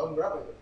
Tahun 0.00 0.16
berapa 0.16 0.40
itu? 0.40 0.54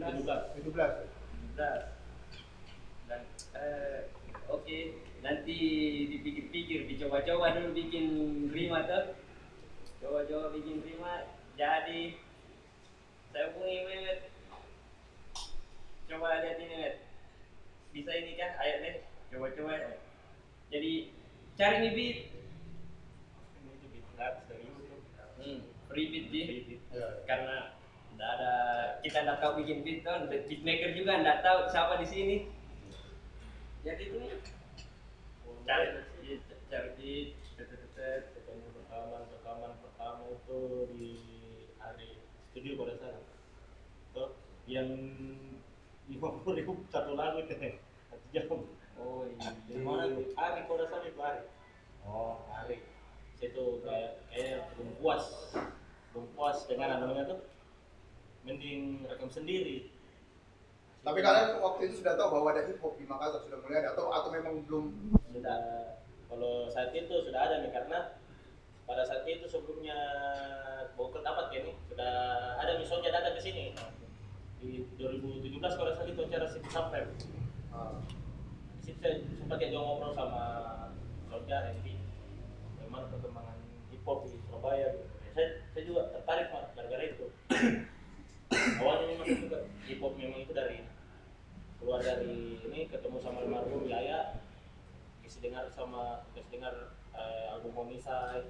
2017 0.00 0.24
17. 0.24 0.64
17 0.64 1.12
dan 1.60 3.20
eh, 3.52 4.08
oke. 4.48 4.78
Nanti 5.20 5.56
dipikir-pikir 6.08 6.88
dicoba-coba 6.88 7.52
dulu 7.52 7.76
bikin 7.76 8.06
rima 8.48 8.88
tuh. 8.88 9.12
Coba-coba 10.00 10.56
bikin 10.56 10.80
rima 10.80 11.36
jadi. 11.60 12.16
Saya 13.28 13.52
hubungi 13.52 13.84
Mehmet 13.84 14.32
coba 16.08 16.40
lihat 16.40 16.56
ini 16.56 16.64
Mehmet 16.72 16.96
bisa 17.92 18.10
ini 18.16 18.40
ayo 18.40 18.74
deh. 18.88 18.96
Coba-coba. 19.36 20.00
Jadi 20.72 21.12
cari 21.60 21.76
nih 21.84 21.92
beat 21.92 22.18
ini 23.60 23.70
itu 23.76 23.86
beat 23.92 24.08
dari 24.48 24.64
YouTube. 24.64 25.04
Hmm, 25.44 25.60
free 25.92 26.08
beat 26.08 26.32
sih. 26.32 26.80
Ya. 26.88 27.20
karena 27.28 27.81
nggak 28.22 28.38
ada. 28.38 28.54
Kita 29.02 29.18
nggak 29.26 29.38
tahu 29.42 29.52
bikin 29.66 29.82
beat 29.82 30.06
kan 30.06 30.30
beatmaker 30.30 30.94
juga 30.94 31.18
nggak 31.26 31.42
tahu 31.42 31.66
siapa 31.66 31.98
di 31.98 32.06
sini. 32.06 32.36
Jadi 33.82 34.14
itu 34.14 34.18
cari 35.66 35.86
iya, 36.22 36.38
cari 36.70 36.90
beat. 36.94 37.34
Ketemu 38.02 38.66
rekaman 38.82 39.22
rekaman 39.30 39.78
pertama 39.78 40.26
itu 40.34 40.58
di 40.98 41.14
hari 41.78 42.18
studio 42.50 42.82
pada 42.82 42.98
sana 42.98 43.22
tuh 44.10 44.34
yang 44.66 44.90
lima 46.10 46.28
puluh 46.42 46.58
ribu 46.58 46.82
satu 46.90 47.14
lagu 47.14 47.46
itu. 47.46 47.54
Satu 48.10 48.26
jam 48.34 48.50
oh 48.98 49.22
iya. 49.30 49.54
Di 49.70 49.78
mana 49.78 50.10
tuh? 50.10 50.34
Hari 50.34 50.66
pada 50.66 50.84
sana 50.90 51.06
itu 51.06 51.20
hari 51.22 51.46
oh 52.02 52.42
hari 52.50 52.82
situ 53.38 53.82
kayak 53.86 54.18
kayak 54.34 54.66
belum 54.74 54.98
puas. 54.98 55.22
Belum 56.10 56.26
puas 56.34 56.58
dengan 56.66 57.06
namanya 57.06 57.38
tuh 57.38 57.38
mending 58.42 59.06
rekam 59.06 59.30
sendiri. 59.30 59.90
Tapi 61.02 61.18
kalian 61.18 61.58
waktu 61.58 61.90
itu 61.90 61.94
sudah 62.02 62.14
tahu 62.14 62.38
bahwa 62.38 62.54
ada 62.54 62.62
hip 62.70 62.78
hop 62.78 62.94
di 62.94 63.02
Makassar 63.06 63.42
sudah 63.42 63.58
mulai 63.58 63.82
ada 63.82 63.90
atau 63.98 64.14
atau 64.14 64.30
memang 64.30 64.62
belum? 64.66 64.94
Sudah. 65.34 65.58
Kalau 66.30 66.70
saat 66.70 66.94
itu 66.94 67.10
sudah 67.10 67.40
ada 67.42 67.60
nih 67.60 67.74
karena 67.74 67.98
pada 68.86 69.02
saat 69.02 69.26
itu 69.26 69.44
sebelumnya 69.50 69.98
Bogor 70.94 71.26
dapat 71.26 71.50
ya 71.50 71.60
nih 71.66 71.76
sudah 71.90 72.14
ada 72.62 72.78
misalnya 72.78 73.10
datang 73.10 73.34
ke 73.34 73.42
sini. 73.42 73.74
Di 74.62 74.86
2017 74.94 75.58
kalau 75.58 75.90
saat 75.90 76.06
itu 76.06 76.22
acara 76.22 76.46
Situ 76.46 76.70
Sampai. 76.70 77.02
Ah, 77.74 77.98
saya 78.82 79.18
sempat 79.42 79.58
ya 79.58 79.74
ngobrol 79.74 80.14
sama 80.14 80.42
Sonja 81.26 81.66
Randy. 81.66 81.98
Bagaimana 82.78 83.10
perkembangan 83.10 83.58
hip 83.90 84.02
hop 84.06 84.22
di 84.22 84.38
Surabaya 84.46 84.86
gitu. 84.94 85.02
Ya, 85.02 85.30
saya, 85.34 85.48
saya 85.74 85.82
juga 85.82 86.02
tertarik 86.14 86.46
mas 86.54 86.70
gara-gara 86.78 87.04
itu 87.10 87.26
awalnya 88.80 89.06
memang 89.16 89.28
juga 89.48 89.58
hip 89.88 90.00
hop 90.00 90.12
memang 90.16 90.40
itu 90.44 90.52
dari 90.52 90.84
keluar 91.80 92.00
dari 92.04 92.60
ini 92.62 92.86
ketemu 92.86 93.18
sama 93.18 93.40
almarhum 93.42 93.88
Yaya 93.88 94.38
kasih 95.24 95.40
dengar 95.48 95.64
sama 95.72 96.20
kasih 96.36 96.60
dengar 96.60 96.74
eh, 97.16 97.44
album 97.50 97.72
Homisai 97.74 98.44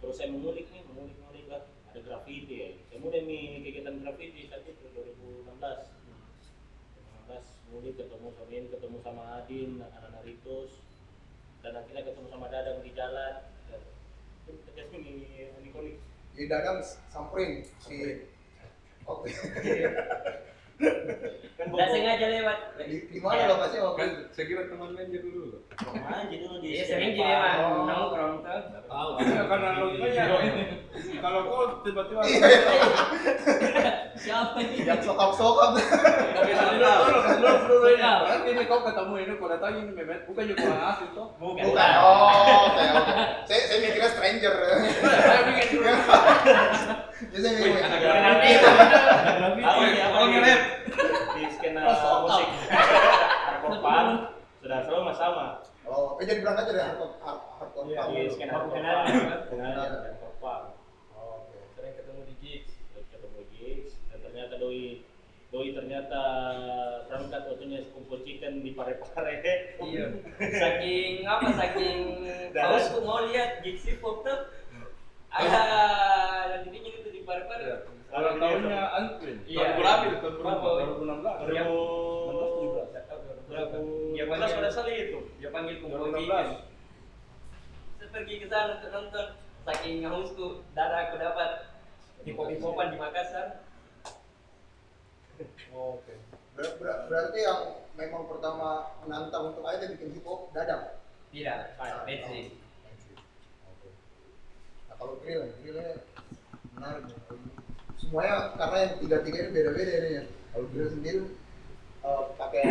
terus 0.00 0.16
saya 0.16 0.32
mengulik 0.32 0.72
nih 0.72 0.82
mengulik 0.88 1.16
mengulik 1.20 1.48
lah. 1.48 1.62
Ada 1.92 2.00
graffiti 2.04 2.54
ya. 2.60 2.68
Saya 2.92 3.00
mulai 3.00 3.24
nih 3.24 3.64
kegiatan 3.64 3.96
graffiti 4.04 4.44
saat 4.52 4.68
itu 4.68 4.84
2016 4.92 5.56
2016 5.56 7.72
mulai 7.72 7.92
ketemu 7.96 8.28
sama 8.36 8.52
ini 8.52 8.68
ketemu 8.68 9.00
sama 9.00 9.40
Adin 9.40 9.80
anak-anak 9.80 10.20
Ritus. 10.28 10.84
Dan 11.64 11.72
akhirnya 11.72 12.04
ketemu 12.04 12.28
sama 12.28 12.52
Dadang 12.52 12.84
di 12.84 12.92
jalan. 12.92 13.48
Itu 14.44 14.60
terjadi 14.68 14.92
ini 15.00 15.48
unik-unik 15.56 15.96
di 16.36 16.44
dadang 16.52 16.84
samperin 17.08 17.64
si 17.80 18.28
Oke. 19.06 19.30
kan 21.56 21.66
nggak 21.66 21.88
sengaja 21.88 22.26
lewat 22.28 22.58
Di, 22.78 23.16
mana 23.16 23.48
lokasinya 23.48 23.88
waktu 23.88 23.96
Kan 23.96 24.08
itu? 24.12 24.22
saya 24.30 24.44
kira 24.44 24.62
teman 24.68 24.92
manajer 24.92 25.20
dulu. 25.24 25.56
aja 26.04 26.36
dulu 26.36 26.56
di 26.60 26.68
iya 26.68 26.84
sini, 26.84 26.90
sering 26.92 27.10
gini 27.10 27.32
mah 27.32 27.52
Oh. 27.56 27.88
nongkrong 27.88 28.34
tuh 28.38 28.60
Tahu. 28.86 29.08
Iya, 29.18 29.42
karena 29.42 29.68
logikanya 29.80 30.24
kalau 31.18 31.40
kau 31.42 31.64
tiba-tiba 31.80 32.20
siapa 34.16 34.58
ini 34.60 34.84
Yang 34.84 35.00
sokap-sokap. 35.02 35.70
Tapi 35.74 36.52
dulu 36.52 36.76
dulu 36.76 37.20
dulu 37.40 37.50
dulu 37.64 37.88
ini 38.46 38.62
kau 38.64 38.80
ketemu 38.82 39.14
ini 39.18 39.32
kau 39.34 39.48
datang 39.48 39.72
ini 39.76 39.90
memet 39.90 40.20
bukan 40.24 40.44
juga 40.46 40.62
orang 40.66 40.84
asing 40.92 41.10
toh. 41.12 41.28
bukan. 41.36 41.64
Oh. 41.96 42.68
Saya 43.48 43.60
saya 43.64 43.78
mikirnya 43.80 44.10
stranger. 44.12 44.54
Saya 45.00 45.40
bikin 45.46 45.66
dulu. 45.72 45.88
Mikir. 47.36 47.76
anak 47.76 48.00
apa 48.00 48.48
Oh, 49.66 50.24
di- 50.24 50.32
nge-rap. 50.32 50.60
di 51.36 51.42
skena 51.52 51.80
musik. 52.18 52.48
Hardcore 53.46 53.78
punk. 53.78 54.08
Sudah 54.58 54.78
selalu 54.82 55.02
mas 55.04 55.16
sama 55.16 55.46
Oh, 55.86 56.18
eh, 56.18 56.24
jadi 56.24 56.42
berangkat 56.42 56.64
dari 56.66 56.80
hardcore 56.82 57.14
hard- 57.20 57.44
hardcore 57.54 57.86
Iya, 57.86 58.00
punk. 58.00 58.16
di 58.16 58.30
skena 58.32 58.52
hardcore 58.52 58.74
punk. 58.74 59.46
kenal 59.46 59.76
hardcore 59.76 60.36
punk. 60.40 60.62
Oh, 61.12 61.44
Oke. 61.44 61.58
sering 61.72 61.94
ketemu 61.94 62.20
di 62.24 62.34
gigs. 62.40 62.72
Sering 62.90 63.06
ketemu 63.06 63.38
gigs. 63.50 63.90
Dan 64.08 64.18
ternyata 64.22 64.54
doi 64.56 64.82
doi 65.46 65.68
ternyata 65.70 66.22
berangkat 67.06 67.42
waktunya 67.46 67.78
kumpul 67.92 68.18
chicken 68.20 68.52
di 68.60 68.72
pare-pare. 68.72 69.34
Iya. 69.78 70.06
Saking 70.40 71.12
apa 71.22 71.46
saking 71.54 71.98
haus 72.50 72.86
tuh 72.90 73.02
mau 73.02 73.22
lihat 73.22 73.60
gigs 73.60 73.84
hip 73.84 74.00
hop 74.00 74.24
tuh 74.24 74.50
ada 75.28 75.62
dan 76.48 76.58
dibikin 76.62 76.92
itu 76.96 77.10
di 77.10 77.20
pare-pare 77.22 77.84
Kalau 78.06 78.30
tahunnya 78.38 78.80
Antwin. 78.96 79.36
Iya. 79.44 79.60
Tahun 79.60 79.76
berapa 79.76 80.02
itu? 80.06 80.16
Tahun 80.22 80.34
berapa? 80.40 80.68
Berapa? 80.72 80.96
2016. 80.96 81.46
Iya. 81.46 81.64
16 81.66 82.96
berapa 83.46 83.76
dia 84.10 84.24
2016 84.26 84.26
panggil 84.26 84.56
pada 84.56 84.70
saat 84.70 84.88
itu 84.90 85.18
dia 85.38 85.50
panggil 85.50 85.76
kumpul 85.78 86.10
2016. 86.10 86.18
gigs 86.18 86.58
saya 87.96 88.08
pergi 88.10 88.34
ke 88.36 88.46
sana 88.46 88.72
untuk 88.74 88.90
nonton 88.90 89.26
saking 89.62 89.96
hausku 90.02 90.46
darah 90.72 91.00
aku 91.04 91.16
dapat 91.16 91.50
hip 92.22 92.34
hop 92.34 92.48
hip 92.48 92.60
hopan 92.60 92.90
di 92.90 92.98
Makassar 92.98 93.62
Oh, 95.68 96.00
Oke. 96.00 96.16
Ber- 96.56 96.80
ber- 96.80 97.02
berarti 97.06 97.38
yang 97.38 97.60
memang 97.92 98.24
pertama 98.24 98.96
menantang 99.04 99.52
untuk 99.52 99.60
aja 99.62 99.84
bikin 99.84 100.16
hip 100.16 100.24
hop 100.24 100.48
dadang. 100.50 100.96
tidak 101.28 101.76
Betsy 102.08 102.56
Oke. 102.56 102.65
Kalau 104.96 105.14
grill, 105.20 105.42
grillnya 105.60 106.02
menarik. 106.76 107.02
nih. 107.08 107.18
Semuanya 107.96 108.34
karena 108.56 108.76
yang 108.84 108.94
tiga-tiga 109.00 109.38
ini 109.44 109.50
beda-beda 109.52 109.92
ini 110.00 110.10
ya. 110.20 110.24
Kalau 110.52 110.66
grill 110.72 110.90
sendiri 110.92 111.22
eh, 112.04 112.24
pakai 112.36 112.64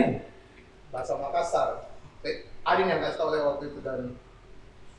bahasa 0.90 1.14
Makassar. 1.18 1.70
Eh, 2.26 2.50
Adin 2.66 2.90
yang 2.90 3.02
kasih 3.02 3.18
tahu 3.22 3.30
saya 3.30 3.46
waktu 3.46 3.66
itu 3.70 3.80
dan 3.86 4.18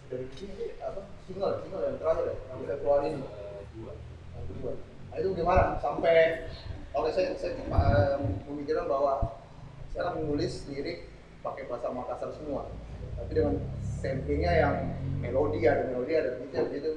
dari 0.07 0.27
sini 0.39 0.79
apa 0.79 1.03
single 1.27 1.59
single 1.67 1.83
yang 1.83 1.99
terakhir 1.99 2.31
ya 2.31 2.35
yang 2.47 2.59
kita 2.63 2.75
keluar 2.79 3.01
ini 3.03 3.19
yang 3.19 4.45
kedua. 4.47 4.73
Nah, 5.11 5.17
itu 5.19 5.29
gimana 5.35 5.65
sampai 5.83 6.47
oke 6.95 7.11
saya 7.11 7.35
saya 7.35 7.59
eh, 7.59 8.15
memikirkan 8.47 8.87
bahwa 8.87 9.43
sekarang 9.91 10.23
menulis 10.23 10.63
lirik 10.71 11.11
pakai 11.43 11.67
bahasa 11.67 11.91
Makassar 11.91 12.31
semua 12.39 12.71
tapi 13.17 13.33
dengan 13.33 13.57
samplingnya 13.83 14.53
yang 14.53 14.77
melodi 15.25 15.65
ada 15.65 15.89
melodi 15.89 16.13
ada 16.15 16.37
begitu 16.39 16.63
begitu 16.69 16.91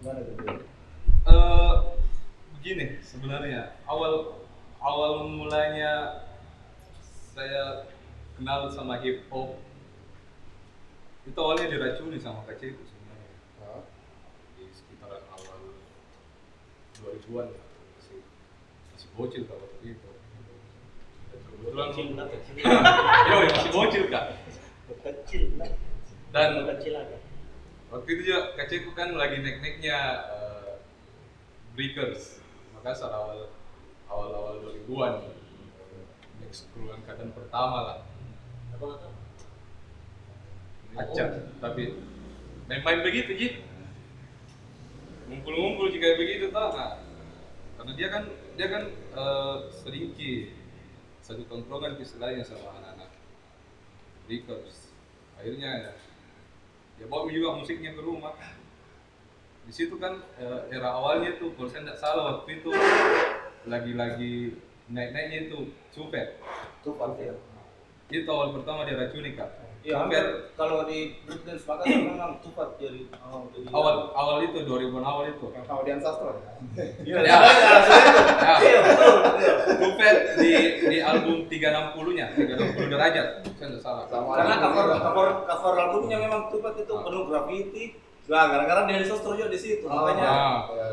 gimana 0.00 0.20
tuh? 0.24 0.36
Eh, 1.28 1.74
begini 2.56 3.04
sebenarnya 3.04 3.76
awal 3.84 4.40
awal 4.80 5.28
mulanya 5.28 6.24
saya 7.36 7.84
kenal 8.40 8.72
sama 8.72 8.96
hip 9.04 9.28
hop 9.28 9.60
itu 11.28 11.36
awalnya 11.36 11.68
diracuni 11.68 12.16
sama 12.16 12.48
kecil 12.48 12.72
itu 12.72 12.84
sebenarnya. 12.88 13.34
Hah? 13.60 13.84
di 14.56 14.64
sekitaran 14.72 15.20
awal 15.36 15.60
2000-an 16.96 17.52
lah, 17.52 17.64
masih 18.00 18.24
masih 18.96 19.08
bocil 19.20 19.44
kak 19.44 19.60
waktu 19.60 20.00
itu. 20.00 20.10
Dan 21.28 21.38
kebetulan 21.44 21.88
kecil 21.92 22.06
lah 22.16 22.26
kecil. 22.32 22.54
Yo 23.28 23.36
masih 23.52 23.70
bocil 23.76 24.04
kak. 24.08 24.24
Kecil 25.04 25.44
lah. 25.60 25.70
Dan 26.32 26.50
kecil 26.72 26.92
aja 26.96 27.19
waktu 27.90 28.08
itu 28.14 28.22
juga 28.30 28.54
kecilku 28.54 28.94
kan 28.94 29.18
lagi 29.18 29.42
naik-naiknya 29.42 29.98
eh, 30.30 30.70
Breakers. 31.74 32.38
Makassar 32.74 33.12
awal 33.12 33.50
awal 34.08 34.30
awal 34.32 34.54
2000-an 34.88 35.14
next 36.40 36.70
crew 36.72 36.90
angkatan 36.94 37.34
pertama 37.34 37.78
lah. 37.84 37.98
Apa 38.74 39.10
acak 40.90 41.30
tapi 41.62 41.94
main-main 42.66 43.02
begitu 43.06 43.30
Ji. 43.36 43.48
Ngumpul-ngumpul 45.30 45.94
jika 45.94 46.18
begitu 46.18 46.50
tau 46.50 46.74
nah, 46.74 46.98
karena 47.78 47.92
dia 47.94 48.08
kan 48.10 48.24
dia 48.58 48.66
kan 48.66 48.82
eh, 48.90 49.56
sedikit 49.70 50.50
satu 51.22 51.46
tongkrongan 51.46 51.98
istilahnya 52.02 52.42
sama 52.42 52.74
anak-anak. 52.82 53.10
Breakers. 54.26 54.90
Akhirnya 55.38 55.70
ya 55.90 55.92
ya 57.00 57.04
bawa 57.08 57.32
juga 57.32 57.56
musiknya 57.56 57.96
ke 57.96 58.02
rumah. 58.04 58.36
Di 59.64 59.72
situ 59.72 59.96
kan 59.96 60.20
eh, 60.36 60.60
era 60.76 60.92
awalnya 60.94 61.40
tuh 61.40 61.56
kalau 61.56 61.68
saya 61.72 61.88
tidak 61.88 61.98
salah 61.98 62.22
waktu 62.36 62.60
itu 62.60 62.70
lagi-lagi 63.64 64.60
naik-naiknya 64.92 65.38
itu 65.48 65.58
cupet. 65.96 66.36
Tuh 66.84 66.94
pasti 67.00 67.28
ya. 67.28 67.34
itu 68.10 68.26
awal 68.26 68.50
pertama 68.58 68.82
dia 68.82 68.98
racuni 68.98 69.38
kak 69.38 69.59
Iya, 69.80 69.96
hampir. 69.96 70.24
kalau 70.60 70.84
di 70.84 71.16
breakdance 71.24 71.64
maka 71.64 71.82
memang 71.88 72.36
jadi 72.76 73.00
oh, 73.24 73.48
jadi 73.48 73.66
awal 73.72 74.12
awal 74.12 74.36
itu 74.44 74.60
2000 74.68 74.92
awal 75.00 75.24
itu. 75.24 75.46
Yang 75.56 75.80
Dian 75.88 76.00
Sastro 76.04 76.30
ya. 76.36 76.52
Iya, 77.08 77.16
Ya. 77.24 77.36
ya 77.40 78.54
Iya, 78.60 78.78
betul. 78.84 79.14
cupet 79.80 80.16
di 80.36 80.52
di 80.84 80.96
album 81.00 81.48
360 81.48 82.18
nya 82.18 82.26
360 82.36 82.92
derajat 82.92 83.26
saya 83.56 83.68
tidak 83.72 83.80
salah. 83.80 84.04
Sama 84.04 84.36
Karena 84.36 84.54
cover 84.60 84.86
cover 85.00 85.28
cover 85.48 85.74
albumnya 85.80 86.16
memang 86.20 86.52
cepat 86.52 86.74
itu 86.76 86.92
penuh 86.92 87.24
graffiti. 87.24 87.84
Nah, 88.30 88.46
gara-gara 88.46 88.86
Denny 88.86 89.02
Sastro 89.02 89.34
juga 89.34 89.50
di 89.50 89.58
situ, 89.58 89.88
Oh, 89.90 90.06
makanya. 90.06 90.28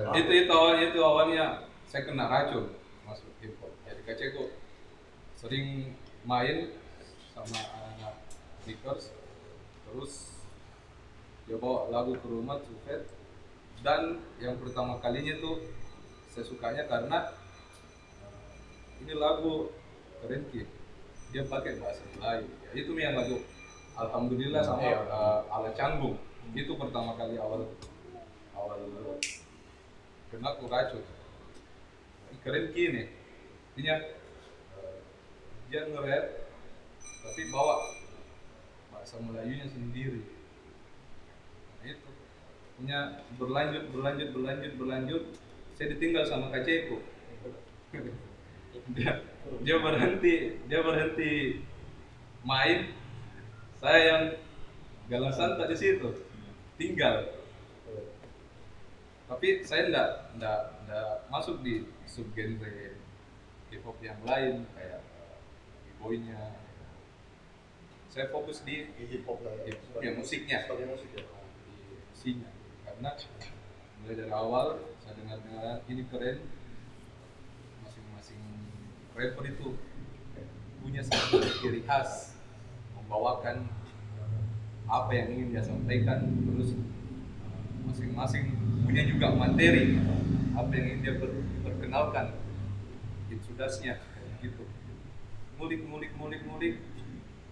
Nah, 0.10 0.16
itu 0.16 0.32
itu 0.32 0.58
itu 0.82 1.00
awalnya 1.04 1.70
saya 1.86 2.08
kena 2.08 2.26
racun 2.26 2.72
masuk 3.04 3.30
hip 3.44 3.54
hop. 3.62 3.70
Jadi 3.86 4.02
kaceko 4.08 4.50
sering 5.38 5.94
main 6.26 6.74
sama 7.38 7.62
Lakers, 8.68 9.16
terus 9.88 10.44
dia 11.48 11.56
bawa 11.56 11.88
lagu 11.88 12.12
ke 12.20 12.28
rumah 12.28 12.60
Cupet 12.60 13.08
dan 13.80 14.20
yang 14.44 14.60
pertama 14.60 15.00
kalinya 15.00 15.40
tuh 15.40 15.64
saya 16.36 16.44
sukanya 16.44 16.84
karena 16.92 17.32
eh, 18.20 19.04
ini 19.08 19.16
lagu 19.16 19.72
keren 20.20 20.44
Ki. 20.52 20.68
dia 21.32 21.44
pakai 21.44 21.80
bahasa 21.80 22.04
Melayu. 22.20 22.48
Ya, 22.68 22.72
itu 22.76 22.92
yang 23.00 23.16
lagu 23.16 23.40
Alhamdulillah 23.98 24.62
sama 24.62 24.84
Iya. 24.84 25.00
eh, 25.08 25.40
ala 25.48 25.72
canggung. 25.72 26.20
Itu 26.52 26.76
pertama 26.76 27.16
kali 27.16 27.40
awal 27.40 27.64
awal 28.52 28.80
kena 30.28 30.52
Ini 32.28 32.36
keren 32.44 32.66
gini 32.76 33.04
intinya 33.78 33.96
eh, 34.76 34.98
dia 35.70 35.86
nge-rap 35.86 36.26
tapi 36.98 37.42
bawa 37.54 37.78
bahasa 39.08 39.24
Melayunya 39.24 39.64
sendiri. 39.72 40.20
Nah, 41.80 41.84
itu. 41.88 42.10
Punya 42.76 43.00
berlanjut 43.40 43.88
berlanjut 43.96 44.30
berlanjut 44.36 44.72
berlanjut 44.76 45.24
saya 45.80 45.96
ditinggal 45.96 46.28
sama 46.28 46.54
kaceko 46.54 47.02
dia 48.94 49.24
dia 49.64 49.78
berhenti 49.80 50.60
dia 50.68 50.80
berhenti 50.84 51.64
main. 52.44 52.92
Saya 53.80 54.00
yang 54.04 54.24
galang 55.08 55.32
santai 55.32 55.72
di 55.72 55.78
situ. 55.80 56.28
Tinggal. 56.76 57.32
Tapi 59.32 59.64
saya 59.64 59.88
enggak 59.88 60.10
enggak 60.36 60.60
enggak 60.84 61.12
masuk 61.32 61.64
di 61.64 61.88
subgenre 62.04 63.00
hip 63.72 63.82
hop 63.88 63.98
yang 64.04 64.20
lain 64.28 64.68
kayak 64.76 65.00
boynya 65.98 66.67
saya 68.18 68.34
fokus 68.34 68.66
di 68.66 68.90
Di 68.98 69.04
hip 69.14 69.30
hop 69.30 69.46
lah 69.46 69.54
ya. 69.62 69.78
Hip- 69.78 70.02
ya, 70.02 70.12
musiknya. 70.18 70.66
Sebagai 70.66 70.90
musik 70.90 71.10
ya. 71.14 71.22
karena 72.82 73.14
mulai 74.02 74.16
dari 74.18 74.32
awal 74.34 74.82
saya 74.98 75.14
dengar 75.22 75.38
dengar 75.46 75.86
ini 75.86 76.02
keren 76.10 76.38
masing-masing 77.86 78.42
rapper 79.14 79.46
itu 79.46 79.78
punya 80.82 81.06
satu 81.06 81.38
ciri 81.62 81.86
khas 81.86 82.34
membawakan 82.98 83.70
apa 84.90 85.12
yang 85.14 85.30
ingin 85.38 85.48
dia 85.54 85.62
sampaikan 85.62 86.26
terus 86.26 86.74
uh, 87.46 87.62
masing-masing 87.86 88.58
punya 88.82 89.06
juga 89.06 89.38
materi 89.38 90.02
apa 90.58 90.72
yang 90.74 90.86
ingin 90.90 91.00
dia 91.06 91.14
ber- 91.22 91.46
perkenalkan 91.62 92.34
intrudasnya 93.30 94.02
gitu 94.42 94.66
mulik 95.62 95.86
mulik 95.86 96.12
mulik 96.18 96.42
mulik 96.50 96.82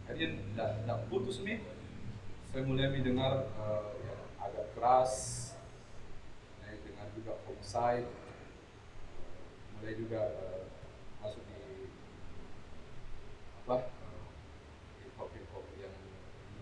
akhirnya 0.06 0.38
tidak 0.38 0.70
tidak 0.82 1.00
putus 1.10 1.42
nih. 1.42 1.60
Saya 2.54 2.62
mulai 2.64 2.88
mendengar 2.88 3.52
uh, 3.60 3.92
agak 4.40 4.66
keras 4.78 5.14
mulai 6.62 6.78
dengar 6.86 7.08
juga 7.18 7.34
homicide 7.44 8.08
mulai 9.76 9.94
juga 10.00 10.22
uh, 10.40 10.64
masuk 11.20 11.44
di 11.50 11.92
apa 13.66 13.90
hip 15.02 15.14
hop 15.20 15.30
hip 15.36 15.48
hop 15.52 15.66
yang 15.82 15.92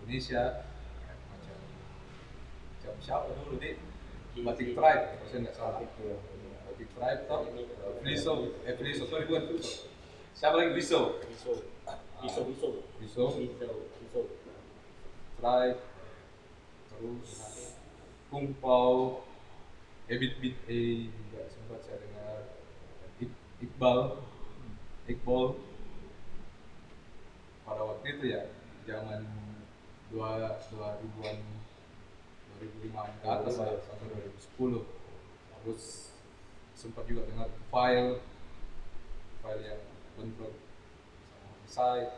Indonesia 0.00 0.66
kayak 1.04 1.18
macam 1.30 1.56
macam 2.74 2.94
siapa 2.98 3.28
dulu 3.30 3.60
deh 3.60 3.76
Batik 4.34 4.74
Tribe 4.74 5.02
kalau 5.14 5.26
saya 5.30 5.38
nggak 5.46 5.54
salah. 5.54 5.78
Batik 5.78 6.88
Tribe. 6.90 7.20
Toh? 7.30 7.40
Friso 8.02 8.32
eh 8.66 8.74
Friso 8.74 9.06
sorry 9.06 9.30
bukan 9.30 9.46
Friso 9.46 9.86
siapa 10.34 10.58
lagi? 10.58 10.74
Friso 10.74 11.22
Iso, 12.24 12.40
iso, 12.48 12.68
Friso 12.96 13.24
iso, 13.36 13.68
iso. 14.00 14.20
Tribe 15.38 15.80
terus 16.88 17.30
Kungpau 18.32 19.22
Ebit 20.08 20.40
Bit 20.40 20.56
A 20.68 20.80
juga 21.08 21.40
sempat 21.52 21.80
saya 21.84 22.00
dengar. 22.00 22.38
Ik- 23.20 23.40
Iqbal 23.60 24.00
Iqbal. 25.04 25.46
Pada 27.64 27.82
waktu 27.84 28.06
itu 28.16 28.24
ya 28.32 28.42
zaman 28.88 29.24
dua 30.12 30.60
dua 30.72 30.88
ribuan 31.00 31.36
dua 32.48 32.56
ribu 32.60 32.76
lima 32.88 33.02
ke 33.20 33.26
atas 33.28 33.54
lah 33.60 33.68
sampai 33.84 34.06
dua 34.12 34.20
ribu 34.24 34.38
sepuluh. 34.40 34.84
Terus 35.60 36.12
sempat 36.72 37.04
juga 37.04 37.24
dengar 37.28 37.48
file 37.68 38.20
file 39.44 39.62
yang 39.64 39.80
bentrok 40.16 40.52
homicide 41.64 42.12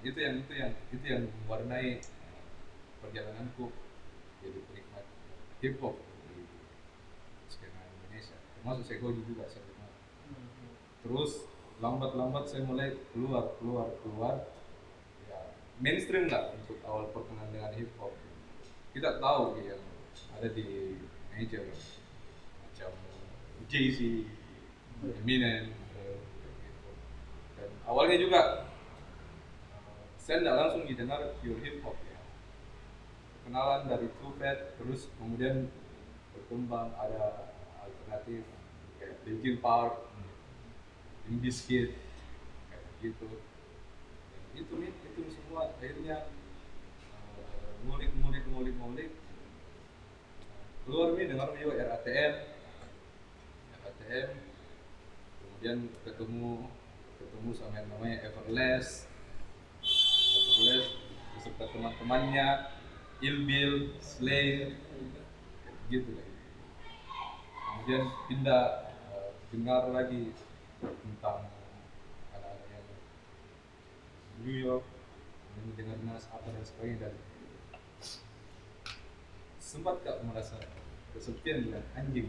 itu 0.00 0.18
yang 0.18 0.34
itu 0.42 0.52
yang 0.56 0.72
itu 0.90 1.04
yang 1.06 1.22
mewarnai 1.44 2.02
perjalananku. 2.98 3.70
Jadi 4.40 4.58
penikmat 4.66 5.04
hip 5.60 5.76
hop 5.84 6.00
di 6.32 6.48
skena 7.52 7.84
Indonesia. 7.84 8.36
Termasuk 8.56 8.84
Segoji 8.88 9.22
juga 9.28 9.44
saya 9.46 9.62
dengar. 9.68 9.92
Terus 11.04 11.44
lambat-lambat 11.84 12.48
saya 12.48 12.64
mulai 12.64 12.96
keluar 13.12 13.54
keluar 13.60 13.92
keluar. 14.00 14.34
Ya 15.28 15.38
mainstream 15.78 16.32
lah 16.32 16.56
untuk 16.56 16.80
awal 16.82 17.12
perkenalan 17.12 17.52
dengan 17.52 17.72
hip 17.76 17.92
hop 18.00 18.16
kita 18.90 19.22
tahu 19.22 19.54
yang 19.62 19.78
ada 20.34 20.48
di 20.50 20.98
major 21.30 21.62
macam 22.58 22.90
Jay-Z, 23.70 24.26
Eminem, 25.22 25.70
eh, 25.70 25.70
gitu. 25.70 25.70
dan 25.70 25.79
awalnya 27.84 28.16
juga 28.20 28.40
saya 30.20 30.46
tidak 30.46 30.56
langsung 30.62 30.86
didengar 30.86 31.20
pure 31.42 31.58
hip 31.64 31.82
hop 31.82 31.98
ya. 32.06 32.20
Kenalan 33.42 33.90
dari 33.90 34.06
Tupac 34.22 34.58
terus 34.78 35.10
kemudian 35.18 35.66
berkembang 36.36 36.94
ada 36.94 37.50
alternatif 37.82 38.46
kayak 39.02 39.18
Linkin 39.26 39.58
Park 39.58 40.06
Bizkit 41.30 41.94
kayak 42.70 42.90
gitu. 43.02 43.26
Dan 43.26 44.42
itu 44.54 44.72
nih 44.78 44.90
itu 44.90 45.20
semua 45.34 45.70
akhirnya 45.70 46.30
eh, 47.38 47.70
ngulik 47.86 48.10
ngulik 48.18 48.44
ngulik 48.50 48.74
ngulik. 48.78 49.10
Keluar 50.86 51.14
nih 51.14 51.26
dengar 51.30 51.54
juga 51.54 51.74
RATM 51.90 52.34
RATM 53.82 54.28
kemudian 55.38 55.78
ketemu 56.02 56.70
ketemu 57.40 57.56
sama 57.56 57.72
yang 57.80 57.88
namanya 57.96 58.16
Everlast 58.20 59.08
Everlast 59.80 60.92
beserta 61.32 61.64
teman-temannya 61.72 62.48
Ilbil, 63.24 63.96
Slay, 63.96 64.76
kayak 64.76 65.76
gitu 65.88 66.20
lah. 66.20 66.28
Kemudian 67.64 68.02
pindah 68.28 68.64
eh, 68.92 69.28
dengar 69.56 69.88
lagi 69.88 70.36
tentang 70.84 71.48
anak-anak 72.36 72.68
yang 72.76 72.84
New 74.44 74.56
York, 74.60 74.84
kemudian 74.84 75.96
dengar 75.96 75.96
Nas 76.12 76.28
apa 76.28 76.44
dan 76.44 76.60
sebagainya 76.60 77.08
dan 77.08 77.14
sempat 79.56 79.96
gak 80.04 80.20
merasa 80.28 80.60
kesepian 81.16 81.72
bilang 81.72 81.88
anjing? 81.96 82.28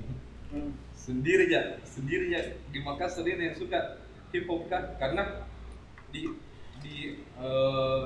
Sendiri 0.95 1.51
ya 1.51 1.83
sendiri 1.83 2.31
ya 2.31 2.55
di 2.71 2.79
Makassar 2.79 3.27
ini 3.27 3.51
yang 3.51 3.59
suka 3.59 4.00
hip 4.31 4.47
hop 4.47 4.67
kan 4.71 4.95
karena 4.97 5.45
di 6.11 6.27
di 6.81 6.97
eh, 7.38 8.03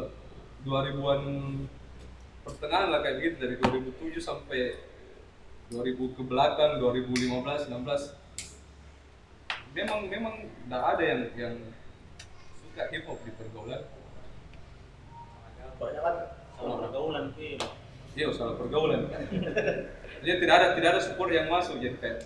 2000-an 0.66 1.22
pertengahan 2.42 2.90
lah 2.90 3.00
kayak 3.06 3.18
gitu 3.22 3.36
dari 3.42 3.56
2007 3.62 4.18
sampai 4.22 4.78
2000 5.70 6.18
ke 6.18 6.22
belakang 6.26 6.78
2015 6.82 7.70
16 7.74 7.74
memang 9.74 10.00
memang 10.10 10.36
tidak 10.46 10.84
ada 10.98 11.04
yang 11.04 11.22
yang 11.38 11.56
suka 12.62 12.84
hip 12.94 13.06
hop 13.10 13.20
di 13.26 13.32
pergaulan 13.34 13.82
Banyak 15.76 16.02
kan 16.08 16.16
sama 16.56 16.88
pergaulan 16.88 17.36
sih. 17.36 17.60
iya 18.16 18.32
salah 18.32 18.56
pergaulan 18.56 19.12
jadi 20.24 20.40
tidak 20.40 20.56
ada 20.56 20.68
tidak 20.80 20.90
ada 20.96 21.02
support 21.04 21.30
yang 21.36 21.52
masuk 21.52 21.84
jadi 21.84 22.00
kayak 22.00 22.20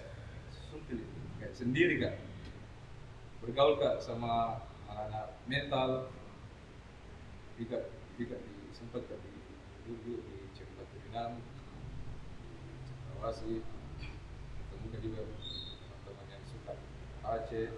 sendiri 1.57 1.97
kak 1.99 2.28
bergaul 3.39 3.79
kak 3.79 4.03
sama 4.03 4.59
anak-anak 4.91 5.31
metal 5.47 6.11
juga 7.55 7.87
juga 8.19 8.35
di 8.35 8.71
sempat 8.75 9.07
kak 9.07 9.19
di 9.23 9.31
dulu 9.87 10.19
di 10.21 10.51
Cempat 10.55 10.85
Cendrawasih 13.19 13.63
ketemu 13.63 14.85
kak 14.91 15.01
juga 15.01 15.21
teman-teman 15.23 16.25
yang 16.31 16.43
suka 16.47 16.73
Aceh. 17.29 17.69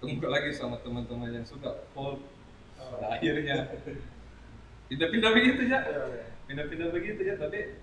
Ketemu 0.00 0.14
kak 0.22 0.32
lagi 0.32 0.50
sama 0.54 0.76
teman-teman 0.80 1.34
yang 1.34 1.46
suka 1.46 1.86
folk. 1.92 2.22
Pada 2.78 3.20
akhirnya. 3.20 3.68
Pindah-pindah 4.90 5.30
begitu 5.30 5.70
ya 5.70 5.86
pindah-pindah 6.50 6.90
begitu 6.90 7.22
ya 7.22 7.38
tapi 7.38 7.78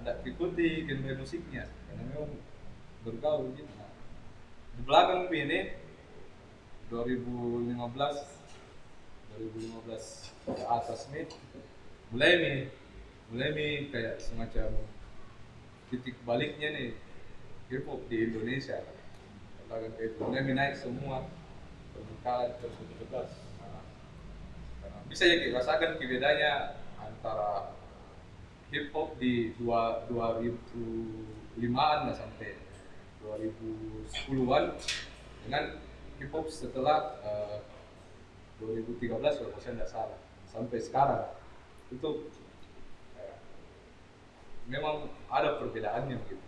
nggak 0.00 0.24
ikuti 0.24 0.88
genre 0.88 1.12
musiknya. 1.20 1.68
Karena 1.68 2.02
memang 2.08 2.32
bergaul 3.06 3.54
gitu. 3.54 3.70
Nah, 3.78 3.90
di 4.78 4.82
belakang 4.82 5.30
ini 5.30 5.60
2015 6.88 7.78
2015 9.38 10.34
ke 10.48 10.64
atas 10.66 11.00
nih 11.14 11.28
mulai 12.10 12.32
nih 12.40 12.58
mulai 13.30 13.48
nih 13.54 13.72
kayak 13.92 14.16
semacam 14.18 14.72
titik 15.92 16.16
baliknya 16.24 16.68
nih 16.74 16.90
hip 17.68 17.84
hop 17.84 18.00
di 18.08 18.32
Indonesia. 18.32 18.80
Katakan 19.62 19.92
kayak 19.94 20.16
itu 20.16 20.22
mulai 20.24 20.42
naik 20.56 20.74
semua 20.80 21.28
permukaan 21.92 22.56
terus 22.58 22.76
Nah, 23.60 23.84
karena 24.80 24.98
bisa 25.06 25.22
ya 25.28 25.36
kita 25.44 25.60
rasakan 25.60 26.00
bedanya 26.00 26.52
antara 26.96 27.76
hip 28.72 28.88
hop 28.96 29.16
di 29.20 29.52
dua 29.60 30.08
2005-an 30.08 31.98
lah 32.08 32.16
sampai 32.16 32.67
2010-an 33.28 34.64
dengan 35.44 35.64
hip 36.16 36.32
hop 36.32 36.48
setelah 36.48 37.20
eh, 37.20 37.58
2013 38.64 39.20
kalau 39.20 39.60
saya 39.60 39.74
tidak 39.76 39.90
salah. 39.92 40.18
Sampai 40.48 40.80
sekarang. 40.80 41.28
Itu 41.92 42.32
eh, 43.20 43.36
memang 44.72 45.12
ada 45.28 45.60
perbedaannya 45.60 46.16
gitu. 46.24 46.46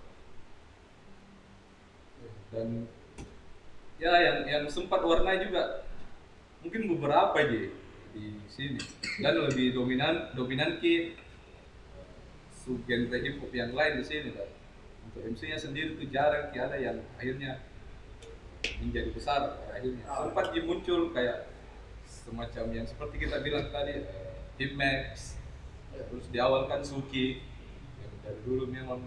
Dan 2.51 2.89
ya 4.01 4.17
yang 4.17 4.39
yang 4.49 4.65
sempat 4.67 5.05
warnai 5.05 5.45
juga 5.45 5.85
mungkin 6.65 6.97
beberapa 6.97 7.37
aja 7.37 7.69
di 8.17 8.25
sini. 8.49 8.81
Dan 9.21 9.45
lebih 9.45 9.77
dominan 9.77 10.33
dominan 10.33 10.81
ki 10.81 11.15
subgenre 12.65 13.21
hip 13.21 13.39
hop 13.39 13.53
yang 13.55 13.71
lain 13.73 14.01
di 14.01 14.05
sini 14.05 14.31
kan 14.35 14.60
untuk 15.11 15.27
MC 15.27 15.51
nya 15.51 15.59
sendiri 15.59 15.99
tuh 15.99 16.07
jarang 16.07 16.55
ki 16.55 16.59
ada 16.63 16.79
yang 16.79 17.03
akhirnya 17.19 17.59
menjadi 18.79 19.11
besar 19.11 19.59
akhirnya. 19.75 20.07
Sempat 20.07 20.55
dia 20.55 20.63
muncul 20.63 21.11
kayak 21.11 21.51
semacam 22.07 22.65
yang 22.71 22.87
seperti 22.87 23.27
kita 23.27 23.43
bilang 23.43 23.75
tadi 23.75 24.07
eh, 24.07 24.39
Hip 24.63 24.79
Max 24.79 25.35
terus 25.91 26.31
di 26.31 26.39
awal 26.39 26.71
kan 26.71 26.87
Suki 26.87 27.43
yang 27.99 28.15
dari 28.23 28.41
dulu 28.47 28.71
memang 28.71 29.03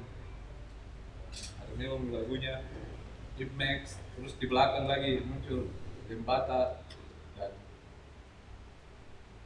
ada 1.63 1.74
memang 1.79 2.12
lagunya 2.12 2.67
Hip 3.39 3.55
Max. 3.55 3.95
Terus 4.19 4.36
di 4.36 4.45
belakang 4.51 4.91
lagi 4.91 5.24
muncul 5.24 5.72
Dembata 6.12 6.83
dan 7.39 7.55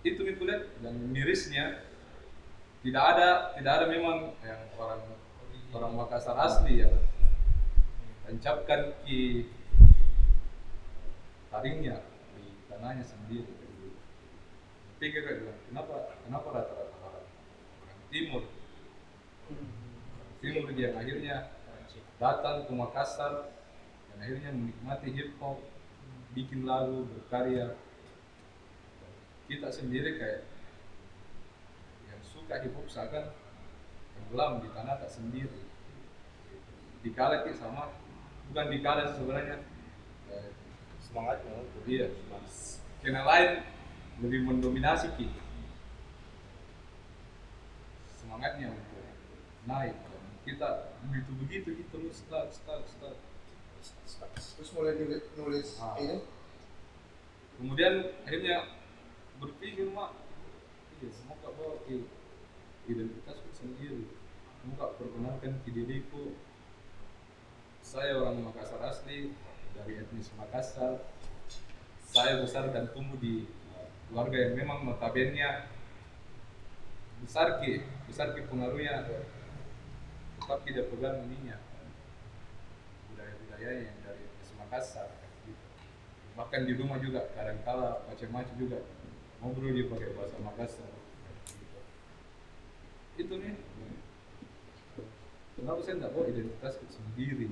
itu 0.01 0.25
itu 0.25 0.41
lihat 0.41 0.65
dan 0.81 0.97
mirisnya 1.13 1.85
tidak 2.81 3.03
ada 3.13 3.29
tidak 3.53 3.73
ada 3.77 3.85
memang 3.85 4.33
yang 4.41 4.61
orang 4.81 5.16
orang 5.77 5.93
Makassar 5.93 6.33
asli 6.41 6.81
yang 6.81 6.97
tancapkan 8.25 8.97
ki 9.05 9.45
taringnya 11.53 12.01
di 12.33 12.45
tanahnya 12.65 13.05
sendiri. 13.05 13.53
Pikir 14.97 15.21
bilang 15.21 15.61
kenapa 15.69 16.17
kenapa 16.25 16.47
rata-rata 16.49 16.97
orang 17.05 17.27
timur? 18.09 18.43
Timur 20.41 20.65
yang 20.73 20.97
akhirnya 20.97 21.53
datang 22.17 22.65
ke 22.65 22.73
Makassar 22.73 23.53
dan 24.09 24.17
akhirnya 24.17 24.49
menikmati 24.57 25.13
hip 25.13 25.37
hop 25.37 25.61
bikin 26.33 26.65
lagu 26.65 27.05
berkarya. 27.05 27.77
Kita 29.45 29.69
sendiri 29.69 30.17
kayak 30.17 30.41
yang 32.09 32.21
suka 32.25 32.65
hip 32.65 32.73
hop 32.73 32.89
seakan 32.89 33.29
tenggelam 34.17 34.65
di 34.65 34.73
tanah 34.73 34.97
tak 34.97 35.13
sendiri 35.13 35.66
dikala 37.07 37.47
ki 37.47 37.55
sama. 37.55 37.95
Bukan 38.51 38.65
dikala 38.71 39.07
sebenarnya. 39.15 39.57
Eh, 40.31 40.49
semangatnya 40.99 41.63
iya. 41.87 42.07
Karena 42.99 43.23
lain 43.23 43.49
lebih 44.19 44.39
mendominasi 44.43 45.07
ki. 45.15 45.31
Semangatnya 48.11 48.75
untuk 48.75 49.03
naik. 49.67 49.95
Kita 50.47 50.95
begitu 51.07 51.31
begitu 51.43 51.69
gitu 51.75 51.95
terus 51.95 52.23
start 52.23 52.51
start 52.55 52.83
start. 52.87 53.17
Terus 54.35 54.69
mulai 54.73 54.95
nulis, 54.95 55.23
nulis 55.35 55.69
Ah. 55.79 55.95
ini? 55.99 56.23
Kemudian 57.59 58.15
akhirnya 58.23 58.69
berpikir 59.37 59.91
mak 59.91 60.17
iya 60.97 61.09
semoga 61.13 61.51
bawa 61.53 61.77
ke 61.85 62.05
identitasku 62.89 63.49
sendiri. 63.53 64.07
Semoga 64.63 64.97
perkenalkan 64.97 65.61
ke 65.61 65.69
diriku 65.69 66.33
saya 67.87 68.19
orang 68.19 68.43
Makassar 68.43 68.83
asli 68.83 69.31
dari 69.71 70.03
etnis 70.03 70.27
Makassar. 70.35 70.99
Saya 72.03 72.43
besar 72.43 72.67
dan 72.75 72.91
tumbuh 72.91 73.15
di 73.15 73.47
uh, 73.47 73.87
keluarga 74.11 74.43
yang 74.43 74.59
memang 74.59 74.83
notabene 74.83 75.71
besar 77.23 77.63
ki 77.63 77.87
besar 78.11 78.35
ki 78.35 78.43
pengaruhnya. 78.51 79.07
Tetap 80.35 80.59
tidak 80.67 80.91
pegang 80.91 81.23
ininya 81.31 81.63
budaya-budaya 83.07 83.71
yang 83.87 83.97
dari 84.03 84.19
etnis 84.19 84.51
Makassar 84.59 85.07
gitu. 85.47 85.67
Bahkan 86.35 86.67
di 86.67 86.73
rumah 86.75 86.99
juga 86.99 87.31
kadangkala 87.39 88.03
macam-macam 88.11 88.55
juga 88.59 88.83
ngobrol 89.39 89.71
dia 89.71 89.87
pakai 89.87 90.11
bahasa 90.11 90.35
Makassar 90.43 90.91
itu 93.15 93.33
nih. 93.39 93.55
Kenapa 95.57 95.79
saya 95.81 95.97
tidak 95.97 96.11
bawa 96.13 96.29
identitasku 96.29 96.85
sendiri 96.85 97.49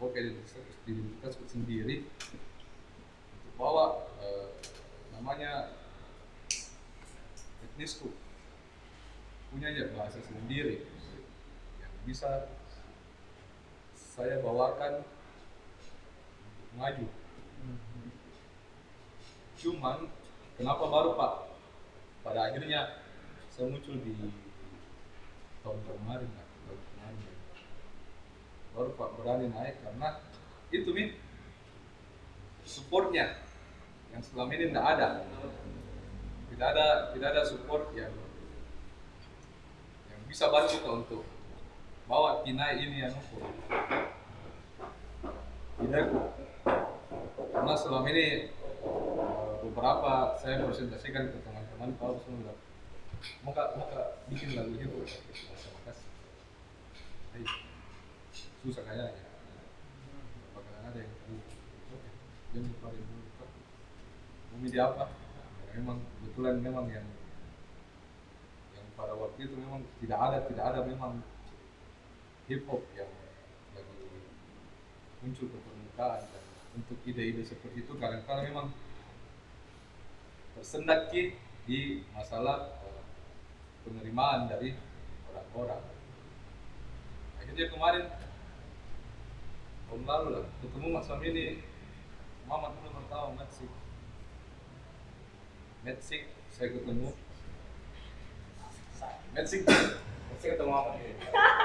bawa 0.00 0.16
identitas 0.16 0.56
identitasku 0.88 1.44
sendiri. 1.44 2.08
Untuk 3.36 3.54
bawa 3.60 4.08
eh, 4.24 4.48
namanya 5.12 5.76
etnisku. 7.60 8.08
Punya 9.52 9.68
aja 9.68 9.92
bahasa 9.92 10.24
sendiri. 10.24 10.88
Yang 11.84 11.94
bisa 12.08 12.48
saya 13.92 14.40
bawakan 14.40 15.04
untuk 15.04 16.70
maju. 16.80 17.06
Cuman 19.60 20.08
kenapa 20.56 20.84
baru 20.88 21.12
pak? 21.12 21.32
Pada 22.24 22.48
akhirnya 22.48 23.04
saya 23.52 23.68
muncul 23.68 24.00
di 24.00 24.16
tahun 25.60 25.80
kemarin 25.84 26.30
baru 28.76 28.90
berani 28.96 29.46
naik 29.50 29.80
karena 29.82 30.08
itu 30.70 30.90
min. 30.94 31.08
Supportnya 32.64 33.40
yang 34.14 34.22
selama 34.22 34.52
ini 34.54 34.70
tidak 34.70 34.86
ada. 34.96 35.08
Tidak 36.50 36.66
ada 36.76 36.86
tidak 37.16 37.28
ada 37.34 37.42
support 37.42 37.88
yang 37.96 38.12
yang 40.12 40.20
bisa 40.28 40.52
bantu 40.52 40.76
kita 40.78 40.90
untuk 40.92 41.22
bawa 42.10 42.42
Tina 42.42 42.74
ini 42.74 43.06
yang 43.06 43.14
ukur 43.14 43.46
tidak 45.80 46.10
karena 47.54 47.74
selama 47.78 48.06
ini 48.10 48.50
eh, 48.50 49.50
beberapa 49.62 50.34
saya 50.36 50.66
presentasikan 50.66 51.30
ke 51.30 51.38
teman-teman 51.40 51.94
kalau 51.96 52.18
bilang 52.26 52.58
maka 53.46 53.78
maka 53.78 54.00
bikin 54.26 54.58
lagu 54.58 54.74
itu 54.74 55.00
susah 58.60 58.84
kayaknya 58.84 59.24
bakalan 60.52 60.84
ada 60.92 60.98
yang 61.00 61.12
oke 61.96 62.08
jangan 62.52 62.70
keluarin 62.76 63.04
dulu 63.08 63.28
Pak. 63.40 63.48
mau 64.52 64.58
media 64.60 64.82
apa 64.92 65.04
Karena 65.08 65.72
memang 65.80 65.98
kebetulan 66.04 66.54
memang 66.60 66.86
yang 66.92 67.06
yang 68.76 68.86
pada 69.00 69.16
waktu 69.16 69.48
itu 69.48 69.54
memang 69.56 69.80
tidak 70.04 70.18
ada 70.20 70.38
tidak 70.44 70.64
ada 70.76 70.80
memang 70.84 71.24
hip 72.52 72.68
hop 72.68 72.84
yang 72.92 73.08
lagi 73.72 74.04
muncul 75.24 75.46
ke 75.48 75.58
permukaan 75.64 76.20
dan 76.28 76.44
untuk 76.76 76.98
ide-ide 77.08 77.40
seperti 77.40 77.80
itu 77.80 77.92
kadang-kadang 77.96 78.44
memang 78.44 78.66
tersendat 80.52 81.08
ki 81.08 81.32
di 81.64 81.70
di 81.70 81.80
masalah 82.12 82.76
eh, 82.84 83.04
penerimaan 83.88 84.52
dari 84.52 84.76
orang-orang. 85.32 85.82
Akhirnya 87.40 87.66
kemarin 87.72 88.04
tahun 89.90 90.06
lalu 90.06 90.28
lah 90.38 90.44
ketemu 90.62 90.86
Mas 90.94 91.06
Famili, 91.10 91.46
Mama 92.46 92.70
dulu 92.78 92.94
pertama 92.94 93.42
Metsik. 93.42 93.70
Metsik 95.82 96.22
saya 96.46 96.68
ketemu. 96.70 97.10
Metsik, 99.34 99.66
Saya 100.38 100.50
ketemu 100.54 100.70
apa 100.70 100.90
nih? 100.94 101.14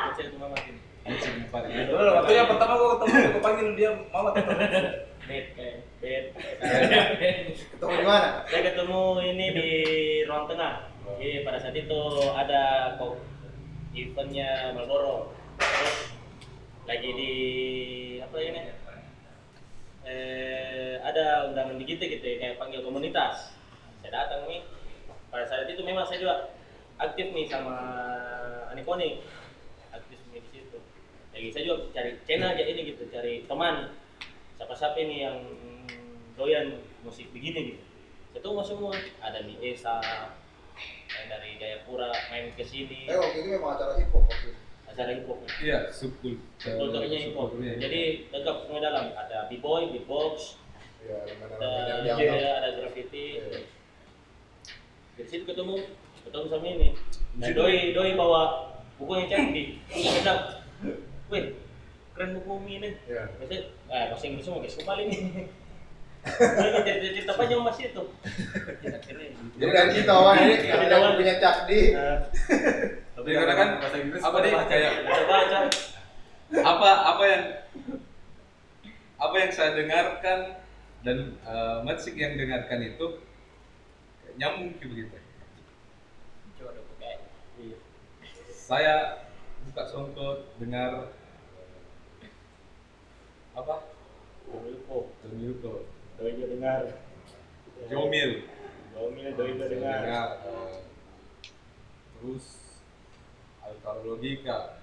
Kecil 0.10 0.26
itu 0.34 0.38
mama 0.42 0.58
gini. 0.58 0.82
Metsik 1.06 1.34
paling. 1.54 1.70
Dulu 1.70 2.02
waktu 2.18 2.34
yang 2.34 2.50
pertama 2.50 2.74
gua 2.82 2.90
ketemu 2.98 3.14
gua 3.30 3.42
panggil 3.46 3.68
dia 3.78 3.92
mama 4.10 4.30
ketemu. 4.34 4.58
Bed 5.26 5.46
kayak 5.54 5.78
bed. 6.02 6.24
Ketemu 7.78 7.94
di 7.94 8.06
mana? 8.10 8.30
Saya 8.50 8.62
ketemu 8.74 9.02
ini 9.22 9.46
di 9.54 9.70
ruang 10.26 10.50
tengah. 10.50 10.90
Jadi 11.22 11.46
pada 11.46 11.62
saat 11.62 11.78
itu 11.78 12.02
ada 12.34 12.98
eventnya 13.94 14.74
Marlboro. 14.74 15.30
Terus 15.62 16.15
lagi 16.86 17.10
di 17.18 17.34
apa 18.22 18.38
ini? 18.38 18.62
Eh, 20.06 21.02
ada 21.02 21.50
undangan 21.50 21.82
di 21.82 21.86
kita 21.86 22.06
gitu 22.06 22.22
ya, 22.22 22.36
kayak 22.38 22.62
panggil 22.62 22.86
komunitas. 22.86 23.58
Saya 24.06 24.14
datang 24.14 24.46
nih. 24.46 24.62
Pada 25.34 25.50
saat 25.50 25.66
itu 25.66 25.82
memang 25.82 26.06
saya 26.06 26.22
juga 26.22 26.36
aktif 27.02 27.34
nih 27.34 27.50
sama 27.50 27.74
Anikoni. 28.70 29.26
Aktif 29.90 30.22
nih 30.30 30.46
di 30.46 30.50
situ. 30.54 30.78
Jadi 31.34 31.48
saya 31.50 31.64
juga 31.66 31.78
cari 31.90 32.12
channel 32.30 32.54
aja 32.54 32.64
ini 32.70 32.82
gitu, 32.94 33.04
cari 33.10 33.50
teman. 33.50 33.98
Siapa-siapa 34.62 34.98
ini 35.02 35.26
yang 35.26 35.38
doyan 36.38 36.86
musik 37.02 37.34
begini 37.34 37.76
gitu. 37.76 37.84
Ketemu 38.38 38.62
semua. 38.62 38.94
Ada 39.26 39.42
di 39.42 39.58
Esa, 39.58 39.98
yang 41.18 41.26
dari 41.34 41.58
Jayapura 41.58 42.14
main 42.30 42.54
ke 42.54 42.62
sini. 42.62 43.10
Eh 43.10 43.18
waktu 43.18 43.42
itu 43.42 43.50
memang 43.58 43.74
acara 43.74 43.98
hip 43.98 44.14
hop 44.14 44.30
waktu 44.30 44.54
itu. 44.54 44.65
Acara 44.96 45.12
hip 45.12 45.28
hop. 45.28 45.40
Iya, 45.60 45.92
subkultur. 45.92 46.40
Kulturnya 46.64 47.20
hip 47.20 47.36
hop. 47.36 47.52
subkulturnya. 47.52 47.76
Jadi 47.84 48.02
lengkap 48.32 48.56
semua 48.64 48.80
dalam. 48.80 49.06
Ada 49.12 49.52
b-boy, 49.52 49.92
beatbox, 49.92 50.56
Ya, 51.06 51.22
ada, 51.22 52.02
yang 52.02 52.18
ada, 52.18 52.50
ada 52.64 52.70
graffiti. 52.82 53.38
Iya. 53.38 53.62
Dari 55.20 55.28
situ 55.30 55.44
ketemu, 55.46 55.78
ketemu 56.26 56.46
sama 56.50 56.66
ini. 56.66 56.90
Nah, 57.38 57.48
doi 57.54 57.94
doi 57.94 58.12
bawa 58.18 58.74
buku 58.98 59.12
yang 59.22 59.28
canggih. 59.30 59.68
Bilang, 59.94 60.42
weh, 61.30 61.54
keren 62.18 62.30
buku 62.42 62.54
ini. 62.66 62.98
Iya. 63.06 63.30
Biasanya, 63.38 63.62
eh 63.94 64.04
bahasa 64.10 64.26
Inggris 64.26 64.46
semua 64.48 64.64
guys, 64.64 64.80
kembali 64.80 65.04
nih. 65.12 65.22
Ini 66.26 66.82
cerita-cerita 66.82 67.38
panjang 67.38 67.62
mas 67.62 67.78
itu. 67.78 68.04
Kita 68.82 68.98
keren. 68.98 69.32
Jadi 69.62 69.94
kita 70.02 70.10
awal 70.10 70.34
ini 70.42 70.58
kita 70.58 70.98
awal. 70.98 71.22
punya 71.22 71.38
cak 71.38 71.70
di 71.70 71.94
Nah, 71.94 72.18
Tapi 73.16 73.28
Ya, 73.32 73.40
karena 73.42 73.56
kan 73.56 73.70
bahasa 73.80 73.98
Inggris 73.98 74.22
apa 74.22 74.38
nih 74.38 74.52
baca. 74.52 74.68
kayak 74.68 74.92
Bisa 75.08 75.24
baca. 75.26 75.60
apa 76.52 76.90
apa 77.10 77.24
yang 77.26 77.44
apa 79.16 79.36
yang 79.40 79.52
saya 79.52 79.72
dengarkan 79.74 80.40
dan 81.02 81.18
uh, 81.42 81.80
Matsik 81.82 82.16
yang 82.16 82.36
dengarkan 82.36 82.84
itu 82.84 83.24
nyambung 84.36 84.76
gitu 84.76 84.92
begitu. 84.92 85.16
Saya 88.66 89.22
buka 89.64 89.84
SoundCloud 89.86 90.58
dengar 90.58 91.14
apa? 93.54 93.76
Domilko, 94.46 95.14
Domilko, 95.22 95.74
doi 96.18 96.34
juga 96.34 96.48
dengar. 96.50 96.82
Jomil, 97.86 98.32
Domil, 98.92 99.30
doi 99.38 99.50
juga 99.54 99.66
dengar. 99.70 100.00
dengar, 100.02 100.30
eh, 100.50 100.78
terus 102.18 102.46
Altar 103.66 103.96
Logika. 104.06 104.78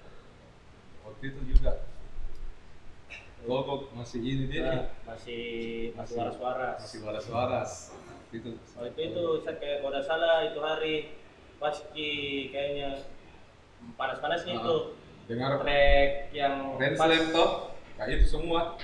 Waktu 1.03 1.25
itu 1.29 1.41
juga 1.55 1.87
Logok 3.43 3.91
masih 3.93 4.23
ini 4.23 4.47
dia 4.47 4.63
Nah, 4.63 4.83
masih 5.03 5.43
masih 5.99 6.15
waras-waras. 6.15 6.79
masih 6.79 6.99
waras-waras. 7.03 7.71
Itu 8.31 8.55
Waktu 8.79 9.01
itu 9.03 9.25
saya 9.43 9.55
kayak 9.59 9.79
kalau 9.83 10.01
salah 10.01 10.37
itu 10.47 10.59
hari 10.63 10.95
pasti 11.59 12.09
kayaknya 12.51 13.03
panas-panasnya 13.99 14.55
Ah, 14.55 14.61
itu 14.63 14.77
dengar 15.27 15.59
track 15.59 16.11
yang 16.31 16.55
pas 16.79 17.07
laptop 17.11 17.51
kayak 17.99 18.11
itu 18.19 18.27
semua 18.31 18.79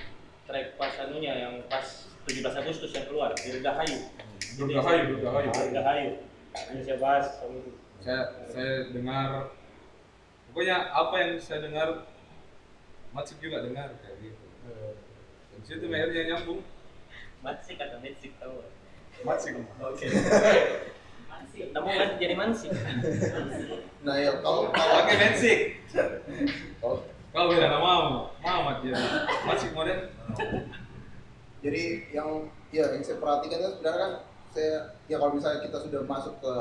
track 0.46 0.74
pas 0.74 0.94
anunya 1.06 1.32
yang 1.38 1.54
pas 1.70 1.87
17 2.26 2.42
Agustus 2.58 2.90
yang 2.92 3.06
keluar 3.06 3.30
Dirgahayu. 3.38 3.98
Dirgahayu, 4.58 5.02
Dirgahayu. 5.16 5.50
Dirgahayu. 5.54 6.11
Ini 6.74 6.80
saya 6.82 6.98
bahas 6.98 7.26
itu. 7.46 7.70
saya 8.02 8.22
saya 8.50 8.90
dengar 8.90 9.54
pokoknya 10.50 10.76
apa 10.90 11.14
yang 11.20 11.30
saya 11.40 11.64
dengar 11.64 11.88
Matsuk 13.08 13.40
juga 13.40 13.64
dengar 13.64 13.88
kayak 14.04 14.16
gitu. 14.20 14.44
Dan 15.54 15.61
situ 15.64 15.84
akhirnya 15.88 16.22
nyambung. 16.34 16.61
Mansik 17.40 17.78
atau 17.80 17.98
Mansik 18.02 18.32
tahu? 18.37 18.56
Matsuk 19.24 19.54
Oke. 19.80 20.06
Kamu 21.72 21.88
kan 21.88 22.11
jadi 22.20 22.34
Mansik. 22.37 22.70
Nah 24.04 24.16
ya 24.20 24.30
kalau 24.44 24.68
kalau 24.70 24.94
oke 25.02 25.14
Matsik 25.16 25.80
kalau- 27.32 27.48
beda 27.48 27.70
nama 27.70 28.26
Mamat 28.42 28.76
dia 28.82 28.98
Matsuk 29.46 29.70
model 29.72 30.11
jadi 31.58 31.84
yang 32.14 32.50
ya 32.70 32.84
yang 32.94 33.02
saya 33.02 33.18
perhatikan 33.18 33.58
kan 33.62 33.70
sebenarnya 33.74 33.98
kan 33.98 34.12
saya 34.54 34.74
ya 35.11 35.16
kalau 35.18 35.34
misalnya 35.34 35.62
kita 35.66 35.78
sudah 35.82 36.00
masuk 36.06 36.34
ke 36.38 36.54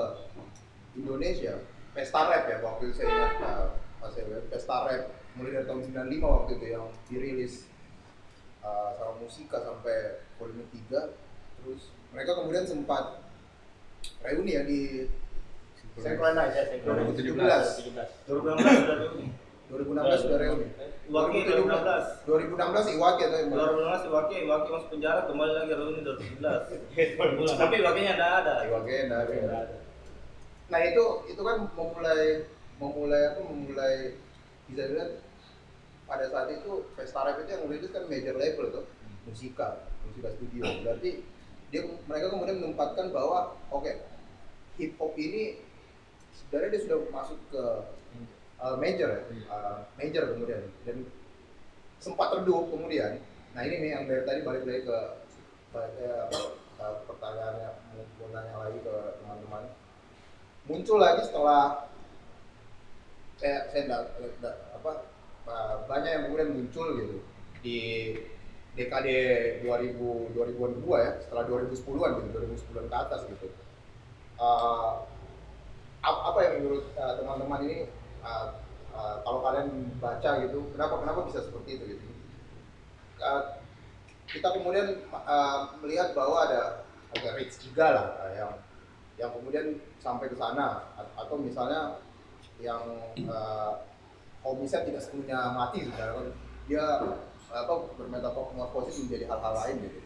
Indonesia 0.97 1.53
pesta 1.97 2.29
rap 2.29 2.45
ya 2.45 2.57
waktu 2.61 2.81
itu 2.85 2.93
saya 3.01 3.07
ingat 3.09 3.33
uh, 3.41 4.09
saya 4.13 4.23
lihat 4.29 4.45
pesta 4.53 4.85
rap 4.85 5.03
mulai 5.33 5.57
dari 5.57 5.65
tahun 5.65 5.81
95 6.13 6.21
waktu 6.21 6.51
itu 6.61 6.65
yang 6.69 6.85
dirilis 7.09 7.53
uh, 8.61 8.93
sama 8.93 9.17
musika 9.17 9.57
sampai 9.65 10.21
volume 10.37 10.69
3 10.69 10.93
terus 11.57 11.89
mereka 12.13 12.37
kemudian 12.37 12.69
sempat 12.69 13.25
reuni 14.21 14.53
ya 14.53 14.61
di 14.61 15.09
Synchronize 15.97 16.53
Ya, 16.53 16.63
Synchronize. 16.69 17.17
2017 17.17 17.89
17. 18.29 18.29
2016 18.29 18.77
sudah 18.77 18.97
dulu. 19.01 19.21
2016 19.73 20.21
sudah 20.21 20.37
reuni 20.37 20.67
Iwaki 21.07 21.39
2016. 21.49 22.29
2016 22.29 22.95
Iwaki 22.99 23.21
atau 23.25 23.39
mana? 23.47 23.63
2016 23.73 24.09
Iwaki, 24.11 24.35
Iwaki 24.43 24.67
masuk 24.69 24.89
penjara 24.93 25.21
kembali 25.25 25.53
lagi 25.55 25.71
reuni 25.73 25.99
2017. 26.05 27.57
Tapi 27.65 27.73
Iwakinya 27.81 28.11
ada 28.21 28.27
ada. 28.43 28.53
Iwaki 28.69 28.93
enggak 29.09 29.21
ada. 29.25 29.86
Nah 30.67 30.79
itu 30.83 31.03
itu 31.31 31.41
kan 31.41 31.63
memulai 31.71 32.43
memulai 32.77 33.21
apa 33.33 33.41
memulai 33.47 33.95
bisa 34.67 34.83
dilihat 34.83 35.11
pada 36.07 36.27
saat 36.27 36.47
itu 36.51 36.87
Pesta 36.95 37.23
Rap 37.23 37.39
itu 37.39 37.51
yang 37.51 37.63
kan 37.91 38.03
major 38.07 38.35
label 38.35 38.65
tuh 38.71 38.85
musika 39.23 39.87
musika 40.03 40.29
studio. 40.35 40.63
Berarti 40.83 41.23
dia 41.71 41.83
mereka 42.07 42.31
kemudian 42.31 42.59
menempatkan 42.63 43.11
bahwa 43.11 43.55
oke 43.71 43.91
hip 44.79 44.91
hop 44.99 45.15
ini 45.15 45.63
sebenarnya 46.35 46.69
dia 46.75 46.81
sudah 46.83 46.97
masuk 47.11 47.39
ke 47.51 47.63
uh, 48.59 48.75
major 48.79 49.07
ya 49.07 49.21
uh, 49.51 49.87
major 49.95 50.35
kemudian. 50.35 50.63
Dan 50.83 51.07
sempat 52.03 52.35
redup 52.35 52.71
kemudian. 52.71 53.23
Nah 53.55 53.61
ini 53.63 53.75
nih 53.87 53.89
yang 53.95 54.03
dari 54.05 54.23
tadi 54.27 54.45
balik 54.45 54.63
lagi 54.67 54.83
ke 54.85 54.99
eh, 55.75 56.19
apa, 56.27 56.39
uh, 56.83 56.95
pertanyaannya 57.07 57.69
mau 58.19 58.27
nanya 58.35 58.55
lagi 58.67 58.79
ke 58.83 58.95
teman-teman 59.23 59.63
muncul 60.67 60.99
lagi 60.99 61.23
setelah 61.23 61.87
saya 63.39 63.71
saya 63.71 63.81
enggak, 63.87 64.01
enggak 64.19 64.55
apa 64.75 64.91
uh, 65.47 65.75
banyak 65.87 66.11
yang 66.11 66.23
kemudian 66.29 66.51
muncul 66.53 66.87
gitu. 66.99 67.17
Di 67.63 67.79
dekade 68.77 69.17
2000 69.65 70.37
2000-an 70.37 70.71
kedua 70.77 70.97
ya 71.01 71.11
setelah 71.17 71.43
2010-an 71.49 72.11
gitu 72.21 72.27
2010-an 72.37 72.85
ke 72.85 72.97
atas 72.97 73.21
gitu. 73.25 73.47
Uh, 74.37 75.01
ap- 76.05 76.23
apa 76.29 76.39
yang 76.45 76.53
menurut 76.61 76.85
uh, 76.93 77.17
teman-teman 77.17 77.65
ini 77.65 77.77
uh, 78.21 78.61
uh, 78.93 79.25
kalau 79.25 79.41
kalian 79.41 79.89
baca 79.97 80.29
gitu 80.45 80.69
kenapa 80.77 81.01
kenapa 81.01 81.19
bisa 81.25 81.41
seperti 81.41 81.81
itu 81.81 81.83
gitu? 81.97 82.05
Uh, 83.17 83.57
kita 84.29 84.51
kemudian 84.53 85.01
uh, 85.09 85.73
melihat 85.81 86.13
bahwa 86.13 86.45
ada 86.45 86.85
ada 87.17 87.29
Rich 87.39 87.65
Giga 87.65 87.87
lah 87.95 88.07
uh, 88.21 88.31
yang 88.35 88.51
yang 89.17 89.33
kemudian 89.33 89.81
sampai 89.97 90.29
ke 90.29 90.37
sana. 90.37 90.93
Atau 91.17 91.41
misalnya 91.41 92.01
yang 92.61 92.81
uh, 93.29 93.81
homisnya 94.41 94.85
tidak 94.85 95.01
sepenuhnya 95.03 95.53
mati 95.53 95.85
sebenarnya 95.85 96.33
dia 96.67 96.85
apa 97.47 97.73
bermetamorfosis 97.95 99.07
menjadi 99.07 99.25
hal-hal 99.29 99.53
lain 99.65 99.75
gitu. 99.85 99.99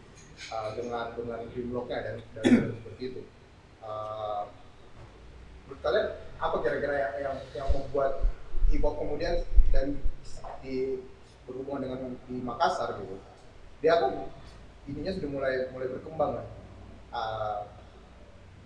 Uh, 0.48 0.70
dengan 0.74 1.12
dengan 1.14 1.40
dreamlocknya 1.52 1.98
dan 2.02 2.16
dan 2.36 2.44
seperti 2.80 3.02
itu. 3.12 3.22
Uh, 3.82 4.48
kalian 5.80 6.06
apa 6.36 6.56
kira-kira 6.60 6.94
yang, 6.94 7.14
yang 7.22 7.36
yang 7.56 7.68
membuat 7.72 8.28
hip 8.68 8.84
hop 8.84 9.00
kemudian 9.00 9.40
dan 9.72 9.96
di 10.60 11.00
berhubungan 11.48 11.82
dengan 11.88 12.00
di 12.28 12.36
Makassar 12.38 13.00
gitu 13.02 13.18
dia 13.82 13.98
kan 13.98 14.30
ininya 14.86 15.12
sudah 15.18 15.30
mulai 15.30 15.54
mulai 15.74 15.90
berkembang 15.90 16.30
kan? 16.38 16.46
Uh, 17.12 17.51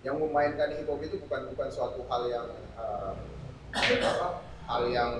yang 0.05 0.21
memainkan 0.21 0.69
hip 0.77 0.85
hop 0.85 1.01
itu 1.01 1.17
bukan 1.25 1.49
bukan 1.53 1.67
suatu 1.73 2.05
hal 2.05 2.21
yang 2.29 2.47
eh, 2.77 3.13
apa 4.03 4.27
hal 4.69 4.83
yang 4.91 5.11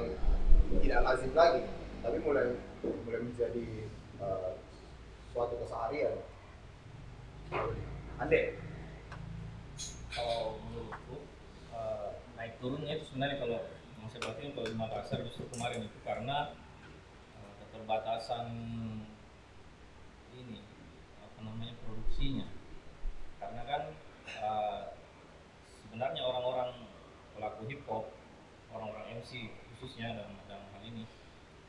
tidak 0.84 1.02
lazim 1.02 1.32
lagi. 1.34 1.62
Tapi 2.06 2.18
mulai 2.22 2.54
mulai 2.84 3.22
menjadi 3.26 3.66
eh, 4.22 4.52
suatu 5.34 5.56
keseharian. 5.66 6.16
Ande 8.18 8.58
kalau 10.14 10.58
menurutku 10.62 11.18
eh, 11.74 12.10
naik 12.38 12.54
turunnya 12.62 12.98
itu 12.98 13.06
sebenarnya 13.14 13.38
kalau 13.42 13.60
saya 14.08 14.22
perhatiin 14.24 14.56
kalau 14.56 14.68
di 14.72 14.78
Makassar 14.80 15.20
justru 15.26 15.46
kemarin 15.52 15.86
itu 15.86 16.00
karena 16.06 16.58
eh, 17.38 17.52
keterbatasan 17.62 18.46
ini 20.38 20.62
apa 21.22 21.38
namanya 21.42 21.74
produksinya. 21.86 22.48
Karena 23.38 23.62
kan 23.70 23.82
eh, 24.38 24.82
sebenarnya 25.86 26.22
orang-orang 26.24 26.70
pelaku 27.38 27.62
hip 27.70 27.82
hop 27.90 28.06
orang-orang 28.74 29.22
MC 29.22 29.50
khususnya 29.74 30.14
dalam, 30.18 30.34
dalam 30.50 30.66
hal 30.74 30.82
ini 30.86 31.04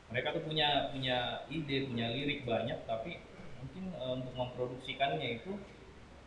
mereka 0.09 0.33
tuh 0.33 0.43
punya 0.45 0.89
punya 0.89 1.45
ide 1.53 1.85
punya 1.85 2.09
lirik 2.09 2.45
banyak 2.45 2.81
tapi 2.89 3.21
mungkin 3.61 3.83
eh, 3.93 4.11
untuk 4.17 4.33
memproduksikannya 4.33 5.43
itu 5.43 5.53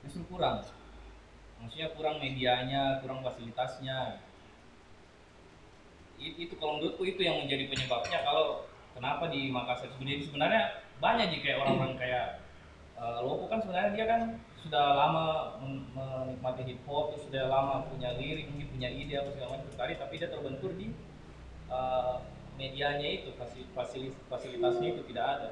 justru 0.02 0.22
kurang. 0.28 0.62
Maksudnya 1.62 1.94
kurang 1.94 2.18
medianya 2.18 2.98
kurang 3.00 3.22
fasilitasnya. 3.22 4.18
I- 6.22 6.36
itu 6.38 6.54
kalau 6.58 6.78
menurutku 6.78 7.02
itu 7.02 7.22
yang 7.22 7.42
menjadi 7.42 7.66
penyebabnya 7.70 8.18
kalau 8.22 8.66
kenapa 8.94 9.30
di 9.30 9.50
Makassar 9.50 9.90
sendiri. 9.96 10.22
Sebenarnya 10.22 10.82
banyak 11.02 11.38
kayak 11.42 11.58
orang-orang 11.62 11.94
kayak 11.98 12.26
eh, 12.98 13.18
Lopo 13.22 13.46
kan 13.50 13.62
sebenarnya 13.62 13.90
dia 13.94 14.06
kan 14.06 14.22
sudah 14.62 14.86
lama 14.94 15.58
men- 15.58 15.86
menikmati 15.92 16.62
hip 16.62 16.80
hop 16.86 17.18
sudah 17.18 17.50
lama 17.50 17.82
punya 17.90 18.14
lirik 18.14 18.46
mungkin 18.54 18.68
punya 18.70 18.88
ide 18.88 19.18
apa 19.18 19.30
segala 19.34 19.58
macam 19.58 19.72
tadi 19.74 19.94
tapi 19.98 20.14
dia 20.22 20.28
terbentur 20.30 20.70
di 20.78 20.94
eh, 21.66 22.14
medianya 22.54 23.08
itu 23.22 23.34
fasil- 23.34 23.68
fasilis- 23.74 24.18
fasilitasnya 24.30 24.88
itu 24.94 25.02
tidak 25.10 25.26
ada 25.38 25.50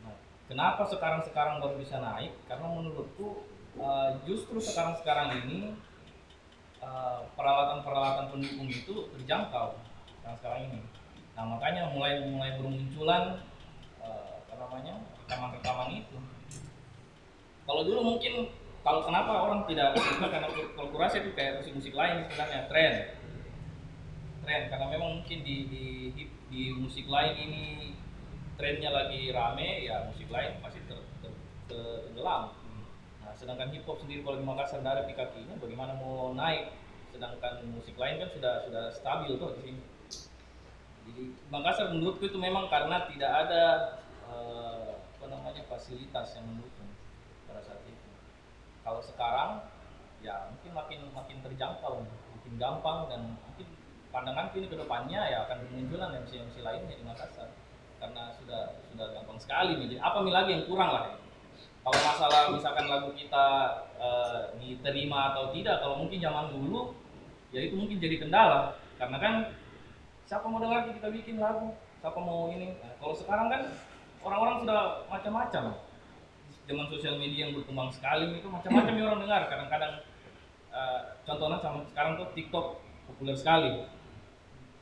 Nah, 0.00 0.16
kenapa 0.48 0.82
sekarang-sekarang 0.88 1.60
baru 1.60 1.76
bisa 1.76 2.00
naik? 2.00 2.32
Karena 2.48 2.72
menurutku 2.72 3.44
uh, 3.76 4.16
justru 4.24 4.56
sekarang-sekarang 4.56 5.44
ini 5.44 5.76
uh, 6.80 7.20
peralatan-peralatan 7.36 8.32
pendukung 8.32 8.68
itu 8.68 9.12
terjangkau 9.16 9.76
sekarang-sekarang 10.20 10.60
ini. 10.72 10.80
Nah 11.36 11.44
makanya 11.56 11.92
mulai 11.92 12.24
mulai 12.24 12.56
bermunculan 12.56 13.44
uh, 14.00 14.40
apa 14.40 14.54
namanya 14.56 14.94
rekaman-rekaman 15.24 16.00
itu. 16.00 16.16
Kalau 17.70 17.86
dulu 17.86 18.00
mungkin 18.02 18.50
kalau 18.82 19.06
kenapa 19.06 19.30
orang 19.46 19.62
tidak 19.70 19.94
suka? 19.94 20.26
Karena 20.26 20.50
kurasa 20.74 21.22
itu 21.22 21.30
kayak 21.38 21.62
musik-musik 21.62 21.94
lain 21.94 22.26
sebenarnya 22.26 22.66
tren 22.66 22.94
tren 24.42 24.66
karena 24.66 24.86
memang 24.90 25.22
mungkin 25.22 25.38
di 25.46 25.70
di 25.70 25.84
di, 26.10 26.24
di 26.50 26.62
musik 26.74 27.06
lain 27.06 27.38
ini 27.38 27.94
trennya 28.58 28.90
lagi 28.90 29.30
rame 29.30 29.86
ya 29.86 30.10
musik 30.10 30.26
lain 30.26 30.58
pasti 30.58 30.82
ter, 30.90 30.98
ter, 31.22 31.30
ter- 31.70 32.00
tenggelam 32.10 32.50
nah 33.22 33.32
sedangkan 33.36 33.70
hip 33.70 33.86
hop 33.86 34.02
sendiri 34.02 34.26
kalau 34.26 34.42
di 34.42 34.46
Makassar 34.48 34.82
ada 34.82 35.06
di 35.06 35.14
kakinya 35.14 35.54
bagaimana 35.60 35.92
mau 35.94 36.32
naik? 36.34 36.72
Sedangkan 37.14 37.62
musik 37.70 37.94
lain 38.00 38.18
kan 38.18 38.28
sudah 38.32 38.54
sudah 38.66 38.84
stabil 38.90 39.34
tuh 39.38 39.54
di 39.60 39.70
sini. 39.70 39.82
Jadi 41.06 41.22
Makassar 41.52 41.92
menurutku 41.92 42.26
itu 42.26 42.38
memang 42.40 42.66
karena 42.72 43.06
tidak 43.06 43.30
ada 43.30 43.62
eh, 44.24 44.90
apa 44.98 45.24
namanya 45.28 45.62
fasilitas 45.68 46.32
yang 46.32 46.48
mendukung 46.48 46.79
pada 47.50 47.60
saat 47.66 47.82
itu 47.84 48.08
kalau 48.86 49.02
sekarang 49.02 49.50
ya 50.22 50.48
mungkin 50.54 50.72
makin 50.72 51.00
makin 51.10 51.36
terjangkau 51.42 52.06
makin 52.06 52.52
gampang 52.56 52.98
dan 53.10 53.20
mungkin 53.42 53.66
pandangan 54.10 54.50
ini 54.54 54.66
ke 54.66 54.76
depannya 54.78 55.20
ya 55.26 55.38
akan 55.46 55.66
bermunculan 55.66 56.10
MC 56.22 56.30
MC 56.50 56.56
lainnya 56.62 56.94
di 56.94 57.04
Makassar 57.06 57.50
karena 58.00 58.32
sudah 58.34 58.80
sudah 58.90 59.06
gampang 59.12 59.38
sekali 59.38 59.76
nih. 59.76 59.86
Jadi 59.92 59.96
apa 60.00 60.18
nih 60.24 60.34
lagi 60.34 60.50
yang 60.56 60.64
kurang 60.66 60.90
lah? 60.90 61.04
Kalau 61.80 62.00
masalah 62.04 62.42
misalkan 62.52 62.86
lagu 62.88 63.12
kita 63.12 63.46
eh, 63.96 64.40
diterima 64.60 65.32
atau 65.32 65.52
tidak, 65.52 65.80
kalau 65.80 66.00
mungkin 66.00 66.18
zaman 66.20 66.52
dulu 66.52 66.96
ya 67.52 67.60
itu 67.66 67.74
mungkin 67.76 67.98
jadi 68.00 68.16
kendala 68.20 68.78
karena 69.00 69.16
kan 69.16 69.34
siapa 70.28 70.46
mau 70.46 70.62
dengar 70.62 70.86
kita 70.86 71.08
bikin 71.10 71.36
lagu, 71.40 71.76
siapa 72.00 72.18
mau 72.20 72.48
ini. 72.52 72.76
Nah, 72.78 72.92
kalau 73.00 73.14
sekarang 73.16 73.46
kan 73.48 73.62
orang-orang 74.24 74.56
sudah 74.64 74.80
macam-macam. 75.08 75.64
Zaman 76.68 76.86
sosial 76.86 77.16
media 77.18 77.48
yang 77.48 77.56
berkembang 77.56 77.90
sekali 77.90 78.30
itu 78.36 78.46
macam-macam 78.46 78.92
yang 78.94 79.06
orang 79.10 79.22
dengar. 79.26 79.42
Kadang-kadang 79.50 79.92
eh, 80.70 81.00
contohnya 81.26 81.58
sama 81.58 81.82
sekarang 81.88 82.12
tuh 82.20 82.28
TikTok 82.36 82.66
populer 83.10 83.36
sekali. 83.36 83.70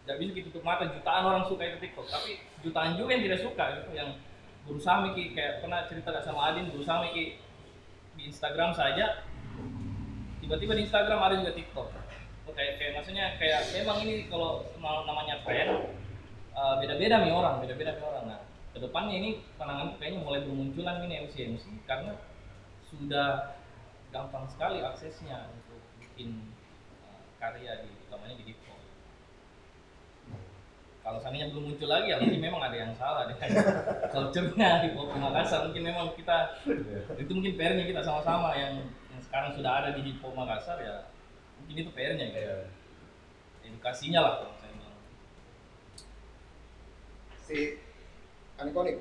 Tidak 0.04 0.16
bisa 0.20 0.30
kita 0.32 0.46
tutup 0.52 0.64
mata 0.64 0.88
jutaan 0.88 1.24
orang 1.24 1.44
suka 1.44 1.62
itu 1.64 1.78
TikTok. 1.80 2.06
Tapi 2.08 2.40
jutaan 2.64 2.96
juga 2.96 3.16
yang 3.16 3.24
tidak 3.24 3.40
suka 3.44 3.64
gitu 3.80 3.90
yang 3.96 4.10
berusaha 4.68 5.00
Miki 5.00 5.32
kayak 5.32 5.64
pernah 5.64 5.88
cerita 5.88 6.12
gak 6.12 6.24
sama 6.28 6.52
Adin 6.52 6.68
berusaha 6.68 7.00
Miki 7.00 7.40
di 8.18 8.22
Instagram 8.28 8.74
saja 8.76 9.24
tiba-tiba 10.44 10.76
di 10.76 10.82
Instagram 10.84 11.20
ada 11.24 11.34
juga 11.40 11.52
TikTok. 11.56 11.88
Oh, 12.48 12.52
kayak 12.56 12.80
kayak 12.80 12.92
maksudnya 13.00 13.36
kayak 13.36 13.60
memang 13.76 14.00
ini 14.04 14.28
kalau 14.28 14.64
nama- 14.80 15.04
namanya 15.08 15.40
tren 15.44 15.88
eh, 16.52 16.74
beda-beda 16.84 17.16
nih 17.24 17.32
orang 17.32 17.60
beda-beda 17.64 17.96
nih 17.96 18.04
orang. 18.04 18.24
Nah 18.28 18.40
ke 18.78 18.86
depannya 18.86 19.14
ini 19.18 19.30
pandangan 19.58 19.98
kayaknya 19.98 20.22
mulai 20.22 20.46
bermunculan 20.46 21.02
ini 21.02 21.26
MC 21.26 21.34
MC 21.58 21.64
karena 21.82 22.14
sudah 22.86 23.58
gampang 24.14 24.46
sekali 24.46 24.78
aksesnya 24.78 25.50
untuk 25.50 25.82
bikin 25.98 26.54
eh, 27.02 27.22
karya 27.42 27.82
di 27.82 27.90
utamanya 28.06 28.38
di 28.38 28.54
hip 28.54 28.62
hop 28.70 28.78
kalau 31.02 31.18
seandainya 31.18 31.50
belum 31.50 31.74
muncul 31.74 31.90
lagi 31.90 32.14
ya 32.14 32.22
mungkin 32.22 32.38
memang 32.46 32.62
ada 32.62 32.76
yang 32.78 32.94
salah 32.94 33.26
dengan 33.26 33.50
culture-nya 34.14 34.86
di 34.86 34.92
hip 34.92 34.94
hop 34.94 35.10
Makassar. 35.10 35.66
Mungkin 35.66 35.82
memang 35.82 36.14
kita 36.14 36.38
itu 37.18 37.30
mungkin 37.34 37.58
PR-nya 37.58 37.84
kita 37.88 38.04
sama-sama 38.06 38.54
yang, 38.54 38.86
yang 39.10 39.20
sekarang 39.26 39.56
sudah 39.58 39.72
ada 39.82 39.90
di 39.90 40.06
hip 40.06 40.22
hop 40.22 40.38
Makassar 40.38 40.78
ya 40.78 41.10
mungkin 41.58 41.74
itu 41.82 41.90
PR-nya 41.90 42.26
gitu. 42.30 42.54
edukasinya 43.66 44.20
lah 44.22 44.32
kalau 44.40 44.54
saya 44.62 44.70
bilang 44.72 44.96
si 47.42 47.87
Anikonik. 48.58 48.98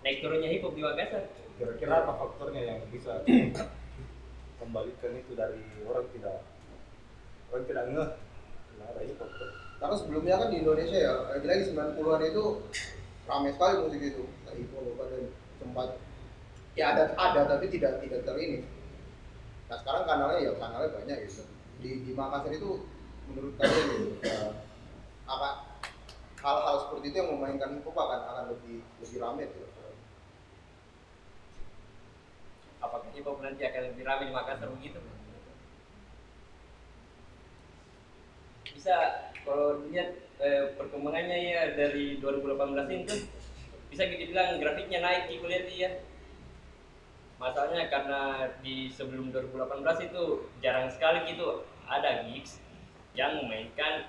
Naik 0.00 0.22
turunnya 0.22 0.48
hip 0.48 0.62
hop 0.64 0.72
di 0.72 0.82
Makassar. 0.82 1.24
kira-kira 1.56 2.04
apa 2.04 2.12
faktornya 2.20 2.62
yang 2.68 2.80
bisa 2.92 3.24
kembalikan 4.60 5.12
itu 5.16 5.32
dari 5.32 5.56
orang 5.88 6.04
tidak 6.12 6.44
orang 7.48 7.64
tidak 7.64 7.84
ngeh? 7.96 8.10
Nah, 8.76 8.86
ada 8.92 9.00
hip 9.02 9.16
hop 9.20 9.30
karena 9.76 9.94
sebelumnya 9.96 10.40
kan 10.40 10.48
di 10.48 10.64
Indonesia 10.64 10.96
ya 10.96 11.14
lagi-lagi 11.36 11.72
90-an 11.72 12.22
itu 12.28 12.44
ramai 13.28 13.52
sekali 13.52 13.74
musik 13.84 14.02
itu. 14.04 14.24
Hip 14.56 14.70
hop 14.72 14.84
dan 14.96 15.24
sempat 15.60 15.88
ya 16.76 16.96
ada 16.96 17.12
ada 17.16 17.40
tapi 17.44 17.68
tidak 17.68 18.00
tidak 18.00 18.24
ter 18.24 18.36
ini. 18.40 18.64
Nah 19.68 19.76
sekarang 19.80 20.04
kanalnya 20.08 20.40
ya 20.48 20.52
kanalnya 20.56 20.96
banyak 20.96 21.18
gitu. 21.28 21.44
Di 21.82 21.90
di 22.08 22.12
Makassar 22.16 22.52
itu 22.56 22.84
menurut 23.30 23.54
kalian 23.58 23.86
gitu, 23.90 24.06
eh, 24.22 24.50
apa 25.26 25.48
hal-hal 26.38 26.76
seperti 26.86 27.06
itu 27.10 27.16
yang 27.18 27.30
memainkan 27.34 27.74
hip 27.74 27.86
hop 27.86 27.98
akan 27.98 28.20
akan 28.22 28.44
lebih 28.54 28.76
lebih 29.02 29.18
ramai 29.18 29.50
gitu 29.50 29.66
Apakah 32.78 33.10
hip 33.10 33.26
hop 33.26 33.42
nanti 33.42 33.66
akan 33.66 33.82
lebih 33.90 34.02
ramai 34.06 34.30
di 34.30 34.34
Makassar 34.36 34.68
begitu? 34.70 35.00
Bisa 38.76 38.94
kalau 39.42 39.82
dilihat 39.82 40.14
eh, 40.38 40.76
perkembangannya 40.78 41.38
ya 41.50 41.62
dari 41.74 42.22
2018 42.22 42.92
ini 42.92 43.02
tuh 43.08 43.20
bisa 43.90 44.06
kita 44.06 44.30
bilang 44.30 44.60
grafiknya 44.62 45.02
naik 45.02 45.26
di 45.26 45.42
kuliah 45.42 45.66
ya. 45.66 45.90
Masalahnya 47.42 47.90
karena 47.90 48.20
di 48.62 48.86
sebelum 48.88 49.34
2018 49.34 50.08
itu 50.08 50.46
jarang 50.62 50.88
sekali 50.88 51.26
gitu 51.26 51.66
ada 51.90 52.22
gigs 52.28 52.62
yang 53.16 53.42
memainkan 53.42 54.06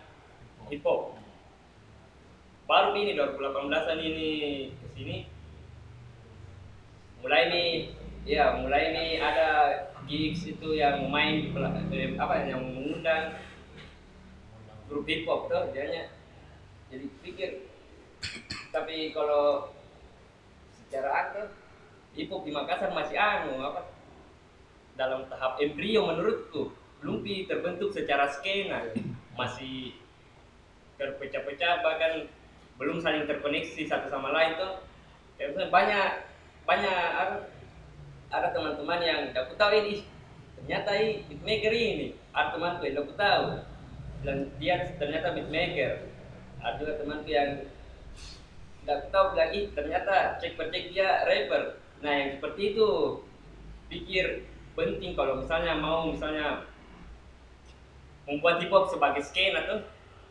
hip 0.67 0.83
hop. 0.83 1.15
Baru 2.67 2.93
ini 2.99 3.15
2018an 3.15 3.97
ini 4.03 4.29
ke 4.75 4.87
sini 4.91 5.17
mulai 7.23 7.49
nih 7.49 7.69
ya 8.27 8.59
mulai 8.61 8.93
nih 8.93 9.09
ada 9.23 9.49
gigs 10.05 10.45
itu 10.45 10.77
yang 10.77 11.07
main 11.09 11.49
eh, 11.91 12.13
apa 12.19 12.45
yang 12.45 12.61
mengundang 12.61 13.39
grup 14.87 15.07
hip 15.07 15.25
hop 15.25 15.49
tuh 15.49 15.71
jadinya 15.73 16.11
jadi 16.87 17.05
pikir 17.23 17.51
tapi 18.71 19.11
kalau 19.11 19.71
secara 20.71 21.09
aktor 21.25 21.47
hip 22.15 22.29
hop 22.31 22.45
di 22.45 22.51
Makassar 22.53 22.91
masih 22.93 23.17
anu 23.17 23.59
apa 23.63 23.91
dalam 24.95 25.27
tahap 25.27 25.59
embrio 25.59 26.07
menurutku 26.07 26.71
belum 27.01 27.21
pi 27.21 27.45
terbentuk 27.45 27.93
secara 27.93 28.29
skena. 28.29 28.93
Masih 29.37 29.93
terpecah-pecah 30.97 31.85
bahkan 31.85 32.25
belum 32.77 33.01
saling 33.01 33.29
terkoneksi 33.29 33.81
satu 33.85 34.09
sama 34.09 34.33
lain 34.33 34.57
tuh. 34.57 34.73
Ya, 35.37 35.53
banyak 35.53 36.07
banyak 36.65 36.99
ada, 38.27 38.47
teman-teman 38.51 38.99
yang 38.99 39.21
aku 39.31 39.53
tahu 39.55 39.71
ini 39.77 40.03
ternyata 40.57 40.89
ini 40.97 41.23
beatmaker 41.29 41.71
ini 41.71 42.07
ada 42.33 42.57
temanku 42.57 42.83
yang 42.89 42.97
aku 43.05 43.13
tahu. 43.13 43.45
Dan 44.25 44.49
dia 44.57 44.81
ternyata 44.97 45.37
beatmaker. 45.37 46.09
Ada 46.57 46.75
juga 46.81 46.93
temanku 46.97 47.29
yang 47.29 47.49
tidak 48.81 49.11
tahu 49.11 49.35
bilang 49.35 49.51
ih 49.51 49.65
ternyata 49.75 50.39
cek 50.39 50.55
per 50.57 50.71
cek 50.73 50.95
dia 50.95 51.27
rapper. 51.27 51.77
Nah 52.01 52.13
yang 52.13 52.29
seperti 52.39 52.73
itu 52.73 52.87
pikir 53.91 54.47
penting 54.73 55.11
kalau 55.11 55.43
misalnya 55.43 55.75
mau 55.75 56.07
misalnya 56.07 56.63
membuat 58.27 58.59
hip 58.59 58.69
hop 58.69 58.91
sebagai 58.91 59.23
skena 59.23 59.63
tuh 59.63 59.81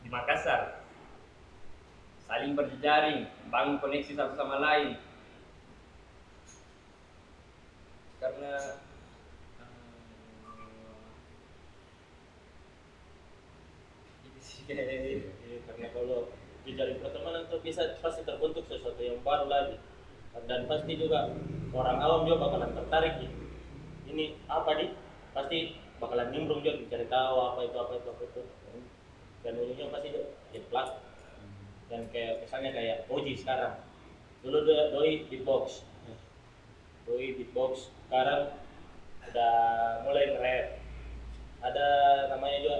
di 0.04 0.08
Makassar. 0.12 0.84
Saling 2.28 2.52
berjejaring 2.52 3.26
bangun 3.48 3.80
koneksi 3.80 4.12
satu 4.12 4.36
sama 4.36 4.60
lain. 4.60 5.00
Karena 8.20 8.52
eh, 14.68 15.18
karena 15.66 15.86
kalau 15.96 16.28
di 16.66 16.74
pertemanan 16.74 17.46
tuh 17.48 17.62
bisa 17.62 17.96
pasti 18.02 18.26
terbentuk 18.26 18.68
sesuatu 18.68 19.00
yang 19.00 19.18
baru 19.24 19.48
lagi. 19.48 19.76
Dan 20.44 20.68
pasti 20.68 21.00
juga 21.00 21.32
orang 21.72 21.96
awam 21.96 22.28
juga 22.28 22.44
bakalan 22.44 22.76
tertarik 22.76 23.24
ini 24.06 24.36
apa 24.48 24.70
nih 24.76 24.90
pasti 25.32 25.85
bakalan 25.96 26.28
nimbrung 26.32 26.60
juga 26.60 26.78
mencari 26.78 27.06
tahu 27.08 27.36
apa 27.40 27.60
itu 27.64 27.76
apa 27.76 27.92
itu 27.96 28.08
apa 28.10 28.22
itu. 28.24 28.42
Dan 29.46 29.52
ujungnya 29.62 29.92
pasti 29.94 30.08
jadi 30.50 30.66
pelaku 30.66 30.98
dan 31.86 32.02
kayak 32.10 32.42
misalnya 32.42 32.70
kayak 32.74 32.96
Oji 33.06 33.32
sekarang. 33.38 33.74
Dulu 34.42 34.58
dia 34.66 34.90
doi 34.90 35.26
beatbox. 35.30 35.86
Doi 37.06 37.38
beatbox 37.38 37.94
sekarang 38.10 38.58
udah 39.30 39.54
mulai 40.02 40.24
nge-rap. 40.34 40.66
Ada 41.62 41.88
namanya 42.34 42.58
juga 42.62 42.78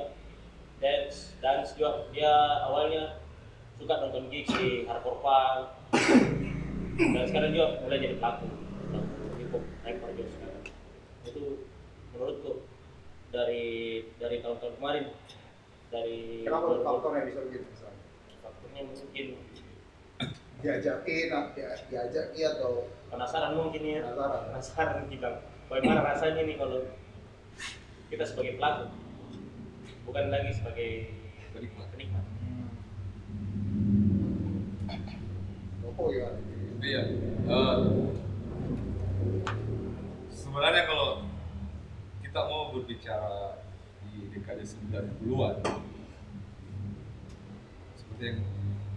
dance 0.83 1.35
dance 1.39 1.73
juga 1.79 2.11
dia 2.11 2.33
awalnya 2.67 3.23
suka 3.79 3.95
nonton 4.03 4.29
gigs 4.29 4.51
di 4.59 4.85
hardcore 4.85 5.23
punk. 5.23 5.65
Dan 6.97 7.25
sekarang 7.29 7.53
juga 7.53 7.67
mulai 7.85 8.01
jadi 8.01 8.17
pelaku 8.17 8.49
hip 9.37 9.53
hop 9.53 9.65
rapper 9.85 10.11
juga 10.17 10.31
sekarang 10.33 10.63
itu 11.27 11.45
menurutku 12.15 12.53
dari 13.37 13.67
dari 14.17 14.37
tahun-tahun 14.41 14.75
kemarin 14.77 15.05
dari 15.87 16.41
Kenapa 16.43 16.81
faktornya 16.81 17.23
bisa 17.27 17.41
begitu 17.45 17.65
misalnya? 17.69 18.01
faktornya 18.41 18.83
mungkin 18.87 19.27
Diajakin, 20.57 21.27
dia- 21.53 21.85
diajaki 21.87 22.41
atau 22.43 22.89
penasaran 23.07 23.53
mungkin 23.55 23.83
ya 23.85 24.01
penasaran? 24.09 24.41
penasaran 24.51 24.99
kita 25.07 25.29
bagaimana 25.69 26.01
rasanya 26.03 26.43
nih 26.43 26.57
kalau 26.57 26.81
kita 28.09 28.25
sebagai 28.25 28.57
pelaku 28.57 28.89
bukan 30.07 30.25
lagi 30.33 30.51
sebagai 30.51 30.91
Penikmat. 31.53 31.87
penikmat 31.93 32.25
Oh 35.97 36.09
ya. 36.13 36.29
Iya. 36.79 37.01
eh, 37.47 37.77
sebenarnya 40.31 40.83
kalau 40.85 40.96
mau 42.97 43.05
berbicara 43.05 43.61
di 44.09 44.33
dekade 44.33 44.65
90-an 44.65 45.57
seperti 47.93 48.23
yang 48.25 48.41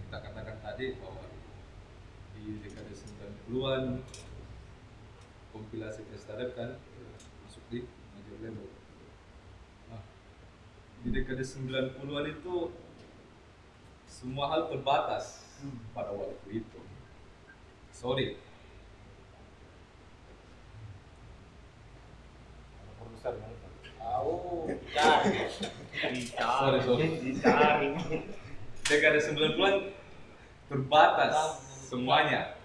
kita 0.08 0.18
katakan 0.24 0.56
tadi 0.64 0.96
bahwa 0.96 1.28
di 2.32 2.64
dekade 2.64 2.96
90-an 2.96 4.00
kompilasi 5.52 6.08
Testaret 6.08 6.56
kan 6.56 6.80
masuk 7.44 7.60
di 7.68 7.84
major 8.16 8.40
label. 8.40 8.72
Nah, 9.92 10.00
di 11.04 11.08
dekade 11.12 11.44
90-an 11.44 12.24
itu 12.40 12.72
semua 14.08 14.48
hal 14.48 14.72
terbatas 14.72 15.44
pada 15.92 16.16
waktu 16.16 16.64
itu. 16.64 16.80
Sorry, 17.92 18.40
produser 22.96 23.36
yang 23.36 23.60
tahu 24.94 25.24
cari 26.34 26.78
sorry, 26.82 27.06
dicari 27.20 27.88
Dekade 28.90 29.20
90-an 29.22 29.74
terbatas 30.66 31.36
semuanya. 31.86 32.58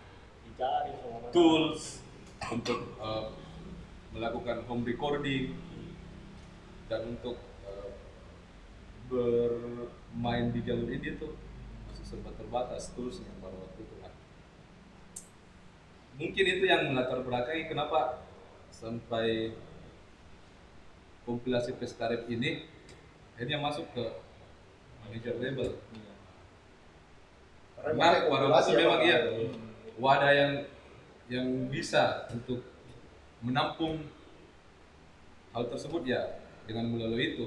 dicari 0.45 0.91
semua 0.97 1.29
Tools 1.29 2.01
untuk 2.49 2.97
eh, 2.97 3.25
melakukan 4.15 4.65
home 4.65 4.85
recording 4.85 5.53
dan 6.89 7.17
untuk 7.17 7.37
eh, 7.69 7.89
bermain 9.09 10.49
di 10.49 10.61
jalur 10.65 10.89
ini 10.89 11.17
tuh 11.17 11.37
masih 11.89 12.05
sempat 12.05 12.33
terbatas 12.37 12.93
toolsnya 12.97 13.29
pada 13.37 13.53
waktu 13.53 13.85
itu 13.85 13.95
kan. 14.01 14.13
Mungkin 16.15 16.45
itu 16.57 16.63
yang 16.65 16.89
melatar 16.89 17.21
belakangi 17.21 17.69
kenapa 17.69 18.25
sampai 18.73 19.53
kompilasi 21.25 21.73
Pestarep 21.75 22.29
ini 22.29 22.63
akhirnya 23.35 23.59
masuk 23.59 23.89
ke 23.91 24.05
major 25.09 25.35
label. 25.41 25.75
Kompilasi 27.81 28.29
waktu 28.31 28.49
itu 28.49 28.71
ya, 28.71 28.81
memang 28.81 29.01
iya. 29.03 29.17
Wadah 29.95 30.31
yang 30.31 30.51
yang 31.25 31.47
bisa 31.73 32.29
untuk 32.29 32.61
menampung 33.41 34.05
hal 35.53 35.65
tersebut 35.69 36.05
ya 36.05 36.21
dengan 36.69 36.89
melalui 36.89 37.37
itu 37.37 37.45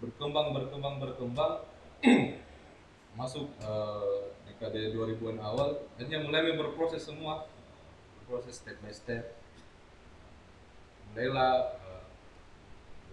berkembang 0.00 0.52
berkembang 0.52 1.00
berkembang 1.00 1.52
masuk 3.20 3.48
eh, 3.64 4.16
dekade 4.44 4.92
2000-an 4.92 5.40
awal 5.40 5.80
akhirnya 5.96 6.20
mulai 6.24 6.52
berproses 6.56 7.04
semua. 7.04 7.48
Proses 8.26 8.58
step 8.58 8.74
by 8.82 8.90
step. 8.90 9.38
Mulailah 11.14 11.78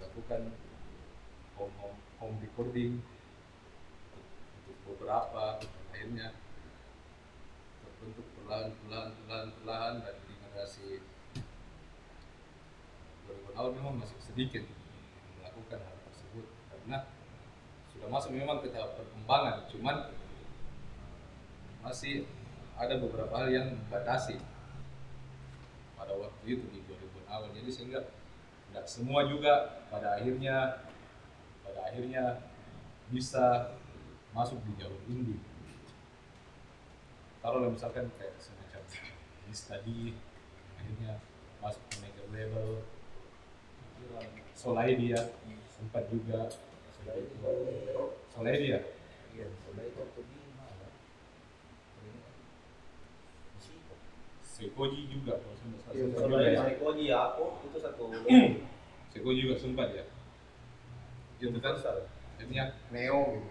eh, 0.03 0.09
dilakukan 0.11 0.41
home 1.55 1.75
home 1.79 1.99
home 2.19 2.37
recording 2.43 2.99
untuk 4.59 4.77
beberapa 4.83 5.63
akhirnya 5.95 6.35
terbentuk 7.79 8.27
perlahan 8.35 8.75
perlahan 8.83 9.11
perlahan 9.23 9.47
perlahan 9.55 9.93
dan 10.03 10.15
di 10.27 10.33
generasi 10.35 10.87
2000 13.31 13.55
awal 13.55 13.71
memang 13.71 13.95
masih 14.03 14.19
sedikit 14.19 14.63
melakukan 15.39 15.79
hal 15.79 15.95
tersebut 16.11 16.45
karena 16.67 16.97
sudah 17.95 18.07
masuk 18.11 18.31
memang 18.35 18.59
ke 18.59 18.67
tahap 18.75 18.99
perkembangan. 18.99 19.63
Cuman 19.71 20.11
masih 21.79 22.27
ada 22.75 22.99
beberapa 22.99 23.31
hal 23.39 23.47
yang 23.53 23.67
membatasi 23.71 24.35
pada 25.95 26.11
waktu 26.19 26.43
itu 26.59 26.65
di 26.73 26.79
2000 26.83 27.31
awal 27.31 27.47
jadi 27.55 27.71
sehingga 27.71 28.01
tidak 28.73 28.89
semua 28.89 29.29
juga 29.29 29.85
pada 29.93 30.17
akhirnya 30.17 30.81
pada 31.61 31.93
akhirnya 31.93 32.41
bisa 33.13 33.77
masuk 34.33 34.57
di 34.65 34.73
jalur 34.81 34.97
indie. 35.05 35.37
Taruhlah 37.37 37.69
misalkan 37.69 38.09
kayak 38.17 38.33
semacam 38.41 38.81
di 39.45 39.53
study 39.53 40.17
akhirnya 40.73 41.21
masuk 41.61 41.85
ke 41.85 42.01
major 42.01 42.25
label. 42.33 42.81
Solai 44.57 44.97
dia 44.97 45.21
sempat 45.69 46.09
juga. 46.09 46.49
Solai 46.97 47.29
Solai 48.33 48.57
dia 48.57 48.81
sudah 49.37 49.85
itu 49.85 50.01
tuh 50.17 50.25
di 50.25 50.49
mana 50.57 50.89
Sekoji 54.63 54.99
juga 55.11 55.33
kalau 55.35 55.55
saya 55.59 55.75
salah. 55.83 56.39
Iya, 56.39 56.53
ya. 56.55 56.59
dari 56.63 56.75
Koji 56.79 57.03
ya 57.11 57.17
aku 57.31 57.43
itu 57.67 57.77
satu 57.77 58.03
Sekoji 59.13 59.39
juga 59.43 59.55
sempat 59.59 59.91
ya? 59.91 60.03
Itu 61.37 61.59
kan? 61.59 61.75
Akhirnya 61.75 62.71
Neo 62.89 63.35
gitu. 63.35 63.49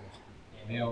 Neo. 0.69 0.91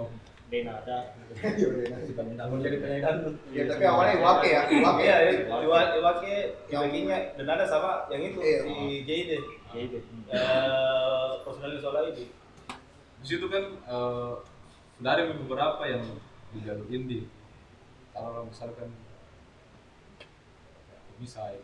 Denada 0.50 1.14
Iya, 1.38 1.66
udah 1.70 1.83
enak. 1.87 2.00
sudah 2.11 2.24
minta 2.26 2.42
jadi 2.59 2.76
penyanyi. 2.83 3.30
Ya, 3.54 3.62
tapi 3.70 3.85
awalnya 3.87 4.14
Iwake 4.18 4.48
ya, 4.50 4.62
Iwake. 4.66 5.02
iya 5.06 5.16
Iwake. 5.46 5.94
Iwake 6.02 6.35
Yang- 6.66 6.83
bagiannya 6.90 7.18
dan 7.38 7.46
ada 7.54 7.64
sama 7.70 7.90
yang 8.11 8.22
itu 8.26 8.38
Iya. 8.42 8.59
si 8.66 8.72
JD 9.06 9.30
ya 9.70 9.80
itu 9.87 9.98
eh 10.35 11.30
personal 11.46 11.70
soal 11.78 12.11
ini 12.11 12.26
di 13.22 13.26
situ 13.30 13.46
kan 13.46 13.62
eh, 13.78 14.33
ada 15.06 15.22
beberapa 15.30 15.83
yang 15.87 16.02
di 16.50 16.59
jalur 16.66 16.90
indie 16.90 17.30
kalau 18.11 18.50
misalkan 18.50 18.90
bisa 21.20 21.54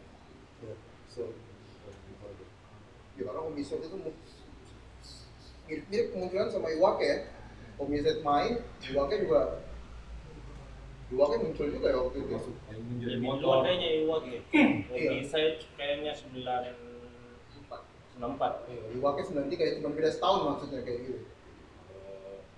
So, 1.09 1.33
ya 3.17 3.23
karena 3.25 3.41
Omisot 3.49 3.81
itu 3.81 3.97
mirip-mirip 5.65 6.07
kemungkinan 6.13 6.53
sama 6.53 6.69
Iwake 6.69 7.05
ya. 7.09 7.19
Omisot 7.81 8.21
main, 8.21 8.61
Iwake 8.85 9.25
juga 9.25 9.65
Iwake 11.07 11.37
muncul 11.39 11.67
juga 11.71 11.87
ya 11.89 11.99
waktu 12.03 12.19
itu. 12.21 12.35
yang 12.69 12.83
menjadi 12.85 13.13
Lebih 13.17 13.25
motor 13.25 13.41
duluan 13.41 13.65
kayaknya 13.65 13.91
Iwake. 14.05 14.37
Iya. 14.93 15.11
Saya 15.25 15.49
kayaknya 15.79 16.13
sembilan 16.13 16.63
enam 18.21 18.31
empat. 18.37 18.53
Iya, 18.69 18.83
Iwake 19.01 19.23
93 19.25 19.57
ya 19.57 19.73
cuma 19.81 19.95
beda 19.97 20.11
setahun 20.13 20.41
maksudnya 20.45 20.81
kayak 20.85 20.99
gitu. 21.07 21.19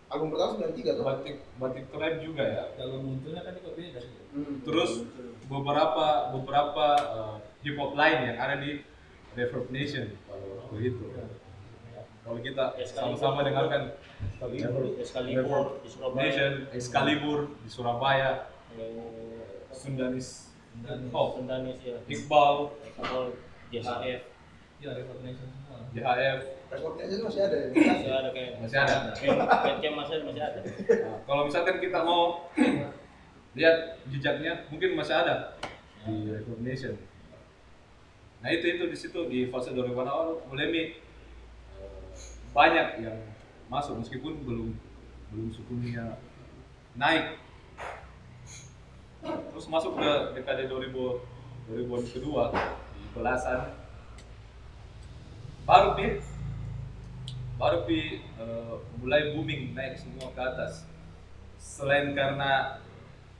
Album 0.08 0.32
pertama 0.32 0.56
93 0.56 0.96
tuh. 0.96 1.04
batik 1.04 1.36
batik 1.56 1.84
trap 1.92 2.14
juga 2.18 2.40
ya 2.42 2.64
Kalau 2.74 2.96
munculnya 2.98 3.44
kan 3.44 3.52
kok 3.54 3.74
beda 3.76 4.00
sih. 4.00 4.12
Hmm. 4.32 4.60
terus 4.64 5.04
beberapa 5.44 6.06
beberapa 6.32 6.86
uh, 7.08 7.36
hip 7.60 7.76
hop 7.76 7.92
lain 7.92 8.18
yang 8.32 8.36
ada 8.36 8.56
di 8.56 8.80
Reverb 9.32 9.68
Nation 9.68 10.16
kalau 10.24 10.68
begitu 10.72 11.04
kalau 12.24 12.38
kita 12.40 12.64
sama-sama 12.84 13.40
dengarkan 13.40 13.96
Excalibur 15.00 15.80
di 15.80 15.88
Surabaya. 15.88 16.20
Nation 16.20 16.52
Excalibur 16.70 17.38
di 17.60 17.68
Surabaya 17.68 18.30
Sundanis 19.70 20.52
Dan 20.78 21.08
Oh, 21.10 21.34
Sendanis 21.34 21.80
ya. 21.80 21.96
Iqbal 22.04 22.70
Iqbal, 22.86 23.24
JHF. 23.68 24.22
ya 24.78 24.90
recognition 24.94 25.48
semua. 25.50 25.78
JHF 25.90 26.38
Rekodnya 26.68 27.02
aja 27.08 27.16
masih 27.24 27.40
ada 27.48 27.56
ya. 27.56 27.68
Masih 27.72 28.12
ada 28.12 28.28
kayak 28.32 28.52
masih 28.60 28.78
ada. 28.78 28.94
Bandcamp 29.64 29.96
masih 30.04 30.14
masih 30.28 30.42
ada. 30.44 30.60
Nah, 30.60 31.18
kalau 31.24 31.42
misalkan 31.48 31.76
kita 31.80 31.98
mau 32.04 32.52
lihat 33.56 33.98
jejaknya 34.12 34.68
mungkin 34.68 34.94
masih 34.94 35.14
ada 35.16 35.58
di 36.06 36.30
Reverb 36.30 36.62
Nation 36.62 36.94
nah 38.38 38.54
itu 38.54 38.70
itu 38.70 38.86
di 38.86 38.94
situ 38.94 39.18
di 39.26 39.50
fase 39.50 39.74
2000 39.74 39.98
awal 40.06 40.38
mulai 40.46 40.94
banyak 42.54 43.02
yang 43.02 43.18
masuk 43.66 43.98
meskipun 43.98 44.46
belum 44.46 44.68
belum 45.28 45.48
sukunya 45.52 46.16
naik. 46.96 47.36
Terus 49.22 49.66
masuk 49.68 49.98
ke 50.00 50.10
dekade 50.38 50.70
2000 50.70 50.94
2000 51.68 52.14
kedua 52.16 52.54
di 52.96 53.02
belasan. 53.12 53.76
Baru 55.68 55.92
pi 55.98 56.16
baru 57.58 57.82
pi 57.84 58.22
eh, 58.22 58.74
mulai 59.02 59.34
booming 59.34 59.74
naik 59.74 59.98
semua 59.98 60.30
ke 60.30 60.40
atas. 60.40 60.86
Selain 61.58 62.14
karena 62.14 62.78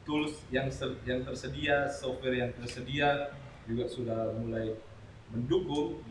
tools 0.03 0.43
yang 0.51 0.67
yang 1.07 1.23
tersedia 1.23 1.87
software 1.87 2.35
yang 2.35 2.51
tersedia 2.59 3.31
juga 3.71 3.87
sudah 3.87 4.35
mulai 4.43 4.75
mendukung. 5.31 6.03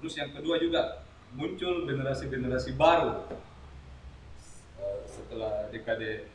Terus 0.00 0.14
yang 0.16 0.32
kedua 0.32 0.56
juga 0.56 1.04
muncul 1.36 1.84
generasi-generasi 1.84 2.72
baru. 2.80 3.28
Eh, 4.80 5.00
setelah 5.04 5.68
dekade 5.68 6.32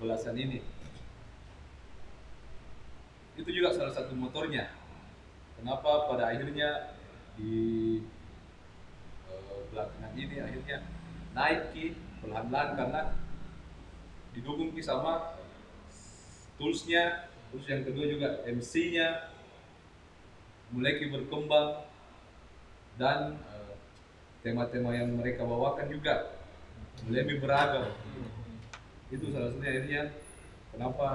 belasan 0.00 0.40
ini. 0.40 0.64
Itu 3.36 3.52
juga 3.52 3.76
salah 3.76 3.92
satu 3.92 4.16
motornya. 4.16 4.72
Kenapa 5.60 6.08
pada 6.08 6.32
akhirnya 6.32 6.96
di 7.36 8.00
belakangan 9.70 10.12
ini 10.18 10.36
akhirnya 10.42 10.78
naik 11.32 11.70
ki 11.72 11.86
perlahan-lahan 12.20 12.70
karena 12.76 13.00
didukung 14.34 14.74
ki 14.74 14.82
sama 14.82 15.38
toolsnya. 16.58 17.30
Terus 17.50 17.66
yang 17.66 17.82
kedua 17.82 18.06
juga 18.06 18.28
MC-nya 18.46 19.34
mulai 20.70 21.02
ki 21.02 21.10
berkembang 21.10 21.82
dan 22.94 23.38
eh, 23.42 23.74
tema-tema 24.46 24.94
yang 24.94 25.18
mereka 25.18 25.42
bawakan 25.42 25.90
juga 25.90 26.38
mulai 27.06 27.26
lebih 27.26 27.42
beragam. 27.42 27.90
Itu 29.10 29.34
salah 29.34 29.50
satunya 29.50 29.70
akhirnya 29.74 30.02
kenapa 30.70 31.06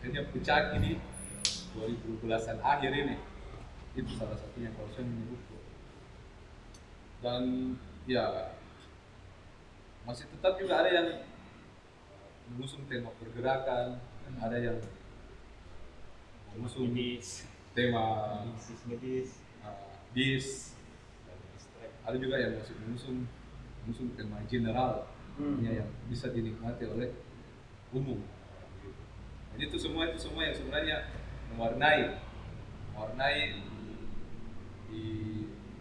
akhirnya 0.00 0.22
pecah 0.28 0.76
di 0.76 1.00
2012an 1.72 2.58
akhir 2.60 2.92
ini. 2.92 3.16
Itu 3.96 4.12
salah 4.20 4.36
satunya 4.36 4.68
kalau 4.76 4.88
saya 4.92 5.08
menyebutku 5.08 5.51
dan 7.22 7.74
ya 8.04 8.50
masih 10.02 10.26
tetap 10.26 10.58
juga 10.58 10.82
ada 10.82 10.90
yang 10.90 11.08
mengusung 12.50 12.82
tema 12.90 13.14
pergerakan 13.16 14.02
dan 14.02 14.34
ada 14.42 14.58
yang 14.58 14.78
mengusung 16.52 16.90
Medis, 16.92 17.46
tema 17.72 18.42
medis, 18.44 18.80
medis. 18.84 19.28
uh, 19.64 19.96
dis 20.12 20.48
ada 22.02 22.18
juga 22.18 22.36
yang 22.36 22.58
masih 22.58 22.74
mengusung 22.82 23.24
mengusung 23.86 24.10
tema 24.18 24.42
general 24.50 25.06
Hmm. 25.32 25.64
ya, 25.64 25.80
yang 25.80 25.90
bisa 26.12 26.28
dinikmati 26.28 26.84
oleh 26.84 27.08
umum 27.88 28.20
dan 29.56 29.58
itu 29.64 29.80
semua 29.80 30.12
itu 30.12 30.28
semua 30.28 30.44
yang 30.44 30.52
sebenarnya 30.52 31.08
mewarnai 31.56 32.20
mewarnai 32.92 33.64
di 34.92 35.04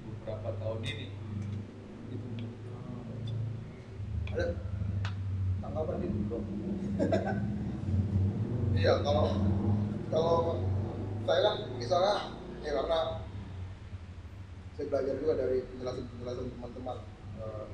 beberapa 0.08 0.56
tahun 0.56 0.80
ini 0.88 1.08
itu 2.16 2.28
Ada 4.32 4.46
tanggapan 5.60 6.08
bro? 6.32 6.40
iya 8.80 8.94
kalau 9.04 9.28
kalau 10.08 10.36
saya 11.28 11.40
kan 11.44 11.56
misalnya 11.76 12.16
ya 12.64 12.72
karena 12.80 13.00
saya 14.80 14.86
belajar 14.88 15.14
juga 15.20 15.34
dari 15.36 15.68
penjelasan-penjelasan 15.68 16.48
teman-teman. 16.48 16.98
Eh, 17.44 17.68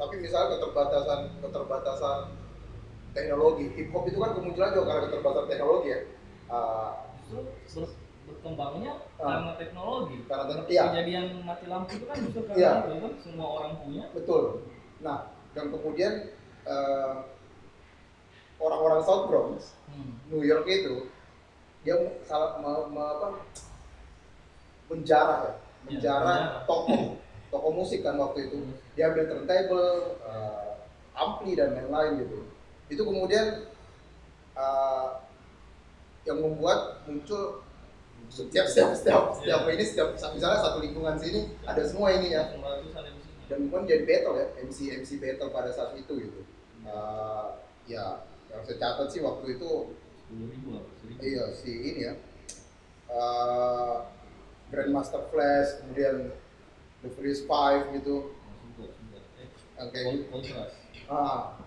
tapi 0.00 0.14
misalnya 0.24 0.56
keterbatasan 0.56 1.20
keterbatasan 1.44 2.18
teknologi 3.12 3.64
hip 3.76 3.92
hop 3.92 4.08
itu 4.08 4.18
kan 4.18 4.32
kemunculan 4.32 4.72
juga 4.72 4.84
karena 4.88 5.02
keterbatasan 5.04 5.48
teknologi 5.52 5.88
ya. 5.92 6.00
Ber- 7.76 8.01
berkembangnya 8.32 8.92
Ah. 9.16 9.38
karena 9.38 9.52
teknologi. 9.54 10.16
karena 10.24 10.44
teknologi 10.46 10.72
ya 10.72 10.84
Kejadian 10.88 11.26
mati 11.42 11.64
lampu 11.66 11.90
itu 11.92 12.04
kan 12.04 12.16
justru 12.24 12.40
karena 12.48 12.58
Iya. 12.58 12.72
itu 12.82 12.96
kan 13.00 13.12
semua 13.20 13.48
orang 13.56 13.72
punya. 13.78 14.04
betul. 14.12 14.42
Nah 15.00 15.18
dan 15.52 15.64
kemudian 15.68 16.12
eh, 16.62 17.14
orang-orang 18.58 19.00
South 19.02 19.26
Bronx 19.26 19.74
Hmm. 19.86 20.16
New 20.26 20.40
York 20.40 20.64
itu 20.64 21.12
dia 21.82 21.92
salah 22.22 22.56
me, 22.56 22.72
me- 22.88 23.12
apa, 23.12 23.28
menjarah 24.88 25.38
ya, 25.42 25.52
menjarah 25.84 26.24
menjarah. 26.24 26.64
toko 26.64 26.96
toko 27.52 27.68
musik 27.70 28.00
kan 28.00 28.16
waktu 28.16 28.48
itu 28.48 28.64
dia 28.94 29.10
ambil 29.10 29.28
turntable, 29.28 29.92
eh, 30.22 30.70
ampli 31.12 31.52
dan 31.52 31.76
lain-lain 31.76 32.24
gitu. 32.24 32.38
Itu 32.88 33.02
kemudian 33.04 33.68
eh, 34.54 35.08
yang 36.22 36.38
membuat 36.38 37.02
muncul 37.04 37.66
setiap 38.32 38.64
setiap 38.64 38.90
setiap 38.96 39.22
setiap 39.36 39.60
ini 39.68 39.84
setiap 39.84 40.08
misalnya 40.16 40.58
satu 40.58 40.80
lingkungan 40.80 41.20
sini 41.20 41.52
ada 41.62 41.82
semua 41.84 42.08
ini 42.16 42.32
ya. 42.32 42.48
Dan 43.46 43.68
kemudian 43.68 43.84
jadi 43.84 44.04
battle 44.08 44.36
ya 44.40 44.46
MC 44.64 44.78
MC 44.96 45.10
battle 45.20 45.52
pada 45.52 45.68
saat 45.68 45.92
itu 45.94 46.12
gitu. 46.16 46.40
Eh, 46.82 47.46
ya 47.86 48.24
yang 48.48 48.62
saya 48.64 48.76
catat 48.76 49.12
sih 49.12 49.20
waktu 49.20 49.60
itu 49.60 49.70
iya 51.20 51.44
si 51.52 51.72
ini 51.92 52.00
ya. 52.08 52.14
Eh, 53.12 53.94
Grandmaster 54.72 55.28
Flash 55.28 55.84
kemudian 55.84 56.32
The 57.04 57.10
Freeze 57.12 57.44
Five 57.44 57.92
gitu. 57.92 58.32
Sudah. 58.72 58.96
Eh, 59.76 59.86
kol- 59.92 60.24
gitu. 60.40 60.56
Ah. 61.06 61.60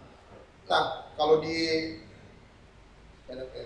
nah 0.65 0.85
kalau 1.13 1.37
di 1.37 1.57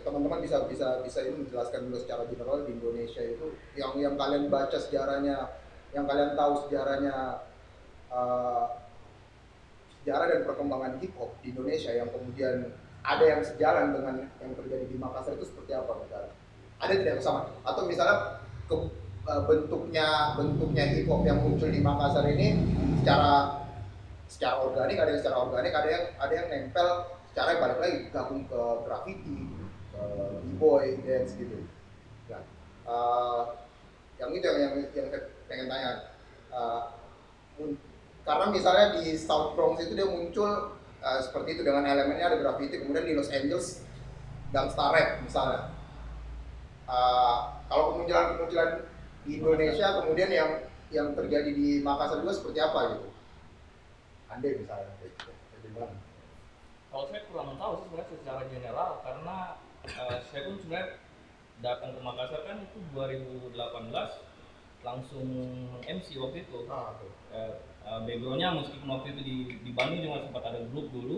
teman-teman 0.07 0.39
bisa 0.39 0.63
bisa 0.71 1.03
bisa 1.03 1.19
ini 1.27 1.43
menjelaskan 1.43 1.91
dulu 1.91 1.99
secara 1.99 2.23
general 2.31 2.63
di 2.63 2.79
Indonesia 2.79 3.19
itu 3.19 3.59
yang 3.75 3.91
yang 3.99 4.15
kalian 4.15 4.47
baca 4.47 4.79
sejarahnya 4.79 5.51
yang 5.91 6.07
kalian 6.07 6.31
tahu 6.39 6.63
sejarahnya 6.63 7.43
eh, 8.07 8.65
sejarah 9.99 10.25
dan 10.31 10.41
perkembangan 10.47 10.95
hip 11.03 11.11
hop 11.19 11.35
di 11.43 11.51
Indonesia 11.51 11.91
yang 11.91 12.07
kemudian 12.07 12.71
ada 13.03 13.23
yang 13.23 13.41
sejalan 13.43 13.95
dengan 13.95 14.15
yang 14.39 14.51
terjadi 14.55 14.85
di 14.87 14.97
Makassar 14.99 15.35
itu 15.35 15.47
seperti 15.47 15.71
apa 15.75 15.91
misalnya? 16.03 16.33
Ada 16.79 16.93
tidak 16.99 17.13
yang 17.19 17.23
sama? 17.23 17.41
Atau 17.67 17.83
misalnya 17.87 18.39
ke, 18.67 18.75
eh, 19.27 19.41
bentuknya 19.43 20.39
bentuknya 20.39 20.83
hip 20.95 21.07
hop 21.11 21.27
yang 21.27 21.43
muncul 21.43 21.67
di 21.67 21.83
Makassar 21.83 22.23
ini 22.31 22.55
secara 23.03 23.59
secara 24.29 24.55
organik 24.63 24.97
ada 25.03 25.09
yang 25.11 25.19
secara 25.19 25.37
organik 25.41 25.73
ada 25.75 25.89
yang 25.89 26.05
ada 26.21 26.33
yang 26.33 26.47
nempel 26.47 26.87
secara 27.29 27.55
yang 27.55 27.61
balik 27.61 27.79
lagi 27.79 27.97
gabung 28.09 28.43
ke 28.49 28.61
graffiti 28.83 29.39
ke 29.93 30.03
b-boy 30.43 30.99
dance 31.05 31.33
gitu. 31.37 31.63
Nah 32.29 32.43
eh, 32.89 33.41
yang 34.19 34.29
itu 34.35 34.45
yang 34.45 34.57
yang, 34.59 34.75
yang 34.93 35.07
pengen 35.47 35.67
tanya. 35.69 35.91
Mun- 37.59 37.79
karena 38.25 38.45
misalnya 38.53 38.99
di 38.99 39.17
South 39.17 39.57
Bronx 39.57 39.81
itu 39.81 39.93
dia 39.97 40.05
muncul 40.05 40.77
eh, 41.01 41.19
seperti 41.21 41.57
itu 41.57 41.61
dengan 41.65 41.85
elemennya 41.85 42.33
ada 42.33 42.37
graffiti 42.41 42.81
kemudian 42.81 43.05
di 43.05 43.13
Los 43.17 43.29
Angeles 43.29 43.85
gangsta 44.49 44.89
rap 44.89 45.21
misalnya. 45.21 45.73
Eh, 46.89 47.37
kalau 47.69 47.93
kemunculan 47.93 48.25
kemunculan 48.35 48.71
di 49.25 49.37
Indonesia 49.37 49.87
kemudian 50.01 50.29
yang 50.33 50.51
yang 50.89 51.13
terjadi 51.13 51.53
di 51.53 51.85
Makassar 51.85 52.25
juga 52.25 52.33
seperti 52.33 52.57
apa 52.57 52.97
gitu? 52.97 53.07
Ande 54.29 54.49
misalnya 54.57 54.89
kayak 54.97 55.13
gitu. 55.13 55.31
Kalau 56.89 57.05
saya 57.05 57.21
kurang 57.29 57.53
tahu 57.61 57.73
sih 57.77 57.85
sebenarnya 57.85 58.09
secara 58.17 58.41
general 58.49 58.91
karena 59.05 59.37
eh, 59.85 60.17
saya 60.33 60.41
pun 60.49 60.55
sebenarnya 60.57 60.87
datang 61.61 61.89
ke 61.93 61.99
Makassar 62.01 62.41
kan 62.49 62.57
itu 62.65 62.79
2018 62.95 63.53
langsung 64.79 65.27
MC 65.83 66.07
waktu 66.17 66.47
itu. 66.47 66.59
Ah, 66.71 66.95
oke. 66.95 67.07
Eh, 67.35 67.53
eh, 67.85 67.99
backgroundnya 68.07 68.49
meskipun 68.57 68.87
waktu 68.89 69.07
itu 69.13 69.21
di, 69.21 69.35
di 69.69 69.71
Bandung 69.75 70.01
juga 70.01 70.23
sempat 70.25 70.43
ada 70.49 70.59
grup 70.71 70.87
dulu. 70.89 71.17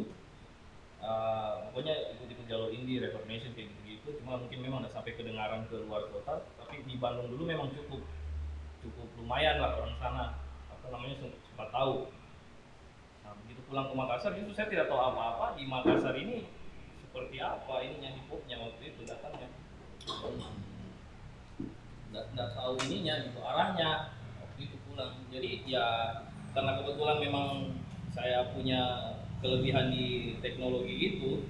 Eh, 1.01 1.53
pokoknya 1.71 1.95
ikut-ikut 2.19 2.45
jalur 2.51 2.69
indie, 2.73 2.99
Record 2.99 3.25
Nation 3.29 3.53
kayak 3.55 3.71
gitu-gitu. 3.71 4.19
Cuma 4.21 4.41
mungkin 4.41 4.59
memang 4.59 4.83
udah 4.83 4.91
sampai 4.91 5.15
kedengaran 5.15 5.65
ke 5.71 5.77
luar 5.87 6.09
kota 6.11 6.43
tapi 6.59 6.83
di 6.83 6.99
Bandung 6.99 7.31
dulu 7.31 7.47
memang 7.47 7.71
cukup. 7.71 8.01
Cukup 8.83 9.07
lumayan 9.23 9.61
lah 9.61 9.77
orang 9.77 9.95
sana. 10.01 10.25
Apa 10.67 10.85
namanya 10.89 11.15
sem- 11.21 11.39
sempat 11.47 11.69
tahu 11.71 12.09
pulang 13.71 13.87
ke 13.87 13.95
Makassar 13.95 14.35
justru 14.35 14.51
saya 14.51 14.67
tidak 14.67 14.91
tahu 14.91 14.99
apa-apa 14.99 15.55
di 15.55 15.63
Makassar 15.63 16.11
ini 16.19 16.43
seperti 17.07 17.39
apa 17.39 17.79
ininya 17.79 18.11
hip 18.11 18.27
hopnya 18.27 18.59
waktu 18.59 18.83
itu 18.91 19.07
datangnya. 19.07 19.47
Nggak 22.11 22.49
tahu 22.51 22.75
ininya 22.83 23.13
gitu 23.23 23.39
arahnya 23.39 24.11
waktu 24.43 24.59
itu 24.67 24.75
pulang. 24.83 25.23
Jadi 25.31 25.63
ya 25.63 25.87
karena 26.51 26.83
kebetulan 26.83 27.17
memang 27.23 27.47
saya 28.11 28.51
punya 28.51 29.15
kelebihan 29.39 29.87
di 29.87 30.35
teknologi 30.43 31.15
itu 31.15 31.47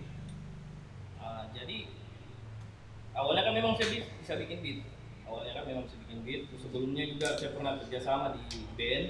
ah, 1.18 1.50
jadi 1.50 1.90
awalnya 3.18 3.50
kan 3.50 3.54
memang 3.58 3.74
saya 3.82 3.98
bi- 3.98 4.10
bisa 4.22 4.38
bikin 4.38 4.62
beat. 4.62 4.80
Awalnya 5.26 5.58
kan 5.58 5.66
memang 5.66 5.90
bisa 5.90 5.98
bikin 6.06 6.22
beat. 6.22 6.42
Sebelumnya 6.62 7.02
juga 7.10 7.34
saya 7.34 7.50
pernah 7.58 7.82
kerjasama 7.82 8.38
di 8.38 8.62
band 8.78 9.06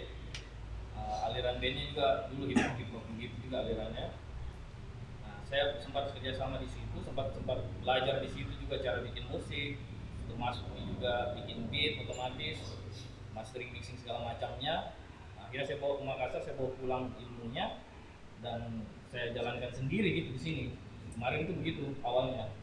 Ah, 1.01 1.29
aliran 1.31 1.57
bandnya 1.57 1.89
juga 1.89 2.07
dulu 2.29 2.43
hip 2.51 2.61
hop 2.61 2.73
hip 2.77 2.89
hop 2.93 3.03
gitu 3.17 3.35
juga 3.49 3.55
alirannya. 3.65 4.07
Nah, 5.25 5.37
saya 5.45 5.77
sempat 5.81 6.13
kerjasama 6.13 6.61
di 6.61 6.69
situ 6.69 6.97
sempat 7.01 7.33
sempat 7.33 7.65
belajar 7.81 8.21
di 8.21 8.29
situ 8.29 8.51
juga 8.61 8.77
cara 8.81 9.01
bikin 9.01 9.25
musik 9.33 9.81
termasuk 10.29 10.65
juga 10.79 11.35
bikin 11.35 11.67
beat 11.67 12.07
otomatis 12.07 12.77
mastering 13.33 13.73
mixing 13.73 13.97
segala 13.99 14.31
macamnya. 14.31 14.93
Nah, 15.35 15.49
akhirnya 15.49 15.65
saya 15.65 15.77
bawa 15.81 15.97
ke 15.99 16.03
Makassar 16.05 16.41
saya 16.45 16.55
bawa 16.55 16.71
pulang 16.77 17.03
ilmunya 17.17 17.81
dan 18.45 18.85
saya 19.09 19.33
jalankan 19.33 19.73
sendiri 19.73 20.09
gitu 20.23 20.29
di 20.37 20.41
sini. 20.41 20.65
Kemarin 21.17 21.49
itu 21.49 21.53
begitu 21.57 21.83
awalnya. 22.05 22.53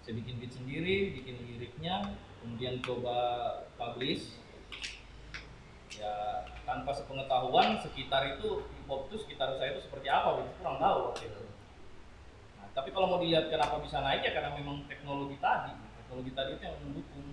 Saya 0.00 0.16
bikin 0.16 0.40
beat 0.40 0.54
sendiri 0.54 1.12
bikin 1.20 1.36
liriknya 1.42 2.16
kemudian 2.40 2.80
coba 2.80 3.16
publish 3.76 4.37
ya 5.98 6.46
tanpa 6.62 6.94
sepengetahuan 6.94 7.82
sekitar 7.82 8.38
itu 8.38 8.62
hip 8.62 8.86
hop 8.86 9.10
itu 9.10 9.26
sekitar 9.26 9.58
saya 9.58 9.74
itu 9.74 9.82
seperti 9.82 10.06
apa 10.06 10.38
gitu 10.38 10.50
kurang 10.62 10.78
tahu 10.78 10.98
waktu 11.10 11.26
itu. 11.26 11.42
Nah, 12.56 12.66
tapi 12.72 12.88
kalau 12.94 13.06
mau 13.10 13.18
dilihat 13.18 13.50
kenapa 13.50 13.82
bisa 13.82 13.98
naik 13.98 14.22
ya 14.22 14.32
karena 14.38 14.54
memang 14.54 14.86
teknologi 14.86 15.36
tadi. 15.42 15.74
Teknologi 15.74 16.30
tadi 16.32 16.50
itu 16.54 16.62
yang 16.62 16.78
mendukung. 16.86 17.26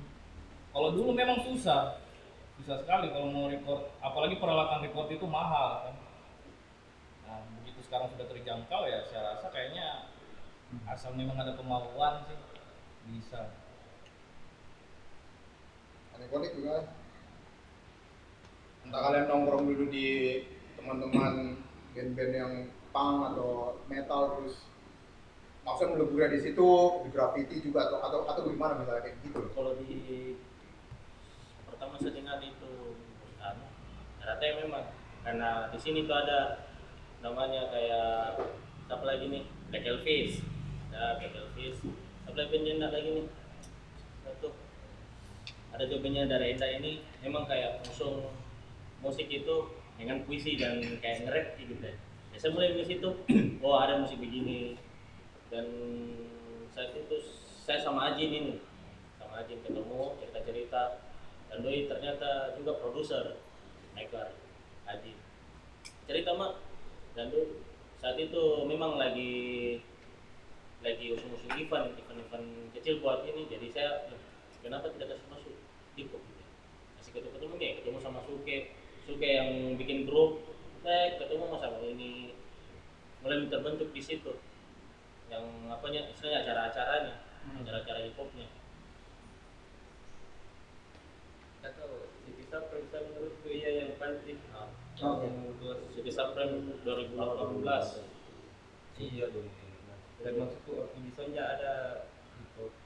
Kalau 0.73 0.89
dulu 0.91 1.11
memang 1.13 1.37
susah. 1.45 2.01
Susah 2.57 2.81
sekali 2.81 3.13
kalau 3.13 3.29
mau 3.29 3.45
record. 3.45 3.93
Apalagi 4.01 4.41
peralatan 4.41 4.81
record 4.81 5.07
itu 5.13 5.25
mahal 5.29 5.85
kan. 5.85 5.95
Nah 7.29 7.37
begitu 7.61 7.85
sekarang 7.85 8.09
sudah 8.17 8.25
terjangkau 8.25 8.81
ya 8.89 9.05
saya 9.05 9.37
rasa 9.37 9.47
kayaknya 9.53 10.09
asal 10.89 11.13
memang 11.13 11.37
ada 11.37 11.53
kemauan 11.53 12.25
sih 12.25 12.39
bisa. 13.13 13.53
Anekonik 16.17 16.55
juga 16.57 17.04
entah 18.85 19.01
kalian 19.01 19.25
nongkrong 19.27 19.65
dulu 19.65 19.85
di 19.89 20.39
teman-teman 20.77 21.57
band-band 21.97 22.33
yang 22.33 22.53
punk 22.93 23.17
atau 23.33 23.81
metal 23.89 24.21
terus 24.37 24.69
maksudnya 25.65 25.97
meleburnya 25.97 26.29
di 26.37 26.39
situ 26.39 26.69
di 27.01 27.09
graffiti 27.09 27.57
juga 27.65 27.89
atau 27.89 27.97
atau 28.05 28.19
atau 28.29 28.41
gimana 28.45 28.77
misalnya 28.79 29.01
kayak 29.01 29.17
gitu? 29.25 29.41
Kalau 29.51 29.73
di 29.81 29.97
pertama 31.65 31.97
saya 31.97 32.13
dengar 32.13 32.37
itu 32.39 32.73
anu 33.41 33.65
rata 34.21 34.45
memang. 34.61 34.85
Karena 35.25 35.73
di 35.73 35.79
sini 35.81 36.05
tuh 36.05 36.13
ada 36.13 36.69
namanya 37.25 37.65
kayak 37.73 38.37
apa 38.93 39.03
lagi 39.03 39.25
nih? 39.25 39.43
Black 39.73 39.89
Elvis. 39.89 40.45
Ada 40.93 41.17
Black 41.17 41.33
Elvis. 41.33 41.81
Apa 42.29 42.35
lagi 42.37 42.49
bandnya 42.53 42.87
lagi 42.93 43.09
nih? 43.09 43.25
Satu. 44.21 44.53
Ada 45.73 45.89
juga 45.89 46.05
bandnya 46.05 46.29
dari 46.29 46.53
Enda 46.53 46.67
ini. 46.77 47.01
Memang 47.25 47.49
kayak 47.49 47.81
musuh 47.81 48.29
musik 49.05 49.29
itu 49.29 49.55
dengan 50.01 50.25
puisi 50.25 50.57
dan 50.57 50.81
kayak 50.99 51.29
nge-rap 51.29 51.47
gitu 51.61 51.73
deh. 51.77 51.95
Ya, 52.33 52.37
saya 52.41 52.51
mulai 52.51 52.73
dari 52.73 52.83
situ, 52.89 53.09
oh 53.63 53.77
ada 53.77 54.01
musik 54.01 54.17
begini. 54.17 54.75
Dan 55.53 55.65
saat 56.73 56.91
itu 56.97 57.15
saya 57.61 57.77
sama 57.79 58.11
Ajin 58.11 58.33
ini 58.33 58.53
sama 59.21 59.45
Ajin 59.45 59.61
ketemu 59.61 60.17
cerita-cerita. 60.19 61.05
Dan 61.53 61.61
Doi 61.61 61.85
ternyata 61.85 62.57
juga 62.57 62.81
produser 62.81 63.37
Ekar 63.95 64.33
Ajin 64.89 65.15
cerita 66.05 66.37
mah 66.37 66.61
dan 67.17 67.33
Doi 67.33 67.61
saat 67.97 68.17
itu 68.21 68.41
memang 68.69 69.01
lagi 69.01 69.33
lagi 70.85 71.05
usung-usung 71.17 71.49
event 71.57 71.97
event-event 71.97 72.47
kecil 72.77 73.01
buat 73.01 73.25
ini. 73.25 73.49
Jadi 73.49 73.73
saya 73.73 74.05
"Loh, 74.13 74.21
kenapa 74.61 74.93
tidak 74.93 75.17
kasih 75.17 75.27
masuk? 75.33 75.55
Di 75.97 76.05
kok 76.05 76.21
kasih 77.01 77.11
ketemu 77.17 77.33
ketemu 77.33 77.53
nih 77.57 77.71
ketemu 77.81 77.97
sama 77.97 78.19
Suke 78.29 78.57
Suke 79.05 79.29
yang 79.29 79.77
bikin 79.77 80.09
grup 80.09 80.41
eh 80.85 81.17
ketemu 81.21 81.57
sama 81.57 81.79
ini? 81.85 82.33
Mulai 83.21 83.49
terbentuk 83.49 83.89
di 83.93 84.01
situ. 84.01 84.33
Yang 85.29 85.45
apanya 85.69 86.09
istilahnya 86.09 86.45
acara-acaranya 86.45 87.15
acara-acara 87.45 87.99
hip 88.01 88.17
hopnya 88.17 88.49
atau 91.65 91.89
Siti 92.21 92.45
Sapra 92.45 92.77
bisa 92.77 92.97
menurutku 93.01 93.49
iya 93.49 93.85
yang 93.85 93.97
penting 93.97 94.37
nah, 94.53 94.69
Oke. 94.95 95.27
Suki 95.93 96.11
Supreme 96.13 96.77
2018 96.85 97.17
Iya 98.95 99.27
dong. 99.27 99.49
dan 100.23 100.33
maksudku 100.39 100.71
waktu 100.71 100.97
di 101.03 101.11
Sonja 101.11 101.43
ada? 101.43 101.73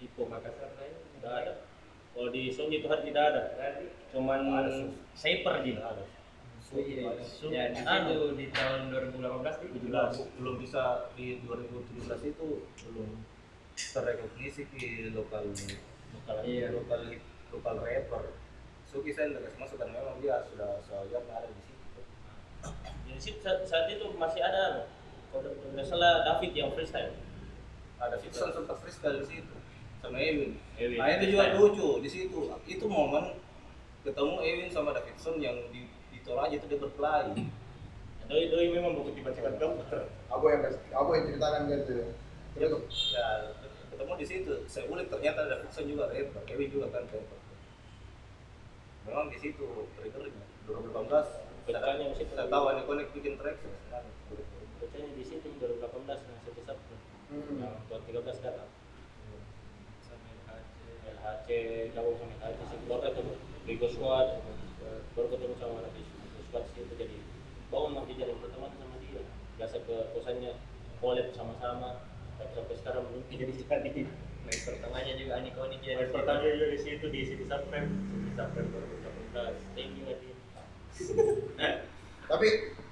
Hip 0.02 0.12
hop 0.18 0.28
Makassar 0.34 0.74
lain 0.82 0.96
tidak 1.20 1.34
ada 1.46 1.54
kalau 2.20 2.36
di 2.36 2.52
Sonji 2.52 2.84
itu 2.84 2.88
hari 2.92 3.16
tidak 3.16 3.32
ada 3.32 3.44
cuman. 4.12 4.44
Saper 5.16 5.64
Jin 5.64 5.80
Ada. 5.80 6.04
Oh 6.70 6.78
iya, 6.84 7.16
ya 7.50 7.64
di 7.74 7.82
anu. 7.82 8.08
situ 8.14 8.28
di 8.38 8.46
tahun 8.54 8.92
2018 8.92 9.66
itu 9.72 9.78
Belum, 9.90 10.12
belum 10.38 10.56
bisa 10.62 11.08
di 11.18 11.40
2017 11.48 12.30
itu 12.36 12.48
belum 12.92 13.10
terrekognisi 13.74 14.62
di 14.76 15.10
lokal 15.16 15.48
lokal 15.50 16.36
Iya. 16.44 16.76
lokal 16.76 17.10
lokal 17.56 17.76
rapper. 17.82 18.36
Suki 18.84 19.16
saya 19.16 19.32
nggak 19.32 19.50
kasih 19.50 19.60
masuk 19.64 19.78
karena 19.80 19.98
memang 19.98 20.20
dia 20.20 20.44
sudah 20.46 20.78
saya 20.84 21.24
ada 21.24 21.48
di 21.48 21.62
situ. 21.64 22.02
jadi 23.08 23.18
sih 23.24 23.34
saat, 23.40 23.64
saat 23.64 23.88
itu 23.90 24.06
masih 24.20 24.44
ada 24.44 24.92
kalau 25.32 25.50
tidak 25.56 25.86
salah 25.88 26.22
David 26.28 26.52
yang 26.52 26.70
freestyle 26.76 27.16
Ada 27.98 28.20
Fitson 28.20 28.52
sempat 28.52 28.78
freestyle 28.84 29.24
di 29.24 29.26
situ 29.26 29.56
sama 30.00 30.18
Ewin. 30.20 30.56
Ewin, 30.80 30.98
Nah 31.00 31.08
itu 31.20 31.26
juga 31.36 31.56
lucu 31.60 31.90
di 32.00 32.10
situ. 32.10 32.40
Itu 32.66 32.86
momen 32.88 33.36
ketemu 34.04 34.36
Ewin 34.40 34.70
sama 34.72 34.96
Davidson 34.96 35.38
yang 35.44 35.56
di 35.76 35.88
di 36.10 36.20
Toraja 36.24 36.56
itu 36.56 36.66
dia 36.68 36.80
berkelahi. 36.80 37.36
Doi 38.30 38.46
Doi 38.54 38.70
memang 38.70 38.94
buku 38.94 39.18
tiba-tiba 39.18 39.58
dokter 39.58 40.06
aku 40.30 40.54
yang 40.54 40.62
aku 40.94 41.10
yang 41.18 41.24
ceritakan 41.34 41.66
gitu 41.66 42.14
terus 42.54 43.18
Ya 43.18 43.28
ketemu 43.90 44.14
di 44.22 44.26
situ. 44.26 44.54
Saya 44.70 44.86
ulik 44.86 45.10
ternyata 45.10 45.50
Davidson 45.50 45.90
juga 45.90 46.14
rapper, 46.14 46.42
Ewin 46.46 46.70
juga 46.70 46.88
kan 46.94 47.04
rapper. 47.10 47.40
Memang 49.10 49.28
di 49.34 49.38
situ 49.42 49.66
triggernya 49.98 50.46
2018 50.70 51.50
Pecahnya 51.66 52.06
di 52.14 52.18
situ. 52.18 52.32
Saya 52.34 52.50
tahu 52.50 52.66
Ani 52.70 52.82
Connect 52.86 53.10
bikin 53.14 53.38
track 53.38 53.58
sekarang. 53.62 54.10
bacanya 54.80 55.12
di 55.12 55.24
situ 55.28 55.48
2018 55.60 56.08
nah 56.08 56.38
Supreme 56.40 56.80
hmm. 57.30 57.60
yang 57.60 57.76
2013 57.92 58.46
datang 58.48 58.70
HC 61.20 61.48
gabung 61.96 62.16
sama 62.20 62.34
sih 62.70 62.80
baru 62.88 63.02
ketemu 63.12 63.34
Bigo 63.68 63.88
Squad 63.92 64.28
baru 65.14 65.28
ketemu 65.36 65.56
sama 65.60 65.74
anak 65.84 65.92
Bigo 65.96 66.42
Squad 66.48 66.64
situ 66.74 66.94
jadi 66.96 67.18
bangun 67.70 67.92
nanti 68.02 68.18
jadi 68.18 68.34
pertemanan 68.42 68.78
sama 68.82 68.96
dia. 69.04 69.22
Biasa 69.62 69.76
ke 69.86 69.96
kosannya 70.18 70.52
collab 70.98 71.28
sama-sama 71.38 72.02
tapi 72.40 72.52
sampai 72.56 72.76
sekarang 72.80 73.04
belum. 73.12 73.24
Jadi 73.30 73.44
jadi 73.62 74.04
main 74.50 74.60
pertamanya 74.66 75.14
juga 75.14 75.32
Ani 75.38 75.52
Konik 75.54 75.82
ya 75.86 75.94
Main 76.02 76.10
pertama 76.10 76.42
juga 76.42 76.68
di 76.74 76.80
situ 76.80 77.06
di 77.14 77.22
City 77.22 77.46
Supreme 77.46 77.88
City 78.10 78.32
Supreme 78.34 78.68
2018 79.36 79.78
thank 79.78 79.92
you 79.94 80.06
Adi. 80.10 80.30
Tapi 82.30 82.48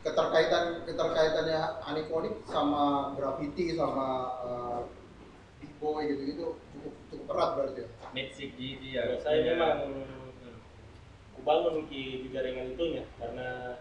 keterkaitan 0.05 0.65
keterkaitannya 0.85 1.59
Anikonik 1.85 2.35
sama 2.45 3.13
graffiti 3.17 3.73
sama 3.73 4.07
uh, 4.45 4.79
big 5.57 5.73
boy 5.81 6.05
gitu 6.05 6.21
gitu 6.29 6.47
cukup 6.73 6.93
cukup 7.09 7.25
erat 7.33 7.49
berarti 7.57 7.81
ya 7.81 7.89
Mexic 8.13 8.55
gitu 8.55 8.85
ya 8.85 9.03
Ya, 9.07 9.17
saya 9.19 9.39
memang 9.55 10.05
kubangun 11.37 11.87
di, 11.87 12.25
di 12.25 12.27
jaringan 12.33 12.75
itunya 12.75 13.03
karena 13.15 13.79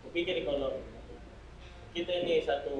kupikir 0.00 0.44
kalau 0.48 0.80
kita 1.92 2.24
ini 2.24 2.40
satu 2.40 2.76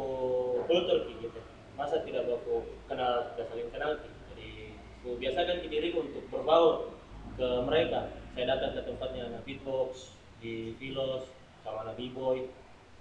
kultur 0.65 1.05
Ki, 1.05 1.21
gitu. 1.21 1.41
Masa 1.77 2.01
tidak 2.05 2.29
baku 2.29 2.65
kenal 2.89 3.33
tidak 3.33 3.47
saling 3.53 3.69
kenal 3.69 4.01
jadi 4.33 4.73
ku 5.05 5.21
biasakan 5.21 5.65
diriku 5.69 6.09
untuk 6.09 6.25
berbaur 6.33 6.97
ke 7.37 7.49
mereka. 7.69 8.09
Saya 8.33 8.57
datang 8.57 8.73
ke 8.77 8.81
tempatnya 8.89 9.29
anak 9.29 9.45
beatbox 9.45 10.17
di 10.41 10.73
Filos 10.81 11.29
sama 11.61 11.85
anak 11.85 12.01
b-boy 12.01 12.49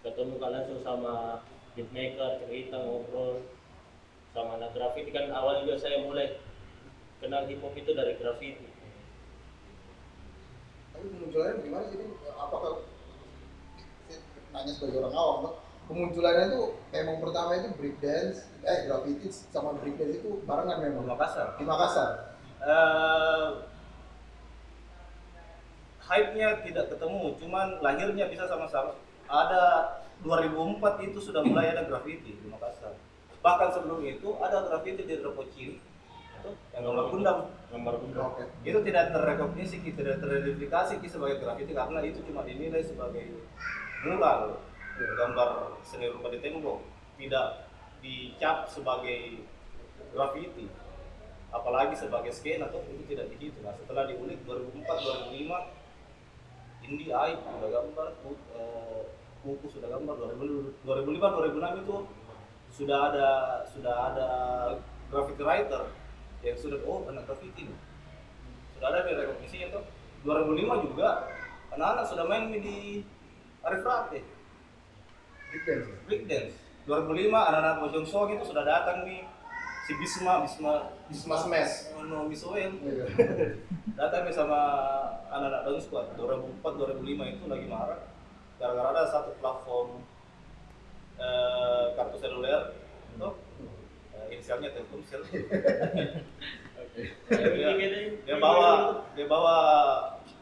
ketemu 0.02 0.34
kan 0.42 0.52
langsung 0.52 0.82
sama 0.84 1.46
beatmaker 1.78 2.44
cerita 2.44 2.76
ngobrol. 2.82 3.46
Sama 4.36 4.60
anak 4.60 4.76
graffiti 4.76 5.12
kan 5.12 5.32
awal 5.32 5.64
juga 5.64 5.80
saya 5.80 6.04
mulai 6.04 6.40
kenal 7.22 7.46
hip 7.46 7.62
hop 7.62 7.78
itu 7.78 7.92
dari 7.94 8.18
graffiti 8.18 8.68
Tapi 10.92 11.06
kemunculannya 11.08 11.54
bagaimana 11.62 11.86
sih? 11.88 11.98
Bang? 12.02 12.12
Apakah 12.36 12.72
saya 14.10 14.20
nanya 14.52 14.72
sebagai 14.76 15.00
orang 15.00 15.16
awam, 15.16 15.42
kemunculannya 15.88 16.46
itu 16.52 16.62
memang 16.92 17.18
pertama 17.24 17.52
itu 17.56 17.70
break 17.80 17.96
dance, 18.04 18.44
eh 18.68 18.90
graffiti 18.90 19.32
sama 19.32 19.78
break 19.80 19.96
dance 19.96 20.20
itu 20.20 20.44
barengan 20.44 20.84
memang 20.84 21.08
Makassar. 21.08 21.56
di 21.56 21.64
Makassar. 21.64 22.36
Eh, 22.62 23.50
hype-nya 26.06 26.60
tidak 26.68 26.92
ketemu, 26.92 27.34
cuman 27.40 27.68
lahirnya 27.80 28.28
bisa 28.28 28.46
sama-sama. 28.46 28.94
Ada 29.32 29.96
2004 30.22 31.08
itu 31.08 31.18
sudah 31.24 31.42
mulai 31.42 31.72
ada 31.72 31.88
graffiti 31.88 32.36
di 32.36 32.46
Makassar. 32.52 32.94
Bahkan 33.42 33.70
sebelum 33.74 34.04
itu 34.06 34.38
ada 34.38 34.70
graffiti 34.70 35.08
di 35.08 35.16
Repocin, 35.18 35.82
yang 36.76 36.84
gambar 36.88 37.06
gundam. 37.10 37.38
gambar 37.72 37.94
gundam 38.02 38.24
Oke. 38.34 38.44
Itu 38.68 38.80
tidak 38.84 39.16
terrekognisi, 39.16 39.78
tidak 39.82 40.20
teridentifikasi 40.20 40.94
sebagai 41.06 41.40
graffiti 41.40 41.72
karena 41.72 42.00
itu 42.04 42.20
cuma 42.28 42.44
dinilai 42.44 42.84
sebagai 42.84 43.26
mural, 44.06 44.60
gambar 44.98 45.50
seni 45.86 46.10
rupa 46.10 46.34
di 46.34 46.40
tembok, 46.42 46.82
tidak 47.22 47.70
dicap 48.02 48.66
sebagai 48.66 49.46
graffiti 50.12 50.68
apalagi 51.52 52.00
sebagai 52.00 52.32
skena 52.32 52.72
atau 52.72 52.80
itu 52.88 53.04
tidak 53.12 53.28
dihitung. 53.36 53.68
Nah, 53.68 53.76
setelah 53.76 54.08
diulik 54.08 54.40
2004 54.48 54.88
2005 54.88 56.88
Indi 56.88 57.14
Aib 57.14 57.40
sudah 57.44 57.70
gambar, 57.70 58.08
eh, 58.56 59.04
Pupu 59.42 59.66
sudah 59.74 59.90
gambar 59.90 60.16
2005 60.22 60.86
2006 60.86 61.82
itu 61.82 61.98
sudah 62.72 63.00
ada 63.12 63.30
sudah 63.68 63.96
ada 64.14 64.30
graffiti 65.10 65.44
writer 65.44 65.92
yang 66.42 66.58
sudah 66.58 66.80
oh 66.84 67.06
anak 67.06 67.26
graffiti 67.26 67.70
nih. 67.70 67.78
Sudah 68.76 68.88
ada 68.90 69.06
di 69.06 69.14
rekognisi 69.14 69.58
itu 69.62 69.80
2005 70.22 70.86
juga 70.86 71.30
anak-anak 71.72 72.06
sudah 72.06 72.26
main 72.26 72.50
di 72.52 73.02
Arif 73.62 73.82
Rate 73.82 74.22
Break 75.52 75.64
dance. 75.66 75.88
break 76.06 76.24
dance 76.26 76.54
2005 76.86 77.30
anak-anak 77.30 77.76
Bojong 77.80 78.08
Song 78.08 78.30
itu 78.30 78.44
sudah 78.46 78.66
datang 78.66 79.06
nih 79.06 79.22
si 79.86 79.94
Bisma 79.98 80.42
Bisma 80.42 80.94
Bisma 81.10 81.36
Smash. 81.38 81.94
no 82.06 82.26
Misoel 82.26 82.74
Iya. 82.82 83.06
datang 84.00 84.26
nih 84.26 84.34
sama 84.34 84.60
anak-anak 85.30 85.62
Down 85.64 85.80
Squad 85.82 86.06
2004 86.18 86.62
2005 86.98 87.34
itu 87.38 87.44
lagi 87.46 87.66
marah 87.70 88.02
gara-gara 88.58 88.90
ada 88.94 89.04
satu 89.10 89.34
platform 89.38 90.02
eh, 91.18 91.86
kartu 91.94 92.18
seluler 92.18 92.78
itu 93.14 93.30
inisialnya 94.32 94.72
Telkomsel. 94.72 95.22
Dia, 97.32 97.72
dia 98.28 98.36
bawa 98.36 99.00
dia 99.16 99.24
bawa 99.24 99.58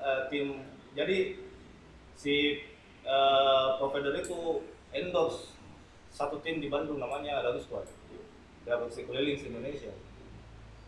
eh, 0.02 0.22
tim. 0.34 0.66
Jadi 0.98 1.38
si 2.18 2.66
eh, 3.06 3.68
provider 3.78 4.18
itu 4.18 4.66
endorse 4.90 5.54
satu 6.10 6.42
tim 6.42 6.58
di 6.58 6.66
Bandung 6.66 6.98
namanya 6.98 7.46
Down 7.46 7.62
Squad. 7.62 7.86
Dia 8.66 8.82
bersih 8.82 9.06
keliling 9.06 9.38
Indonesia. 9.46 9.94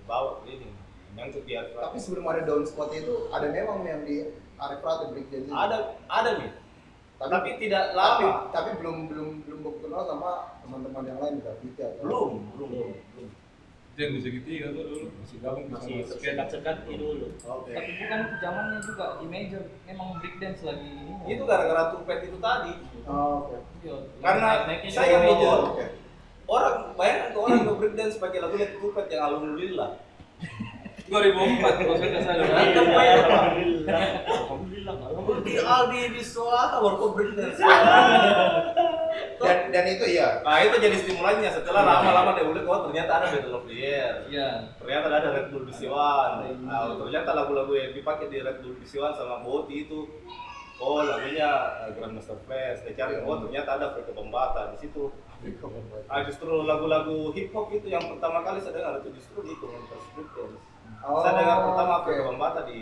Bawa 0.10 0.42
keliling 0.42 0.74
nyangkut 1.16 1.44
di 1.44 1.54
Arif 1.60 1.76
Tapi 1.76 1.98
sebelum 2.00 2.26
ada 2.32 2.42
down 2.48 2.64
squad 2.64 2.96
itu 2.96 3.28
ada 3.36 3.48
memang 3.52 3.84
yang 3.84 4.02
di 4.08 4.32
Arif 4.62 4.80
dance. 4.82 5.18
itu. 5.18 5.52
ada 5.52 5.98
ada 6.08 6.30
nih 6.40 6.52
Tapi, 7.22 7.30
tapi 7.30 7.50
tidak 7.62 7.84
tapi, 7.94 8.26
lama 8.26 8.50
tapi 8.50 8.70
belum 8.82 8.98
belum 9.06 9.30
belum 9.46 9.62
kenal 9.78 10.02
sama 10.04 10.32
teman-teman 10.66 11.04
yang 11.06 11.20
lain 11.22 11.36
graffiti 11.38 11.78
atau 11.80 12.02
belum 12.02 12.30
belum 12.58 12.70
belum 13.14 13.28
Itu 13.92 14.00
yang 14.00 14.14
segitiga 14.18 14.68
tuh 14.72 14.84
dulu 14.88 15.06
masih 15.14 15.38
gabung 15.44 15.66
masih 15.70 15.96
skate. 16.02 16.34
sekat-sekat 16.34 16.76
dulu 16.88 17.28
Oke. 17.38 17.72
Tapi 17.76 17.92
bukan 18.00 18.20
itu 18.24 18.36
zamannya 18.40 18.78
juga 18.82 19.06
di 19.20 19.26
major 19.28 19.64
memang 19.84 20.08
break 20.18 20.36
dance 20.40 20.62
lagi 20.64 20.88
ini. 20.88 21.14
itu 21.28 21.44
gara-gara 21.46 21.84
tupet 21.94 22.20
itu 22.26 22.38
tadi 22.42 22.74
Oh, 23.06 23.46
Oke. 23.46 23.58
Iya, 23.82 23.96
Karena 24.22 24.50
saya 24.90 25.18
major. 25.22 25.60
Oke. 25.76 25.86
orang 26.48 26.76
bayangkan 26.96 27.30
ke 27.30 27.38
orang 27.38 27.60
ke 27.62 27.74
breakdance 27.78 28.16
pakai 28.18 28.40
lagu 28.42 28.56
Tupet 28.58 29.06
yang 29.08 29.24
alhamdulillah 29.30 29.92
2004 31.12 31.60
kalau 31.84 31.96
saya 32.00 32.08
nggak 32.08 32.24
salah. 32.24 32.48
Alhamdulillah 34.32 34.96
alhamdulillah 34.96 35.44
Di 35.44 35.56
Aldi 35.60 36.02
di. 36.16 36.24
Dan 39.42 39.74
dan 39.74 39.86
itu 39.90 40.06
iya. 40.06 40.40
Nah 40.46 40.62
itu 40.62 40.78
jadi 40.78 40.96
stimulannya 41.02 41.50
setelah 41.50 41.82
lama-lama 41.84 42.38
dia 42.38 42.46
udah 42.46 42.64
oh 42.64 42.80
ternyata 42.88 43.12
ada 43.20 43.28
Battle 43.34 43.58
of 43.58 43.66
the 43.68 43.76
Year. 43.76 44.24
Iya. 44.30 44.72
Ternyata 44.78 45.06
ada 45.12 45.30
Red 45.34 45.48
Bull 45.52 45.66
BC1. 45.68 46.32
Nah, 46.64 46.94
ternyata 46.96 47.30
lagu-lagu 47.34 47.74
yang 47.74 47.92
dipakai 47.92 48.30
di 48.30 48.38
Red 48.40 48.62
Bull 48.62 48.78
BC1 48.80 49.18
sama 49.18 49.42
Boti 49.42 49.90
itu 49.90 50.08
Oh 50.82 51.06
lagunya 51.06 51.46
eh, 51.86 51.94
Grandmaster 51.94 52.34
Flash, 52.50 52.82
dia 52.82 52.98
cari, 52.98 53.22
oh 53.22 53.38
ternyata 53.38 53.78
ada 53.78 53.94
Afrika 53.94 54.18
Bambata 54.18 54.74
di 54.74 54.82
situ. 54.82 55.14
Ah 56.10 56.26
justru 56.26 56.66
lagu-lagu 56.66 57.30
hip 57.38 57.54
hop 57.54 57.70
itu 57.70 57.86
yang 57.86 58.02
pertama 58.02 58.42
kali 58.42 58.58
saya 58.58 58.82
dengar 58.82 58.98
itu 59.06 59.14
justru 59.14 59.46
di 59.46 59.54
komunitas 59.62 60.02
breakdance. 60.18 60.71
Oh, 61.02 61.22
saya 61.26 61.34
dengar 61.42 61.58
pertama 61.66 61.94
oke. 61.98 62.02
Afrika 62.06 62.22
Bambata 62.30 62.62
di 62.70 62.78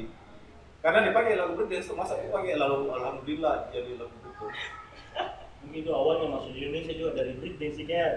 karena 0.80 1.00
dipakai 1.12 1.36
lagu 1.36 1.60
breakdance 1.60 1.92
masa 1.92 2.20
dipakai 2.20 2.56
lalu 2.56 2.92
alhamdulillah 2.92 3.68
jadi 3.72 4.00
lagu 4.00 4.16
itu. 4.16 4.48
mungkin 5.60 5.80
itu 5.84 5.92
awalnya 5.92 6.28
masuk 6.40 6.52
di 6.56 6.60
Indonesia 6.68 6.94
juga 6.96 7.12
dari 7.20 7.32
breakdance 7.36 7.78
ini 7.80 7.96
ya 7.96 8.10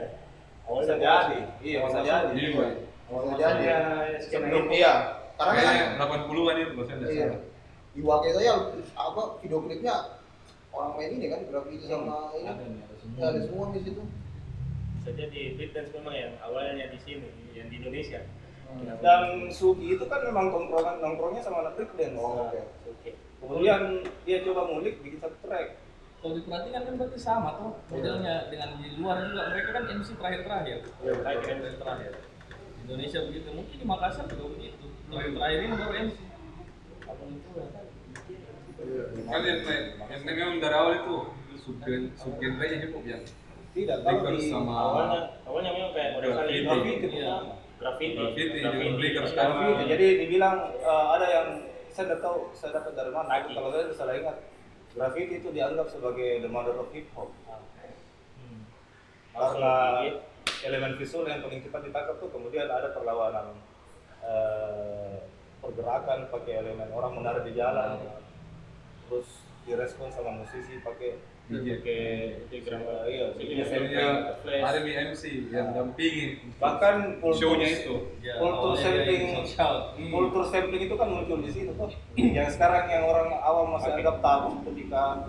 Bisa 0.63 0.95
jadi, 0.95 1.39
iya 1.59 1.79
bisa 1.83 2.01
jadi. 2.07 2.35
Iya. 2.39 2.67
Awalnya 3.11 3.35
jadi. 3.35 3.63
ya 3.67 3.79
Sebelum 4.31 4.67
iya. 4.71 4.93
Karena 5.35 5.53
kan 5.59 5.65
Kayaknya 5.67 5.87
80-an 5.99 6.55
itu 6.55 6.71
kalau 6.71 6.87
saya 6.87 6.97
nggak 7.03 7.11
iya. 7.11 7.29
Di 7.93 8.01
Wake 8.01 8.29
saya 8.31 8.53
apa 8.95 9.23
video 9.43 9.59
klipnya 9.67 9.95
orang 10.73 10.91
main 10.97 11.11
ini 11.19 11.27
kan 11.29 11.41
graffiti 11.51 11.85
sama 11.91 12.31
ini. 12.39 12.47
Ada 12.49 12.65
semua. 13.03 13.19
Ya, 13.19 13.25
ada 13.31 13.41
semua 13.43 13.65
di 13.75 13.81
situ. 13.83 14.03
bisa 15.03 15.11
jadi 15.19 15.59
breakdance 15.59 15.91
memang 15.99 16.15
yang 16.15 16.33
awalnya 16.47 16.87
di 16.95 16.99
sini 17.03 17.27
yang 17.59 17.67
di 17.67 17.83
Indonesia 17.83 18.23
Dan 19.03 19.23
Suki 19.53 19.99
itu 19.99 20.05
kan 20.07 20.21
memang 20.25 20.49
tongkrongan 20.49 21.03
nongkrongnya 21.03 21.43
sama 21.45 21.67
anak 21.67 21.75
breakdance. 21.77 22.17
Oh, 22.17 22.49
oke. 22.49 22.61
oke 22.89 23.11
Kemudian 23.43 24.07
dia 24.23 24.39
coba 24.47 24.71
ngulik 24.71 25.03
bikin 25.03 25.19
satu 25.19 25.37
track. 25.43 25.83
Kalau 26.23 26.39
diperhatikan 26.39 26.87
kan 26.87 26.95
berarti 26.95 27.19
sama 27.19 27.51
tuh 27.59 27.75
modelnya 27.91 28.47
dengan 28.47 28.79
di 28.79 28.95
luar 28.95 29.27
juga 29.27 29.51
mereka 29.51 29.69
kan 29.75 29.83
MC 29.91 30.09
terakhir-terakhir. 30.15 30.79
Iya, 31.03 31.13
Terakhir 31.19 31.47
MC 31.59 31.75
terakhir. 31.83 32.13
Indonesia 32.83 33.19
begitu, 33.27 33.49
mungkin 33.51 33.77
di 33.79 33.87
Makassar 33.87 34.25
juga 34.31 34.45
begitu. 34.55 34.87
Terakhir-terakhir 35.11 35.59
ini 35.59 35.75
baru 35.75 35.95
MC. 36.07 36.17
Apa 37.11 37.23
itu 37.27 37.51
ya? 37.59 37.67
Kan 39.31 39.41
yang, 39.47 39.61
yang 40.11 40.23
memang 40.27 40.59
dari 40.59 40.75
awal 40.75 40.93
itu 41.03 41.17
subgen 41.63 42.11
subgenre 42.19 42.67
nya 42.67 42.79
hip 42.83 42.91
hop 42.95 43.05
yang 43.07 43.23
Tidak, 43.73 43.97
Breakers 44.05 44.43
di 44.43 44.51
sama 44.51 44.75
awalnya 44.75 45.21
awalnya 45.49 45.71
memang 45.73 45.93
kayak 45.95 46.11
model 46.19 46.31
kali 46.35 46.55
graffiti 46.67 47.07
Iya. 47.23 47.35
Graffiti 47.83 48.15
Graffiti, 48.15 48.59
juga 49.11 49.29
sekarang. 49.29 49.57
Graffiti. 49.59 49.85
Jadi 49.91 50.07
dibilang 50.23 50.57
eh, 50.79 51.07
ada 51.19 51.27
yang 51.27 51.49
saya 51.91 52.05
tidak 52.09 52.21
tahu 52.23 52.39
saya 52.55 52.71
dapat 52.79 52.93
dari 52.95 53.11
mana. 53.11 53.29
Lagi. 53.29 53.53
Kalau 53.53 53.69
saya 53.75 53.85
salah 53.93 54.15
ingat, 54.17 54.37
graffiti 54.95 55.35
itu 55.43 55.49
dianggap 55.51 55.87
sebagai 55.91 56.29
the 56.41 56.51
mother 56.51 56.79
of 56.79 56.89
hip 56.95 57.11
hop 57.19 57.29
Hmm. 58.43 58.63
karena 59.35 59.75
Masuk, 60.03 60.19
elemen 60.67 60.93
visual 60.99 61.25
yang 61.31 61.41
paling 61.43 61.63
cepat 61.63 61.81
ditangkap 61.87 62.17
tuh 62.19 62.31
kemudian 62.31 62.67
ada 62.67 62.91
perlawanan 62.91 63.55
eh, 64.23 65.17
pergerakan 65.63 66.27
pakai 66.27 66.59
elemen 66.59 66.91
orang 66.91 67.13
menari 67.15 67.47
di 67.47 67.55
jalan, 67.55 68.03
terus 69.07 69.47
direspon 69.63 70.11
sama 70.11 70.35
musisi 70.35 70.83
pakai. 70.83 71.32
Pakai 71.51 72.47
itu 72.49 72.71
eh, 72.71 73.07
iya, 73.11 73.27
Biasanya 73.35 74.05
ada 74.63 74.79
di 74.81 74.93
MC 74.95 75.23
yang 75.51 75.75
dampingi 75.75 76.39
bahkan 76.57 77.19
show-nya 77.21 77.69
itu. 77.83 78.15
Kultur 78.39 78.73
sampling. 78.79 79.23
kultur 80.09 80.45
sampling 80.49 80.83
itu 80.87 80.95
kan 80.95 81.09
muncul 81.11 81.43
di 81.43 81.51
situ 81.51 81.73
tuh 81.75 81.91
yang 82.17 82.49
sekarang 82.49 82.89
yang 82.89 83.05
orang 83.05 83.35
awam 83.43 83.75
masih 83.77 83.91
anggap 83.99 84.23
tabu 84.23 84.63
ketika 84.71 85.29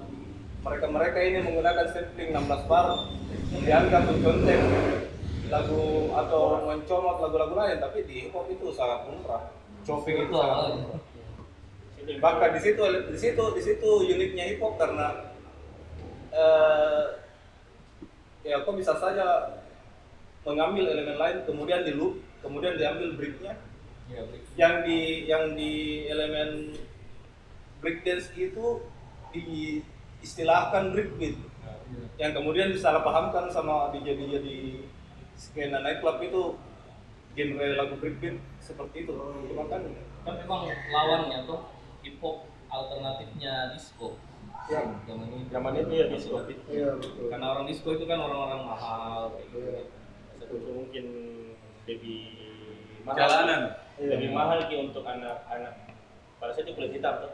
mereka 0.63 0.85
mereka 0.87 1.17
ini 1.19 1.39
menggunakan 1.43 1.85
sampling 1.91 2.29
16 2.31 2.69
bar 2.71 2.87
dianggap 3.53 4.01
mencontek 4.07 4.59
lagu 5.51 6.09
atau 6.13 6.41
mencomot 6.65 7.15
lagu-lagu 7.19 7.53
lain 7.57 7.77
tapi 7.83 8.07
di 8.07 8.13
hip 8.25 8.33
hop 8.33 8.47
itu 8.47 8.71
sangat 8.71 9.09
lumrah. 9.09 9.43
Chopping 9.83 10.29
itu 10.29 10.33
sangat 10.33 10.57
lumrah. 10.77 11.01
Bahkan 12.03 12.49
di 12.57 12.61
situ 12.63 12.83
di 13.11 13.17
situ 13.19 13.43
di 13.53 13.61
situ 13.61 13.89
uniknya 14.07 14.43
hip 14.55 14.61
hop 14.63 14.79
karena 14.79 15.32
eh, 16.33 17.03
ya 18.43 18.65
kok 18.65 18.75
bisa 18.75 18.97
saja 18.97 19.55
mengambil 20.43 20.91
elemen 20.91 21.15
lain 21.15 21.37
kemudian 21.47 21.87
di 21.87 21.95
loop 21.95 22.19
kemudian 22.43 22.75
diambil 22.75 23.15
breaknya. 23.15 23.55
Iya, 24.03 24.21
break. 24.27 24.43
yang 24.59 24.75
di 24.83 24.99
yang 25.31 25.45
di 25.55 26.03
elemen 26.11 26.75
breakdance 27.79 28.35
itu 28.35 28.83
diistilahkan 29.31 30.91
breakbeat 30.91 31.39
Nah, 31.63 31.79
iya. 31.87 32.27
yang 32.27 32.31
kemudian 32.35 32.75
disalahpahamkan 32.75 33.47
sama 33.47 33.87
DJ 33.95 34.19
DJ 34.19 34.33
di 34.43 34.57
skena 35.39 35.79
nightclub 35.79 36.19
itu 36.19 36.59
genre 37.33 37.67
lagu 37.79 37.95
breakbeat 38.03 38.35
seperti 38.59 39.07
itu. 39.07 39.15
Cuma 39.47 39.71
kan 39.71 39.81
kan 40.27 40.33
memang 40.43 40.67
lawannya 40.67 41.47
tuh 41.47 41.71
hip 42.03 42.19
hop 42.19 42.43
alternatifnya 42.67 43.71
disco 43.71 44.19
Ya. 44.63 44.79
zaman 45.03 45.27
ini 45.27 45.43
Zaman 45.51 45.71
itu 45.75 45.91
ya 45.91 46.05
disco. 46.07 46.39
iya 46.71 46.95
betul 46.95 47.27
karena 47.27 47.45
orang 47.51 47.65
disco 47.67 47.89
itu 47.91 48.05
kan 48.05 48.15
orang-orang 48.17 48.61
mahal 48.63 49.35
kayak 49.35 49.47
gitu 49.49 49.57
Iya. 49.59 49.81
Itu 50.43 50.69
mungkin 50.71 51.05
lebih 51.83 52.21
mahal. 53.03 53.17
Jalanan. 53.19 53.61
Lebih 53.95 54.29
mahal 54.31 54.57
ki 54.65 54.75
untuk 54.81 55.03
anak-anak 55.03 55.73
pada 56.37 56.51
saat 56.51 56.63
itu 56.63 56.73
kulit 56.73 56.91
hitam 56.91 57.15
tuh. 57.19 57.31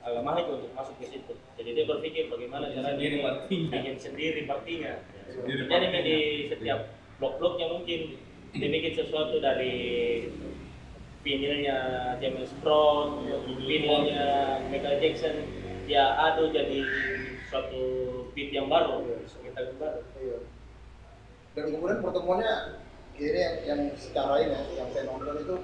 Agak 0.00 0.22
mahal 0.22 0.40
ki 0.42 0.50
untuk 0.54 0.70
masuk 0.72 0.94
ke 0.98 1.06
situ. 1.08 1.32
Jadi 1.54 1.68
dia 1.72 1.84
berpikir 1.84 2.28
bagaimana 2.28 2.70
cara 2.70 2.94
sendiri 2.94 3.18
dia 3.18 3.24
partinya. 3.24 3.70
bikin 3.74 3.94
sendiri 3.96 4.40
partinya. 4.44 4.92
Sendiri 5.26 5.60
Jadi 5.64 5.70
partinya. 5.88 6.00
di 6.02 6.18
setiap 6.48 6.80
blok-bloknya 7.18 7.66
mungkin 7.68 8.00
dia 8.52 8.68
bikin 8.70 8.92
sesuatu 8.94 9.36
dari 9.38 9.74
vinilnya 11.20 11.78
James 12.20 12.52
Brown, 12.60 13.24
vinilnya 13.58 14.26
Michael 14.68 15.00
Jackson, 15.00 15.36
dia 15.84 16.04
adu 16.16 16.50
jadi 16.50 16.80
suatu 17.48 17.82
beat 18.32 18.50
yang 18.50 18.66
baru, 18.66 19.04
sekitar 19.28 19.72
yang 19.72 19.78
baru. 19.78 20.00
Iya. 20.18 20.38
Dan 21.54 21.64
kemudian 21.70 22.02
pertemuannya 22.02 22.54
ini 23.14 23.38
yang, 23.38 23.56
yang 23.62 23.80
secara 23.94 24.42
ini 24.42 24.52
ya, 24.52 24.62
yang 24.82 24.88
saya 24.90 25.04
nonton 25.06 25.36
itu 25.38 25.56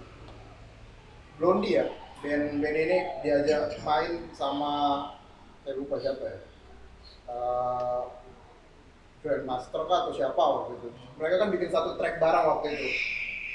Blondie 1.41 1.77
ya. 1.83 1.87
Band 2.21 2.61
band 2.61 2.77
ini 2.77 2.99
diajak 3.25 3.81
main 3.81 4.29
sama 4.37 4.73
saya 5.65 5.75
lupa 5.81 5.97
siapa 5.97 6.21
ya. 6.21 6.39
Eh, 7.31 8.03
Grandmaster 9.21 9.85
kah 9.85 10.09
atau 10.09 10.13
siapa 10.17 10.41
waktu 10.41 10.81
itu. 10.81 10.89
Mereka 11.21 11.37
kan 11.41 11.49
bikin 11.53 11.69
satu 11.73 11.97
track 11.97 12.21
bareng 12.21 12.45
waktu 12.45 12.67
itu. 12.73 12.89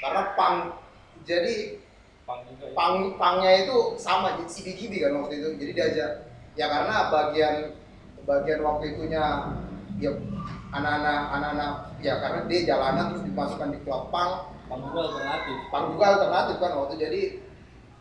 Karena 0.02 0.22
pang 0.38 0.56
jadi 1.26 1.78
pang 2.26 2.42
ya. 2.42 2.74
pang 2.74 2.94
pangnya 3.18 3.66
itu 3.66 3.98
sama 3.98 4.38
jadi 4.38 4.50
CBGB 4.50 4.92
kan 4.98 5.12
waktu 5.22 5.34
itu 5.42 5.48
jadi 5.62 5.72
diajak 5.74 6.10
ya 6.56 6.66
karena 6.72 7.12
bagian 7.12 7.56
bagian 8.24 8.60
waktu 8.64 8.96
itunya 8.96 9.22
ya 10.00 10.10
anak-anak 10.72 11.20
anak-anak 11.32 11.72
ya 12.00 12.20
karena 12.20 12.40
dia 12.48 12.60
jalanan 12.74 13.12
terus 13.12 13.24
dimasukkan 13.28 13.72
di 13.72 13.78
klub 13.84 14.08
pang 14.10 14.50
pang 14.66 14.80
juga 14.82 15.00
alternatif. 15.06 15.56
Pang 15.70 15.84
juga 15.94 16.04
alternatif 16.16 16.56
kan 16.58 16.72
waktu 16.74 16.94
jadi 16.98 17.22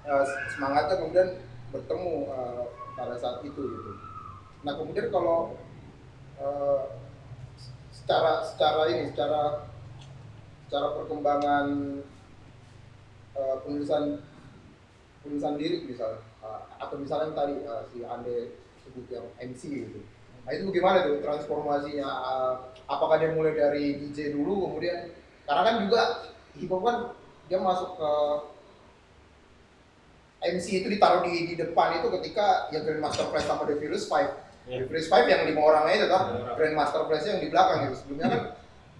eh, 0.07 0.23
semangatnya 0.55 0.95
kemudian 0.97 1.29
bertemu 1.69 2.13
eh, 2.31 2.63
pada 2.95 3.15
saat 3.19 3.37
itu 3.45 3.61
gitu. 3.61 3.91
Nah 4.65 4.73
kemudian 4.79 5.07
kalau 5.13 5.53
eh, 6.41 6.81
secara 7.93 8.43
secara 8.43 8.81
ini 8.91 9.13
secara 9.13 9.69
secara 10.65 10.87
perkembangan 10.97 11.67
penulisan 13.35 14.23
penulisan 15.19 15.59
lirik 15.59 15.83
misalnya 15.91 16.23
eh, 16.45 16.61
atau 16.77 16.95
misalnya 17.01 17.33
tadi 17.33 17.55
eh, 17.65 17.83
si 17.89 17.97
Ande 18.05 18.53
sebut 18.85 19.05
yang 19.09 19.25
MC 19.41 19.61
gitu. 19.89 19.99
Nah 20.45 20.51
itu 20.53 20.69
bagaimana 20.69 21.09
tuh 21.09 21.17
transformasinya? 21.25 22.05
Eh, 22.05 22.53
apakah 22.85 23.17
dia 23.17 23.33
mulai 23.33 23.57
dari 23.57 23.97
DJ 23.97 24.37
dulu 24.37 24.69
kemudian 24.69 25.09
karena 25.49 25.61
kan 25.65 25.75
juga 25.81 26.01
hip 26.53 26.69
hop 26.69 26.81
kan 26.85 26.97
dia 27.49 27.57
masuk 27.61 27.97
ke 27.97 28.11
MC 30.45 30.85
itu 30.85 30.87
ditaruh 30.93 31.25
di, 31.25 31.53
di 31.53 31.55
depan 31.57 31.97
itu 32.01 32.07
ketika 32.21 32.69
yang 32.69 32.85
Grandmaster 32.85 33.25
Flash 33.33 33.49
sama 33.49 33.65
The 33.65 33.81
Furious 33.81 34.05
Five. 34.05 34.29
Ya. 34.69 34.81
The 34.81 34.85
Furious 34.89 35.09
Five 35.09 35.25
yang 35.25 35.41
lima 35.49 35.61
orangnya 35.61 36.05
itu 36.05 36.07
kan 36.09 36.21
Lima 36.29 36.37
orang. 36.45 36.55
Grandmaster 36.57 37.01
Flash 37.09 37.25
yang 37.25 37.39
di 37.41 37.49
belakang 37.49 37.77
gitu. 37.89 37.95
Sebelumnya 38.01 38.27
kan 38.29 38.41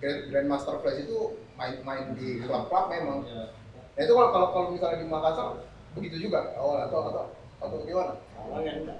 Grand, 0.01 0.19
Grandmaster 0.33 0.75
Flash 0.81 0.99
itu 1.05 1.17
main-main 1.55 2.17
di 2.17 2.41
klub-klub 2.41 2.85
memang. 2.89 3.19
Ya. 3.29 3.53
Nah 3.95 4.01
itu 4.01 4.13
kalau 4.17 4.29
kalau 4.33 4.47
kalau 4.51 4.67
misalnya 4.73 4.97
di 4.99 5.07
Makassar 5.07 5.47
begitu 5.95 6.27
juga 6.27 6.53
awal 6.59 6.91
atau 6.91 6.99
atau 7.09 7.25
atau 7.63 7.77
gimana? 7.87 8.19
awalnya 8.35 8.71
enggak. 8.83 8.99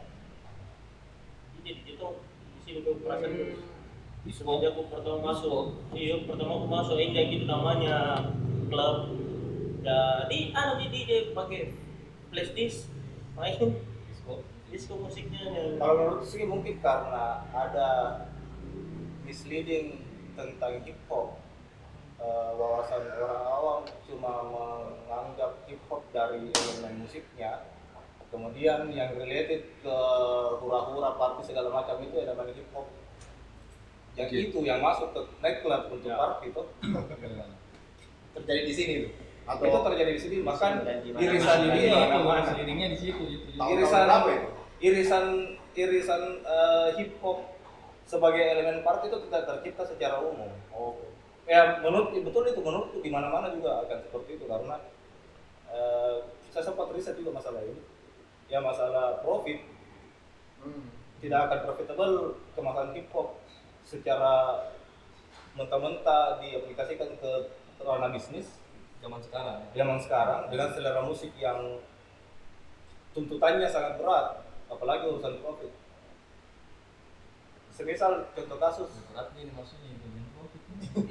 Jadi 1.60 1.72
itu 1.84 2.08
di 2.26 2.60
sini 2.64 2.80
perasaan 2.82 3.32
semenjak 4.26 4.74
aku 4.74 4.90
pertama 4.90 5.32
masuk 5.32 5.86
iya 5.94 6.18
pertama 6.26 6.58
aku 6.58 6.68
masuk 6.72 6.98
enggak 6.98 7.26
gitu 7.30 7.46
namanya 7.46 8.26
klub. 8.72 9.14
Jadi 9.86 10.40
anu 10.58 10.74
di 10.82 10.88
DJ 10.90 11.36
pakai 11.38 11.76
flash 12.34 12.52
disk. 12.58 12.90
Main 13.38 13.76
disco 14.10 14.42
disco 14.72 14.94
musiknya. 14.98 15.76
Kalau 15.78 15.94
menurut 16.00 16.26
sih 16.26 16.48
mungkin 16.48 16.80
karena 16.82 17.46
ada 17.54 17.90
misleading 19.28 20.02
tentang 20.34 20.82
hip 20.88 20.98
hop 21.12 21.45
Eh, 22.26 22.52
wawasan 22.58 23.06
orang 23.22 23.44
awam 23.46 23.80
cuma 24.10 24.34
menganggap 24.50 25.62
hip 25.70 25.78
hop 25.86 26.02
dari 26.10 26.50
elemen 26.50 27.06
musiknya 27.06 27.70
kemudian 28.34 28.90
yang 28.90 29.14
related 29.14 29.62
ke 29.86 29.98
hura-hura 30.58 31.14
party 31.22 31.46
segala 31.46 31.70
macam 31.70 32.02
itu 32.02 32.18
elemen 32.18 32.50
hip 32.50 32.66
hop 32.74 32.90
yang 34.18 34.26
Oke. 34.26 34.42
itu 34.42 34.58
yang 34.66 34.82
masuk 34.82 35.14
ke 35.14 35.22
nightclub 35.38 35.86
untuk 35.94 36.10
Ya. 36.10 36.18
party 36.18 36.50
itu 36.50 36.64
Terjadi 38.34 38.62
di 38.66 38.74
sini 38.74 38.94
tuh. 39.06 39.12
Atau 39.46 39.64
itu 39.70 39.80
terjadi 39.86 40.12
di 40.18 40.22
sini 40.26 40.36
bahkan 40.42 40.72
irisan 41.14 41.58
ini 41.70 41.82
itu 41.94 41.98
seiringnya 42.50 42.88
di 42.90 42.98
situ 42.98 43.22
gitu 43.22 43.46
irisan 43.54 44.02
berapa 44.10 44.30
itu? 44.34 44.50
irisan 44.82 45.24
irisan 45.78 46.22
eh, 46.42 46.88
hip 46.98 47.22
hop 47.22 47.54
sebagai 48.10 48.42
elemen 48.42 48.82
party 48.82 49.14
itu 49.14 49.18
tidak 49.30 49.46
tercipta 49.46 49.84
secara 49.86 50.26
umum. 50.26 50.50
oh 50.74 51.14
Ya 51.46 51.80
menurut 51.82 52.14
betul 52.14 52.44
itu. 52.50 52.62
Menurutku 52.62 52.98
di 53.02 53.10
mana-mana 53.14 53.54
juga 53.54 53.86
akan 53.86 53.98
seperti 54.10 54.42
itu. 54.42 54.46
Karena 54.50 54.82
eh, 55.70 56.16
saya 56.50 56.64
sempat 56.66 56.90
riset 56.94 57.16
juga 57.18 57.38
masalah 57.38 57.62
ini. 57.62 57.82
Ya 58.50 58.62
masalah 58.62 59.22
profit. 59.22 59.76
Hmm. 60.66 60.90
tidak 61.22 61.46
akan 61.46 61.60
profitable 61.70 62.16
kemasan 62.58 62.90
hip 62.98 63.08
hop 63.14 63.38
secara 63.86 64.66
mentah-mentah 65.54 66.42
diaplikasikan 66.42 67.16
ke 67.22 67.32
ranah 67.80 68.10
bisnis 68.12 68.60
zaman 69.00 69.22
sekarang. 69.22 69.62
Zaman 69.78 69.98
sekarang 70.02 70.42
dengan 70.50 70.70
selera 70.74 71.02
musik 71.06 71.32
yang 71.38 71.80
tuntutannya 73.14 73.70
sangat 73.70 74.02
berat 74.02 74.44
apalagi 74.68 75.08
urusan 75.08 75.40
profit. 75.40 75.72
Semisal 77.72 78.28
contoh 78.34 78.58
kasus. 78.60 78.92
Berat 79.14 79.32
nih 79.38 79.48
maksudnya 79.54 79.94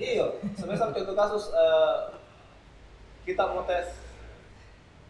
iya 0.00 0.26
semisal 0.56 0.92
contoh 0.92 1.16
kasus 1.16 1.44
eh, 1.52 1.96
kita 3.24 3.42
mau 3.48 3.64
tes 3.64 3.88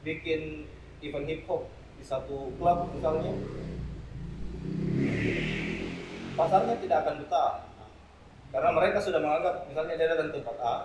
bikin 0.06 0.68
event 1.02 1.26
hip 1.26 1.42
hop 1.48 1.66
di 1.98 2.04
satu 2.04 2.52
klub 2.58 2.90
misalnya. 2.94 3.32
Pasarnya 6.34 6.74
tidak 6.82 6.98
akan 7.06 7.14
betah 7.22 7.52
karena 8.54 8.70
mereka 8.70 8.98
sudah 9.02 9.18
menganggap 9.18 9.66
misalnya 9.66 9.94
dia 9.98 10.12
datang 10.14 10.30
tempat 10.30 10.56
A 10.62 10.76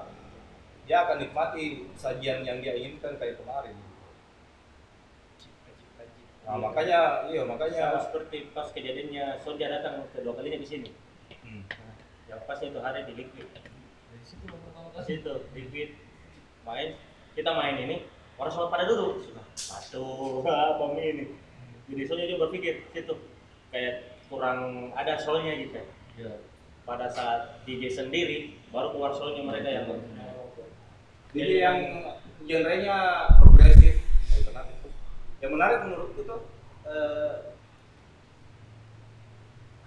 dia 0.90 1.06
akan 1.06 1.22
nikmati 1.22 1.86
sajian 1.94 2.42
yang 2.42 2.58
dia 2.66 2.74
inginkan 2.74 3.14
kayak 3.22 3.38
kemarin. 3.38 3.78
Nah 6.50 6.58
makanya 6.58 7.30
iya 7.30 7.46
sama 7.46 7.54
makanya 7.54 8.02
seperti 8.02 8.50
pas 8.58 8.66
kejadiannya 8.74 9.38
Sonja 9.38 9.70
datang 9.70 10.02
kedua 10.10 10.34
kalinya 10.34 10.58
di 10.58 10.66
sini. 10.66 10.90
Hmm. 11.46 11.62
Yang 12.30 12.42
pas 12.46 12.62
itu 12.62 12.80
hari 12.80 13.02
di 13.10 13.14
liquid. 13.18 13.48
Dari 13.50 14.24
situ 14.24 14.46
baru 14.46 14.62
pertama 14.70 14.88
pas 14.94 15.04
kali 15.04 15.18
itu 15.18 15.34
liquid. 15.58 15.90
Main 16.64 16.90
kita 17.34 17.52
main 17.58 17.76
ini 17.82 18.06
orang 18.38 18.52
semua 18.54 18.70
pada 18.70 18.86
duduk. 18.86 19.26
Sudah 19.26 19.46
satu 19.58 20.06
apa 20.46 20.86
ini. 21.02 21.34
Jadi 21.90 22.02
soalnya 22.06 22.26
dia 22.30 22.38
berpikir 22.38 22.74
situ 22.94 23.18
kayak 23.74 24.22
kurang 24.30 24.94
ada 24.94 25.18
soalnya 25.18 25.58
gitu 25.58 25.82
ya. 26.22 26.38
Pada 26.86 27.10
saat 27.10 27.66
DJ 27.66 27.90
sendiri 27.90 28.54
baru 28.70 28.94
keluar 28.94 29.12
soalnya 29.18 29.42
mereka 29.42 29.70
yang 29.74 29.86
jadi 31.30 31.56
yang 31.62 31.78
genrenya 32.50 33.30
progresif 33.38 34.02
alternatif. 34.34 34.90
yang 35.46 35.52
menarik 35.54 35.86
menurutku 35.86 36.26
tuh 36.26 36.42
eh, 36.90 37.54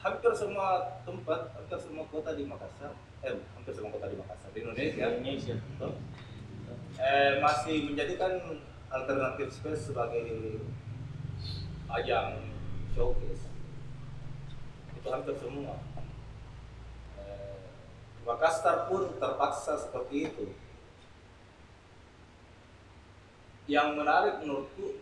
hampir 0.03 0.33
semua 0.35 0.99
tempat 1.07 1.55
hampir 1.55 1.79
semua 1.79 2.05
kota 2.11 2.35
di 2.35 2.43
Makassar 2.43 2.93
eh 3.23 3.39
hampir 3.55 3.71
semua 3.71 3.95
kota 3.95 4.11
di 4.11 4.17
Makassar 4.19 4.51
di 4.51 4.59
Indonesia 4.67 5.07
Indonesia 5.15 5.55
betul? 5.55 5.93
eh, 6.99 7.39
masih 7.39 7.77
menjadikan 7.87 8.33
alternatif 8.91 9.55
space 9.55 9.95
sebagai 9.95 10.59
ajang 11.89 12.43
showcase 12.93 13.47
itu 14.99 15.09
hampir 15.09 15.35
semua 15.39 15.79
Eh, 17.19 17.59
Makassar 18.27 18.87
pun 18.91 19.19
terpaksa 19.19 19.79
seperti 19.79 20.31
itu. 20.31 20.47
Yang 23.71 23.89
menarik 23.95 24.35
menurutku 24.43 24.99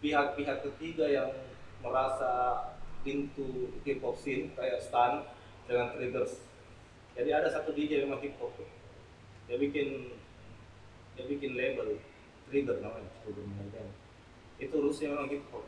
pihak-pihak 0.00 0.64
ketiga 0.64 1.04
yang 1.04 1.30
merasa 1.84 2.64
into 3.04 3.74
hip 3.86 4.02
hop 4.02 4.16
scene 4.18 4.50
kayak 4.58 4.82
Stan 4.82 5.22
dengan 5.68 5.94
Triggers. 5.94 6.42
Jadi 7.18 7.30
ada 7.34 7.48
satu 7.50 7.74
DJ 7.74 8.06
memang 8.06 8.22
hip 8.22 8.38
hop. 8.38 8.54
Dia 9.46 9.58
bikin 9.58 10.16
dia 11.18 11.24
bikin 11.26 11.58
label 11.58 11.98
Trigger 12.48 12.80
namanya, 12.80 13.10
Management. 13.26 13.92
Itu 14.56 14.76
Rusia 14.80 15.12
memang 15.12 15.28
hip 15.28 15.44
hop. 15.52 15.66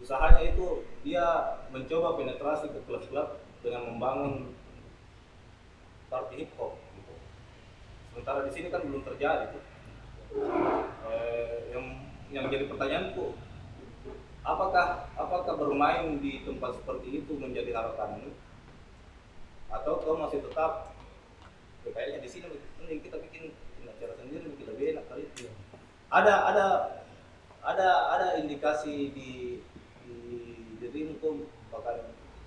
Usahanya 0.00 0.42
itu 0.44 0.86
dia 1.04 1.24
mencoba 1.72 2.20
penetrasi 2.20 2.68
ke 2.68 2.80
klub-klub 2.84 3.40
dengan 3.64 3.92
membangun 3.92 4.52
party 6.08 6.46
hip 6.46 6.52
hop 6.56 6.78
gitu. 6.96 7.14
Sementara 8.12 8.46
di 8.46 8.52
sini 8.52 8.68
kan 8.70 8.84
belum 8.84 9.02
terjadi. 9.04 9.56
Eh, 11.06 11.58
yang 11.72 11.84
yang 12.28 12.46
jadi 12.50 12.66
pertanyaanku, 12.68 13.38
apakah 14.46 15.10
apakah 15.18 15.58
bermain 15.58 16.22
di 16.22 16.46
tempat 16.46 16.78
seperti 16.78 17.20
itu 17.22 17.34
menjadi 17.34 17.74
harapanmu? 17.74 18.30
Atau 19.66 19.98
kau 19.98 20.14
masih 20.14 20.38
tetap 20.46 20.94
ya 21.82 21.90
kayaknya 21.90 22.22
di 22.22 22.28
sini 22.30 22.46
ini 22.86 23.02
kita 23.02 23.18
bikin 23.18 23.50
acara 23.82 24.14
sendiri 24.22 24.46
bikin 24.54 24.66
lebih 24.70 24.86
enak 24.94 25.04
kali. 25.10 25.26
Ada 26.14 26.34
ada 26.54 26.66
ada 27.66 27.88
ada 28.14 28.26
indikasi 28.38 29.10
di 29.10 29.58
di 30.06 30.18
dirimu 30.78 31.18
bahkan 31.74 31.98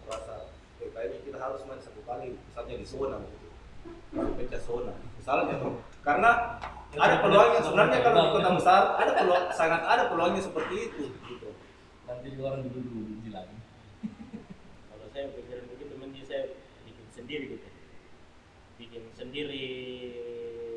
rasa 0.07 0.47
ya 0.79 0.87
kayaknya 0.95 1.19
kita 1.27 1.37
harus 1.37 1.59
main 1.67 1.83
satu 1.83 1.99
kali 2.07 2.39
misalnya 2.39 2.75
di 2.79 2.87
zona 2.87 3.19
gitu. 3.19 3.47
Pecah 4.15 4.61
zona 4.63 4.93
misalnya. 5.19 5.59
Tuh 5.59 5.75
karena 5.99 6.31
ada 6.95 7.21
peluangnya 7.21 7.59
sebenarnya 7.61 7.99
kalau 8.01 8.21
di 8.23 8.31
kota 8.39 8.49
besar 8.55 8.81
ada 8.97 9.11
peluang 9.19 9.45
sangat 9.51 9.81
ada 9.83 10.03
peluangnya 10.07 10.41
seperti 10.41 10.75
itu. 10.89 11.03
gitu 11.27 11.38
nanti 12.10 12.34
juga 12.34 12.57
orang 12.57 12.66
dulu 12.66 12.82
dulu 12.82 13.14
bilang 13.22 13.49
kalau 14.89 15.05
saya 15.14 15.30
pikiran 15.30 15.70
begitu 15.70 15.93
mending 15.93 16.26
saya 16.26 16.57
bikin 16.82 17.05
sendiri 17.14 17.45
gitu. 17.53 17.70
Bikin 18.82 19.03
sendiri 19.14 19.68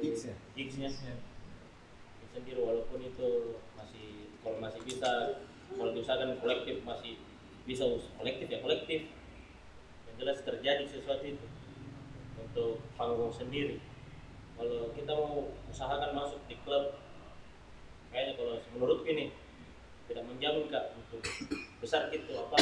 Gigs 0.05 0.29
ya? 0.29 0.37
gigsnya. 0.53 0.91
Bikin 0.93 2.29
sendiri 2.37 2.61
walaupun 2.61 3.01
itu 3.01 3.57
masih 3.81 4.29
kalau 4.45 4.61
masih 4.61 4.81
bisa 4.85 5.41
kalau 5.73 5.91
diusahakan 5.97 6.37
kolektif 6.37 6.85
masih 6.85 7.17
bisa 7.65 7.89
kolektif 8.21 8.47
ya 8.53 8.61
kolektif. 8.61 9.01
Yang 10.13 10.17
jelas 10.21 10.39
terjadi 10.45 10.85
sesuatu 10.85 11.25
itu 11.25 11.47
untuk 12.37 12.85
panggung 13.01 13.33
sendiri. 13.33 13.81
Kalau 14.61 14.93
kita 14.93 15.17
mau 15.17 15.49
usahakan 15.73 16.13
masuk 16.13 16.45
di 16.45 16.61
klub 16.61 17.01
kayaknya 18.13 18.37
kalau 18.37 18.61
menurutku 18.77 19.09
ini 19.09 19.33
tidak 20.13 20.29
menjamin 20.29 20.69
kak 20.69 20.93
untuk 20.93 21.25
besar 21.81 22.13
gitu 22.13 22.37
apa? 22.37 22.57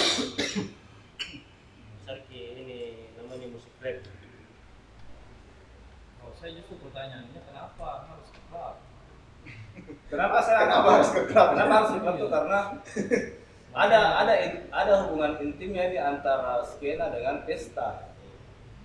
Besar 1.98 2.16
ini 2.30 3.10
namanya 3.18 3.46
musik 3.50 3.74
rap. 3.82 3.98
Kalau 6.14 6.32
saya 6.38 6.54
justru 6.54 6.78
pertanyaannya 6.78 7.40
kenapa 7.42 8.06
harus 8.06 8.30
ke 8.30 8.40
klub 8.46 8.74
Kenapa 10.06 10.36
saya 10.38 10.70
Kenapa 10.70 10.88
harus 10.94 11.10
ke 11.10 11.22
klub? 11.26 11.48
Kenapa 11.58 11.72
harus 11.74 11.90
ke 11.90 11.98
klub 11.98 12.16
tuh? 12.22 12.30
Karena 12.30 12.60
ada 13.70 14.00
ada 14.22 14.34
in- 14.46 14.66
ada 14.70 14.92
hubungan 15.06 15.42
intimnya 15.42 15.90
ini 15.90 15.98
antara 15.98 16.62
skena 16.62 17.10
dengan 17.10 17.42
pesta. 17.42 18.14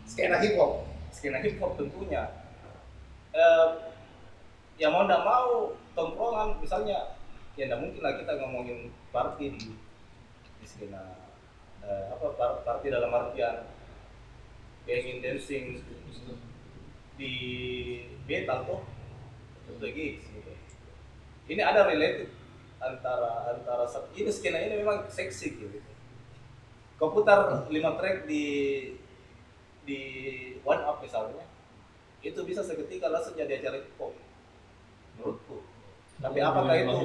skena 0.09 0.41
hip 0.41 0.57
hop 0.57 0.89
Skena 1.13 1.37
hip 1.41 1.61
hop 1.61 1.77
tentunya. 1.77 2.33
Eh, 3.29 3.67
ya 4.81 4.89
mau 4.89 5.05
tidak 5.05 5.21
mau 5.21 5.73
tongkrongan 5.93 6.57
misalnya 6.61 7.13
ya 7.55 7.71
tidak 7.71 7.79
mungkin 7.79 8.01
lah 8.03 8.13
kita 8.19 8.31
ngomongin 8.39 8.91
party 9.15 9.55
di 9.55 9.71
di 10.59 10.65
skena 10.67 11.31
eh, 11.79 12.11
apa 12.11 12.35
par- 12.35 12.61
party 12.67 12.91
dalam 12.91 13.11
artian 13.11 13.63
banging 14.85 15.23
dancing 15.23 15.81
di 17.15 17.33
metal 18.27 18.67
tuh 18.67 18.81
itu 19.65 19.87
gigs 19.95 20.25
gitu. 20.29 20.51
Ini 21.49 21.61
ada 21.65 21.89
related 21.89 22.29
antara 22.77 23.49
antara 23.49 23.89
ini 24.13 24.29
skena 24.29 24.61
ini 24.61 24.85
memang 24.85 25.09
seksi 25.09 25.57
gitu. 25.57 25.79
Kau 27.01 27.11
putar 27.11 27.65
lima 27.73 27.97
track 27.97 28.29
di 28.29 28.43
di 29.85 29.99
one 30.61 30.81
up 30.85 31.01
misalnya, 31.01 31.45
itu 32.21 32.39
bisa 32.45 32.61
seketika 32.61 33.09
langsung 33.09 33.33
jadi 33.37 33.57
acara 33.57 33.81
hip 33.81 33.89
hop 33.97 34.13
menurutku. 35.17 35.64
Tapi 36.25 36.41
apakah 36.41 36.73
itu 36.73 36.97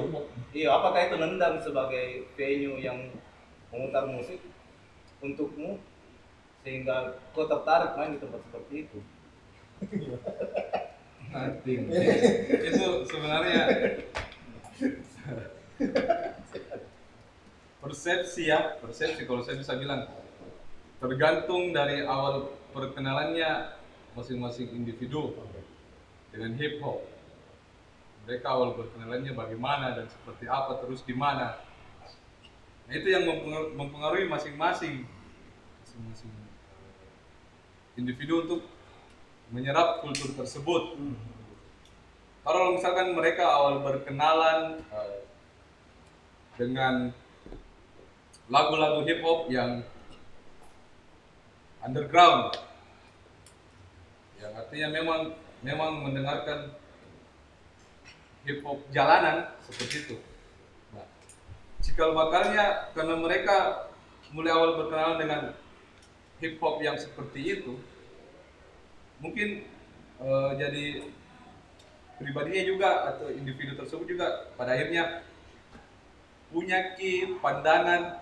iya 0.57 0.73
apakah 0.73 0.99
itu 1.05 1.15
nendang 1.21 1.61
sebagai 1.61 2.25
venue 2.33 2.81
yang 2.81 3.13
memutar 3.69 4.09
musik 4.09 4.41
untukmu 5.21 5.77
sehingga 6.65 7.21
kau 7.37 7.45
tertarik 7.45 7.93
main 7.93 8.17
di 8.17 8.19
tempat 8.21 8.41
seperti 8.49 8.73
itu? 8.89 8.99
Nothing. 11.31 11.81
itu 12.67 12.85
sebenarnya 13.07 13.63
persepsi 17.77 18.49
ya 18.49 18.81
persepsi 18.81 19.21
kalau 19.29 19.45
saya 19.45 19.61
bisa 19.61 19.77
bilang 19.77 20.09
tergantung 20.97 21.73
dari 21.73 22.01
awal 22.05 22.49
perkenalannya 22.73 23.77
masing-masing 24.17 24.69
individu 24.73 25.33
dengan 26.33 26.57
hip 26.57 26.81
hop 26.81 27.05
mereka 28.25 28.53
awal 28.53 28.77
berkenalannya 28.77 29.33
bagaimana 29.33 29.97
dan 29.97 30.07
seperti 30.07 30.45
apa 30.45 30.77
terus 30.83 31.01
di 31.01 31.15
mana. 31.17 31.57
Nah 32.85 32.93
itu 32.93 33.07
yang 33.09 33.25
mempengaruhi, 33.73 34.27
masing-masing. 34.29 35.07
Masing-masing 35.81 36.31
eh, 36.31 37.99
individu 37.99 38.45
untuk 38.45 38.61
menyerap 39.51 40.03
kultur 40.05 40.31
tersebut. 40.35 40.99
Kalau 42.41 42.73
misalkan 42.73 43.13
mereka 43.13 43.47
awal 43.47 43.81
berkenalan 43.83 44.81
eh, 44.91 45.17
dengan 46.59 47.15
lagu-lagu 48.51 49.07
hip 49.07 49.23
hop 49.23 49.47
yang 49.47 49.81
underground 51.81 52.53
yang 54.37 54.51
artinya 54.57 54.87
memang 54.91 55.21
memang 55.63 55.91
mendengarkan 56.03 56.73
hip 58.45 58.59
hop 58.65 58.79
jalanan 58.89 59.49
seperti 59.65 59.95
itu. 60.07 60.15
Nah, 60.93 61.05
cikal 61.81 62.17
bakalnya 62.17 62.89
karena 62.97 63.15
mereka 63.17 63.87
mulai 64.31 64.51
awal 64.55 64.79
berkenalan 64.81 65.17
dengan 65.19 65.41
hip 66.41 66.57
hop 66.57 66.81
yang 66.81 66.97
seperti 66.97 67.61
itu 67.61 67.77
mungkin 69.21 69.63
eh, 70.17 70.51
jadi 70.57 70.85
pribadinya 72.17 72.63
juga 72.65 72.89
atau 73.13 73.29
individu 73.29 73.77
tersebut 73.77 74.05
juga 74.09 74.49
pada 74.57 74.73
akhirnya 74.73 75.21
punya 76.49 76.97
ki 76.97 77.39
pandangan 77.39 78.21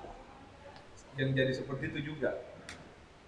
yang 1.17 1.35
jadi 1.35 1.51
seperti 1.51 1.91
itu 1.91 2.13
juga. 2.13 2.35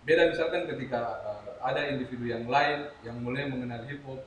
Beda 0.04 0.28
misalkan 0.28 0.68
ketika 0.68 1.00
eh, 1.24 1.52
ada 1.64 1.82
individu 1.88 2.28
yang 2.28 2.46
lain 2.46 2.92
yang 3.08 3.18
mulai 3.24 3.48
mengenal 3.48 3.88
hip 3.88 4.04
hop 4.04 4.20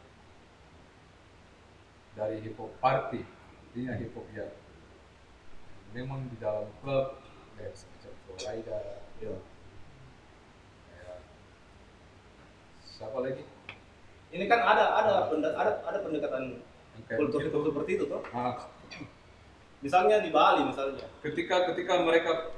dari 2.14 2.36
hip 2.40 2.54
hop 2.54 2.70
party 2.78 3.22
artinya 3.64 3.94
hip 3.94 4.12
hop 4.12 4.26
yang 4.30 4.52
memang 5.90 6.26
di 6.26 6.36
dalam 6.38 6.66
klub 6.78 7.18
kayak 7.54 7.74
semacam 7.74 8.12
Florida 8.24 8.78
Ya. 9.16 9.30
kayak 10.88 11.18
siapa 12.84 13.18
lagi 13.20 13.42
Ini 14.28 14.44
kan 14.44 14.58
ada 14.58 14.84
ada 14.96 15.14
pende- 15.30 15.54
ada 15.54 15.78
ada 15.80 15.98
pendekatan 16.02 16.58
kayak 17.06 17.18
kultur 17.22 17.38
kultur 17.44 17.70
seperti 17.70 17.90
itu 17.94 18.04
tuh. 18.04 18.18
Ah, 18.30 18.66
Misalnya 19.78 20.18
di 20.18 20.34
Bali 20.34 20.66
misalnya. 20.66 21.06
ketika 21.22 21.70
ketika 21.70 22.02
mereka 22.02 22.50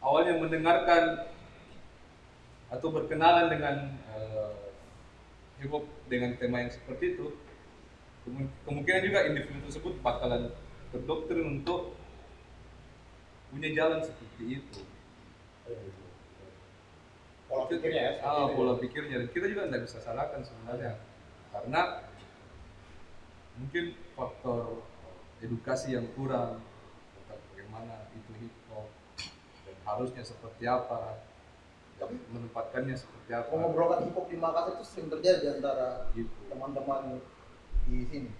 awalnya 0.00 0.34
mendengarkan 0.34 1.30
atau 2.66 2.88
berkenalan 2.90 3.46
dengan 3.46 3.76
eh, 4.10 4.54
hip 5.62 5.70
hop 5.70 5.86
dengan 6.06 6.34
tema 6.34 6.66
yang 6.66 6.72
seperti 6.74 7.14
itu 7.14 7.30
kemungkinan 8.66 9.02
juga 9.06 9.18
individu 9.30 9.58
tersebut 9.70 9.94
bakalan 10.02 10.50
terdoktrin 10.90 11.62
untuk 11.62 11.94
punya 13.54 13.70
jalan 13.72 14.02
seperti 14.02 14.62
itu. 14.62 14.80
Pola 17.46 17.70
pikirnya 17.70 18.02
ya 18.02 18.12
ah, 18.26 18.50
itu. 18.50 18.54
pola 18.58 18.74
pikirnya. 18.76 19.16
Dan 19.22 19.28
kita 19.30 19.46
juga 19.46 19.70
tidak 19.70 19.82
bisa 19.86 19.98
salahkan 20.02 20.42
sebenarnya. 20.42 20.98
Karena 21.54 21.82
mungkin 23.56 23.94
faktor 24.18 24.82
edukasi 25.40 25.94
yang 25.94 26.10
kurang 26.18 26.60
tentang 27.14 27.40
bagaimana 27.52 28.10
itu 28.12 28.32
hip 28.42 28.54
hop 28.68 28.88
dan 29.64 29.76
harusnya 29.86 30.22
seperti 30.26 30.68
apa 30.68 31.22
tapi 31.96 32.20
menempatkannya 32.28 32.92
seperti 32.92 33.30
apa. 33.32 33.48
Mengobrolkan 33.56 34.04
hip 34.04 34.16
hop 34.16 34.26
di 34.28 34.36
Makassar 34.36 34.76
itu 34.76 34.84
sering 34.84 35.08
terjadi 35.08 35.38
di 35.40 35.48
antara 35.48 36.12
gitu. 36.12 36.36
teman-teman 36.52 37.24
di 37.86 38.02
sini. 38.10 38.30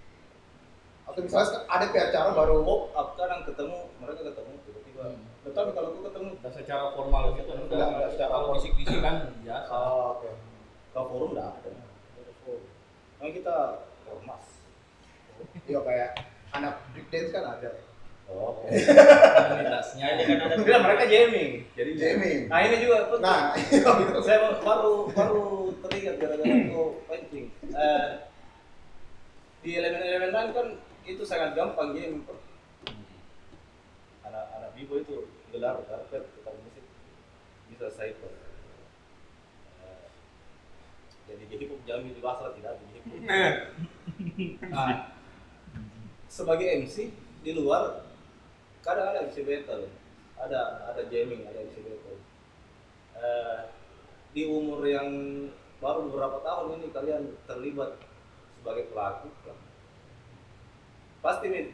Atau 1.06 1.22
misalnya 1.22 1.62
ada 1.70 1.86
kayak 1.94 2.10
acara 2.10 2.30
baru 2.34 2.66
up 2.90 3.08
kadang 3.14 3.46
ketemu 3.46 3.78
mereka 4.02 4.26
ketemu 4.26 4.52
tiba-tiba. 4.66 5.04
Tetapi 5.46 5.70
kalau 5.70 5.88
aku 5.94 6.00
ketemu. 6.10 6.28
Udah 6.42 6.52
secara 6.52 6.84
formal 6.98 7.22
gitu 7.38 7.50
kan 7.54 7.58
Enggak, 7.62 7.88
enggak 7.94 8.10
secara 8.14 8.30
kalau 8.34 8.48
bisik-bisik 8.58 8.98
kan 8.98 9.16
biasa. 9.40 9.70
oh, 9.70 10.18
oke. 10.18 10.30
Ke 10.90 11.00
forum 11.06 11.30
enggak 11.34 11.50
ada. 11.62 11.70
Nah, 13.16 13.30
kita 13.32 13.56
ormas. 14.10 14.44
Iya 15.66 15.80
kayak 15.82 16.10
anak 16.52 16.74
break 16.92 17.06
dance 17.10 17.30
kan 17.30 17.44
ada. 17.54 17.70
Oh, 18.26 18.58
oke. 18.58 18.66
Komunitasnya. 18.66 20.06
Nah, 20.10 20.14
ini 20.18 20.22
kan 20.26 20.38
ada 20.50 20.54
Tidak, 20.58 20.80
mereka 20.82 21.04
jamming. 21.06 21.52
Jadi 21.78 21.90
Jamming. 21.94 22.40
nah 22.50 22.58
ini 22.66 22.76
juga 22.82 22.96
penting. 23.06 23.22
nah 23.22 23.40
saya 24.26 24.38
baru 24.58 24.92
baru 25.14 25.46
teringat 25.86 26.14
gara-gara 26.18 26.54
aku 26.66 26.82
pancing. 27.06 27.46
Eh, 27.70 28.06
di 29.66 29.74
elemen-elemen 29.74 30.30
lain 30.30 30.50
kan 30.54 30.68
itu 31.02 31.26
sangat 31.26 31.58
gampang 31.58 31.90
Pak. 32.22 32.38
anak-anak 34.30 34.70
bibo 34.78 34.94
itu 35.02 35.26
gelar 35.50 35.82
karpet 35.90 36.22
gelar 36.22 36.54
musik 36.62 36.86
bisa 37.66 37.90
cypher 37.90 38.30
Eh, 39.82 40.06
jadi 41.26 41.42
jadi 41.50 41.62
pop 41.66 41.82
jami 41.82 42.14
di 42.14 42.22
Basra 42.22 42.54
tidak 42.54 42.78
hip 42.94 43.02
hop. 43.10 43.26
Nah, 44.70 45.10
sebagai 46.30 46.86
MC 46.86 47.10
di 47.42 47.50
luar 47.50 48.06
kadang 48.86 49.10
ada 49.10 49.26
MC 49.26 49.42
battle. 49.42 49.90
Ada 50.38 50.94
ada 50.94 51.02
jamming 51.10 51.42
ada 51.42 51.58
MC 51.66 51.82
battle. 51.82 52.18
Eh, 53.18 53.60
di 54.30 54.46
umur 54.46 54.86
yang 54.86 55.10
baru 55.82 56.06
beberapa 56.06 56.38
tahun 56.46 56.78
ini 56.78 56.86
kalian 56.94 57.22
terlibat 57.50 57.98
sebagai 58.66 58.90
pelaku 58.90 59.30
pasti 61.22 61.46
nih 61.54 61.70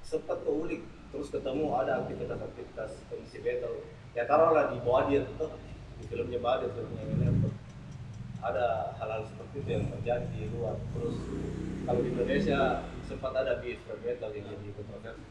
sempat 0.00 0.40
keulik 0.40 0.80
terus 1.12 1.28
ketemu 1.28 1.68
ada 1.76 2.00
aktivitas-aktivitas 2.00 2.96
MC 3.12 3.44
battle 3.44 3.84
ya 4.16 4.24
taruhlah 4.24 4.72
di 4.72 4.80
Boadir 4.80 5.28
tuh. 5.36 5.52
Di 6.00 6.08
filmnya 6.08 6.40
Boadir 6.40 6.72
filmnya 6.72 7.04
ini 7.04 7.44
ada 8.40 8.96
hal-hal 8.96 9.28
seperti 9.28 9.56
itu 9.60 9.68
yang 9.68 9.84
terjadi 9.92 10.24
di 10.32 10.48
luar. 10.56 10.80
Terus 10.96 11.16
kalau 11.84 12.00
di 12.00 12.08
Indonesia 12.16 12.88
sempat 13.04 13.32
ada 13.36 13.60
beef 13.60 13.84
battle 13.84 14.32
yang 14.32 14.48
jadi 14.48 14.68
kontroversi 14.80 15.28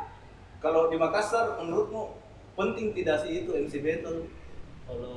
kalau 0.64 0.92
di 0.92 1.00
Makassar 1.00 1.56
menurutmu 1.64 2.12
penting 2.60 2.92
tidak 2.92 3.24
sih 3.24 3.40
itu 3.40 3.56
MC 3.56 3.80
battle 3.80 4.28
kalau 4.84 5.16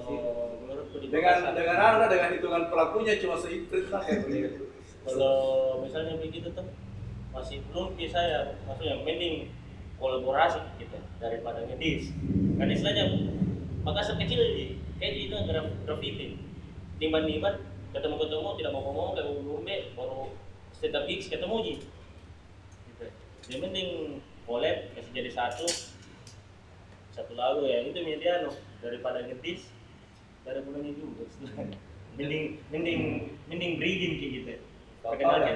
menurutku 0.64 0.96
di 1.04 1.12
dengan 1.12 1.44
Makassar, 1.44 1.56
dengan 1.60 1.78
anda 1.84 2.06
dengan 2.08 2.30
hitungan 2.40 2.64
pelakunya 2.72 3.20
cuma 3.20 3.36
seiprit 3.36 3.92
lah 3.92 4.00
kayak 4.00 4.24
begitu 4.24 4.69
kalau 5.08 5.80
misalnya 5.84 6.20
begitu 6.20 6.52
tuh 6.52 6.68
masih 7.30 7.62
belum 7.72 7.96
bisa 7.96 8.20
ya 8.20 8.40
maksudnya 8.66 9.00
mending 9.06 9.54
kolaborasi 10.00 10.60
gitu 10.80 10.98
daripada 11.20 11.64
ngedis. 11.68 12.12
Kan 12.58 12.72
istilahnya 12.72 13.06
Makassar 13.80 14.20
kecil 14.20 14.44
di 14.44 14.66
kayak 15.00 15.16
itu 15.16 15.38
graf 15.48 15.68
graffiti. 15.88 16.36
Nimbang 17.00 17.24
nimbang 17.28 17.64
ketemu 17.96 18.16
ketemu 18.20 18.50
tidak 18.60 18.72
mau 18.76 18.84
ngomong 18.84 19.16
kayak 19.16 19.32
belum 19.40 19.64
baru 19.96 20.36
setiap 20.76 21.08
gigs 21.08 21.32
ketemu 21.32 21.56
ji 21.64 21.74
gitu. 22.92 23.06
Jadi 23.48 23.56
mending 23.64 23.90
collab 24.44 24.92
kasih 24.96 25.12
jadi 25.16 25.32
satu 25.32 25.68
satu 27.16 27.34
lagu 27.40 27.64
ya. 27.64 27.88
Itu 27.88 28.04
mediano 28.04 28.52
daripada 28.84 29.24
ngedis 29.24 29.72
dari 30.44 30.60
bulannya 30.64 30.92
juga. 30.96 31.24
Mending 32.20 32.60
mending 32.68 33.02
mending 33.48 33.80
breeding 33.80 34.14
kayak 34.20 34.32
gitu 34.44 34.50
Perkenalkan. 35.00 35.56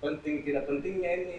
penting 0.00 0.34
tidak 0.48 0.64
pentingnya 0.64 1.12
ini 1.12 1.38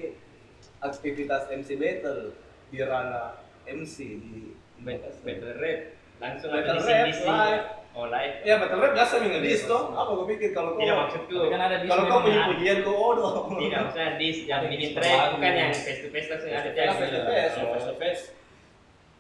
aktivitas 0.82 1.50
MC 1.50 1.70
battle. 1.82 2.38
Di 2.72 2.80
ranah 2.86 3.42
MC 3.68 3.96
di 4.22 4.56
Battle 4.82 5.14
battle 5.22 5.54
rap. 5.62 5.80
Langsung 6.22 6.50
Battle 6.54 6.78
ada 6.78 6.86
rap, 6.86 7.06
di 7.06 7.14
sini 7.14 7.30
live. 7.30 7.66
oh 7.94 8.06
live. 8.10 8.36
Ya 8.46 8.56
battle 8.58 8.82
rap 8.82 8.94
biasa 8.98 9.14
minggu 9.22 9.40
dis 9.46 9.64
toh 9.70 9.84
apa 9.94 10.10
gue 10.18 10.28
pikir 10.38 10.50
kalau 10.58 10.74
kau 10.74 10.82
tidak 10.82 10.98
maksudku. 11.06 11.38
Kan 11.50 11.62
ada 11.62 11.78
di 11.82 11.86
kalau 11.90 12.04
kau 12.10 12.20
punya 12.26 12.42
pujian 12.50 12.78
kau 12.82 12.94
oh 12.98 13.12
dong 13.14 13.46
tidak 13.62 13.80
maksudnya 13.90 14.10
dis 14.18 14.38
yang 14.50 14.62
dis 14.70 14.92
track 14.98 15.38
bukan 15.38 15.54
yang 15.54 15.74
face 15.74 16.00
to 16.02 16.08
face 16.10 16.28
langsung 16.30 16.50
ada 16.50 16.70
track. 16.74 16.88
face, 16.90 16.98
face 16.98 17.14
to 17.14 17.22
face. 17.26 17.54
Oh, 17.58 17.66
face 17.74 17.88
to 17.90 17.96
face. 17.98 18.24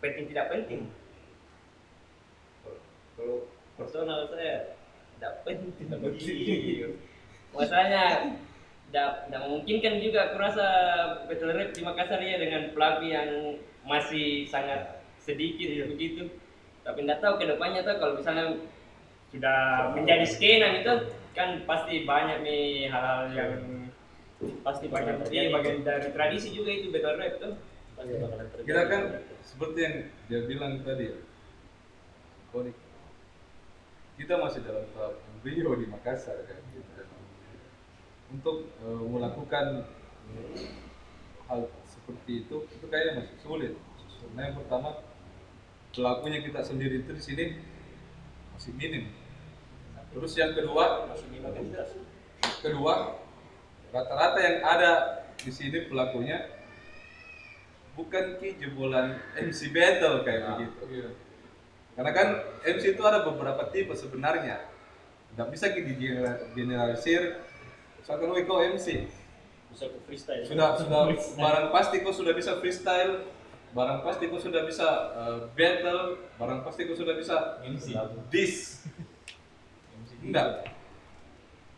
penting 0.01 0.25
tidak 0.33 0.45
penting? 0.49 0.81
Kalau 3.13 3.37
personal 3.77 4.25
saya 4.33 4.80
tidak 5.21 5.33
penting 5.45 6.89
masalahnya 7.53 8.33
tidak 8.89 9.29
tidak 9.29 9.41
memungkinkan 9.45 9.93
juga 10.01 10.19
aku 10.27 10.35
rasa 10.41 10.67
battle 11.29 11.53
rap 11.53 11.69
di 11.71 11.81
Makassar 11.85 12.19
ya 12.19 12.41
dengan 12.41 12.73
pelaku 12.73 13.05
yang 13.07 13.29
masih 13.85 14.49
sangat 14.49 14.99
sedikit 15.21 15.87
begitu. 15.93 16.27
Tapi 16.81 17.05
tidak 17.05 17.21
tahu 17.21 17.37
ke 17.37 17.45
depannya 17.45 17.85
tuh 17.85 17.95
kalau 18.01 18.17
misalnya 18.17 18.57
sudah 19.31 19.59
menjadi 19.95 20.25
skena 20.27 20.83
itu 20.83 20.93
kan 21.31 21.63
pasti 21.63 22.03
banyak 22.03 22.43
nih 22.43 22.91
hal-hal 22.91 23.31
yang 23.31 23.51
pasti 24.65 24.91
banyak. 24.91 25.23
terjadi. 25.23 25.55
Bagian 25.55 25.79
dari 25.87 26.09
tradisi 26.11 26.51
juga 26.51 26.71
itu 26.75 26.91
battle 26.91 27.15
rap 27.15 27.33
tuh 27.39 27.53
Pasti 27.95 28.13
bakalan 28.17 28.47
terjadi. 28.49 28.67
kita 28.67 28.81
kan 28.89 29.01
seperti 29.45 29.79
yang 29.79 29.95
dia 30.27 30.39
bilang 30.49 30.73
tadi 30.83 31.15
ya 31.15 31.17
kita 34.21 34.37
masih 34.37 34.61
dalam 34.61 34.85
tahap 34.93 35.17
embryo 35.33 35.73
di 35.81 35.89
Makassar 35.89 36.37
kan 36.45 36.61
gitu. 36.69 37.01
untuk 38.29 38.69
eh, 38.77 39.05
melakukan 39.09 39.89
eh, 40.29 40.69
hal 41.49 41.65
seperti 41.89 42.45
itu 42.45 42.57
itu 42.69 42.85
kayaknya 42.85 43.25
masih 43.25 43.37
sulit. 43.41 43.73
Karena 44.21 44.41
yang 44.45 44.55
pertama 44.61 45.01
pelakunya 45.89 46.39
kita 46.45 46.61
sendiri 46.61 47.01
itu 47.01 47.11
di 47.17 47.23
sini 47.23 47.45
masih 48.53 48.71
minim. 48.77 49.09
Terus 50.13 50.37
yang 50.37 50.53
kedua 50.53 51.09
masih 51.09 51.27
kedua 52.61 53.17
rata-rata 53.89 54.39
yang 54.39 54.57
ada 54.61 54.91
di 55.41 55.49
sini 55.49 55.89
pelakunya 55.89 56.45
bukan 57.97 58.37
ki 58.37 58.55
jebolan 58.61 59.17
MC 59.35 59.73
battle 59.73 60.23
kayak 60.23 60.61
begitu 60.61 61.30
karena 61.95 62.11
kan 62.15 62.27
MC 62.63 62.95
itu 62.95 63.03
ada 63.03 63.23
beberapa 63.27 63.67
tipe 63.69 63.91
sebenarnya. 63.93 64.63
Nggak 65.35 65.47
bisa 65.51 65.65
ki 65.75 65.81
generalisir. 66.55 67.43
Misalkan 67.99 68.27
"Woi, 68.31 68.43
kau 68.47 68.63
MC 68.63 69.07
bisa 69.71 69.87
ke 69.87 69.97
freestyle. 70.03 70.43
Sudah 70.43 70.75
sudah 70.75 71.01
barang 71.43 71.67
pasti 71.71 72.03
kau 72.03 72.13
sudah 72.13 72.33
bisa 72.35 72.59
freestyle. 72.59 73.31
Barang 73.71 74.03
pasti 74.03 74.27
kau 74.27 74.35
sudah 74.35 74.67
bisa 74.67 74.87
eh, 75.15 75.39
battle. 75.55 76.19
Barang 76.35 76.59
pasti 76.67 76.83
kau 76.83 76.95
sudah 76.95 77.15
bisa 77.15 77.63
MC. 77.63 77.95
diss. 78.27 78.83
Enggak. 80.19 80.67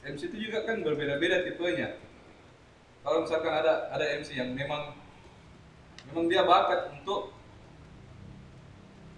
MC 0.04 0.34
itu 0.34 0.50
juga 0.50 0.66
kan 0.66 0.82
berbeda-beda 0.82 1.46
tipenya. 1.46 1.96
Kalau 3.06 3.24
misalkan 3.24 3.54
ada 3.54 3.94
ada 3.94 4.06
MC 4.20 4.36
yang 4.36 4.52
memang 4.52 4.98
memang 6.10 6.26
dia 6.28 6.44
bakat 6.44 6.92
untuk 7.00 7.32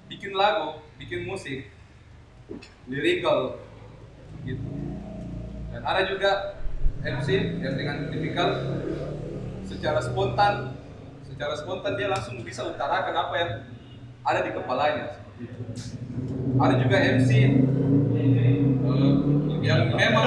bikin 0.06 0.38
lagu 0.38 0.85
bikin 1.00 1.28
musik 1.28 1.72
lyrical 2.88 3.60
gitu. 4.46 4.66
Dan 5.74 5.82
ada 5.82 6.02
juga 6.08 6.62
MC 7.06 7.60
yang 7.62 7.76
dengan 7.78 8.10
tipikal 8.10 8.54
secara 9.66 10.00
spontan 10.02 10.78
secara 11.26 11.54
spontan 11.58 12.00
dia 12.00 12.08
langsung 12.08 12.40
bisa 12.46 12.64
utarakan 12.64 13.12
apa 13.12 13.34
yang 13.36 13.52
ada 14.24 14.40
di 14.46 14.52
kepalanya. 14.56 15.20
Ada 16.56 16.74
juga 16.80 16.96
MC 16.96 17.32
eh, 17.36 18.58
yang 19.66 19.92
memang 19.92 20.26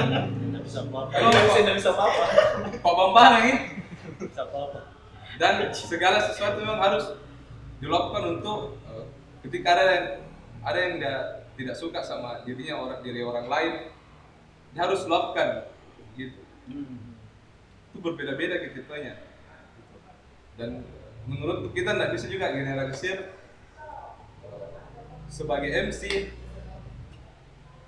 nggak 0.53 0.63
bisa 0.67 0.85
apa-apa 0.85 1.09
kalau 1.15 1.31
MC 1.33 1.55
tidak 1.65 1.75
bisa 1.81 1.89
apa-apa. 1.95 2.23
Pak 2.77 2.93
Bambang 2.93 3.33
ini. 3.41 3.53
Bisa 4.19 4.43
apa-apa. 4.45 4.79
Dan 5.39 5.71
segala 5.71 6.19
sesuatu 6.19 6.59
memang 6.61 6.83
harus 6.83 7.15
dilakukan 7.79 8.37
untuk 8.37 8.77
eh, 8.91 9.05
ketika 9.47 9.67
ada 9.73 9.83
yang 9.89 10.07
ada 10.63 10.79
yang 10.79 10.99
dia 10.99 11.15
tidak 11.59 11.75
suka 11.75 11.99
sama 11.99 12.43
dirinya 12.47 12.79
orang 12.79 12.99
diri 13.03 13.21
orang 13.23 13.47
lain 13.47 13.73
dia 14.71 14.81
harus 14.85 15.03
lakukan 15.09 15.71
gitu. 16.13 16.41
Itu 17.89 17.97
berbeda-beda 17.99 18.61
kitanya. 18.69 19.17
Dan 20.59 20.85
menurut 21.25 21.71
kita 21.73 21.95
tidak 21.95 22.11
bisa 22.13 22.25
juga 22.29 22.53
generalisir 22.53 23.17
eh, 24.45 24.69
sebagai 25.31 25.71
MC 25.89 26.33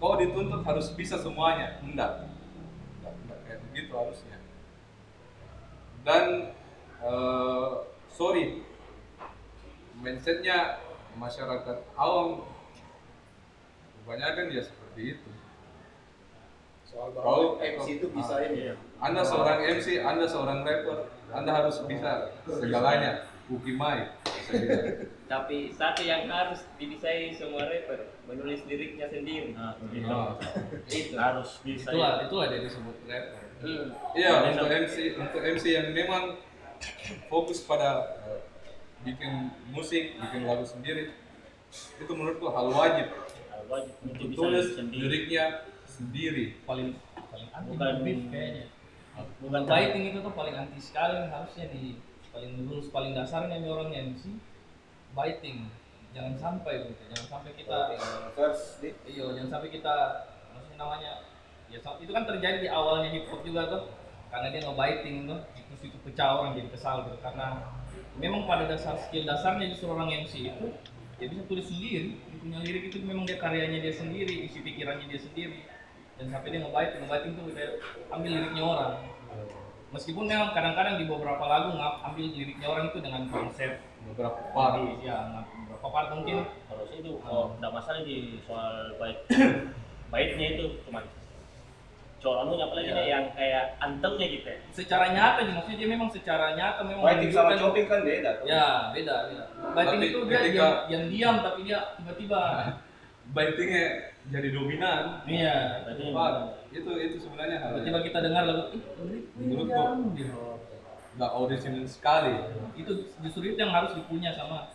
kau 0.01 0.17
dituntut 0.17 0.65
harus 0.65 0.89
bisa 0.97 1.21
semuanya 1.21 1.77
enggak. 1.85 2.25
Enggak, 2.97 3.13
enggak 3.21 3.39
kayak 3.45 3.59
begitu 3.69 3.91
harusnya. 3.93 4.37
Dan 6.01 6.55
eh, 7.05 7.69
sorry 8.09 8.65
mindsetnya 10.01 10.81
masyarakat 11.13 11.77
awam 11.93 12.41
kebanyakan 14.01 14.45
ya 14.49 14.61
seperti 14.61 15.01
itu 15.11 15.29
soal 16.83 17.07
Kalau- 17.13 17.55
MC 17.57 17.87
itu 17.97 18.07
bisa 18.11 18.33
Ah, 18.35 18.43
ini 18.43 18.75
anda 18.99 19.21
seorang 19.23 19.59
MC 19.63 19.87
anda 19.97 20.25
seorang 20.25 20.59
rapper 20.61 20.97
anda 21.31 21.51
harus 21.53 21.77
bisa 21.85 22.11
segalanya 22.45 23.23
ukimai 23.47 24.11
bisa 24.21 24.51
bilang. 24.53 24.85
Tapi 25.25 25.71
satu 25.71 26.03
yang 26.03 26.27
harus 26.27 26.67
dibisai 26.75 27.31
semua 27.31 27.63
rapper, 27.63 28.03
menulis 28.23 28.63
liriknya 28.63 29.07
sendiri. 29.07 29.55
Nah, 29.55 29.75
itu 29.87 30.03
Ah. 30.05 30.35
Itu. 30.85 31.15
harus 31.15 31.49
bisa. 31.61 31.87
itulah 31.87 32.11
ya. 32.13 32.23
itulah 32.27 32.45
dia 32.47 32.59
disebut 32.61 32.95
rapper 33.07 33.43
Hmm. 33.61 33.93
Iya, 34.11 34.31
untuk 34.49 34.67
MC 34.67 34.95
untuk 35.15 35.37
MC 35.39 35.63
yang 35.69 35.87
memang 35.93 36.33
fokus 37.29 37.61
pada 37.61 38.17
eh, 38.25 38.41
bikin 39.05 39.31
musik, 39.69 40.17
bikin 40.17 40.41
lagu 40.43 40.65
sendiri, 40.65 41.13
itu 41.71 42.11
menurutku 42.11 42.49
hal 42.49 42.67
wajib 42.67 43.07
wajib 43.71 43.95
tulis 44.35 44.67
sendiri. 44.75 44.99
liriknya 45.07 45.45
sendiri. 45.87 46.45
paling 46.67 46.99
paling 47.31 47.47
anti 47.55 47.69
Bukan- 47.71 47.99
beef 48.03 48.21
kayaknya. 48.27 48.65
Bukan 49.43 49.61
Biting 49.67 50.03
itu 50.11 50.19
tuh 50.23 50.33
paling 50.33 50.55
anti 50.55 50.79
sekali 50.79 51.15
harusnya 51.31 51.65
nih. 51.71 51.95
Paling 52.31 52.51
rules 52.67 52.87
paling 52.91 53.11
dasarnya 53.15 53.59
nih 53.59 53.69
orang 53.71 53.91
MC 53.91 54.23
biting. 55.15 55.67
Jangan 56.11 56.35
sampai 56.35 56.91
gitu 56.91 57.03
jangan 57.07 57.27
sampai 57.39 57.51
kita 57.55 57.79
First, 58.35 58.83
di 58.83 58.91
iya 59.07 59.31
jangan 59.31 59.49
sampai 59.59 59.69
kita 59.71 59.95
maksudnya 60.51 60.77
namanya 60.79 61.11
ya 61.71 61.79
itu 61.79 62.11
kan 62.11 62.23
terjadi 62.27 62.57
di 62.59 62.67
awalnya 62.67 63.15
hip 63.15 63.31
hop 63.31 63.43
juga 63.47 63.67
tuh. 63.71 63.83
Karena 64.31 64.47
dia 64.47 64.63
nge-biting 64.63 65.27
tuh 65.27 65.39
terus 65.55 65.81
itu 65.87 65.97
pecah 66.03 66.39
orang 66.39 66.55
jadi 66.55 66.67
kesal 66.71 67.07
gitu. 67.07 67.19
Karena 67.19 67.67
memang 68.19 68.47
pada 68.47 68.67
dasar 68.67 68.95
skill 68.99 69.27
dasarnya 69.27 69.71
justru 69.71 69.91
orang 69.91 70.11
MC 70.11 70.51
itu 70.51 70.67
dia 71.19 71.27
bisa 71.31 71.43
tulis 71.47 71.67
sendiri 71.67 72.15
punya 72.41 72.57
lirik 72.65 72.89
itu 72.89 72.97
memang 73.05 73.29
dia 73.29 73.37
karyanya 73.37 73.79
dia 73.85 73.93
sendiri 73.93 74.49
isi 74.49 74.59
pikirannya 74.65 75.05
dia 75.05 75.21
sendiri. 75.21 75.61
Dan 76.17 76.33
sampai 76.33 76.49
dia 76.53 76.59
nge-biting 76.65 76.99
nge-biting 77.05 77.31
tuh 77.37 77.45
dia 77.53 77.67
ambil 78.09 78.29
liriknya 78.33 78.63
orang. 78.65 78.93
Meskipun 79.91 80.25
memang 80.25 80.49
kadang-kadang 80.55 80.97
di 80.97 81.05
beberapa 81.05 81.43
lagu 81.45 81.77
ngap 81.77 81.95
ambil 82.11 82.25
liriknya 82.33 82.67
orang 82.67 82.85
itu 82.89 82.99
dengan 83.03 83.21
konsep 83.29 83.71
Beberapa 84.01 84.39
part. 84.55 84.81
ya 85.05 85.45
beberapa 85.45 85.87
part 85.93 86.07
mungkin. 86.17 86.37
Kalau 86.65 86.83
saya 86.89 86.97
itu 87.05 87.11
oh, 87.21 87.53
nggak 87.61 87.71
masalah 87.71 88.01
di 88.01 88.41
soal 88.49 88.97
baik 88.97 89.17
baiknya 90.13 90.47
itu 90.57 90.65
cuman 90.89 91.05
anunya 92.21 92.63
apalagi 92.63 92.85
Ya. 92.87 93.01
yang 93.09 93.25
kayak 93.33 93.65
antemnya 93.77 94.27
gitu 94.29 94.45
ya 94.45 94.57
secara 94.69 95.05
nyata 95.09 95.39
nih 95.41 95.53
maksudnya 95.57 95.77
dia 95.81 95.89
memang 95.89 96.09
secara 96.13 96.45
nyata 96.53 96.81
memang 96.85 97.01
Fighting 97.01 97.31
sama 97.33 97.53
chopping 97.57 97.87
kan 97.89 97.99
beda 98.01 98.29
tuh. 98.37 98.45
Ya, 98.45 98.65
beda, 98.93 99.15
beda. 99.25 99.45
Tapi 99.73 99.95
itu 100.05 100.19
dia 100.29 100.37
ketika- 100.37 100.53
diam, 100.53 100.73
diam, 100.85 101.03
diam 101.09 101.35
tapi 101.41 101.59
dia 101.65 101.79
tiba-tiba. 101.97 102.41
Bitingnya 103.33 103.85
jadi 104.27 104.47
dominan. 104.51 105.23
Iya. 105.23 105.87
Part. 106.11 106.35
Itu 106.69 106.91
itu 106.93 107.15
sebenarnya 107.17 107.57
hal 107.57 107.69
Tiba-tiba 107.73 107.97
yang 107.97 108.05
kita 108.05 108.19
dengar 108.21 108.43
lagu, 108.45 108.63
ih, 108.69 108.83
Menurutku. 109.33 109.81
nggak 111.11 111.31
original 111.33 111.85
sekali. 111.85 112.35
Itu 112.75 112.91
justru 113.17 113.41
itu 113.45 113.57
yang 113.57 113.71
harus 113.71 113.91
dipunya 113.91 114.29
sama 114.31 114.69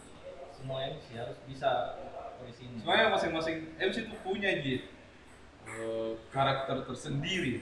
semua 0.50 0.82
MC 0.82 1.14
harus 1.14 1.36
bisa 1.44 1.94
orisinil. 2.38 2.80
Sebenarnya 2.80 3.08
masing-masing 3.12 3.56
MC 3.76 3.96
itu 4.08 4.16
punya 4.20 4.50
Ji, 4.60 4.82
eh, 5.76 6.12
karakter 6.32 6.88
tersendiri. 6.88 7.60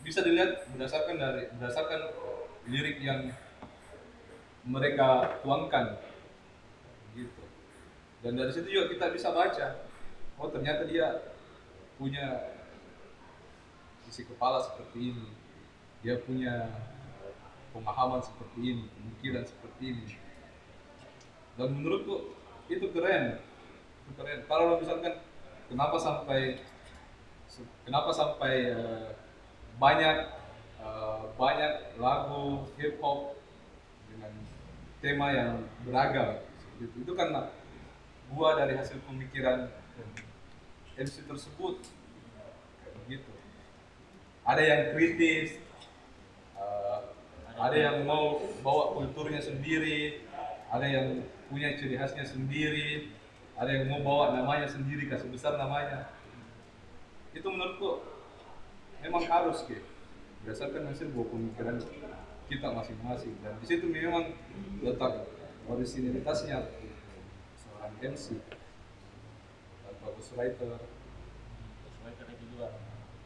Bisa 0.00 0.24
dilihat 0.24 0.64
berdasarkan 0.72 1.16
dari 1.20 1.52
berdasarkan 1.60 2.00
lirik 2.68 3.04
yang 3.04 3.28
mereka 4.64 5.40
tuangkan, 5.44 6.00
gitu. 7.16 7.44
Dan 8.20 8.36
dari 8.36 8.52
situ 8.52 8.68
juga 8.68 8.92
kita 8.92 9.06
bisa 9.12 9.32
baca, 9.32 9.80
oh 10.36 10.48
ternyata 10.52 10.84
dia 10.84 11.24
punya 11.96 12.52
isi 14.08 14.24
kepala 14.28 14.60
seperti 14.60 15.12
ini, 15.12 15.28
dia 16.04 16.20
punya 16.20 16.68
pemahaman 17.72 18.20
seperti 18.20 18.60
ini, 18.60 18.84
pemikiran 18.88 19.44
seperti 19.48 19.82
ini. 19.96 20.04
Dan 21.56 21.76
menurutku 21.76 22.36
itu 22.68 22.86
keren, 22.92 23.40
itu 24.04 24.12
keren. 24.16 24.44
Kalau 24.48 24.80
misalkan 24.80 25.20
kenapa 25.70 25.96
sampai 25.96 26.58
kenapa 27.86 28.10
sampai 28.10 28.54
eh, 28.74 29.08
banyak 29.78 30.16
eh, 30.82 31.22
banyak 31.38 31.72
lagu 32.02 32.66
hip 32.76 32.98
hop 32.98 33.38
dengan 34.10 34.34
tema 34.98 35.26
yang 35.30 35.64
beragam? 35.86 36.42
Itu 36.82 37.06
itu 37.06 37.12
karena 37.14 37.54
buah 38.34 38.58
dari 38.58 38.74
hasil 38.74 38.98
pemikiran 39.06 39.70
MC 40.98 41.24
tersebut. 41.30 41.86
Begitu 43.06 43.40
ada 44.50 44.62
yang 44.62 44.82
kritis 44.96 45.60
eh, 46.56 46.98
ada 47.54 47.76
yang 47.76 48.02
mau 48.08 48.40
bawa 48.64 48.96
kulturnya 48.96 49.38
sendiri 49.38 50.24
ada 50.70 50.86
yang 50.86 51.22
punya 51.50 51.78
ciri 51.78 51.98
khasnya 51.98 52.24
sendiri 52.24 53.14
ada 53.60 53.70
yang 53.76 53.92
mau 53.92 54.00
bawa 54.00 54.40
namanya 54.40 54.64
sendiri 54.64 55.04
kasih 55.04 55.28
besar 55.28 55.60
namanya. 55.60 56.08
Itu 57.36 57.44
menurutku 57.52 58.00
memang 59.04 59.28
harus 59.28 59.60
gitu 59.68 59.84
berdasarkan 60.40 60.88
hasil 60.88 61.12
buah 61.12 61.28
pemikiran 61.28 61.76
kita 62.48 62.68
masing-masing. 62.72 63.36
Dan 63.44 63.60
di 63.60 63.66
situ 63.68 63.84
memang 63.92 64.32
letak 64.80 65.28
originalitasnya. 65.68 66.72
Seorang 67.60 67.92
MC 68.00 68.40
dan 69.84 69.94
bagus 70.00 70.32
writer 70.32 70.80
ghostwriter 71.84 72.26
itu 72.32 72.44
juga 72.56 72.72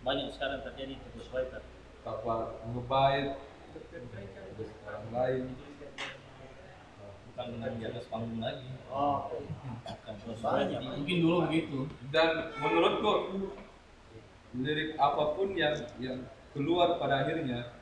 banyak 0.02 0.34
sekarang 0.34 0.66
terjadi 0.66 0.98
itu 0.98 1.08
ghostwriter 1.14 1.62
tanpa 2.02 2.58
ngebait 2.74 3.38
terus 4.54 4.70
orang 4.86 5.06
lain 5.14 5.42
Bukan 7.34 7.46
dengan 7.58 7.72
di 7.74 7.84
atas 7.90 8.06
panggung 8.06 8.38
lagi. 8.38 8.70
oh 8.94 9.26
Bukan. 9.82 10.14
Banyak. 10.38 10.80
Mungkin 11.02 11.16
dulu 11.18 11.36
begitu. 11.50 11.78
dan 12.14 12.54
menurutku 12.62 13.12
lirik 14.54 14.94
apa 15.02 15.34
pun 15.34 15.50
yang 15.58 15.74
yang 15.98 16.30
keluar 16.54 16.94
pada 17.02 17.26
akhirnya 17.26 17.74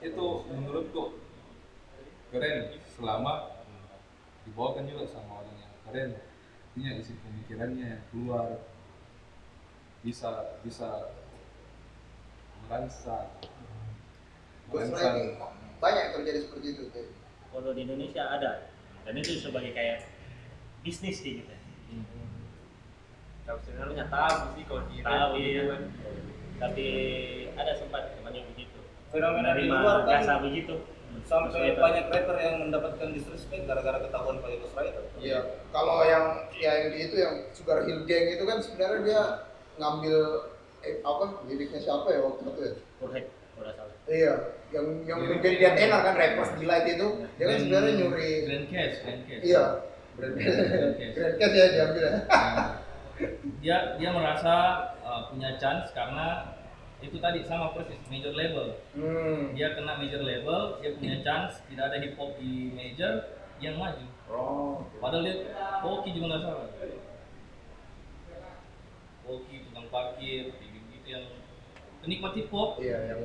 itu 0.00 0.26
menurutku 0.48 1.20
keren 2.32 2.80
selama 2.96 3.60
dibawakan 4.48 4.88
juga 4.88 5.04
sama 5.04 5.44
orang 5.44 5.56
yang 5.60 5.74
keren 5.84 6.10
artinya 6.70 6.96
isi 6.96 7.12
pemikirannya 7.20 7.86
yang 7.98 8.04
keluar 8.08 8.64
bisa 10.00 10.56
bisa 10.64 11.12
merangsang 12.64 13.28
merangsang 14.72 15.36
banyak 15.76 16.16
terjadi 16.16 16.38
seperti 16.48 16.66
itu 16.72 16.82
tuh 16.88 17.19
kalau 17.50 17.74
di 17.74 17.82
Indonesia 17.84 18.22
ada. 18.26 18.70
Dan 19.04 19.18
itu 19.18 19.42
sebagai 19.42 19.74
kayak 19.74 20.06
bisnis 20.86 21.20
sih 21.20 21.42
gitu. 21.42 21.54
Tapi 23.44 23.60
sebenarnya 23.66 24.04
tabu 24.06 24.54
sih 24.54 24.64
kalau 24.68 24.82
di 24.86 25.02
tahu 25.02 25.32
iya. 25.34 25.62
kan. 25.74 25.82
tapi 26.60 26.86
ada 27.56 27.72
sempat 27.74 28.14
teman 28.14 28.36
yang 28.36 28.46
begitu. 28.52 28.78
Fenomena 29.10 29.56
di 29.56 29.66
luar 29.66 30.06
kan. 30.06 30.22
jasa 30.22 30.34
begitu. 30.44 30.74
Sampai 31.26 31.74
banyak 31.74 32.06
rapper 32.06 32.38
yang 32.38 32.70
mendapatkan 32.70 33.10
disrespect 33.10 33.66
gara-gara 33.66 33.98
ketahuan 33.98 34.38
pakai 34.38 34.62
ghostwriter. 34.62 35.04
Iya, 35.18 35.66
kalau 35.74 36.06
yang 36.06 36.46
ya 36.54 36.70
yang 36.70 36.88
di 36.94 36.98
itu 37.10 37.16
yang 37.18 37.34
Sugar 37.50 37.82
Hill 37.82 38.06
Gang 38.06 38.26
itu 38.30 38.44
kan 38.46 38.62
sebenarnya 38.62 39.00
dia 39.02 39.22
ngambil 39.82 40.18
eh, 40.86 41.02
apa 41.02 41.24
liriknya 41.50 41.80
siapa 41.82 42.06
ya 42.14 42.20
waktu 42.22 42.40
itu 42.46 42.60
ya? 42.62 42.74
Kurhek 43.02 43.24
kalau 43.58 43.72
salah. 43.74 43.94
Iya, 44.06 44.34
yang 44.70 44.86
yang 45.02 45.18
menjadi 45.20 45.56
dia 45.58 45.70
tenar 45.74 46.00
kan 46.02 46.14
rappers 46.14 46.50
delight 46.56 46.86
itu, 46.86 47.08
dia 47.34 47.44
kan 47.44 47.56
sebenarnya 47.58 47.92
nyuri. 47.98 48.30
Grand 48.46 48.66
Cash, 48.66 48.94
Grand 49.02 49.22
Cash. 49.26 49.42
Iya, 49.42 49.64
Grand 50.14 50.34
Grand 50.40 50.94
Cash 51.38 51.54
ya 51.54 51.66
diambil 51.68 52.02
ya. 52.02 52.12
Nah, 52.24 52.68
dia 53.60 53.76
dia 53.98 54.10
merasa 54.10 54.54
uh, 55.02 55.28
punya 55.28 55.58
chance 55.58 55.90
karena 55.92 56.56
itu 57.00 57.16
tadi 57.16 57.40
sama 57.44 57.72
persis 57.72 57.96
major 58.08 58.32
label 58.32 58.76
Hmm. 58.92 59.52
dia 59.52 59.72
kena 59.72 59.96
major 59.96 60.20
label 60.20 60.76
dia 60.78 60.92
punya 60.94 61.16
chance 61.20 61.64
tidak 61.64 61.88
ada 61.88 61.96
hip 61.96 62.12
hop 62.16 62.36
di 62.36 62.72
major 62.72 63.24
yang 63.56 63.76
maju 63.76 64.04
Oh. 64.30 64.84
padahal 65.00 65.24
dia 65.24 65.48
Poki 65.80 66.12
juga 66.12 66.26
nggak 66.30 66.42
salah 66.44 66.68
Poki 69.24 69.56
tukang 69.68 69.86
parkir 69.88 70.52
kayak 70.52 70.70
gitu 70.92 71.08
yang 71.08 71.24
penikmat 72.00 72.32
hip 72.34 72.48
hop 72.50 72.80
Iya, 72.80 72.98
yang 73.16 73.20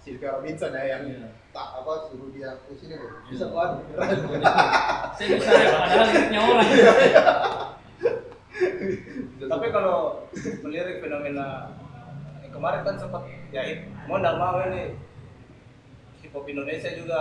Sylvia 0.00 0.32
Robinson 0.32 0.72
ya 0.72 0.82
yang 0.96 1.02
Iya. 1.04 1.28
tak 1.52 1.66
apa 1.82 1.92
suruh 2.08 2.32
dia 2.32 2.56
ke 2.64 2.72
sini 2.80 2.96
loh. 2.96 3.10
Iya. 3.10 3.28
Bisa 3.28 3.46
kan? 3.52 3.70
saya 5.16 5.28
bisa 5.36 5.52
ya 5.52 5.68
padahal 5.76 6.06
liriknya 6.08 6.40
orang 6.40 6.68
Tapi 9.40 9.66
kalau 9.72 9.98
melirik 10.64 10.96
fenomena 11.04 11.48
eh, 12.40 12.48
kemarin 12.48 12.80
kan 12.86 12.96
sempat 12.96 13.22
ya 13.52 13.60
mau 14.08 14.16
nggak 14.20 14.36
mau 14.40 14.56
ini 14.72 14.96
hip 16.24 16.32
hop 16.32 16.46
Indonesia 16.48 16.90
juga 16.96 17.20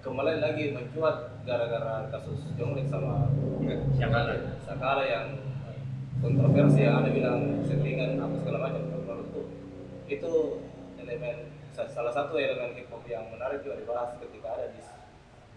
kembali 0.00 0.40
lagi 0.40 0.72
mencuat 0.72 1.44
gara-gara 1.44 2.08
kasus 2.08 2.50
Jonglek 2.56 2.88
sama 2.88 3.28
Sakala 3.96 4.32
Sakala 4.64 5.04
yang 5.04 5.26
kontroversi 6.20 6.84
yang 6.84 7.04
ada 7.04 7.10
bilang 7.12 7.64
settingan 7.64 8.20
apa 8.20 8.34
segala 8.40 8.58
macam 8.68 8.82
menurutku 8.88 9.40
itu 10.08 10.32
elemen 11.00 11.36
salah 11.88 12.12
satu 12.12 12.36
elemen 12.36 12.76
hip 12.76 12.90
hop 12.90 13.04
yang 13.08 13.24
menarik 13.30 13.64
juga 13.64 13.80
dibahas 13.80 14.16
ketika 14.20 14.48
ada 14.58 14.66
dis 14.74 14.88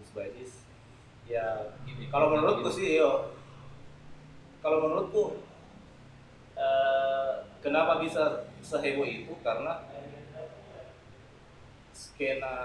dis 0.00 0.10
by 0.14 0.28
dis. 0.32 0.52
Ya 1.28 1.72
kalau 2.12 2.36
menurutku 2.36 2.68
sih 2.70 3.00
yo 3.00 3.32
kalau 4.64 4.88
menurutku 4.88 5.44
eh, 6.56 7.32
kenapa 7.60 8.00
bisa 8.00 8.48
seheboh 8.64 9.04
itu? 9.04 9.32
Karena 9.44 9.84
skena 11.92 12.56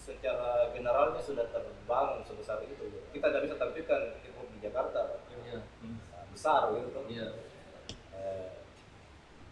secara 0.00 0.72
generalnya 0.74 1.20
sudah 1.20 1.46
terbangun 1.50 2.22
sebesar 2.26 2.62
itu. 2.66 2.90
Kita 3.14 3.30
tidak 3.30 3.50
bisa 3.50 3.56
tampilkan 3.58 4.00
hip 4.22 4.34
hop 4.36 4.48
di 4.54 4.58
Jakarta 4.62 5.18
nah, 5.18 6.24
besar 6.30 6.70
gitu. 6.74 7.00
Eh, 7.10 7.49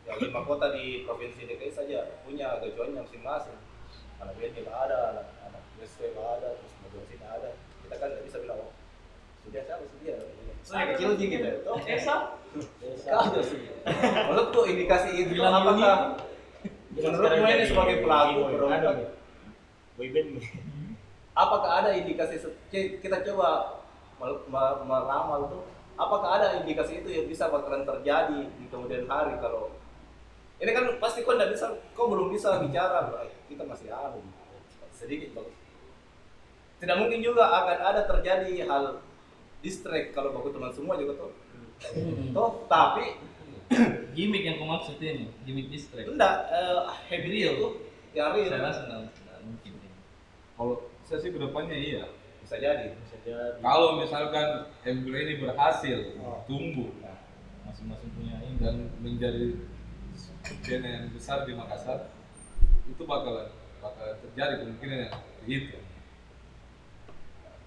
yang 0.09 0.19
lima 0.25 0.41
kota 0.49 0.73
di 0.73 1.05
provinsi 1.05 1.45
DKI 1.45 1.73
saja 1.73 2.01
punya 2.25 2.57
gajuannya 2.65 3.05
masing-masing. 3.05 3.61
Anak 4.19 4.35
BNI 4.41 4.65
lah 4.65 4.77
ada 4.89 4.99
anak 5.15 5.27
anak 5.47 5.63
BSW 5.77 6.17
lah 6.17 6.41
ada 6.41 6.49
terus 6.57 6.73
Mojo 6.81 7.05
sini 7.07 7.27
ada. 7.29 7.51
Kita 7.85 7.95
kan 8.01 8.09
tidak 8.17 8.25
bisa 8.25 8.37
bilang 8.41 8.59
oh 8.65 8.73
sudah 9.45 9.63
siapa? 9.65 9.85
Sudah 9.85 10.17
saya 10.65 10.85
kecil 10.97 11.11
sih 11.21 11.29
kita. 11.29 11.49
Itu 11.61 11.73
Esa. 11.85 12.17
Kagak 13.05 13.45
sih. 13.45 13.61
Menurutku 14.29 14.61
indikasi 14.65 15.09
itu 15.13 15.37
Bilang 15.37 15.55
apakah 15.65 16.17
menurutmu 16.97 17.47
ini 17.47 17.65
sebagai 17.69 17.97
pelaku 18.01 18.41
ada 18.69 18.89
nih. 18.97 19.09
Apakah 21.37 21.71
ada 21.85 21.91
indikasi 21.95 22.35
kita 22.73 23.17
coba 23.29 23.79
meramal 24.89 25.47
tuh 25.47 25.63
apakah 25.99 26.39
ada 26.39 26.63
indikasi 26.63 27.03
itu 27.03 27.11
yang 27.11 27.27
bisa 27.27 27.51
bakalan 27.51 27.83
terjadi 27.83 28.47
di 28.47 28.65
kemudian 28.71 29.07
hari 29.11 29.35
kalau 29.43 29.75
ini 30.59 30.71
kan 30.71 30.85
pasti 30.99 31.23
kau 31.23 31.35
tidak 31.35 31.55
bisa 31.55 31.67
kau 31.93 32.07
belum 32.07 32.29
bisa 32.29 32.59
bicara 32.61 33.07
Bro. 33.07 33.27
kita 33.47 33.63
masih 33.63 33.89
ada 33.89 34.19
sedikit 34.91 35.31
bagus 35.35 35.55
tidak 36.79 36.97
mungkin 36.97 37.19
juga 37.21 37.47
akan 37.47 37.79
ada 37.81 38.03
terjadi 38.05 38.67
hal 38.67 39.03
distract 39.59 40.13
kalau 40.13 40.31
baku 40.31 40.51
teman 40.51 40.71
semua 40.71 40.95
juga 40.95 41.15
tuh 41.19 41.33
toh 42.33 42.51
tapi 42.67 43.15
Gimik 44.17 44.43
yang 44.43 44.57
kau 44.57 44.65
maksud 44.65 44.97
ini, 44.97 45.29
gimik 45.45 45.69
distract. 45.69 46.09
enggak 46.09 46.49
eh, 46.49 46.89
heavy 47.07 47.29
Real. 47.37 47.53
itu 47.53 47.69
yang 48.17 48.33
real 48.33 48.49
Saya 48.49 48.65
rasa 48.65 48.81
nggak 48.89 49.01
nggak 49.05 49.39
mungkin. 49.45 49.73
Kalau 50.57 50.75
saya 51.05 51.19
sih 51.21 51.31
ke 51.31 51.39
depannya 51.39 51.77
iya. 51.77 52.05
bisa 52.41 52.57
jadi 52.57 52.97
bisa 52.97 53.15
jadi 53.23 53.61
Kalau 53.61 54.01
misalkan 54.01 54.49
embel 54.83 55.15
ini 55.15 55.35
berhasil 55.39 56.17
Oh. 56.17 56.41
tumbuh 56.49 56.89
Masing-masing 57.63 58.09
punya 58.17 58.41
ini. 58.41 58.57
dan 58.57 58.89
menjadi 58.99 59.53
scene 60.49 60.89
yang 60.89 61.05
besar 61.13 61.45
di 61.45 61.53
Makassar, 61.53 62.09
itu 62.89 63.03
bakalan 63.05 63.53
bakalan 63.85 64.17
terjadi 64.25 64.65
kemungkinan 64.65 64.99
yang 65.07 65.13
begitu. 65.45 65.77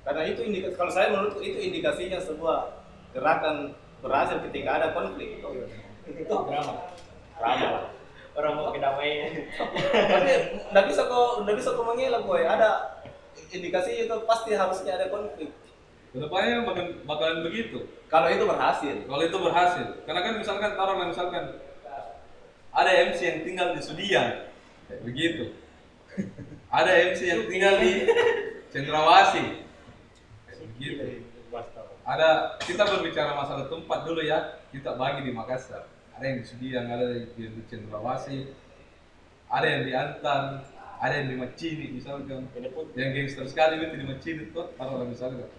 Karena 0.01 0.21
itu 0.25 0.41
indikasi, 0.41 0.73
kalau 0.73 0.91
saya 0.91 1.13
menurut 1.13 1.37
itu 1.45 1.59
indikasinya 1.61 2.17
sebuah 2.17 2.81
gerakan 3.13 3.77
berhasil 4.01 4.41
ketika 4.49 4.81
ada 4.81 4.87
konflik. 4.97 5.45
Itu 6.09 6.33
drama. 6.33 6.89
drama. 7.37 7.93
orang 8.31 8.55
mau 8.55 8.71
kedamaian 8.71 9.43
Tapi 9.91 10.31
nggak 10.71 10.85
bisa 10.87 11.03
kok, 11.03 11.43
nggak 11.43 11.55
bisa 11.59 11.69
kok 11.75 11.83
mengelak 11.83 12.23
boy. 12.23 12.41
Ada 12.47 13.03
indikasi 13.51 14.07
itu 14.07 14.15
pasti 14.23 14.55
harusnya 14.55 14.95
ada 14.95 15.11
konflik. 15.11 15.51
Ke 16.11 16.17
depannya 16.19 16.63
bakalan, 16.63 16.95
bakalan 17.03 17.37
begitu. 17.43 17.91
Kalau 18.07 18.27
itu 18.31 18.43
berhasil. 18.47 18.95
Kalau 19.03 19.23
itu 19.23 19.37
berhasil, 19.39 19.87
karena 20.07 20.21
kan 20.23 20.33
misalkan 20.39 20.71
taruhlah 20.79 21.07
misalkan 21.07 21.43
ada 22.71 22.91
MC 23.11 23.19
yang 23.19 23.39
tinggal 23.43 23.67
di 23.75 23.81
Sudiang, 23.83 24.47
kayak 24.87 25.01
begitu. 25.03 25.45
Ada 26.71 26.91
MC 27.11 27.19
yang 27.27 27.43
tinggal 27.51 27.83
di 27.83 28.07
Cendrawasih, 28.71 29.67
kayak 30.47 30.59
begitu. 30.75 31.27
Ada 32.07 32.55
kita 32.63 32.87
berbicara 32.87 33.35
masalah 33.35 33.67
tempat 33.67 34.07
dulu 34.07 34.23
ya, 34.23 34.63
kita 34.71 34.95
bagi 34.95 35.27
di 35.27 35.35
Makassar. 35.35 35.91
Ada 36.15 36.23
yang 36.31 36.37
di 36.39 36.47
Sudiang, 36.47 36.87
ada 36.87 37.05
yang 37.11 37.59
di 37.59 37.63
Cendrawasih, 37.67 38.55
ada 39.51 39.67
yang 39.67 39.83
di 39.83 39.91
Antan, 39.91 40.63
ada 41.03 41.13
yang 41.17 41.27
di 41.27 41.37
Macini 41.43 41.85
misalkan. 41.91 42.47
Yang 42.95 43.09
gangster 43.19 43.45
sekali 43.51 43.83
itu 43.83 43.99
di 43.99 44.07
Macini 44.07 44.43
tuh, 44.55 44.71
taruhlah 44.79 45.07
misalkan. 45.11 45.51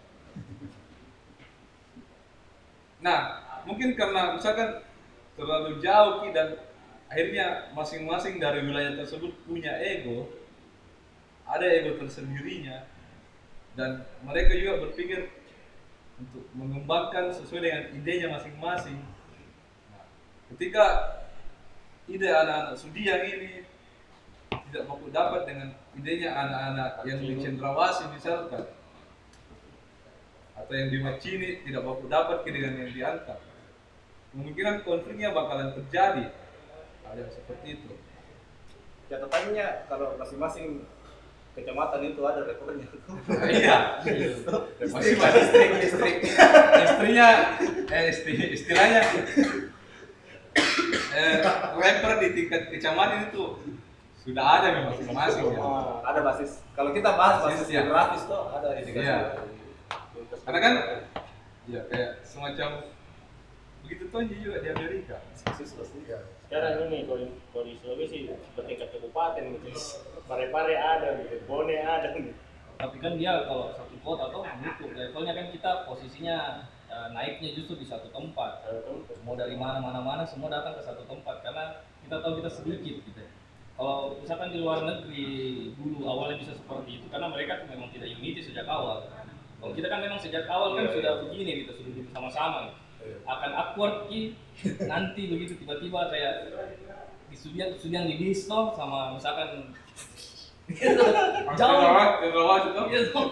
Nah, 3.04 3.20
mungkin 3.68 3.92
karena 3.98 4.32
misalkan 4.32 4.80
terlalu 5.36 5.82
jauh 5.82 6.24
Ki, 6.24 6.30
dan 6.30 6.71
akhirnya 7.12 7.68
masing-masing 7.76 8.40
dari 8.40 8.64
wilayah 8.64 8.96
tersebut 8.96 9.36
punya 9.44 9.76
ego, 9.84 10.32
ada 11.44 11.68
ego 11.68 12.00
tersendirinya, 12.00 12.88
dan 13.76 14.08
mereka 14.24 14.56
juga 14.56 14.88
berpikir 14.88 15.28
untuk 16.16 16.48
mengembangkan 16.56 17.28
sesuai 17.36 17.60
dengan 17.60 17.84
idenya 17.92 18.32
masing-masing. 18.32 18.96
Nah, 19.92 20.08
ketika 20.56 20.84
ide 22.08 22.32
anak-anak 22.32 22.80
Sudiang 22.80 23.28
ini 23.28 23.60
tidak 24.72 24.88
mampu 24.88 25.12
dapat 25.12 25.44
dengan 25.44 25.68
idenya 25.92 26.32
anak-anak 26.32 27.04
yang 27.04 27.20
di 27.20 27.36
Cendrawasih 27.44 28.08
misalkan, 28.08 28.72
atau 30.56 30.72
yang 30.72 30.88
di 30.88 30.96
Macini 31.04 31.60
tidak 31.60 31.84
mampu 31.84 32.08
dapat 32.08 32.40
dengan 32.48 32.80
yang 32.80 32.88
diantar 32.88 33.36
kemungkinan 34.32 34.80
konfliknya 34.88 35.28
bakalan 35.28 35.76
terjadi 35.76 36.32
ada 37.12 37.20
yang 37.20 37.32
seperti 37.32 37.68
itu 37.76 37.92
Catatannya 39.12 39.66
kalau 39.92 40.16
masing-masing 40.16 40.88
kecamatan 41.52 42.00
itu 42.00 42.20
ada 42.24 42.48
rekornya. 42.48 42.88
iya 43.60 44.00
masih 44.88 45.20
masih 45.20 45.42
Distrik, 45.44 45.70
distrik. 45.84 46.16
istrinya 46.80 47.28
eh 47.92 48.04
istri, 48.08 48.32
istilahnya 48.56 49.04
eh, 51.12 51.34
rapper 51.76 52.12
di 52.24 52.28
tingkat 52.32 52.72
kecamatan 52.72 53.28
itu 53.28 53.60
sudah 54.24 54.44
ada 54.48 54.66
memang 54.72 54.96
masing-masing 54.96 55.44
ya. 55.52 55.60
Ada 56.08 56.20
basis. 56.24 56.50
Kalau 56.72 56.90
kita 56.96 57.10
bahas 57.12 57.44
basis 57.44 57.68
Basis, 57.68 57.68
ya. 57.68 57.84
geografis 57.84 58.22
tuh 58.24 58.42
ada 58.48 58.68
indikasi. 58.80 59.04
Iya. 59.04 59.18
karena 60.48 60.58
kan 60.64 60.74
ya 61.68 61.80
kayak 61.92 62.10
semacam 62.24 62.68
begitu 63.84 64.04
tuh 64.08 64.24
juga 64.24 64.56
di 64.64 64.68
Amerika 64.72 65.20
Basis 65.44 65.76
pasti. 65.76 66.00
Iya. 66.08 66.20
Sekarang 66.52 66.92
ini 66.92 67.08
kalau 67.08 67.18
di- 67.24 67.40
kalau 67.48 67.64
di 67.64 67.72
Sulawesi 67.80 68.18
bertingkat 68.52 68.92
kabupaten 68.92 69.44
gitu 69.56 69.72
pare-pare 70.28 70.76
ada 70.76 71.08
gitu 71.24 71.48
bone 71.48 71.80
ada 71.80 72.12
gitu 72.12 72.36
Tapi 72.76 72.96
kan 73.00 73.16
dia 73.16 73.48
kalau 73.48 73.72
satu 73.72 73.96
kota 74.04 74.28
atau 74.28 74.44
gitu 74.44 74.92
levelnya 74.92 75.32
kan 75.32 75.48
kita 75.48 75.88
posisinya 75.88 76.36
eh, 76.92 77.08
naiknya 77.16 77.56
justru 77.56 77.80
di 77.80 77.86
satu 77.88 78.12
tempat. 78.12 78.68
Mau 79.24 79.32
dari 79.32 79.56
mana 79.56 79.80
mana 79.80 80.04
mana 80.04 80.28
semua 80.28 80.52
datang 80.52 80.76
ke 80.76 80.84
satu 80.84 81.08
tempat 81.08 81.40
karena 81.40 81.80
kita 82.04 82.20
tahu 82.20 82.42
kita 82.42 82.50
sedikit 82.52 83.00
gitu. 83.00 83.22
Kalau 83.72 84.18
misalkan 84.20 84.52
di 84.52 84.60
luar 84.60 84.84
negeri 84.84 85.24
dulu 85.72 86.04
awalnya 86.04 86.36
bisa 86.36 86.52
seperti 86.52 87.00
itu 87.00 87.06
karena 87.08 87.32
mereka 87.32 87.64
memang 87.64 87.88
tidak 87.88 88.12
unity 88.12 88.44
sejak 88.44 88.68
awal. 88.68 89.08
Kalau 89.56 89.72
kita 89.72 89.88
kan 89.88 90.04
memang 90.04 90.20
sejak 90.20 90.44
awal 90.50 90.76
kan 90.76 90.90
sudah 90.92 91.12
begini 91.24 91.64
gitu 91.64 91.72
sudah 91.72 91.86
duduk 91.96 92.06
sama-sama. 92.12 92.76
Akan 93.22 93.50
awkward 93.54 94.10
ki 94.10 94.36
nanti 94.86 95.30
begitu 95.30 95.58
tiba-tiba 95.62 96.10
kayak 96.10 96.52
di 97.32 97.36
studian 97.38 97.72
studian 97.78 98.04
di 98.04 98.20
disto 98.20 98.76
sama 98.76 99.16
misalkan 99.16 99.72
jauh 101.56 101.80
toh. 103.14 103.26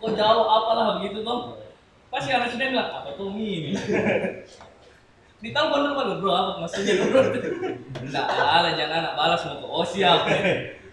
Kok 0.00 0.10
jauh 0.16 0.44
apalah 0.48 1.00
begitu 1.00 1.20
toh. 1.24 1.60
Pasti 2.10 2.34
anak 2.34 2.50
sudah 2.50 2.66
bilang, 2.74 2.90
apa 2.90 3.14
tuh 3.14 3.30
ini? 3.38 3.70
Ditelepon 5.40 5.78
dulu 5.86 5.94
kan, 5.94 6.18
bro 6.18 6.32
apa 6.34 6.52
maksudnya 6.66 7.00
bro? 7.06 7.22
Enggak, 8.02 8.26
ala 8.28 8.74
jangan 8.74 8.98
anak 9.06 9.14
balas 9.14 9.40
mau 9.46 9.62
ke 9.62 9.68
oh 9.70 9.86
siap. 9.86 10.26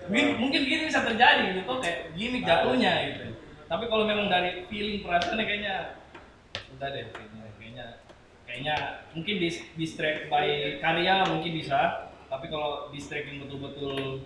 Mungkin, 0.07 0.39
mungkin 0.39 0.61
gitu 0.63 0.87
bisa 0.87 1.03
terjadi 1.03 1.51
gitu 1.51 1.67
toh 1.67 1.83
kayak 1.83 2.15
gimmick 2.15 2.47
jatuhnya 2.47 3.11
gitu. 3.11 3.33
Tapi 3.67 3.83
kalau 3.91 4.07
memang 4.07 4.31
dari 4.31 4.63
feeling 4.71 5.03
perasaannya 5.03 5.43
kayaknya 5.43 5.99
udah 6.77 6.87
deh 6.95 7.05
kayaknya 8.57 9.05
mungkin 9.13 9.35
dis 9.37 9.61
distract 9.77 10.33
by 10.33 10.81
karya 10.81 11.21
mungkin 11.29 11.61
bisa 11.61 12.09
tapi 12.25 12.49
kalau 12.49 12.89
distract 12.89 13.29
yang 13.29 13.45
betul-betul 13.45 14.25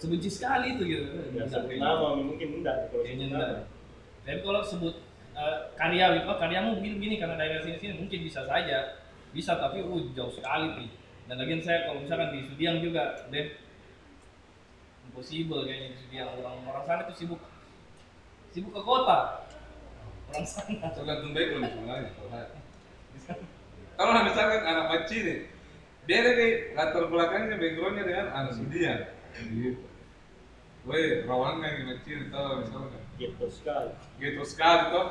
sebenci 0.00 0.32
sekali 0.32 0.80
itu 0.80 0.82
gitu. 0.96 1.04
Ya 1.36 1.44
nama 1.76 2.16
mungkin 2.16 2.64
enggak 2.64 2.88
Kayaknya 2.88 3.36
enggak. 3.36 3.52
Tapi 4.24 4.40
kalau 4.40 4.64
sebut 4.64 4.96
eh, 5.36 5.58
karya 5.76 6.16
gitu, 6.16 6.24
oh, 6.24 6.40
karyamu 6.40 6.80
begini 6.80 6.94
begini 6.96 7.14
karena 7.20 7.36
daerah 7.36 7.60
sini 7.60 7.76
sini 7.76 7.94
mungkin 8.00 8.18
bisa 8.24 8.48
saja, 8.48 8.96
bisa 9.36 9.60
tapi 9.60 9.84
uh 9.84 10.04
jauh 10.16 10.32
sekali 10.32 10.72
nih. 10.72 10.90
Dan 11.28 11.36
lagian 11.36 11.60
saya 11.60 11.84
kalau 11.84 12.00
misalkan 12.00 12.32
di 12.32 12.40
Sudiang 12.48 12.80
juga, 12.80 13.28
deh 13.28 13.60
impossible 15.12 15.68
kayaknya 15.68 15.92
di 15.92 15.98
Sudiang. 16.00 16.28
Orang 16.40 16.64
orang 16.64 16.84
sana 16.88 17.04
itu 17.04 17.14
sibuk. 17.20 17.44
Sibuk 18.56 18.72
ke 18.72 18.80
kota. 18.80 19.44
Orang 20.32 20.46
sana. 20.48 20.88
Tergantung 20.96 21.36
background 21.36 21.68
sebenarnya 21.68 22.10
kalau 22.16 22.30
saya. 22.32 22.55
Kalau 23.96 24.12
misalkan 24.22 24.62
anak 24.62 24.86
kecil 25.02 25.22
nih 25.24 25.38
dia 26.06 26.18
dari 26.22 26.48
latar 26.76 27.10
belakangnya 27.10 27.56
backgroundnya 27.58 28.04
dengan 28.06 28.26
anak 28.30 28.52
Sudian 28.54 28.98
gitu 29.50 29.82
Weh, 30.86 31.26
rawangan 31.26 31.66
yang 31.66 31.98
kecil 31.98 32.30
tau 32.30 32.62
misalkan 32.62 33.02
gitu 33.18 33.46
sekali 33.50 33.90
gitu 34.22 34.42
sekali 34.46 34.82
toh 34.94 35.06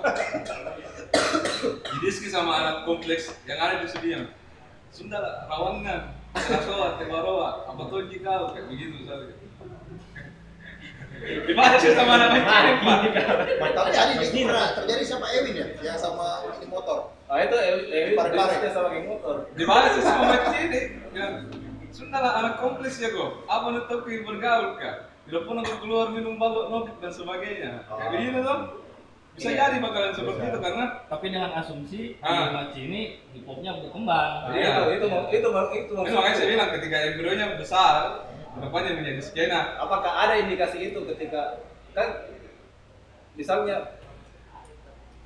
didiski 1.98 2.32
sama 2.32 2.64
anak 2.64 2.76
kompleks 2.88 3.34
yang 3.44 3.60
ada 3.60 3.84
di 3.84 3.88
Sudian 3.91 4.32
Sunda 4.95 5.20
lah, 5.20 5.36
rawangan 5.52 6.16
Rasoa, 6.36 6.99
Tebaroa, 6.99 7.68
apa 7.68 7.84
tuh 7.91 8.07
jika 8.07 8.56
kayak 8.56 8.68
begitu 8.72 9.03
misalnya 9.03 9.36
Dibaca 11.26 11.78
sama 11.80 12.12
anak 12.20 12.30
kecil 12.38 12.76
pak 12.84 12.99
Tapi 13.72 13.91
ada 13.95 14.14
pernah 14.20 14.68
terjadi 14.78 15.03
sama 15.07 15.26
Ewin 15.32 15.56
ya, 15.57 15.68
yang 15.80 15.98
sama 15.98 16.44
ini 16.60 16.68
motor. 16.68 17.14
Ah 17.26 17.41
itu 17.41 17.56
Ewi 17.57 18.14
bisnisnya 18.14 18.69
sama 18.69 18.93
geng 18.93 19.10
motor. 19.10 19.49
Dibahas 19.57 19.97
sama 19.97 20.26
kecil 20.45 20.61
ini? 20.69 20.81
Yang 21.11 21.31
Sunda 21.89 22.19
lah 22.19 22.43
anak 22.43 22.56
kompleks 22.60 22.99
ya 22.99 23.07
kok 23.07 23.47
apa 23.47 23.65
nutup 23.72 24.03
bergaul 24.03 24.76
kah? 24.77 25.10
Tidak 25.26 25.41
pun 25.47 25.57
untuk 25.57 25.80
keluar 25.81 26.14
minum 26.14 26.38
balok 26.38 26.69
nokit 26.69 26.95
dan 27.02 27.10
sebagainya. 27.10 27.81
Kayak 27.88 28.10
begini 28.14 28.39
tuh 28.43 28.60
bisa 29.35 29.49
Iya. 29.52 29.57
jadi 29.68 29.77
bakalan 29.84 30.11
seperti 30.15 30.41
Bisa. 30.43 30.52
itu 30.53 30.60
karena 30.64 30.85
tapi 31.07 31.26
dengan 31.27 31.52
asumsi 31.56 32.02
Ah. 32.22 32.72
di 32.72 32.80
ini 32.84 33.02
hip 33.34 33.43
hopnya 33.43 33.76
berkembang 33.76 34.31
Nah, 34.47 34.56
Iya. 34.56 34.69
itu 34.69 34.84
itu 34.95 35.07
itu 35.34 35.47
mau- 35.52 35.72
itu 35.73 35.91
ini 35.91 36.11
makanya 36.14 36.35
saya 36.35 36.49
bilang 36.52 36.69
ketika 36.72 36.97
embryonya 37.03 37.45
besar 37.57 37.95
depannya 38.56 38.91
menjadi 38.95 39.22
skena. 39.23 39.76
Apakah 39.76 40.11
ada 40.23 40.39
indikasi 40.39 40.93
itu 40.93 40.99
ketika 41.10 41.60
kan 41.91 42.07
misalnya 43.35 43.99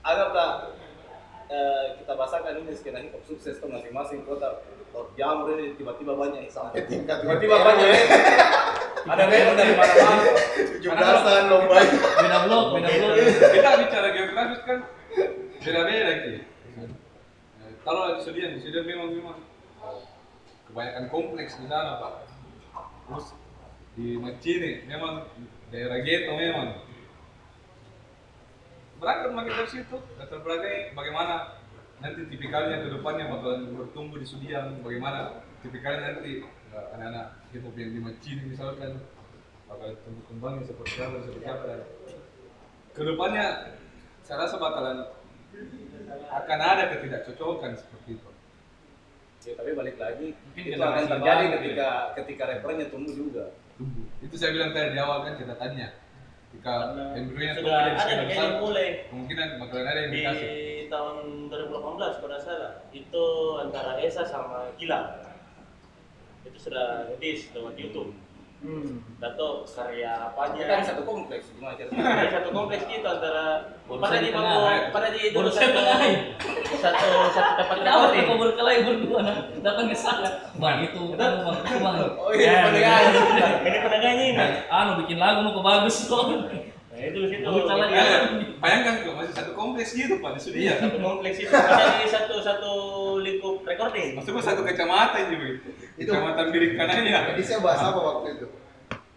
anggaplah 0.02 0.74
eh, 1.50 1.86
kita 2.02 2.14
bahasakan 2.14 2.62
ini 2.62 2.72
skena 2.78 3.02
hip 3.02 3.14
hop 3.18 3.24
sukses 3.26 3.58
tuh 3.58 3.70
masing-masing 3.70 4.24
kota 4.24 4.62
Jamur 5.16 5.54
ini 5.54 5.78
tiba-tiba 5.78 6.18
banyak 6.18 6.50
Sampai 6.50 6.84
tingkat 6.90 7.22
tiba-tiba 7.22 7.62
banyak 7.62 7.90
ada 9.12 9.24
rekor 9.32 9.56
dari 9.56 9.74
mana-mana 9.78 10.24
tujuh 10.76 10.92
belasan 10.92 11.44
lomba. 11.48 11.78
beda 12.20 12.38
blok 12.46 12.66
beda 12.76 12.90
blok. 12.90 13.14
Kita 13.54 13.70
bicara 13.80 14.08
geografis 14.12 14.62
kan 14.68 14.80
beda-beda 15.60 16.12
ki 16.26 16.34
kalau 17.84 18.18
di 18.18 18.22
Sudian 18.22 18.54
di 18.54 18.62
Sudian 18.62 18.86
memang 18.86 19.10
memang 19.14 19.38
kebanyakan 20.70 21.06
kompleks 21.10 21.58
di 21.58 21.66
sana 21.66 21.98
pak. 21.98 22.14
Terus 23.10 23.26
di 23.98 24.08
Macini 24.20 24.86
memang 24.86 25.26
daerah 25.74 26.00
ghetto 26.06 26.38
memang 26.38 26.86
berangkat 29.00 29.32
makin 29.32 29.54
dari 29.56 29.70
situ. 29.72 29.98
Latar 30.20 30.40
belakangnya 30.44 30.94
bagaimana? 30.94 31.36
Nanti 32.00 32.22
tipikalnya 32.32 32.84
ke 32.84 32.88
depannya 32.96 33.28
bakalan 33.28 33.76
bertumbuh 33.76 34.20
di 34.20 34.28
Sudian 34.28 34.80
bagaimana? 34.84 35.44
Tipikalnya 35.60 36.16
nanti 36.16 36.44
eh, 36.48 36.86
anak-anak 36.96 37.26
hip 37.52 37.64
hop 37.64 37.76
yang 37.76 37.92
di 37.92 38.00
Macini 38.00 38.44
misalkan 38.48 39.04
bakal 39.68 39.90
tumbuh 40.04 40.24
kembangnya 40.28 40.64
seperti 40.68 40.96
apa 41.04 41.18
seperti 41.24 41.48
apa. 41.48 41.64
Dan 41.66 41.82
ke 42.96 43.02
depannya 43.04 43.46
saya 44.24 44.38
rasa 44.46 44.56
bakalan 44.60 44.98
akan 46.30 46.60
ada 46.60 46.84
ketidakcocokan 46.96 47.72
seperti 47.80 48.20
itu. 48.20 48.30
Ya, 49.48 49.56
tapi 49.56 49.72
balik 49.72 49.96
lagi 49.96 50.36
Mungkin 50.36 50.64
itu 50.68 50.84
akan 50.84 51.06
terjadi 51.08 51.46
ketika 51.58 51.90
ketika 52.20 52.44
rappernya 52.44 52.86
tumbuh 52.92 53.14
juga. 53.16 53.56
Tumbuh. 53.80 54.04
Itu 54.20 54.36
saya 54.36 54.52
bilang 54.52 54.76
tadi 54.76 54.92
di 54.94 55.00
awal 55.00 55.24
kan 55.24 55.40
kita 55.40 55.56
karena 56.60 57.16
embryonya 57.16 57.54
sudah 57.62 57.78
ada 57.94 58.26
yang 58.26 58.60
mulai. 58.60 59.08
kemungkinan 59.08 59.48
bakalan 59.62 59.86
ada 59.86 60.02
di 60.02 60.08
indikasi 60.12 60.52
tahun 60.90 61.16
2018 61.48 62.22
kalau 62.26 62.40
salah. 62.42 62.74
Itu 62.92 63.26
antara 63.62 64.02
Esa 64.02 64.26
sama 64.26 64.74
Gilang 64.76 65.30
itu 66.48 66.58
sudah 66.58 67.08
ngedis 67.12 67.52
lewat 67.52 67.76
YouTube 67.76 68.16
Hmm. 68.60 69.00
Dato 69.24 69.64
karya 69.64 70.12
apa 70.20 70.52
aja 70.52 70.62
kan 70.68 70.80
satu 70.84 71.08
kompleks. 71.08 71.48
Gimana 71.56 71.80
ceritanya 71.80 72.04
Ada 72.12 72.30
satu 72.44 72.50
kompleks 72.52 72.84
gitu 72.92 73.08
antara 73.08 73.72
pada 73.88 74.20
di 74.20 74.28
di 74.28 74.30
tengah, 74.36 74.92
pada 74.92 75.08
di 75.16 75.22
dulu 75.32 75.48
satu 75.48 75.80
satu 76.76 77.08
satu 77.32 77.52
tempat 77.56 77.76
Kenapa 77.80 77.96
recording 78.12 78.26
kau 78.28 78.36
berkelahi 78.36 78.80
berdua 78.84 79.20
nah? 79.24 79.38
datang 79.64 79.88
ke 79.88 79.96
sana. 79.96 80.30
Bang 80.60 80.84
itu 80.84 81.16
bang 81.16 81.40
Oh, 82.20 82.36
iya, 82.36 82.68
pendengar. 82.68 83.00
ini 83.64 83.78
pendengarnya 83.80 84.24
ini. 84.28 84.46
Anu 84.68 84.92
bikin 85.08 85.18
lagu 85.24 85.40
mau 85.48 85.56
ke 85.56 85.62
bagus 85.64 85.96
kok 86.12 86.24
nah 87.00 87.06
itu 87.06 87.18
di 87.18 87.28
situ 87.32 87.48
Kita- 87.48 87.88
ya. 87.88 88.04
Eh, 88.04 88.22
bayangkan 88.60 88.94
kok 89.00 89.16
masih 89.16 89.32
satu 89.34 89.52
kompleks 89.54 89.96
gitu 89.96 90.20
pak 90.20 90.30
di 90.30 90.40
Iya, 90.40 90.44
Sudia 90.44 90.74
satu 90.78 90.98
kompleks 91.08 91.38
itu. 91.40 91.48
Ada 91.50 91.84
di 91.96 92.08
satu 92.10 92.36
satu 92.40 92.72
lingkup 93.24 93.64
recording. 93.64 94.20
Maksudnya 94.20 94.44
satu 94.44 94.62
kecamatan 94.62 95.22
juga 95.30 95.46
itu 95.50 95.70
Itu- 95.96 96.12
kecamatan 96.12 96.46
birik 96.52 96.76
kanannya 96.76 97.20
Jadi 97.32 97.42
saya 97.42 97.60
bahas 97.60 97.80
apa 97.82 97.96
waktu 97.98 98.28
itu? 98.36 98.48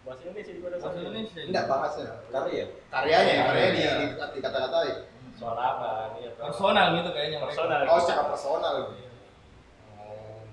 bahasa 0.03 0.21
Indonesia 0.25 0.51
di 0.51 0.61
mana 0.61 0.75
bahasa 0.77 0.97
Indonesia. 0.97 1.39
Enggak 1.43 1.65
bahasnya. 1.65 2.07
karya. 2.29 2.65
Karyanya, 2.87 3.33
karyanya 3.45 3.69
di, 3.69 3.79
Iya. 3.79 3.93
di, 3.93 4.05
di 4.31 4.39
kata-katain. 4.39 4.97
soal 5.33 5.57
apa 5.57 6.13
iya 6.21 6.29
personal 6.37 6.93
gitu 6.93 7.09
kayaknya 7.09 7.41
personal. 7.41 7.79
Oh, 7.83 7.97
secara 7.97 8.23
personal. 8.29 8.75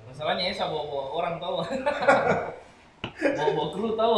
masalahnya 0.03 0.45
Esa 0.49 0.67
bawa 0.67 0.83
bawa 0.85 1.05
orang 1.15 1.35
tahu 1.37 1.55
bawa 3.39 3.51
bawa 3.53 3.67
kru 3.71 3.89
tahu 3.95 4.13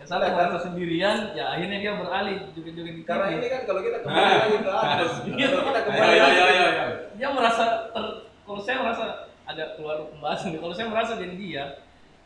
yang 0.00 0.08
satu 0.08 0.32
merasa 0.32 0.58
sendirian 0.64 1.18
ya 1.36 1.44
akhirnya 1.52 1.76
dia 1.76 1.92
beralih 1.92 2.36
juga 2.56 2.70
juga 2.72 2.90
di 2.96 3.02
karena 3.04 3.26
ini 3.36 3.46
kan 3.52 3.60
kalau 3.68 3.80
kita 3.84 3.98
kembali 4.00 4.32
lagi 4.32 4.56
ke 4.64 4.70
atas 4.72 5.12
kalau 5.28 5.64
kita 5.68 5.80
ayo 5.84 5.84
kembali 5.84 6.16
ayo 6.16 6.44
ayo 6.48 6.64
ayo. 6.64 6.86
dia 7.20 7.28
merasa 7.28 7.64
ter 7.92 8.04
kalau 8.48 8.60
saya 8.64 8.76
merasa 8.80 9.04
agak 9.44 9.68
keluar 9.76 9.96
pembahasan 10.08 10.56
kalau 10.56 10.72
saya 10.72 10.88
merasa 10.88 11.12
jadi 11.20 11.34
dia 11.36 11.64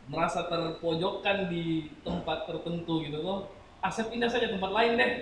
merasa 0.07 0.47
terpojokkan 0.47 1.51
di 1.51 1.91
tempat 2.07 2.47
tertentu 2.47 2.95
gitu 3.03 3.19
loh 3.19 3.51
asep 3.83 4.07
pindah 4.07 4.31
saja 4.31 4.55
tempat 4.55 4.71
lain 4.71 4.95
deh 4.95 5.13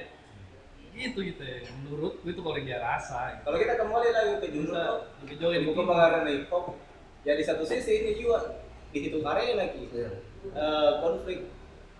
gitu 0.93 1.24
gitu 1.24 1.41
ya 1.41 1.65
menurut 1.81 2.20
itu 2.20 2.37
kalau 2.45 2.61
dia 2.61 2.77
rasa 2.85 3.41
gitu. 3.41 3.43
kalau 3.49 3.59
kita 3.65 3.74
kembali 3.81 4.09
lagi 4.12 4.33
ke 4.45 4.47
tuh 4.53 5.01
lebih 5.24 5.37
jauh 5.41 5.73
pengarang 5.89 6.29
hip 6.29 6.53
hop 6.53 6.77
ya 7.24 7.33
di 7.33 7.45
satu 7.49 7.65
sisi 7.65 8.05
ini 8.05 8.20
juga 8.20 8.61
dihitung 8.93 9.24
karya 9.24 9.57
lagi 9.57 9.89
Iya. 9.89 10.11
Eh, 10.59 10.91
konflik 10.99 11.47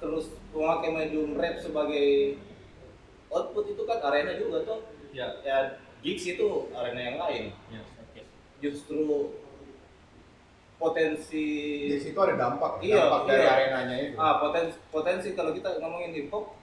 terus 0.03 0.35
memakai 0.51 0.91
medium 0.91 1.39
rap 1.39 1.63
sebagai 1.63 2.35
output 3.31 3.71
itu 3.71 3.83
kan 3.87 4.03
arena 4.03 4.35
juga 4.35 4.67
tuh 4.67 4.83
ya. 5.15 5.39
Ya 5.47 5.79
gigs 6.03 6.27
itu 6.27 6.67
arena 6.75 7.01
yang 7.01 7.17
lain. 7.23 7.45
Ya 7.71 7.83
justru 8.63 9.31
potensi 10.79 11.47
Di 11.95 11.99
situ 11.99 12.19
ada 12.19 12.35
dampak, 12.35 12.83
Iya, 12.83 13.07
dampak 13.07 13.21
dari 13.31 13.43
iya. 13.47 13.51
arenanya 13.55 13.97
itu. 14.03 14.17
ah 14.19 14.43
potensi 14.43 14.75
potensi 14.91 15.29
kalau 15.39 15.55
kita 15.55 15.79
ngomongin 15.79 16.11
hip 16.11 16.27
hop 16.35 16.59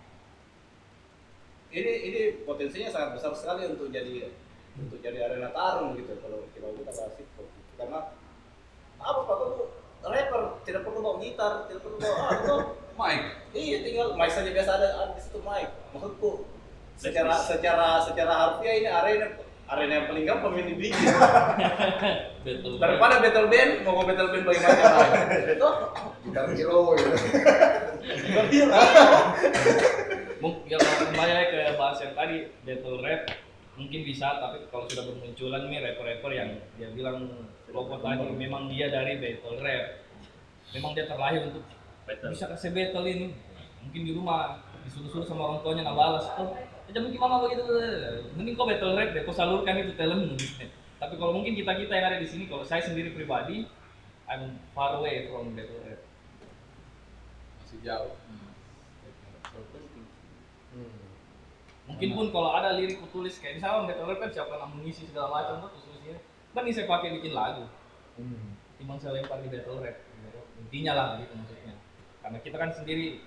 ini 1.71 1.91
ini 2.11 2.21
potensinya 2.43 2.91
sangat 2.91 3.15
besar 3.15 3.31
sekali 3.31 3.67
untuk 3.71 3.87
jadi 3.91 4.27
untuk 4.75 4.99
jadi 4.99 5.23
arena 5.23 5.55
tarung 5.55 5.95
gitu 5.95 6.19
kalau 6.19 6.43
kalau 6.51 6.71
kita 6.75 6.91
bahas 6.91 7.15
hip 7.15 7.29
hop 7.39 7.47
karena 7.79 7.99
apa 8.99 9.19
pak 9.23 9.35
tuh 9.39 9.67
rapper 10.03 10.41
tidak 10.67 10.81
perlu 10.83 10.99
bawa 10.99 11.15
gitar 11.23 11.53
tidak 11.71 11.81
perlu 11.83 11.97
bawa 11.99 12.19
apa 12.27 12.55
Mike 12.99 13.25
iya 13.55 13.77
tinggal 13.79 14.11
mic 14.19 14.27
saja 14.27 14.51
biasa 14.51 14.71
ada 14.75 14.87
ada 15.07 15.11
di 15.15 15.21
situ 15.23 15.39
mic. 15.39 15.71
Maksudku 15.95 16.31
secara 16.99 17.31
secara 17.39 18.03
secara 18.03 18.33
harfiah 18.35 18.75
ini 18.75 18.89
arena 18.91 19.27
arena 19.69 19.93
yang 20.03 20.07
paling 20.11 20.25
gampang 20.27 20.53
ini 20.59 20.73
bikin. 20.75 20.99
Betul. 22.45 22.75
Daripada 22.81 23.23
battle 23.23 23.47
band 23.47 23.71
mau 23.87 24.03
battle 24.03 24.29
band 24.35 24.43
bagaimana 24.43 25.55
tuh 25.55 25.73
Gitar 26.27 26.45
kilo 26.51 26.97
gitu. 26.99 27.09
Mungkin 30.43 30.67
ya. 30.67 30.77
Kalau 30.79 31.07
kembali 31.07 31.31
lagi 31.31 31.49
ke 31.55 31.59
bahas 31.79 31.97
yang 32.03 32.13
tadi 32.17 32.37
battle 32.67 32.99
rap. 32.99 33.21
Mungkin 33.79 34.03
bisa 34.03 34.43
tapi 34.43 34.67
kalau 34.67 34.83
sudah 34.91 35.07
bermunculan 35.07 35.71
nih 35.71 35.79
rapper-rapper 35.79 36.31
yang 36.35 36.51
dia 36.75 36.91
bilang 36.91 37.47
Loko 37.71 37.95
tadi 38.03 38.27
memang 38.35 38.67
dia 38.67 38.91
dari 38.91 39.15
battle 39.23 39.63
rap. 39.63 40.03
Memang 40.75 40.91
dia 40.93 41.07
terlahir 41.07 41.47
untuk 41.47 41.63
Battle. 42.09 42.33
bisa 42.33 42.45
kasih 42.49 42.73
battle 42.73 43.05
ini 43.05 43.37
mungkin 43.85 44.01
di 44.01 44.11
rumah 44.17 44.65
disuruh-suruh 44.81 45.27
sama 45.29 45.41
orang 45.45 45.59
tuanya 45.61 45.85
nak 45.85 45.95
balas. 45.95 46.25
Oh 46.41 46.57
aja 46.89 46.99
mungkin 47.05 47.19
mama 47.21 47.45
begitu. 47.45 47.63
Mending 48.33 48.57
kau 48.57 48.65
battle 48.65 48.97
rap 48.97 49.13
deh 49.13 49.21
kau 49.21 49.35
salurkan 49.35 49.77
itu 49.77 49.93
talentmu 49.93 50.33
tapi 50.99 51.15
kalau 51.15 51.31
mungkin 51.31 51.55
kita 51.55 51.71
kita 51.79 51.93
yang 51.95 52.07
ada 52.11 52.19
di 52.19 52.27
sini 52.27 52.51
kalau 52.51 52.65
saya 52.65 52.83
sendiri 52.83 53.15
pribadi 53.15 53.63
I'm 54.27 54.59
far 54.75 54.99
away 54.99 55.29
from 55.29 55.53
battle 55.53 55.79
rap. 55.85 56.01
Masih 57.61 57.79
jauh. 57.85 58.13
Mungkin 61.89 62.09
pun 62.13 62.27
kalau 62.29 62.53
ada 62.53 62.77
lirik 62.77 63.01
tulis 63.09 63.37
kayak 63.37 63.61
misalnya 63.61 63.93
battle 63.93 64.09
rap 64.09 64.19
kan 64.25 64.29
siapkan 64.33 64.59
amunisi 64.65 65.05
segala 65.07 65.29
macam 65.29 65.63
tuh 65.63 65.69
khususnya 65.77 66.17
kan 66.57 66.65
ini 66.65 66.73
saya 66.73 66.89
pakai 66.89 67.15
bikin 67.21 67.37
lagu. 67.37 67.69
Hmm. 68.19 68.57
timbang 68.75 68.99
saya 68.99 69.19
lempar 69.19 69.39
di 69.39 69.51
battle 69.51 69.79
rap. 69.79 69.97
Intinya 70.59 70.93
lah 70.97 71.07
gitu 71.23 71.33
maksudnya 71.37 71.58
karena 72.19 72.37
kita 72.43 72.57
kan 72.59 72.71
sendiri 72.73 73.23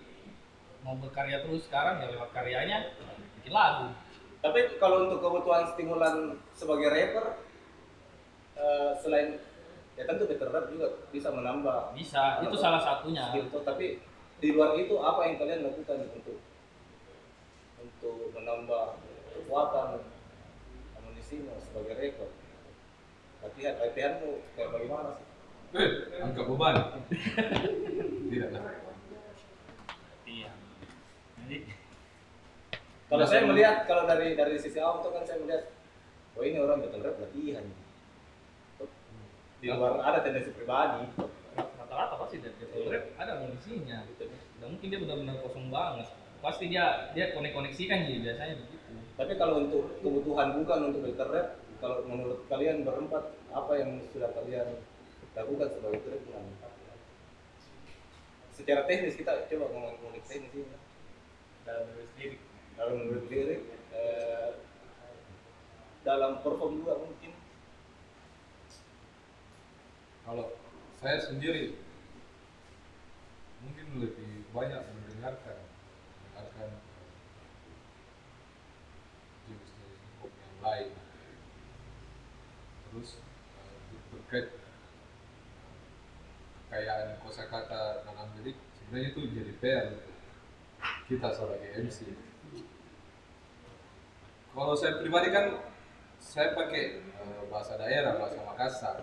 mau 0.82 0.98
berkarya 0.98 1.40
terus 1.46 1.64
sekarang 1.70 2.02
ya 2.02 2.10
lewat 2.10 2.30
karyanya 2.34 2.92
bikin 3.40 3.54
lagu 3.54 3.94
Tapi 4.42 4.74
kalau 4.82 5.06
untuk 5.06 5.22
kebutuhan 5.22 5.70
stimulan 5.70 6.34
sebagai 6.50 6.90
rapper, 6.90 7.38
eh, 8.58 8.90
selain 8.98 9.38
ya 9.94 10.02
tentu 10.02 10.26
better 10.26 10.50
rap 10.50 10.66
juga 10.66 11.06
bisa 11.14 11.30
menambah 11.30 11.94
Bisa, 11.94 12.42
itu 12.42 12.58
salah 12.58 12.82
satunya. 12.82 13.30
skill 13.30 13.46
tuh. 13.54 13.62
Tapi 13.62 14.02
di 14.42 14.48
luar 14.50 14.74
itu 14.74 14.98
apa 14.98 15.30
yang 15.30 15.38
kalian 15.38 15.62
lakukan 15.62 16.10
untuk 16.10 16.42
untuk 17.78 18.34
menambah 18.34 18.98
kekuatan 19.30 20.10
amunisimu 20.98 21.54
sebagai 21.62 21.94
rapper? 21.94 22.30
Latihan, 23.46 23.74
latihanmu 23.78 24.30
kayak 24.58 24.70
bagaimana 24.74 25.10
sih? 25.22 25.26
Eh, 25.78 25.90
angkat 26.18 26.44
beban. 26.50 26.74
Tidak 28.34 28.50
lah. 28.58 28.62
Jadi 31.42 31.58
Kalau 33.12 33.28
saya 33.28 33.44
melihat 33.44 33.84
kalau 33.84 34.08
dari 34.08 34.32
dari 34.32 34.56
sisi 34.56 34.80
awam 34.80 35.04
tuh 35.04 35.12
kan 35.12 35.20
saya 35.28 35.36
melihat, 35.44 35.68
oh 36.32 36.40
ini 36.40 36.56
orang 36.56 36.80
betul 36.80 37.04
rap 37.04 37.20
latihan. 37.20 37.60
Di 39.60 39.68
luar 39.68 40.00
ada 40.00 40.24
tendensi 40.24 40.48
pribadi. 40.56 41.12
Rata-rata 41.52 42.16
pasti 42.16 42.40
dia 42.40 42.48
dia 42.56 42.72
rap 42.72 43.04
ada 43.20 43.36
amunisinya. 43.36 44.08
Dan 44.16 44.66
mungkin 44.72 44.88
dia 44.88 44.96
benar-benar 44.96 45.44
kosong 45.44 45.68
banget. 45.68 46.08
Pasti 46.40 46.72
dia 46.72 47.12
dia 47.12 47.36
konek-koneksikan 47.36 48.08
jadi 48.08 48.32
biasanya 48.32 48.54
begitu. 48.64 48.80
Tapi 49.20 49.32
kalau 49.36 49.60
untuk 49.60 49.92
kebutuhan 50.00 50.56
bukan 50.56 50.78
untuk 50.88 51.04
better 51.04 51.28
rap, 51.28 51.48
kalau 51.84 52.08
menurut 52.08 52.48
kalian 52.48 52.80
berempat 52.80 53.28
apa 53.52 53.72
yang 53.76 54.00
sudah 54.08 54.32
kalian 54.32 54.80
lakukan 55.36 55.68
sebagai 55.68 56.00
trap 56.00 56.22
Secara 58.56 58.88
teknis 58.88 59.20
kita 59.20 59.44
coba 59.52 59.68
ngomong 59.68 60.16
teknis 60.24 60.48
ini. 60.56 60.80
Dalam 61.62 61.86
diri 61.94 62.06
sendiri 62.14 62.36
Dalam 62.72 62.94
menurut 62.98 63.26
lirik, 63.28 63.62
eh, 63.92 64.50
dalam 66.02 66.42
perform 66.42 66.82
juga 66.82 66.98
mungkin. 66.98 67.32
Kalau 70.22 70.46
saya 70.98 71.18
sendiri 71.22 71.76
mungkin 73.62 73.86
lebih 74.02 74.46
banyak 74.50 74.82
mendengarkan 74.82 75.58
mendengarkan 75.62 76.70
jenis-jenis 79.46 79.98
hip 80.00 80.14
hop 80.18 80.32
yang 80.32 80.56
lain. 80.64 80.88
Terus 82.90 83.10
eh, 83.60 83.76
ber- 83.92 84.06
berkait 84.16 84.46
kekayaan 86.66 87.20
kosakata 87.20 88.02
dalam 88.08 88.32
lirik 88.40 88.56
sebenarnya 88.80 89.08
itu 89.12 89.20
jadi 89.28 89.52
PR 89.60 89.86
kita 91.12 91.28
sebagai 91.28 91.68
MC 91.76 92.08
kalau 94.52 94.76
saya 94.76 95.00
pribadi 95.00 95.32
kan 95.32 95.60
saya 96.20 96.52
pakai 96.52 97.00
eh, 97.00 97.42
bahasa 97.48 97.80
daerah 97.80 98.20
bahasa 98.20 98.36
Makassar. 98.44 98.96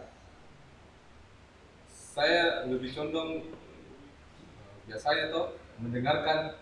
Saya 1.89 2.69
lebih 2.69 2.93
condong 2.93 3.49
eh, 3.49 4.73
biasanya 4.85 5.33
tuh 5.33 5.57
mendengarkan 5.81 6.53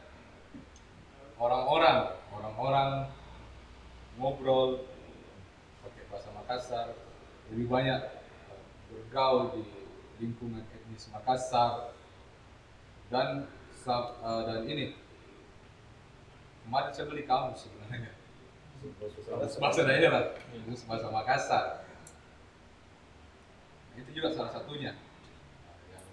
orang-orang 1.36 2.15
orang-orang 2.32 2.91
ngobrol 4.15 4.88
pakai 5.84 6.03
bahasa 6.07 6.32
Makassar. 6.32 6.88
Lebih 7.52 7.68
banyak 7.68 8.02
eh, 8.07 8.60
bergaul 8.88 9.52
di 9.52 9.64
lingkungan 10.24 10.64
etnis 10.64 11.11
Makassar. 11.11 11.91
Dan 13.11 13.48
dan 14.28 14.68
ini 14.68 14.91
kemarin 16.68 16.91
saya 16.91 17.07
beli 17.07 17.23
kamus 17.23 17.64
sebenarnya? 17.64 18.11
Kamus 19.23 19.56
bahasa 19.56 19.81
daerah 19.88 20.35
terus 20.35 20.84
bahasa 20.84 21.07
Makassar. 21.07 21.88
Itu 23.95 24.11
juga 24.11 24.35
salah 24.35 24.52
satunya. 24.52 24.91
Yang, 25.88 26.06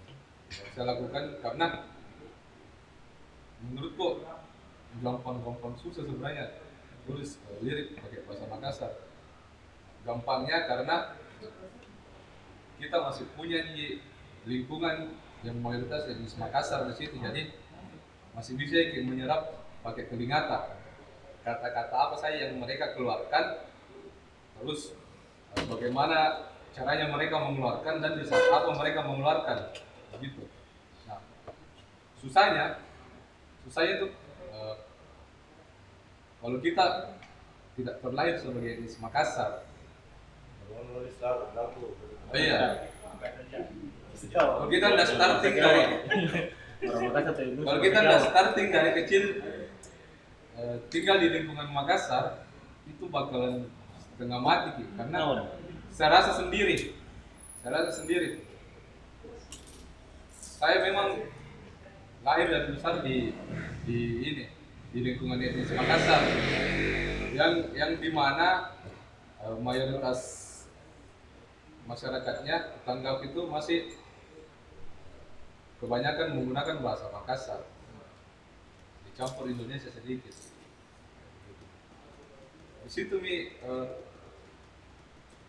yang 0.55 0.69
saya 0.71 0.85
lakukan 0.95 1.23
karena 1.43 1.67
menurutku 3.67 4.23
gampang-gampang 5.03 5.75
susah 5.75 6.07
sebenarnya 6.07 6.63
tulis 7.03 7.35
eh, 7.51 7.59
lirik 7.59 7.99
pakai 7.99 8.23
bahasa 8.23 8.47
Makassar. 8.47 8.91
Gampangnya 10.07 10.71
karena 10.71 11.19
kita 12.79 12.97
masih 13.03 13.27
punya 13.35 13.59
di 13.75 13.99
lingkungan 14.47 15.19
yang 15.43 15.59
mayoritas 15.59 16.07
etnis 16.07 16.39
Makassar 16.39 16.87
di 16.87 16.95
situ. 16.95 17.19
Jadi 17.19 17.51
masih 18.31 18.55
bisa 18.55 18.79
menyerap 19.03 19.64
pakai 19.85 20.09
telingata 20.09 20.81
kata-kata 21.45 21.93
apa 21.93 22.15
saja 22.17 22.49
yang 22.49 22.57
mereka 22.57 22.97
keluarkan 22.97 23.69
terus 24.57 24.97
eh, 25.53 25.65
bagaimana 25.69 26.49
caranya 26.73 27.07
mereka 27.07 27.39
mengeluarkan 27.39 28.03
dan 28.03 28.19
di 28.19 28.25
saat 28.27 28.51
apa 28.51 28.75
mereka 28.75 29.05
mengeluarkan. 29.07 29.71
Begitu. 30.17 30.43
Nah 31.05 31.21
susahnya 32.17 32.81
susahnya 33.63 34.01
itu 34.01 34.07
eh, 34.49 34.75
kalau 36.41 36.57
kita 36.59 36.85
tidak 37.77 37.95
terlahir 38.01 38.35
sebagai 38.41 38.69
etnis 38.75 38.97
Makassar. 38.97 39.69
Oh 42.33 42.35
iya. 42.35 42.89
Kalau 44.33 44.67
kita 44.67 44.85
udah 44.97 45.07
starting 45.07 45.55
dari 45.61 45.83
kalau 47.63 47.79
kita 47.79 47.97
udah 48.03 48.19
starting 48.19 48.67
dari 48.73 48.91
kecil 49.03 49.23
eh, 50.55 50.77
tinggal 50.91 51.19
di 51.19 51.27
lingkungan 51.31 51.67
Makassar 51.71 52.47
itu 52.87 53.09
bakalan 53.11 53.67
setengah 54.15 54.39
mati 54.39 54.69
Ki. 54.79 54.85
karena 54.95 55.17
Naon? 55.19 55.39
saya 55.91 56.19
rasa 56.19 56.31
sendiri 56.39 56.95
saya 57.63 57.71
rasa 57.81 57.91
sendiri 58.03 58.43
saya 60.39 60.79
memang 60.87 61.27
lahir 62.23 62.47
dan 62.49 62.73
besar 62.73 63.03
di 63.03 63.35
di 63.85 63.99
ini 64.23 64.45
di 64.95 64.99
lingkungan 65.03 65.37
etnis 65.39 65.75
Makassar 65.75 66.23
yang 67.35 67.67
yang 67.75 67.91
di 67.99 68.09
mana 68.09 68.71
eh, 69.43 69.57
mayoritas 69.59 70.43
masyarakatnya 71.85 72.81
tanggap 72.87 73.21
itu 73.21 73.45
masih 73.45 73.93
kebanyakan 75.83 76.39
menggunakan 76.39 76.81
bahasa 76.81 77.11
Makassar 77.11 77.61
dicampur 79.15 79.47
Indonesia 79.47 79.87
sedikit. 79.87 80.35
Di 82.83 82.89
situ 82.91 83.15
mi 83.23 83.47
eh, 83.47 83.87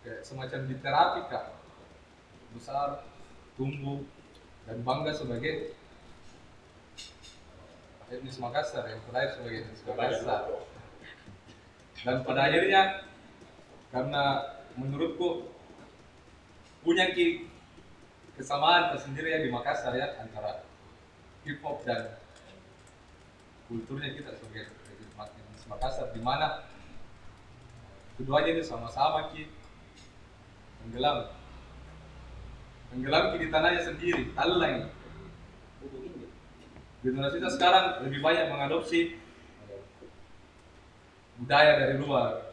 kayak 0.06 0.22
semacam 0.22 0.70
di 0.70 0.74
terapi 0.78 1.20
kak. 1.26 1.50
Besar 2.54 3.02
tumbuh 3.58 4.06
dan 4.70 4.86
bangga 4.86 5.10
sebagai 5.10 5.74
etnis 8.06 8.38
Makassar 8.38 8.86
yang 8.86 9.02
terakhir 9.10 9.34
sebagai 9.34 9.58
etnis 9.66 9.82
Makassar. 9.82 10.42
Dan 12.06 12.22
pada 12.22 12.40
akhirnya 12.46 13.02
karena 13.90 14.24
menurutku 14.78 15.50
punya 16.86 17.10
ki 17.10 17.50
kesamaan 18.38 18.94
tersendiri 18.94 19.34
ya 19.34 19.42
di 19.42 19.50
Makassar 19.50 19.90
ya 19.98 20.22
antara 20.22 20.62
hip 21.42 21.58
hop 21.66 21.82
dan 21.82 22.14
kulturnya 23.66 24.14
kita 24.14 24.30
sebagai 24.38 24.70
etnis 24.70 25.64
Makassar 25.66 26.14
di 26.14 26.22
mana 26.22 26.66
keduanya 28.14 28.58
ini 28.58 28.62
sama-sama 28.62 29.34
ki. 29.34 29.50
Tenggelam. 30.82 31.34
Tenggelam 32.94 33.24
ki 33.34 33.36
di 33.42 33.48
tanahnya 33.50 33.82
sendiri 33.82 34.30
Allah 34.38 34.86
generasi 37.06 37.38
kita 37.38 37.50
sekarang 37.54 38.02
lebih 38.02 38.18
banyak 38.18 38.50
mengadopsi 38.50 39.14
budaya 41.38 41.86
dari 41.86 42.02
luar 42.02 42.50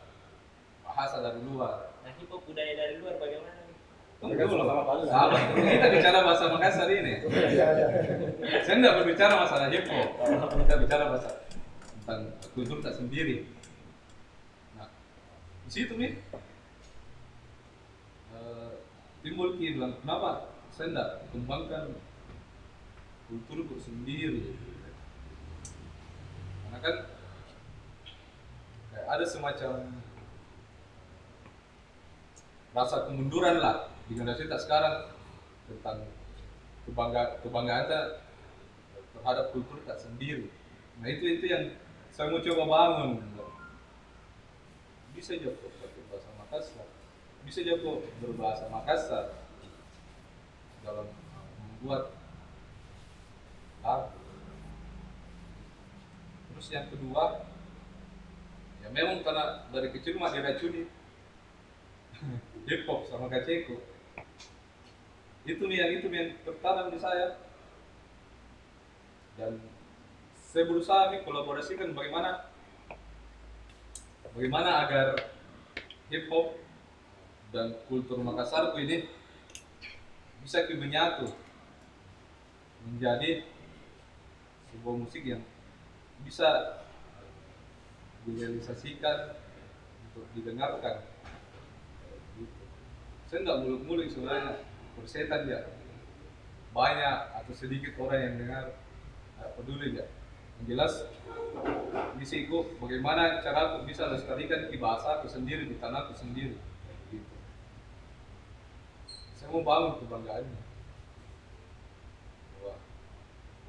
bahasa 0.85 1.26
dari 1.26 1.41
luar. 1.41 1.90
Nah, 2.06 2.11
hip 2.14 2.30
budaya 2.30 2.73
dari 2.77 3.02
luar 3.02 3.18
bagaimana 3.18 3.62
Sabar, 4.24 5.36
kita 5.52 5.88
bicara 5.91 6.24
bahasa 6.24 6.48
Makassar 6.48 6.88
ini. 6.88 7.28
Saya 8.64 8.76
tidak 8.80 9.04
berbicara 9.04 9.36
masalah 9.36 9.68
hip 9.68 9.84
hop. 9.91 10.16
Kita 10.64 10.80
bicara 10.80 11.12
bahasa 11.12 11.44
tentang 12.00 12.32
kultur 12.56 12.80
tak 12.80 12.95
sendiri. 12.95 13.52
Nah, 14.80 14.88
di 15.68 15.72
situ 15.76 16.00
nih 16.00 16.24
eh, 18.32 18.72
timbul 19.28 19.60
ki 19.60 19.76
bilang 19.76 20.00
kenapa 20.00 20.56
saya 20.72 20.95
tidak 20.95 21.10
kembangkan 21.36 22.00
kulturku 23.28 23.76
sendiri. 23.76 24.56
Karena 26.64 26.80
kan 26.80 26.95
kayak 28.88 29.08
ada 29.20 29.26
semacam 29.28 30.00
rasa 32.72 33.04
kemunduran 33.12 33.60
lah 33.60 33.93
di 34.14 34.22
generasi 34.22 34.45
kita 34.45 34.61
sekarang. 34.61 35.10
Tentang 35.65 36.06
kebangga 36.85 37.41
kebanggaan 37.41 37.90
kita 37.90 38.02
terhadap 39.18 39.45
kultur 39.49 39.81
kita 39.81 39.98
sendiri. 39.98 40.53
Nah 41.02 41.10
itu 41.10 41.26
itu 41.26 41.49
yang 41.49 41.73
saya 42.14 42.30
mau 42.30 42.38
coba 42.38 42.64
bangun. 42.69 43.26
bisa 45.14 45.38
juga 45.38 45.53
kok 45.61 45.73
pakai 45.81 46.03
bahasa 46.10 46.30
Makassar. 46.38 46.88
Bisa 47.41 47.60
kok 47.65 47.98
berbahasa 48.22 48.65
Makassar. 48.69 49.26
Dalam 50.85 51.10
membuat 51.57 52.14
lagu. 53.81 54.19
Terus 56.53 56.68
yang 56.69 56.85
kedua 56.94 57.49
ya 58.84 58.91
memang 58.94 59.26
karena 59.26 59.65
dari 59.73 59.90
kecil 59.90 60.22
mah 60.22 60.30
diracuni. 60.30 60.85
Hip 62.68 62.84
hop 62.85 63.10
sama 63.10 63.31
kaceko 63.31 63.93
itu 65.44 65.64
nih 65.68 65.78
yang 65.84 65.91
itu 65.99 66.07
yang 66.07 66.32
tertanam 66.48 66.88
di 66.88 66.99
saya. 66.99 67.36
Dan 69.36 69.60
saya 70.38 70.64
berusaha 70.70 71.11
nih 71.11 71.26
kolaborasikan 71.26 71.91
bagaimana 71.98 72.48
bagaimana 74.32 74.88
agar 74.88 75.07
hip 76.14 76.30
hop 76.30 76.57
dan 77.49 77.74
kultur 77.90 78.22
Makassarku 78.22 78.78
ini 78.78 79.10
bisa 80.45 80.64
menyatu 80.70 81.34
menjadi 82.84 83.48
sebuah 84.70 84.95
musik 84.99 85.24
yang 85.24 85.41
bisa 86.22 86.82
direalisasikan 88.24 89.38
untuk 90.10 90.26
didengarkan. 90.38 91.03
Gitu. 92.38 92.64
saya 93.30 93.40
nggak 93.45 93.60
muluk-muluk 93.65 94.10
sebenarnya 94.10 94.73
persetan 94.98 95.49
ya 95.49 95.60
banyak 96.74 97.18
atau 97.38 97.53
sedikit 97.53 97.94
orang 98.02 98.20
yang 98.22 98.36
dengar 98.41 98.65
peduli 99.57 99.99
ya 99.99 100.06
yang 100.61 100.65
jelas 100.78 101.06
misiku 102.18 102.78
bagaimana 102.78 103.41
cara 103.41 103.74
aku 103.74 103.90
bisa 103.90 104.10
lestarikan 104.10 104.70
di 104.70 104.78
bahasa 104.78 105.20
aku 105.20 105.28
sendiri 105.30 105.70
di 105.70 105.78
tanah 105.78 106.10
aku 106.10 106.14
sendiri. 106.18 106.57
Gitu. 107.10 107.34
saya 109.38 109.49
mau 109.52 109.61
bangun 109.65 110.02
kebanggaannya. 110.02 110.61
Bahwa 112.57 112.74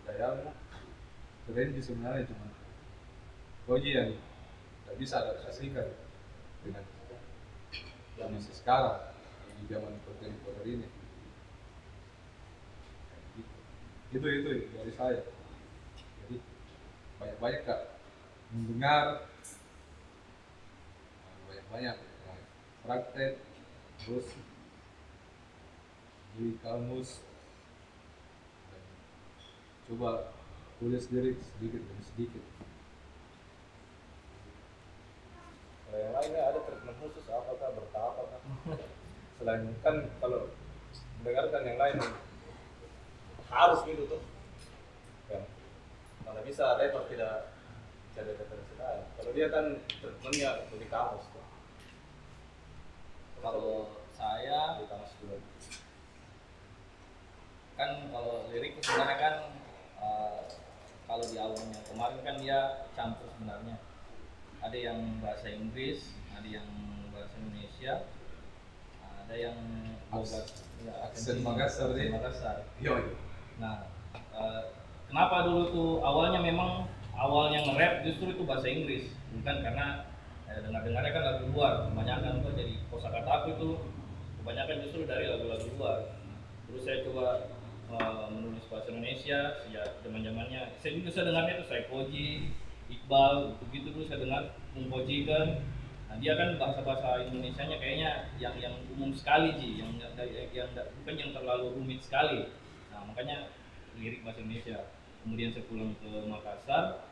budayamu 0.01 0.49
keren 1.45 1.69
sih 1.77 1.85
sebenarnya 1.85 2.29
cuma 2.31 2.49
Koji 3.65 3.97
yang 3.97 4.13
tidak 4.85 4.97
bisa 5.01 5.25
adaptasikan 5.25 5.89
dengan 6.61 6.85
kondisi 8.15 8.53
sekarang 8.53 9.17
di 9.57 9.65
zaman 9.73 9.97
kontemporer 10.05 10.65
ini 10.69 10.87
itu 14.15 14.27
itu 14.31 14.51
dari 14.79 14.93
saya. 14.95 15.21
Jadi 16.23 16.37
banyak-banyak 17.19 17.61
kak. 17.67 17.81
Mendengar. 18.55 19.07
Banyak-banyak 21.51 21.97
praktek 22.87 23.33
terus 24.07 24.27
beli 26.39 26.55
kamus. 26.63 27.19
Dan 28.71 28.83
coba 29.91 30.31
tulis 30.79 31.05
lirik 31.11 31.43
sedikit 31.43 31.83
demi 31.83 32.05
sedikit. 32.07 32.45
Kalau 35.91 35.99
yang 35.99 36.15
lainnya 36.15 36.43
ada 36.55 36.61
treatment 36.63 36.99
khusus 37.03 37.27
apakah 37.27 37.71
bertahap 37.75 38.15
apakah 38.15 38.79
selain 39.43 39.75
kan 39.83 39.97
kalau 40.23 40.51
mendengarkan 41.19 41.63
yang 41.67 41.79
lain 41.83 41.99
harus 43.55 43.81
gitu 43.87 44.03
tuh. 44.11 44.23
Kan? 45.31 45.43
Mana 46.27 46.43
bisa 46.43 46.75
rapper 46.75 47.07
tidak 47.07 47.55
referensi 48.19 48.75
lain. 48.79 49.03
Kalau 49.19 49.31
dia 49.35 49.47
kan 49.51 49.65
treatmentnya 50.03 50.51
lebih 50.75 50.89
kamus 50.91 51.27
tuh. 51.31 51.47
Kalau 53.39 53.95
saya 54.15 54.79
di 54.79 54.85
kamus 54.91 55.13
dulu. 55.23 55.39
kan 57.75 58.07
kalau 58.15 58.47
lirik 58.55 58.79
sebenarnya 58.79 59.19
kan 59.19 59.35
eh, 59.99 60.41
kalau 61.11 61.27
di 61.27 61.35
awalnya 61.35 61.83
kemarin 61.91 62.23
kan 62.23 62.37
dia 62.39 62.59
campur 62.95 63.27
sebenarnya. 63.35 63.77
Ada 64.63 64.79
yang 64.79 64.99
bahasa 65.19 65.51
Inggris 65.51 66.15
ada 66.35 66.49
yang 66.49 66.69
bahasa 67.11 67.35
Indonesia 67.37 68.07
ada 69.25 69.35
yang 69.35 69.59
logat 70.13 70.47
ya, 70.85 70.95
aksen 71.09 71.41
Sini, 71.41 71.43
Makassar 71.43 71.89
aksen 71.91 71.99
deh. 71.99 72.09
Makassar. 72.15 72.57
Yo 72.79 72.95
nah 73.59 73.87
eh, 74.15 74.63
kenapa 75.09 75.47
dulu 75.47 75.63
tuh 75.71 75.91
awalnya 76.03 76.43
memang 76.43 76.91
awalnya 77.15 77.63
nge-rap 77.63 78.03
justru 78.03 78.35
itu 78.35 78.43
bahasa 78.43 78.67
Inggris? 78.67 79.15
Bukan 79.31 79.63
karena 79.63 80.11
eh, 80.51 80.59
dengar-dengarnya 80.59 81.13
kan 81.15 81.23
lagu 81.23 81.45
luar 81.55 81.87
kebanyakan 81.91 82.43
tuh 82.43 82.53
jadi 82.59 82.75
kosakata 82.91 83.31
aku 83.31 83.49
itu 83.55 83.69
kebanyakan 84.43 84.77
justru 84.87 85.01
dari 85.07 85.31
lagu-lagu 85.31 85.69
luar. 85.79 85.99
Terus 86.67 86.83
saya 86.83 86.99
coba 87.07 87.27
eh, 87.95 88.27
menulis 88.35 88.65
bahasa 88.67 88.91
Indonesia 88.91 89.39
sejak 89.63 89.89
zaman 90.03 90.21
zamannya 90.27 90.63
saya 90.83 90.93
juga 90.99 91.09
saya 91.15 91.25
dengarnya 91.31 91.55
tuh 91.63 91.69
saya 91.71 91.83
Koji 91.87 92.29
Iqbal 92.85 93.57
gitu 93.73 93.89
dulu 93.95 94.05
saya 94.05 94.21
dengar 94.21 94.43
Mungkoji 94.75 95.31
kan. 95.31 95.63
Nah 96.11 96.17
dia 96.19 96.35
kan 96.35 96.59
bahasa-bahasa 96.59 97.31
Indonesianya 97.31 97.79
kayaknya 97.79 98.11
yang 98.43 98.55
yang 98.59 98.75
umum 98.99 99.15
sekali 99.15 99.55
sih 99.57 99.79
yang 99.79 99.95
yang, 99.99 100.13
yang, 100.19 100.51
yang 100.53 100.69
bukan 101.03 101.15
yang 101.15 101.31
terlalu 101.31 101.75
rumit 101.79 102.03
sekali 102.03 102.51
makanya 103.15 103.47
lirik 103.95 104.27
bahasa 104.27 104.43
Indonesia. 104.43 104.91
Kemudian 105.23 105.55
saya 105.55 105.65
pulang 105.71 105.95
ke 106.03 106.11
Makassar 106.27 107.07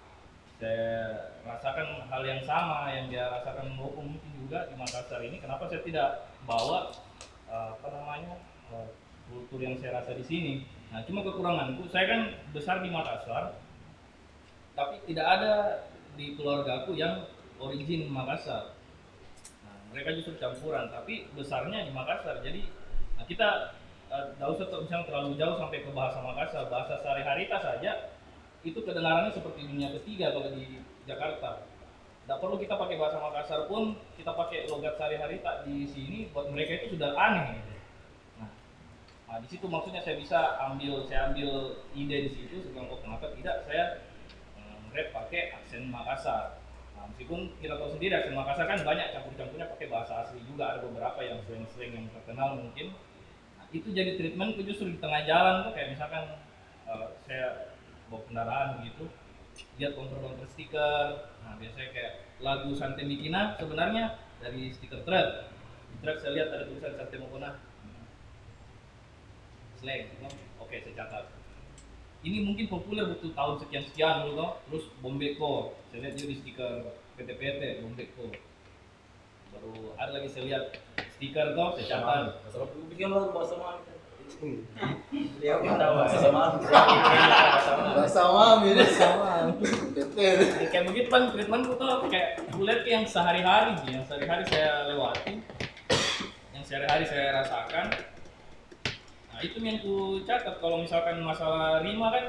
saya 0.59 1.31
rasakan 1.43 2.07
hal 2.07 2.23
yang 2.23 2.43
sama 2.47 2.91
yang 2.91 3.11
dia 3.11 3.27
rasakan 3.31 3.75
Mboko 3.75 4.03
mungkin 4.03 4.31
juga 4.35 4.67
di 4.67 4.75
Makassar 4.75 5.23
ini. 5.23 5.39
Kenapa 5.39 5.71
saya 5.71 5.79
tidak 5.87 6.27
bawa 6.43 6.91
eh, 7.47 7.69
apa 7.79 7.87
namanya 7.87 8.35
eh, 8.75 8.91
kultur 9.31 9.63
yang 9.63 9.79
saya 9.79 10.03
rasa 10.03 10.19
di 10.19 10.27
sini? 10.27 10.67
Nah 10.91 11.07
cuma 11.07 11.23
kekuranganku 11.23 11.87
saya 11.87 12.11
kan 12.11 12.21
besar 12.51 12.83
di 12.83 12.91
Makassar 12.91 13.55
tapi 14.75 15.07
tidak 15.07 15.27
ada 15.39 15.53
di 16.19 16.35
keluargaku 16.35 16.99
yang 16.99 17.31
origin 17.63 18.11
Makassar. 18.11 18.75
Nah, 19.63 19.79
mereka 19.95 20.19
justru 20.19 20.35
campuran 20.39 20.91
tapi 20.91 21.31
besarnya 21.39 21.87
di 21.87 21.95
Makassar. 21.95 22.43
Jadi 22.43 22.67
nah, 23.19 23.25
kita 23.27 23.79
tidak 24.13 24.49
usah 24.53 24.67
ter- 24.69 24.83
misalnya 24.85 25.07
terlalu 25.09 25.31
jauh 25.41 25.57
sampai 25.57 25.79
ke 25.81 25.91
bahasa 25.97 26.19
Makassar 26.21 26.69
bahasa 26.69 27.01
sehari-hari 27.01 27.49
saja 27.49 28.13
itu 28.63 28.79
kedengarannya 28.85 29.33
seperti 29.33 29.65
dunia 29.65 29.89
ketiga 30.01 30.37
kalau 30.37 30.53
di 30.53 30.85
Jakarta 31.09 31.65
tidak 32.23 32.39
perlu 32.39 32.57
kita 32.61 32.75
pakai 32.79 32.97
bahasa 33.01 33.19
Makassar 33.19 33.67
pun 33.67 33.99
kita 34.15 34.31
pakai 34.37 34.71
logat 34.71 34.95
sehari-hari 34.95 35.43
tak 35.43 35.67
di 35.67 35.89
sini 35.91 36.31
buat 36.31 36.47
mereka 36.53 36.79
itu 36.79 36.95
sudah 36.95 37.19
aneh 37.19 37.59
gitu. 37.59 37.73
Nah, 38.39 38.51
nah, 39.27 39.37
di 39.43 39.49
situ 39.51 39.67
maksudnya 39.67 40.05
saya 40.07 40.21
bisa 40.23 40.61
ambil 40.71 41.03
saya 41.11 41.35
ambil 41.35 41.83
ide 41.99 42.31
di 42.31 42.31
situ 42.31 42.63
saya 42.63 42.71
bilang, 42.79 42.95
oh 42.95 43.03
kenapa 43.03 43.27
tidak 43.35 43.67
saya 43.67 44.07
eh, 44.55 44.79
rap 44.95 45.09
pakai 45.11 45.51
aksen 45.59 45.91
Makassar. 45.91 46.63
Nah, 46.95 47.11
meskipun 47.11 47.59
kita 47.59 47.75
tahu 47.75 47.91
sendiri 47.99 48.15
aksen 48.15 48.39
Makassar 48.39 48.71
kan 48.71 48.79
banyak 48.87 49.07
campur-campurnya 49.19 49.67
pakai 49.75 49.87
bahasa 49.91 50.23
asli 50.23 50.39
juga 50.47 50.79
ada 50.79 50.87
beberapa 50.87 51.19
yang 51.27 51.43
slang-slang 51.43 51.91
yang 51.91 52.07
terkenal 52.15 52.55
mungkin. 52.55 52.95
Itu 53.73 53.89
jadi 53.89 54.21
treatment 54.21 54.61
justru 54.61 54.93
di 54.93 54.99
tengah 55.01 55.25
jalan 55.25 55.65
tuh 55.67 55.73
kayak 55.73 55.97
misalkan 55.97 56.25
eh, 56.87 57.09
saya 57.25 57.73
bawa 58.13 58.21
kendaraan 58.29 58.69
begitu 58.85 59.09
lihat 59.81 59.93
counter-counter 59.97 60.49
stiker. 60.53 61.33
Nah 61.45 61.57
biasanya 61.61 61.89
kayak 61.93 62.13
lagu 62.41 62.71
Sante 62.77 63.03
Mikina 63.05 63.57
sebenarnya 63.57 64.21
dari 64.41 64.73
stiker 64.73 65.05
truk 65.05 65.29
di 65.93 65.97
truk 66.01 66.17
saya 66.21 66.33
lihat 66.37 66.49
ada 66.53 66.65
tulisan 66.69 66.93
Sante 66.97 67.17
Mokona 67.21 67.51
slang 69.83 70.07
gitu. 70.07 70.27
oke 70.63 70.77
saya 70.79 70.95
catat. 70.95 71.25
Ini 72.23 72.39
mungkin 72.47 72.71
populer 72.71 73.03
waktu 73.11 73.35
tahun 73.35 73.57
sekian 73.67 73.85
sekian 73.91 74.31
dulu 74.31 74.63
terus 74.71 74.85
Bombeko. 75.03 75.75
Saya 75.91 76.07
lihat 76.07 76.15
juga 76.15 76.31
di 76.31 76.37
stiker 76.39 76.73
PT-PT 77.19 77.83
Bombeko 77.83 78.52
baru 79.53 79.95
ada 80.01 80.11
lagi 80.17 80.29
saya 80.33 80.45
lihat 80.49 80.65
stiker 81.17 81.53
toh 81.55 81.69
saya 81.77 81.87
catat 81.87 82.25
Kalau 82.51 82.67
bikin 82.89 83.13
lagu 83.13 83.31
bahasa 83.31 83.55
mana? 83.61 83.81
Dia 85.39 85.55
sama. 86.19 86.59
Bahasa 87.95 88.23
mami 88.27 88.75
ini 88.75 88.87
sama. 88.91 89.55
Betul. 89.95 90.35
Ya, 90.59 90.67
kayak 90.67 90.85
begitu 90.91 91.09
kan 91.13 91.31
treatmentku 91.31 91.79
tuh 91.79 91.87
kayak 92.11 92.41
kayak 92.51 92.83
yang 92.89 93.05
sehari-hari 93.07 93.79
sih 93.85 93.95
yang 93.95 94.05
sehari-hari 94.07 94.43
saya 94.51 94.91
lewati 94.91 95.39
yang 96.57 96.65
sehari-hari 96.65 97.05
saya 97.07 97.43
rasakan 97.43 97.87
nah 99.33 99.41
itu 99.41 99.57
yang 99.63 99.79
ku 99.81 100.21
catat 100.27 100.59
kalau 100.61 100.83
misalkan 100.83 101.23
masalah 101.25 101.81
rima 101.83 102.13
kan 102.13 102.25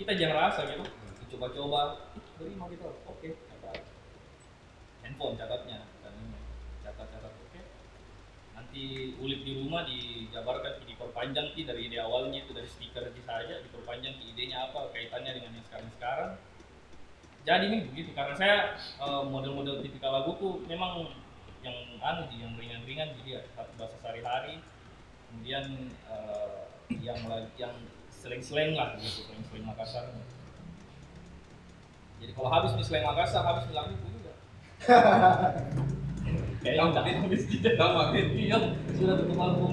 kita 0.00 0.12
jangan 0.16 0.48
rasa 0.48 0.66
gitu 0.70 0.84
coba-coba 1.36 2.08
"Ih, 2.14 2.50
rima 2.50 2.64
gitu 2.72 2.86
oke 2.86 3.28
catat 3.28 3.78
handphone 5.02 5.34
catatnya 5.36 5.84
dan 6.02 6.12
ini 6.16 6.38
catat-catat 6.86 7.32
oke 7.32 7.60
nanti 8.76 9.16
ulik 9.24 9.40
di 9.40 9.52
rumah 9.56 9.88
dijabarkan 9.88 10.84
diperpanjang 10.84 11.48
sih 11.56 11.64
dari 11.64 11.88
ide 11.88 11.96
awalnya 11.96 12.44
itu 12.44 12.52
dari 12.52 12.68
stiker 12.68 13.08
aja 13.08 13.22
saja 13.24 13.54
diperpanjang 13.64 14.20
ki 14.20 14.36
idenya 14.36 14.68
apa 14.68 14.92
kaitannya 14.92 15.32
dengan 15.32 15.56
yang 15.56 15.64
sekarang-sekarang 15.64 16.36
jadi 17.48 17.64
nih 17.72 17.80
begitu 17.88 18.12
karena 18.12 18.36
saya 18.36 18.76
eh, 18.76 19.22
model-model 19.32 19.80
tipikal 19.80 20.12
laguku 20.12 20.60
memang 20.68 21.08
yang 21.64 21.78
anu 22.04 22.28
sih, 22.28 22.44
yang 22.44 22.52
ringan-ringan 22.58 23.16
jadi 23.22 23.38
ya 23.38 23.40
bahasa 23.78 23.96
sehari-hari. 24.02 24.60
Kemudian 25.30 25.94
eh, 26.10 26.58
yang 27.00 27.22
la- 27.30 27.48
yang 27.54 27.74
slang-slang 28.10 28.74
lah 28.74 28.98
gitu 28.98 29.30
slang-slang 29.30 29.62
Makassar. 29.62 30.10
Jadi 32.18 32.32
kalau 32.34 32.50
habis 32.50 32.74
nih 32.74 32.82
slang 32.82 33.06
Makassar 33.06 33.46
habis 33.46 33.70
lagu 33.70 33.94
itu 33.94 34.08
juga 34.10 34.34
kayaknya 36.60 36.82
udah 36.88 37.02
habis 37.04 37.42
tidak 37.46 37.74
Tahu, 37.76 37.90
Mak, 37.92 38.06
Bin? 38.10 38.26
iya 38.34 38.56
sudah 38.92 39.14
tutup 39.16 39.38
album 39.38 39.70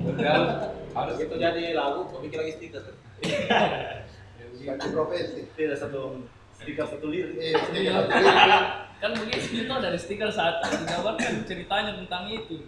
harus 0.94 1.16
Itu 1.18 1.36
jadi 1.36 1.64
lagu, 1.74 2.06
kok 2.06 2.20
bikin 2.22 2.38
lagi 2.38 2.54
stiker. 2.54 2.84
ganti 4.64 4.88
profesi 4.90 5.42
Tidak 5.58 5.76
satu 5.76 6.24
stiker 6.54 6.86
satu 6.86 7.06
lirik. 7.10 7.34
iya 7.36 7.58
Iya. 7.74 7.94
satu 8.00 8.14
lirik. 8.14 8.64
kan 8.98 9.12
begitu 9.18 9.48
itu 9.60 9.74
dari 9.74 9.98
stiker 9.98 10.30
saat 10.30 10.64
digambarkan 10.64 11.44
ceritanya 11.44 11.92
tentang 11.94 12.24
itu 12.30 12.64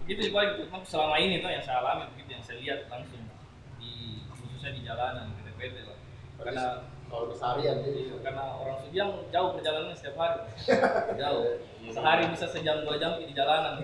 begitu 0.00 0.32
juga 0.32 0.40
itu 0.48 0.64
memang 0.64 0.80
selama 0.82 1.20
ini 1.20 1.44
tuh 1.44 1.52
yang 1.52 1.60
saya 1.60 1.84
alami 1.84 2.08
begitu 2.16 2.30
yang 2.32 2.40
saya 2.40 2.56
lihat 2.58 2.88
langsung 2.88 3.20
di 3.76 4.24
khususnya 4.24 4.72
di 4.72 4.80
jalanan 4.80 5.28
di 5.36 5.52
PT 5.52 5.76
lah 5.84 5.98
karena 6.40 6.64
kalau 7.08 7.26
keseharian 7.32 7.80
jadi. 7.82 8.20
karena 8.20 8.44
orang 8.60 8.76
Sudiang 8.84 9.10
jauh 9.32 9.50
perjalanannya 9.56 9.96
setiap 9.96 10.16
hari. 10.20 10.38
Jauh. 11.20 11.44
Sehari 11.88 12.24
bisa 12.32 12.46
sejam 12.48 12.84
dua 12.84 13.00
jam 13.00 13.16
di 13.16 13.32
jalanan. 13.32 13.80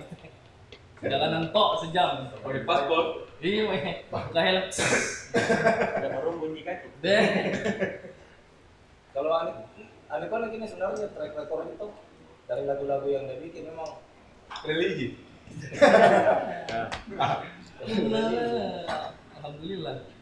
Jalanan 1.01 1.49
tok 1.49 1.85
sejam. 1.85 2.29
Pakai 2.41 2.63
paspor. 2.65 3.27
iya 3.41 3.69
weh. 3.69 3.81
Kayak 4.33 4.71
Ada 5.99 6.07
baru 6.09 6.31
bunyi 6.39 6.61
kaki. 6.63 6.87
deh. 7.03 7.25
Kalau 9.11 9.31
Ani, 9.33 9.51
Ani 10.09 10.25
kan 10.29 10.49
ini 10.49 10.65
sebenarnya 10.65 11.07
track 11.13 11.33
record 11.37 11.69
itu 11.69 11.87
dari 12.45 12.63
lagu-lagu 12.65 13.07
yang 13.09 13.25
dia 13.29 13.41
bikin 13.41 13.69
memang. 13.69 14.01
Religi. 14.65 15.17
alhamdulillah 19.45 20.14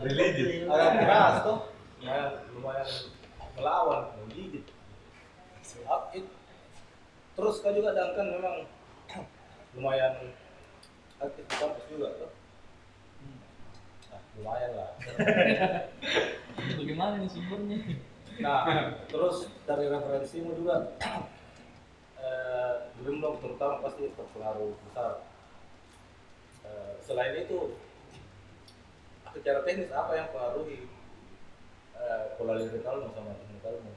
Religi. 0.00 0.66
agak 0.66 0.90
keras 1.04 1.34
tuh. 1.42 1.58
Ya, 2.02 2.42
lumayan 2.52 2.88
melawan, 3.54 4.02
menggigit. 4.20 4.64
It- 6.12 6.32
Terus 7.34 7.58
kau 7.58 7.74
juga 7.74 7.90
Duncan 7.90 8.26
memang 8.30 8.56
lumayan 9.74 10.14
aktif 11.18 11.42
di 11.42 11.54
kampus 11.58 11.84
juga 11.90 12.08
tuh. 12.14 12.30
Nah, 14.06 14.20
lumayan 14.38 14.70
lah. 14.78 14.90
bagaimana 16.78 17.18
nih 17.18 17.30
sumbernya 17.30 17.78
Nah, 18.38 18.62
terus 19.06 19.46
dari 19.66 19.86
referensimu 19.86 20.54
juga 20.54 20.94
eh, 22.22 22.72
Dreamlock 22.98 23.42
terutama 23.42 23.82
pasti 23.82 24.10
berpengaruh 24.14 24.74
besar. 24.86 25.26
Eh, 26.62 26.92
selain 27.02 27.34
itu, 27.34 27.74
secara 29.34 29.60
teknis 29.66 29.90
apa 29.90 30.12
yang 30.14 30.28
pengaruhi 30.30 30.86
eh, 31.98 32.24
pola 32.38 32.54
lirikalmu 32.56 33.10
sama 33.12 33.34
teknikalmu? 33.42 33.92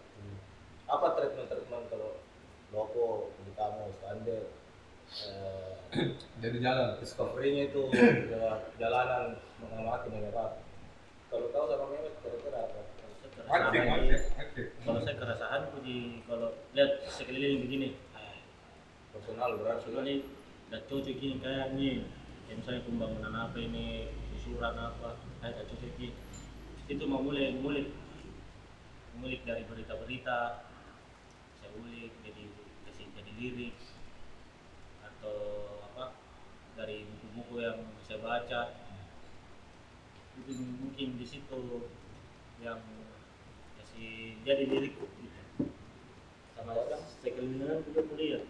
Apa 0.88 1.08
treatment-treatment 1.20 1.86
kalau 1.94 2.20
logo, 2.74 3.32
kamu, 3.56 3.86
standar, 4.02 4.44
eh, 5.30 5.74
Jadi 6.44 6.58
jalan. 6.60 7.00
discovery-nya 7.00 7.72
itu 7.72 7.88
lewat 8.28 8.76
jalanan 8.76 9.40
mengamati 9.64 10.12
menyerap. 10.12 10.60
Kalau 11.32 11.48
tahu 11.52 11.66
sama 11.72 11.86
Mehmet 11.96 12.16
kira-kira 12.20 12.60
apa? 12.68 12.80
Aktif, 13.48 13.82
aktif, 13.88 14.22
aktif. 14.36 14.66
Kalau 14.84 15.00
saya 15.00 15.16
kerasahan 15.16 15.62
puji 15.72 16.20
kalau 16.28 16.52
lihat 16.76 17.08
sekeliling 17.08 17.64
begini, 17.64 17.90
Personal 19.18 19.58
berarti. 19.58 19.90
Coba 19.90 20.00
nih, 20.06 20.18
udah 20.70 20.82
cocok 20.86 21.16
gini 21.18 21.36
kayak 21.42 21.68
nih, 21.74 22.06
kayak 22.48 22.64
misalnya 22.64 22.88
pembangunan 22.88 23.34
apa 23.36 23.60
ini, 23.60 24.08
usuran 24.40 24.80
apa, 24.80 25.20
kayak 25.44 25.60
udah 25.60 25.66
cocok 25.68 25.92
gini. 26.00 26.16
Itu 26.88 27.04
mau 27.04 27.20
mulai 27.20 27.52
ngulik, 27.60 27.92
ngulik 29.20 29.44
dari 29.44 29.68
berita-berita, 29.68 30.64
saya 31.60 31.70
ulik 31.76 32.16
jadi 32.24 32.44
kasih 32.88 33.12
jadi 33.20 33.32
lirik 33.36 33.76
atau 35.04 35.36
apa 35.92 36.16
dari 36.80 37.04
buku-buku 37.04 37.68
yang 37.68 37.84
saya 38.08 38.24
baca. 38.24 38.62
Itu 40.40 40.56
mungkin 40.56 41.20
di 41.20 41.28
situ 41.28 41.92
yang 42.64 42.80
kasih 43.76 44.40
jadi 44.48 44.64
lirik 44.72 44.96
gitu. 44.96 45.68
Sama 46.56 46.72
sekeliling 47.20 47.84
juga 47.92 48.02
kuliah. 48.08 48.44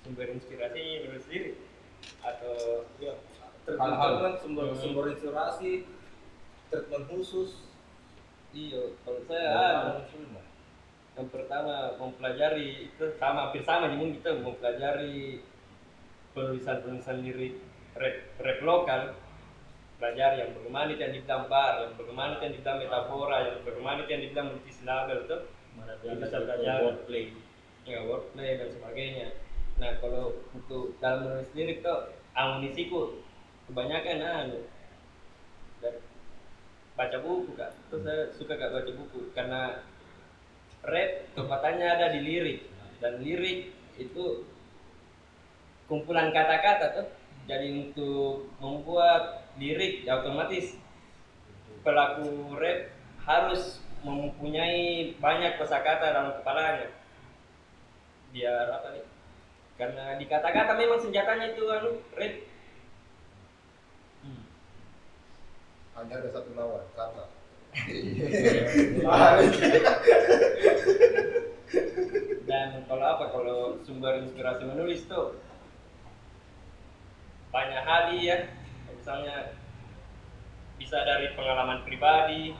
sumber 0.00 0.32
inspirasi 0.32 1.04
nulis 1.04 1.28
sendiri 1.28 1.69
atau 2.20 2.84
Ya, 2.98 3.14
Hal-hal. 3.70 4.10
treatment 4.18 4.36
sumber 4.40 4.66
sumber 4.74 5.04
inspirasi, 5.12 5.84
treatment 6.68 7.04
khusus. 7.06 7.50
iya 8.50 8.82
kalau 9.06 9.20
saya 9.30 9.46
Nah, 9.54 10.42
yang 11.14 11.28
pertama 11.30 11.94
mempelajari 11.94 12.90
itu 12.90 13.04
sama 13.14 13.46
hampir 13.50 13.62
sama 13.62 13.92
mungkin 13.92 14.18
kita 14.18 14.42
mempelajari 14.42 15.44
penulisan-penulisan 16.34 17.22
lirik 17.22 17.54
rap, 17.94 18.16
rap 18.38 18.58
lokal. 18.62 19.02
Pelajari 20.00 20.40
yang 20.40 20.56
bagaimana 20.56 20.96
yang 20.96 21.12
dibilang 21.12 21.44
bar, 21.46 21.84
yang 21.84 21.92
bagaimana 21.92 22.40
yang 22.40 22.52
dibilang 22.56 22.78
metafora, 22.80 23.36
yang 23.44 23.58
bagaimana 23.60 24.00
yang 24.08 24.20
dibilang 24.24 24.48
Mana 25.76 25.92
itu 26.00 26.16
bisa 26.16 26.36
belajar 26.40 26.76
wordplay. 26.82 27.36
ya 27.84 27.98
wordplay 28.02 28.56
dan 28.56 28.68
sebagainya 28.72 29.28
nah 29.80 29.96
kalau 29.96 30.36
untuk 30.52 30.92
dalam 31.00 31.24
menulis 31.24 31.50
lirik 31.56 31.80
tuh 31.80 32.12
amunisiku 32.36 33.16
kebanyakan 33.64 34.20
anu 34.20 34.60
dan 35.80 35.94
baca 37.00 37.16
buku 37.24 37.56
kak. 37.56 37.72
Terus 37.88 38.02
saya 38.04 38.22
suka 38.36 38.54
kak 38.60 38.76
baca 38.76 38.92
buku 38.92 39.32
karena 39.32 39.80
rap 40.84 41.10
kepatannya 41.32 41.86
ada 41.88 42.06
di 42.12 42.20
lirik. 42.20 42.60
Dan 43.00 43.24
lirik 43.24 43.72
itu 43.96 44.44
kumpulan 45.88 46.28
kata-kata 46.28 46.86
tuh 47.00 47.08
jadi 47.48 47.88
untuk 47.88 48.52
membuat 48.60 49.48
lirik 49.56 50.04
ya 50.04 50.20
otomatis. 50.20 50.76
Pelaku 51.80 52.52
rap 52.60 52.92
harus 53.24 53.80
mempunyai 54.04 55.16
banyak 55.16 55.56
kosakata 55.56 56.12
dalam 56.12 56.36
kepalanya. 56.36 56.92
Biar 58.30 58.68
apa 58.68 58.92
nih 58.92 59.09
karena 59.80 60.20
di 60.20 60.28
kata-kata 60.28 60.76
memang 60.76 61.00
senjatanya 61.00 61.56
itu 61.56 61.64
anu 61.72 61.96
rap 62.12 62.34
hanya 65.96 66.14
ada 66.20 66.28
satu 66.32 66.52
lawan 66.52 66.84
kata. 66.92 67.24
Dan 72.44 72.68
kalau 72.88 73.06
apa 73.08 73.24
kalau 73.32 73.58
sumber 73.84 74.20
inspirasi 74.20 74.68
menulis 74.68 75.08
tuh 75.08 75.40
banyak 77.48 77.82
hal 77.84 78.16
ya 78.20 78.52
misalnya 78.92 79.56
bisa 80.76 81.04
dari 81.04 81.32
pengalaman 81.36 81.84
pribadi 81.84 82.56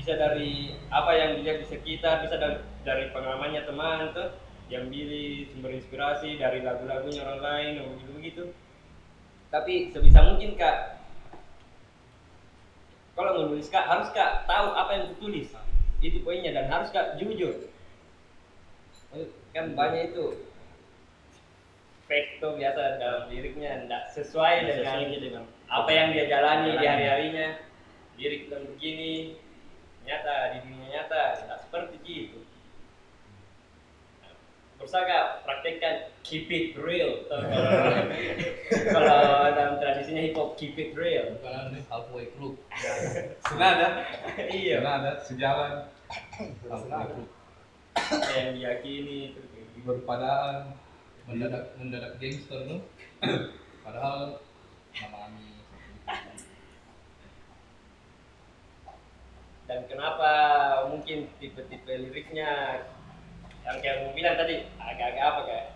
bisa 0.00 0.16
dari 0.16 0.74
apa 0.88 1.12
yang 1.12 1.30
dilihat 1.40 1.62
di 1.62 1.66
sekitar 1.68 2.24
bisa 2.24 2.36
dari, 2.40 2.58
dari 2.86 3.04
pengalamannya 3.12 3.62
teman 3.68 4.12
tuh 4.16 4.49
yang 4.70 4.86
pilih 4.86 5.50
sumber 5.50 5.74
inspirasi 5.74 6.38
dari 6.38 6.62
lagu-lagunya 6.62 7.26
orang 7.26 7.42
lain 7.42 7.72
atau 7.82 7.90
begitu 7.98 8.12
begitu 8.14 8.44
tapi 9.50 9.90
sebisa 9.90 10.22
mungkin 10.22 10.54
kak 10.54 11.02
kalau 13.18 13.36
menulis 13.36 13.66
kak 13.68 13.84
harus 13.84 14.08
kak 14.14 14.46
tahu 14.46 14.72
apa 14.72 14.90
yang 14.94 15.04
ditulis 15.12 15.50
itu 16.00 16.18
poinnya 16.24 16.56
dan 16.56 16.72
harus 16.72 16.88
kak 16.88 17.20
jujur. 17.20 17.68
Kan 19.52 19.76
banyak 19.76 20.14
itu 20.14 20.48
fake 22.08 22.40
tuh 22.40 22.56
biasa 22.56 22.96
dalam 22.96 23.22
liriknya 23.28 23.84
tidak 23.84 24.02
sesuai 24.14 24.54
dengan 24.64 24.86
Sesuai 24.86 25.20
dengan 25.20 25.44
apa 25.68 25.90
yang 25.92 26.08
dia 26.14 26.24
jalani 26.30 26.78
di 26.78 26.86
hari-harinya. 26.86 27.48
Lirik 28.16 28.48
bilang 28.48 28.64
begini 28.72 29.36
nyata 30.08 30.56
di 30.56 30.58
dunia 30.64 30.88
nyata 30.88 31.22
tidak 31.44 31.58
seperti 31.60 31.98
itu 32.08 32.40
Bersaka 34.80 35.44
praktekkan 35.44 36.08
keep 36.24 36.48
it 36.48 36.72
real 36.80 37.20
kalau 37.28 37.44
kalau 38.96 39.52
dalam 39.52 39.76
tradisinya 39.76 40.24
hip 40.24 40.32
hop 40.32 40.56
keep 40.56 40.72
it 40.80 40.96
real 40.96 41.36
bukan 41.36 41.52
anu 41.52 41.78
halfway 41.92 42.26
club 42.32 42.56
Senada. 43.48 44.08
iya 44.48 44.80
Senada, 44.80 45.10
sejalan. 45.20 45.72
Halfway 46.64 47.04
club. 47.12 47.28
yang 48.32 48.56
diyakini 48.56 49.36
gitu. 49.36 49.84
Berpadaan. 49.84 50.72
mendadak 51.28 51.76
mendadak 51.78 52.18
gangster 52.18 52.58
tuh 52.66 52.80
padahal 53.86 54.40
namanya 54.98 55.62
dan 59.70 59.86
kenapa 59.86 60.32
mungkin 60.90 61.30
tipe-tipe 61.38 61.86
liriknya 61.86 62.82
yang 63.70 63.78
kayak 63.78 63.96
mau 64.02 64.10
bilang 64.10 64.34
tadi 64.34 64.54
agak-agak 64.82 65.24
apa 65.24 65.40
kayak 65.46 65.66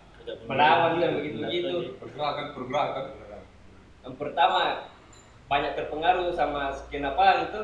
melawan 0.50 0.90
juga 0.98 1.08
begitu 1.14 1.36
begitu 1.38 1.68
pergerakan 2.02 2.46
pergerakan 2.50 3.04
yang 4.04 4.14
pertama 4.18 4.90
banyak 5.44 5.72
terpengaruh 5.76 6.32
sama 6.32 6.72
skena 6.72 7.12
punk 7.12 7.48
itu. 7.48 7.60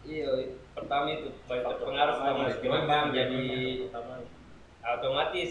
Iya 0.00 0.28
pertama 0.74 1.06
itu 1.12 1.28
banyak 1.48 1.64
terpengaruh 1.66 2.16
sama 2.20 2.44
skena 2.52 2.80
punk 2.86 3.04
jadi 3.14 3.42
otomatis 4.80 5.50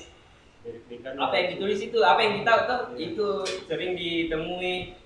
apa 1.00 1.34
yang 1.40 1.48
ditulis 1.56 1.80
itu 1.80 2.00
apa 2.04 2.20
yang 2.20 2.34
kita 2.44 2.54
tahu 2.68 2.84
itu 3.00 3.28
sering 3.68 3.96
ditemui 3.96 5.00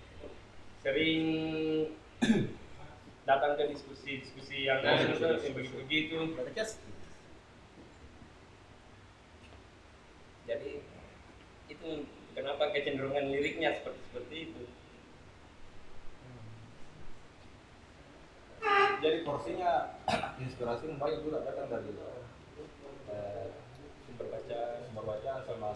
sering 0.82 1.24
datang 3.30 3.56
ke 3.56 3.72
diskusi-diskusi 3.72 4.68
yang 4.68 4.82
diskusi-diskusi. 4.82 5.46
yang 5.46 5.56
begitu-begitu 5.56 6.18
jadi 10.44 10.72
itu 11.72 11.90
kenapa 12.36 12.63
kecenderungan 12.74 13.30
liriknya 13.30 13.78
seperti 13.78 14.02
seperti 14.10 14.36
itu. 14.50 14.64
Jadi 19.04 19.18
porsinya 19.28 20.00
inspirasi 20.44 20.96
banyak 20.96 21.20
juga 21.28 21.44
datang 21.44 21.68
dari 21.68 21.92
eh, 23.12 23.48
sumber 24.08 24.28
bacaan 24.32 24.80
sumber 24.88 25.04
bacaan 25.04 25.42
sama 25.44 25.72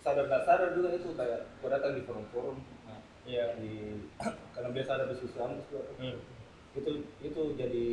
sadar 0.00 0.24
nggak 0.26 0.44
sadar 0.48 0.68
juga 0.74 0.88
itu 0.96 1.08
kayak 1.14 1.40
gua 1.62 1.70
datang 1.76 1.92
di 1.94 2.02
forum-forum 2.02 2.58
nah, 2.88 3.00
iya. 3.28 3.54
di 3.60 4.02
karena 4.58 4.68
biasa 4.74 4.90
ada 4.98 5.04
anu 5.14 5.54
juga. 5.70 5.82
Hmm. 6.02 6.18
itu 6.70 6.90
itu 7.22 7.42
jadi 7.58 7.86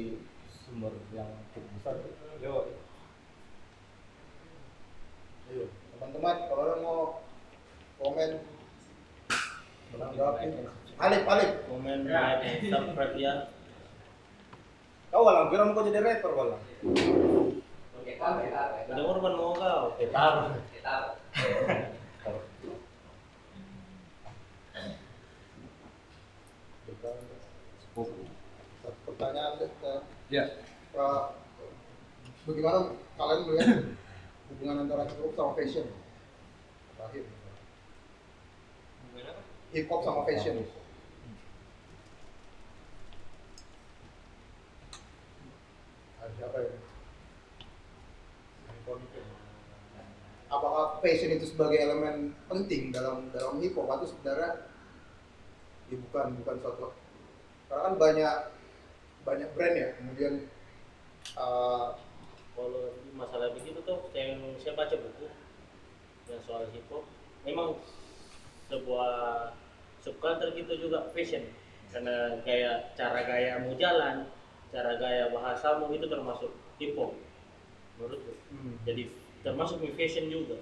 sumber 0.65 0.93
yang 1.13 1.29
cukup 1.53 1.69
besar. 1.77 1.95
Yo. 2.41 2.69
Ayo, 5.47 5.63
teman-teman 5.97 6.35
kalau 6.45 6.61
ada 6.61 6.75
mau 6.85 6.99
komen 7.97 8.29
menanggapi. 9.97 10.45
Alif, 10.97 11.23
Alif. 11.25 11.51
komen 11.65 11.99
like 12.05 12.61
subscribe 12.69 13.15
ya. 13.17 13.33
Kau 15.09 15.25
walang 15.25 15.49
kira 15.49 15.65
mau 15.65 15.81
jadi 15.81 16.05
rapper 16.05 16.31
walang 16.37 16.61
udah 18.87 19.03
korban 19.03 19.33
mau 19.35 19.51
kau? 19.53 19.85
Taruh 19.99 20.55
Satu 28.77 28.99
pertanyaan 29.09 29.59
deh 29.59 29.69
ya. 30.31 30.43
Bagaimana 32.47 32.79
kalian 33.19 33.39
melihat 33.43 33.79
hubungan 34.51 34.87
antara 34.87 35.03
hip 35.07 35.19
hop 35.19 35.33
sama 35.35 35.51
fashion? 35.55 35.85
Terakhir. 36.95 37.23
Hip 39.75 39.85
hop 39.91 40.01
sama 40.03 40.21
fashion. 40.23 40.55
Ada 46.23 46.31
siapa 46.39 46.57
ya? 46.63 46.71
Apakah 50.47 51.03
fashion 51.03 51.35
itu 51.35 51.45
sebagai 51.51 51.75
elemen 51.75 52.31
penting 52.47 52.95
dalam 52.95 53.27
dalam 53.35 53.59
hip 53.59 53.75
hop 53.75 53.91
atau 53.91 54.07
sebenarnya 54.07 54.67
ya 55.87 55.95
bukan 56.03 56.35
bukan 56.43 56.55
suatu 56.59 56.91
karena 57.67 57.81
kan 57.83 57.95
banyak 57.95 58.35
banyak 59.23 59.49
brand 59.55 59.75
ya 59.75 59.89
kemudian 59.99 60.33
uh, 61.35 61.95
kalau 62.57 62.97
masalah 63.13 63.53
begitu 63.53 63.77
tuh 63.85 64.09
yang 64.17 64.41
saya 64.57 64.73
baca 64.73 64.97
buku 64.97 65.29
yang 66.25 66.41
soal 66.41 66.65
hip 66.73 66.83
hop 66.89 67.05
memang 67.45 67.77
sebuah 68.67 69.11
subculture 70.01 70.51
gitu 70.57 70.89
juga 70.89 71.07
fashion. 71.13 71.45
Karena 71.87 72.43
kayak 72.43 72.97
cara 72.99 73.23
gayamu 73.23 73.77
jalan 73.79 74.27
cara 74.73 74.99
gaya 74.99 75.31
bahasamu 75.31 75.87
itu 75.95 76.11
termasuk 76.11 76.51
hip 76.81 76.91
hop 76.99 77.15
menurutku 77.95 78.35
jadi 78.83 79.07
termasuk 79.45 79.79
di 79.79 79.93
fashion 79.95 80.27
juga. 80.27 80.59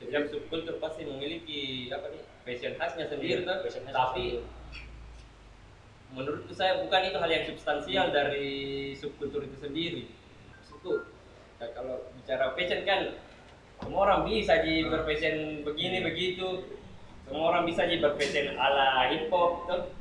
Setiap 0.00 0.32
subkultur 0.32 0.80
pasti 0.80 1.04
memiliki 1.04 1.88
apa 1.92 2.12
nih 2.12 2.22
fashion 2.46 2.72
khasnya 2.78 3.08
sendiri 3.10 3.42
Iya, 3.42 3.48
kan 3.48 3.58
fashion 3.66 3.84
khas 3.88 3.94
tapi 3.96 4.22
sendiri. 4.38 4.59
Menurutku 6.10 6.52
saya 6.54 6.82
bukan 6.82 7.06
itu 7.06 7.18
hal 7.18 7.30
yang 7.30 7.44
substansial 7.46 8.06
dari 8.10 8.50
subkultur 8.98 9.46
itu 9.46 9.56
sendiri. 9.62 10.02
Itu 10.66 11.06
kalau 11.60 12.10
bicara 12.18 12.56
fashion 12.56 12.82
kan 12.82 13.20
semua 13.80 14.00
orang 14.10 14.28
bisa 14.28 14.60
jadi 14.60 14.90
berfashion 14.90 15.62
begini 15.62 16.02
begitu. 16.02 16.66
Semua 17.28 17.54
orang 17.54 17.62
bisa 17.68 17.86
jadi 17.86 18.02
berfashion 18.02 18.58
ala 18.58 19.08
hip 19.12 19.30
hop 19.30 19.70
tuh. 19.70 19.94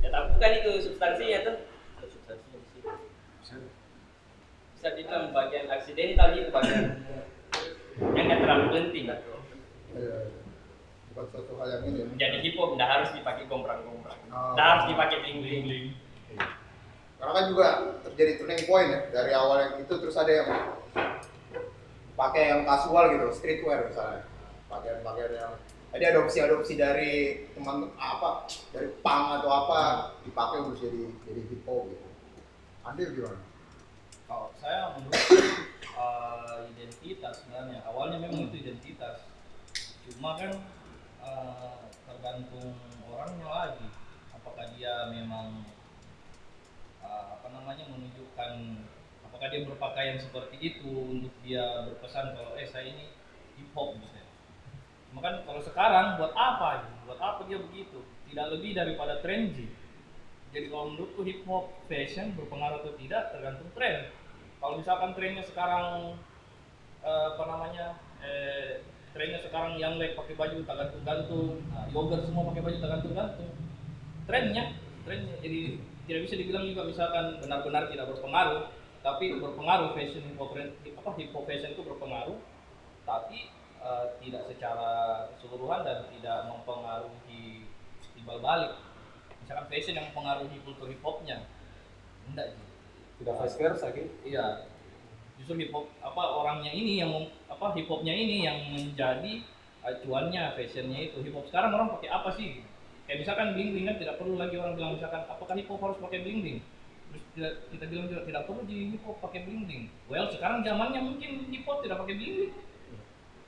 Ya 0.00 0.08
tapi 0.08 0.26
bukan 0.38 0.52
itu 0.64 0.70
substansinya 0.88 1.38
tuh. 1.44 1.56
Substansinya 2.08 2.58
di 2.58 2.68
situ. 2.72 2.88
Bisa. 3.44 4.88
Dibilang 4.96 5.36
bagian 5.36 5.68
aksidental 5.68 6.32
gitu 6.32 6.48
bagian 6.48 7.04
yang 8.16 8.24
nggak 8.32 8.40
terlalu 8.40 8.66
penting 8.72 9.12
suatu 11.28 11.52
hal 11.60 11.68
yang 11.68 11.82
ini. 11.92 12.00
Jadi 12.16 12.36
hip 12.40 12.56
hop 12.56 12.72
nggak 12.78 12.88
harus 12.88 13.10
dipakai 13.12 13.44
gombrang-gombrang. 13.50 14.20
Oh. 14.32 14.56
nggak 14.56 14.66
harus 14.66 14.84
dipakai 14.88 15.16
bling 15.20 15.38
bling 15.42 15.86
karena 17.20 17.32
kan 17.36 17.44
juga 17.52 17.68
terjadi 18.08 18.32
turning 18.40 18.64
point 18.64 18.88
ya 18.88 19.00
dari 19.12 19.32
awal 19.36 19.60
yang 19.60 19.74
itu 19.84 19.92
terus 20.00 20.16
ada 20.16 20.32
yang 20.32 20.48
pakai 22.16 22.42
yang 22.48 22.62
kasual 22.64 23.12
gitu 23.12 23.28
streetwear 23.36 23.92
misalnya. 23.92 24.24
Pakaian-pakaian 24.72 25.32
yang 25.36 25.52
jadi 25.90 26.16
adopsi-adopsi 26.16 26.80
dari 26.80 27.44
teman 27.52 27.92
apa 28.00 28.48
dari 28.72 28.88
punk 29.04 29.24
atau 29.42 29.50
apa 29.52 29.80
dipakai 30.24 30.64
untuk 30.64 30.80
jadi 30.80 31.12
jadi 31.28 31.40
hip 31.44 31.62
hop 31.68 31.92
gitu. 31.92 32.08
Andil 32.88 33.08
gimana? 33.12 33.40
Kalau 34.24 34.48
saya 34.56 34.96
menurut 34.96 35.20
eh, 35.84 36.58
identitas 36.72 37.44
sebenarnya. 37.44 37.84
Awalnya 37.84 38.16
memang 38.24 38.48
itu 38.48 38.64
identitas. 38.64 39.28
Cuma 40.08 40.40
kan 40.40 40.56
eh, 41.24 41.76
tergantung 42.08 42.76
orangnya 43.08 43.48
lagi. 43.48 43.88
Apakah 44.32 44.66
dia 44.76 45.08
memang 45.12 45.64
eh, 47.04 47.24
apa 47.36 47.46
namanya 47.52 47.84
menunjukkan 47.88 48.52
apakah 49.30 49.46
dia 49.52 49.62
berpakaian 49.64 50.18
seperti 50.20 50.56
itu 50.60 50.90
untuk 50.90 51.32
dia 51.44 51.88
berpesan 51.88 52.36
kalau 52.36 52.52
eh 52.58 52.68
saya 52.68 52.90
ini 52.90 53.08
hip 53.56 53.70
hop 53.76 53.96
misalnya. 53.96 54.28
Cuma 55.10 55.20
kan 55.24 55.34
kalau 55.42 55.60
sekarang 55.64 56.06
buat 56.20 56.32
apa? 56.36 56.86
Buat 57.04 57.20
apa 57.20 57.40
dia 57.48 57.58
begitu? 57.58 58.04
Tidak 58.30 58.46
lebih 58.52 58.78
daripada 58.78 59.18
trendy. 59.24 59.66
Jadi 60.50 60.66
kalau 60.66 60.94
menurutku 60.94 61.22
hip 61.22 61.46
hop 61.46 61.70
fashion 61.86 62.34
berpengaruh 62.34 62.82
atau 62.82 62.94
tidak 62.98 63.30
tergantung 63.30 63.70
tren. 63.74 64.10
Kalau 64.60 64.74
misalkan 64.76 65.14
trennya 65.14 65.44
sekarang 65.46 66.18
eh, 67.00 67.26
apa 67.32 67.44
namanya 67.48 67.86
eh, 68.20 68.82
trennya 69.10 69.38
sekarang 69.42 69.74
yang 69.76 69.98
like 69.98 70.14
pakai 70.14 70.34
baju 70.38 70.56
tak 70.62 70.76
gantung-gantung, 70.78 71.58
nah, 71.70 71.86
yogurt 71.90 72.22
semua 72.26 72.48
pakai 72.54 72.62
baju 72.62 72.76
tak 72.78 72.90
gantung-gantung. 72.98 73.50
Trennya, 74.30 74.64
trennya. 75.02 75.34
Jadi 75.42 75.60
tidak 76.06 76.20
bisa 76.26 76.34
dibilang 76.38 76.64
juga 76.66 76.82
misalkan 76.86 77.24
benar-benar 77.42 77.90
tidak 77.90 78.06
berpengaruh, 78.14 78.70
tapi 79.02 79.38
berpengaruh 79.38 79.94
fashion 79.98 80.22
hip 80.26 80.38
hop 80.38 80.54
apa 80.54 81.10
hip 81.18 81.30
hop 81.34 81.44
fashion 81.46 81.74
itu 81.74 81.82
berpengaruh, 81.82 82.38
tapi 83.02 83.50
eh, 83.82 84.04
tidak 84.22 84.42
secara 84.50 84.90
keseluruhan 85.34 85.82
dan 85.82 86.06
tidak 86.14 86.38
mempengaruhi 86.46 87.66
timbal 88.20 88.36
balik 88.44 88.76
misalkan 89.40 89.66
fashion 89.72 89.96
yang 89.96 90.06
mempengaruhi 90.12 90.56
kultur 90.60 90.86
hip 90.92 91.00
hopnya 91.00 91.40
enggak 92.28 92.52
Ji. 92.52 92.62
tidak 93.24 93.34
vice 93.40 93.56
versa 93.56 93.86
gitu 93.96 94.12
iya 94.28 94.69
justru 95.40 95.64
hip 95.64 95.72
hop 95.72 95.88
apa 96.04 96.22
orangnya 96.36 96.72
ini 96.72 97.00
yang 97.00 97.12
apa 97.48 97.72
hip 97.72 97.88
hopnya 97.88 98.12
ini 98.12 98.44
yang 98.44 98.58
menjadi 98.70 99.40
acuannya 99.80 100.42
fashionnya 100.54 101.08
itu. 101.08 101.18
Hip 101.24 101.34
hop 101.34 101.48
sekarang 101.48 101.72
orang 101.72 101.88
pakai 101.96 102.08
apa 102.12 102.30
sih? 102.36 102.60
Kayak 103.08 103.26
misalkan 103.26 103.46
bling 103.56 103.70
bling 103.74 103.86
kan 103.90 103.96
tidak 103.98 104.14
perlu 104.20 104.38
lagi 104.38 104.54
orang 104.54 104.78
bilang 104.78 104.94
misalkan 104.94 105.26
apakah 105.26 105.54
hip 105.56 105.66
hop 105.66 105.80
harus 105.82 105.98
pakai 105.98 106.20
bling 106.22 106.40
bling 106.46 106.60
terus 107.10 107.24
tidak, 107.34 107.52
kita 107.74 107.84
bilang 107.90 108.06
juga 108.06 108.22
tidak 108.22 108.42
perlu 108.46 108.62
di 108.70 108.78
hip 108.94 109.02
hop 109.02 109.18
pakai 109.18 109.40
bling 109.42 109.66
bling 109.66 109.84
well 110.06 110.26
sekarang 110.30 110.62
zamannya 110.62 111.00
mungkin 111.02 111.30
hip 111.50 111.66
hop 111.66 111.82
tidak 111.82 111.98
pakai 112.06 112.14
bling 112.14 112.34
bling 112.38 112.54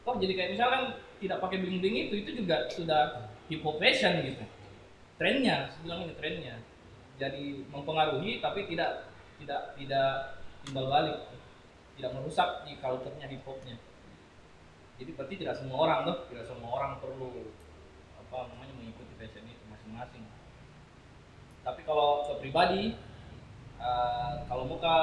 kok 0.02 0.16
jadi 0.19 0.32
kayak 0.35 0.51
misalkan 0.59 0.82
tidak 1.23 1.39
pakai 1.39 1.59
bling 1.62 1.78
bling 1.78 1.97
itu 2.10 2.14
itu 2.27 2.31
juga 2.43 2.66
sudah 2.74 3.31
hip 3.47 3.62
hop 3.62 3.78
fashion 3.78 4.19
gitu. 4.27 4.44
Trennya 5.14 5.70
bilang 5.86 6.10
ini 6.10 6.14
trennya 6.19 6.55
jadi 7.23 7.43
mempengaruhi 7.70 8.43
tapi 8.43 8.66
tidak 8.66 9.06
tidak 9.39 9.78
tidak 9.78 10.10
timbal 10.66 10.90
balik 10.90 11.19
tidak 12.02 12.18
merusak 12.18 12.66
di 12.66 12.74
culture-nya 12.82 13.30
hip 13.30 13.46
hopnya 13.46 13.78
jadi 15.02 15.10
berarti 15.18 15.34
tidak 15.34 15.54
semua 15.58 15.78
orang 15.82 15.98
tuh 16.06 16.16
tidak 16.30 16.44
semua 16.46 16.70
orang 16.78 16.92
perlu 17.02 17.50
apa 18.14 18.54
namanya 18.54 18.72
mengikuti 18.78 19.12
fashion 19.18 19.44
itu 19.50 19.64
masing-masing. 19.66 20.22
Tapi 21.66 21.80
kalau 21.82 22.30
ke 22.30 22.32
pribadi 22.38 22.94
eh, 23.82 24.32
kalau 24.46 24.64
muka 24.70 24.96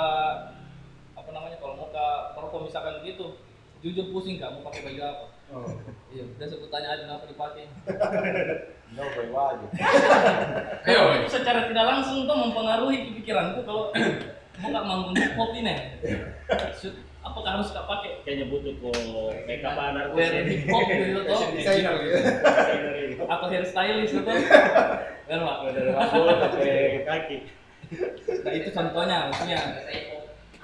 apa 1.20 1.30
namanya 1.36 1.60
kalau 1.60 1.76
mau 1.76 1.92
ke 1.92 2.06
perform 2.32 2.72
misalkan 2.72 3.04
begitu 3.04 3.44
jujur 3.84 4.08
pusing 4.16 4.40
nggak 4.40 4.56
mau 4.56 4.72
pakai 4.72 4.88
baju 4.88 5.02
apa. 5.04 5.26
Oh. 5.50 5.66
iya 6.14 6.30
udah 6.30 6.46
aku 6.46 6.70
tanya 6.70 6.94
aja 6.94 7.04
kenapa 7.10 7.26
dipakai? 7.26 7.66
Jauh 8.94 9.12
baik 9.18 9.34
aja. 9.34 9.68
Ayo, 10.86 11.02
itu 11.20 11.30
secara 11.34 11.66
tidak 11.66 11.86
langsung 11.90 12.30
tuh 12.30 12.38
mempengaruhi 12.38 13.18
pikiranku 13.18 13.66
kalau 13.66 13.90
mau 14.60 14.68
nggak 14.72 14.86
manggung 14.86 15.16
hip 15.16 15.34
hop 15.40 15.52
ini 15.56 15.76
Shoot, 16.76 16.96
apakah 17.24 17.60
harus 17.60 17.72
nggak 17.72 17.88
pakai? 17.88 18.12
Kayaknya 18.28 18.46
butuh 18.52 18.74
kok 18.80 18.96
makeup 19.48 19.80
anar 19.80 20.06
wear 20.12 20.32
hip 20.44 20.68
hop 20.68 20.84
gitu 20.88 21.20
tuh 21.24 21.40
designer 21.56 21.94
gitu. 22.04 23.24
atau 23.24 23.48
hairstylist 23.52 24.12
gitu 24.16 24.32
kan 25.30 25.40
pak 25.46 25.58
Dari 25.70 25.90
rambut 25.94 26.36
sampai 26.42 27.06
kaki. 27.06 27.38
nah 28.46 28.52
itu 28.54 28.70
contohnya 28.74 29.18
maksudnya 29.30 29.60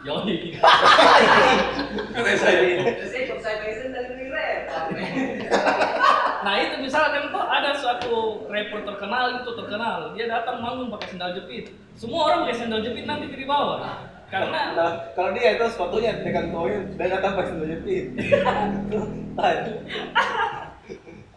Yoi. 0.06 0.54
Nah 6.46 6.54
itu 6.62 6.76
misalkan 6.78 7.34
tuh 7.34 7.42
ada 7.42 7.74
suatu 7.74 8.46
rapper 8.46 8.86
terkenal 8.86 9.42
itu 9.42 9.50
terkenal 9.58 10.14
dia 10.14 10.26
datang 10.30 10.62
manggung 10.62 10.94
pakai 10.94 11.18
sendal 11.18 11.34
jepit. 11.34 11.74
Semua 11.98 12.30
orang 12.30 12.40
pakai 12.46 12.58
sendal 12.62 12.86
jepit 12.86 13.10
nanti 13.10 13.34
di 13.34 13.48
bawah. 13.50 13.82
Karena 14.30 14.74
Nah, 14.74 14.92
kalau 15.18 15.34
dia 15.34 15.58
itu 15.58 15.66
sepatunya 15.70 16.22
dengan 16.22 16.54
koin 16.54 16.98
dan 16.98 17.08
datang 17.18 17.34
pas 17.38 17.46
sudah 17.50 17.66
jepit. 17.66 18.06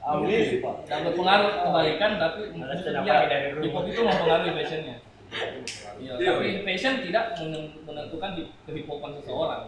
Amin 0.08 0.40
sih 0.40 0.64
pak. 0.64 0.74
tidak 0.88 1.12
berpengaruh 1.12 1.52
kebaikan 1.68 2.10
tapi 2.16 2.40
Malah 2.56 2.80
ya, 2.80 3.04
pakai 3.04 3.28
dari 3.28 3.48
rumah. 3.52 3.64
hip 3.64 3.72
hop 3.76 3.84
itu 3.92 4.00
mempengaruhi 4.00 4.50
fashionnya. 4.56 4.96
Iya, 5.28 6.12
Iya, 6.16 6.30
tapi 6.32 6.46
iya. 6.48 6.60
fashion 6.64 6.94
tidak 7.04 7.36
menem- 7.36 7.74
menentukan 7.84 8.30
hopan 8.88 9.12
seseorang. 9.20 9.62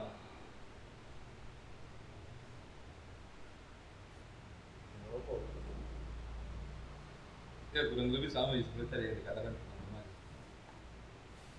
Ya 7.70 7.86
kurang 7.86 8.10
lebih 8.10 8.26
sama 8.26 8.58
ya 8.58 8.66
seperti 8.66 8.90
tadi 8.90 9.04
yang 9.06 9.16
dikatakan 9.22 9.52
teman-teman. 9.54 10.04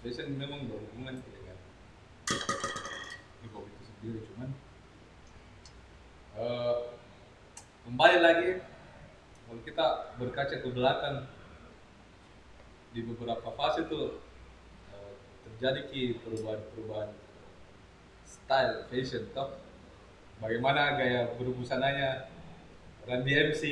Fashion 0.04 0.28
memang 0.36 0.68
berhubungan 0.68 1.16
dengan 1.24 1.58
hip 2.28 3.52
hop 3.56 3.64
itu 3.64 3.84
sendiri, 3.88 4.20
cuman 4.28 4.50
eh, 6.36 6.78
kembali 7.88 8.18
lagi 8.20 8.50
kalau 9.48 9.62
kita 9.64 9.86
berkaca 10.20 10.56
ke 10.60 10.70
belakang 10.72 11.16
di 12.92 13.00
beberapa 13.02 13.50
fase 13.56 13.88
itu 13.88 14.20
eh, 14.92 15.14
terjadi 15.48 15.82
ki 15.88 16.02
perubahan-perubahan 16.22 17.10
style 18.26 18.88
fashion 18.88 19.28
toh 19.32 19.56
bagaimana 20.40 20.96
gaya 20.96 21.32
berbusananya 21.36 22.28
Randy 23.06 23.34
MC 23.50 23.64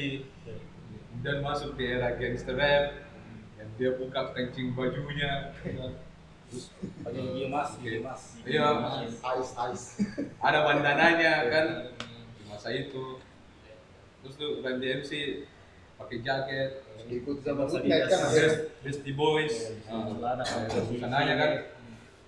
kemudian 1.10 1.40
masuk 1.41 1.76
di 1.76 1.86
era 1.86 2.16
gangster 2.16 2.56
rap 2.56 2.96
yang 3.60 3.70
dia 3.76 3.91
buka 3.96 4.32
kancing 4.32 4.72
bajunya 4.72 5.52
terus 6.50 6.74
Pakai 7.06 7.22
gigi 7.30 7.46
emas, 7.46 7.70
gigi 7.78 8.02
emas. 8.02 8.22
iya 8.41 8.66
Ice, 9.38 9.54
ice. 9.70 9.86
ada 10.41 10.66
bandananya 10.66 11.34
kan 11.46 11.68
di 12.34 12.44
masa 12.50 12.74
itu 12.74 13.22
terus 14.20 14.34
tuh 14.34 14.66
Randy 14.66 15.04
MC 15.04 15.12
pakai 15.99 16.17
jaket 16.23 16.89
Ikut 17.09 17.41
Masa 17.41 17.81
bootleg 17.81 18.05
kan? 18.05 18.19
akhirnya. 18.21 18.49
Beastie 18.85 19.15
Boys. 19.17 19.55
Celana, 19.89 20.45
nah, 20.45 20.84
busananya 20.85 21.34
kan? 21.41 21.51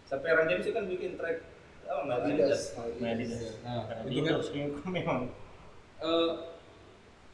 Sampai 0.10 0.34
Run 0.34 0.50
DMC 0.50 0.68
kan 0.74 0.90
bikin 0.90 1.16
track 1.22 1.38
apa 1.86 2.02
nggak 2.08 2.20
Adidas. 2.26 2.64
Nah, 2.98 3.12
di 3.14 3.26
nah 3.62 3.78
itu 4.02 4.80
kan 4.82 4.92
memang. 4.92 5.20
Eh, 6.02 6.32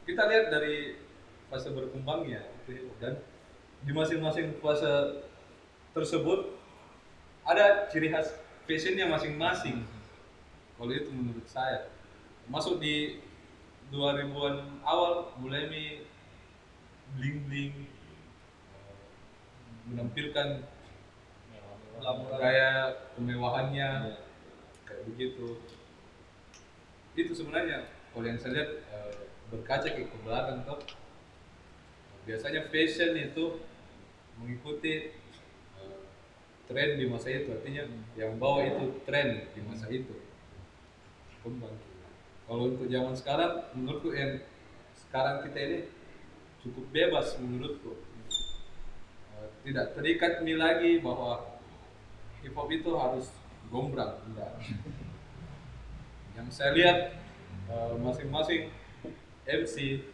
kita 0.04 0.22
lihat 0.28 0.52
dari 0.52 1.00
fase 1.48 1.72
berkembangnya 1.72 2.44
gitu 2.68 2.84
ya. 2.84 2.92
dan 3.00 3.14
di 3.80 3.92
masing-masing 3.96 4.60
fase 4.60 5.24
tersebut 5.96 6.52
ada 7.48 7.88
ciri 7.88 8.12
khas 8.12 8.36
fashionnya 8.68 9.08
masing-masing. 9.08 9.88
Kalau 10.76 10.92
itu 10.92 11.08
menurut 11.08 11.48
saya. 11.48 11.88
Masuk 12.44 12.76
di 12.76 13.24
2000-an 13.88 14.84
awal 14.84 15.32
mulai 15.40 15.64
mi 15.72 16.07
bling 17.16 17.38
bling 17.48 17.74
menampilkan 19.88 20.48
gaya 22.38 22.70
kemewahannya 23.16 24.20
kayak 24.84 25.02
begitu. 25.08 25.58
Itu 27.18 27.32
sebenarnya 27.34 27.88
kalau 28.12 28.24
yang 28.28 28.38
saya 28.38 28.52
lihat 28.54 28.70
eh, 28.92 29.14
berkaca 29.48 29.88
ke 29.88 30.06
ke 30.06 30.16
belakang 30.22 30.62
tuh 30.68 30.80
biasanya 32.28 32.68
fashion 32.68 33.16
itu 33.16 33.64
mengikuti 34.38 35.16
eh, 35.80 36.00
tren 36.68 37.00
di 37.00 37.06
masa 37.08 37.28
itu. 37.32 37.48
Artinya 37.50 37.88
yang 38.14 38.36
bawa 38.36 38.68
itu 38.68 38.84
tren 39.08 39.48
di 39.56 39.60
masa 39.64 39.88
itu. 39.90 40.14
Kembang 41.42 41.88
kalau 42.48 42.72
untuk 42.72 42.88
zaman 42.88 43.12
sekarang 43.12 43.60
menurutku 43.76 44.08
yang 44.16 44.40
sekarang 44.96 45.44
kita 45.44 45.58
ini 45.60 45.78
cukup 46.68 46.84
bebas 46.92 47.40
menurutku. 47.40 47.96
Eh, 49.32 49.48
tidak 49.64 49.96
terikat 49.96 50.44
mi 50.44 50.52
lagi 50.52 51.00
bahwa 51.00 51.56
hip 52.44 52.52
hop 52.52 52.68
itu 52.68 52.92
harus 52.92 53.32
gombrang 53.72 54.16
enggak 54.24 54.52
yang 56.36 56.48
saya 56.52 56.70
lihat 56.76 56.98
eh, 57.72 57.92
masing-masing 57.96 58.68
MC 59.48 60.04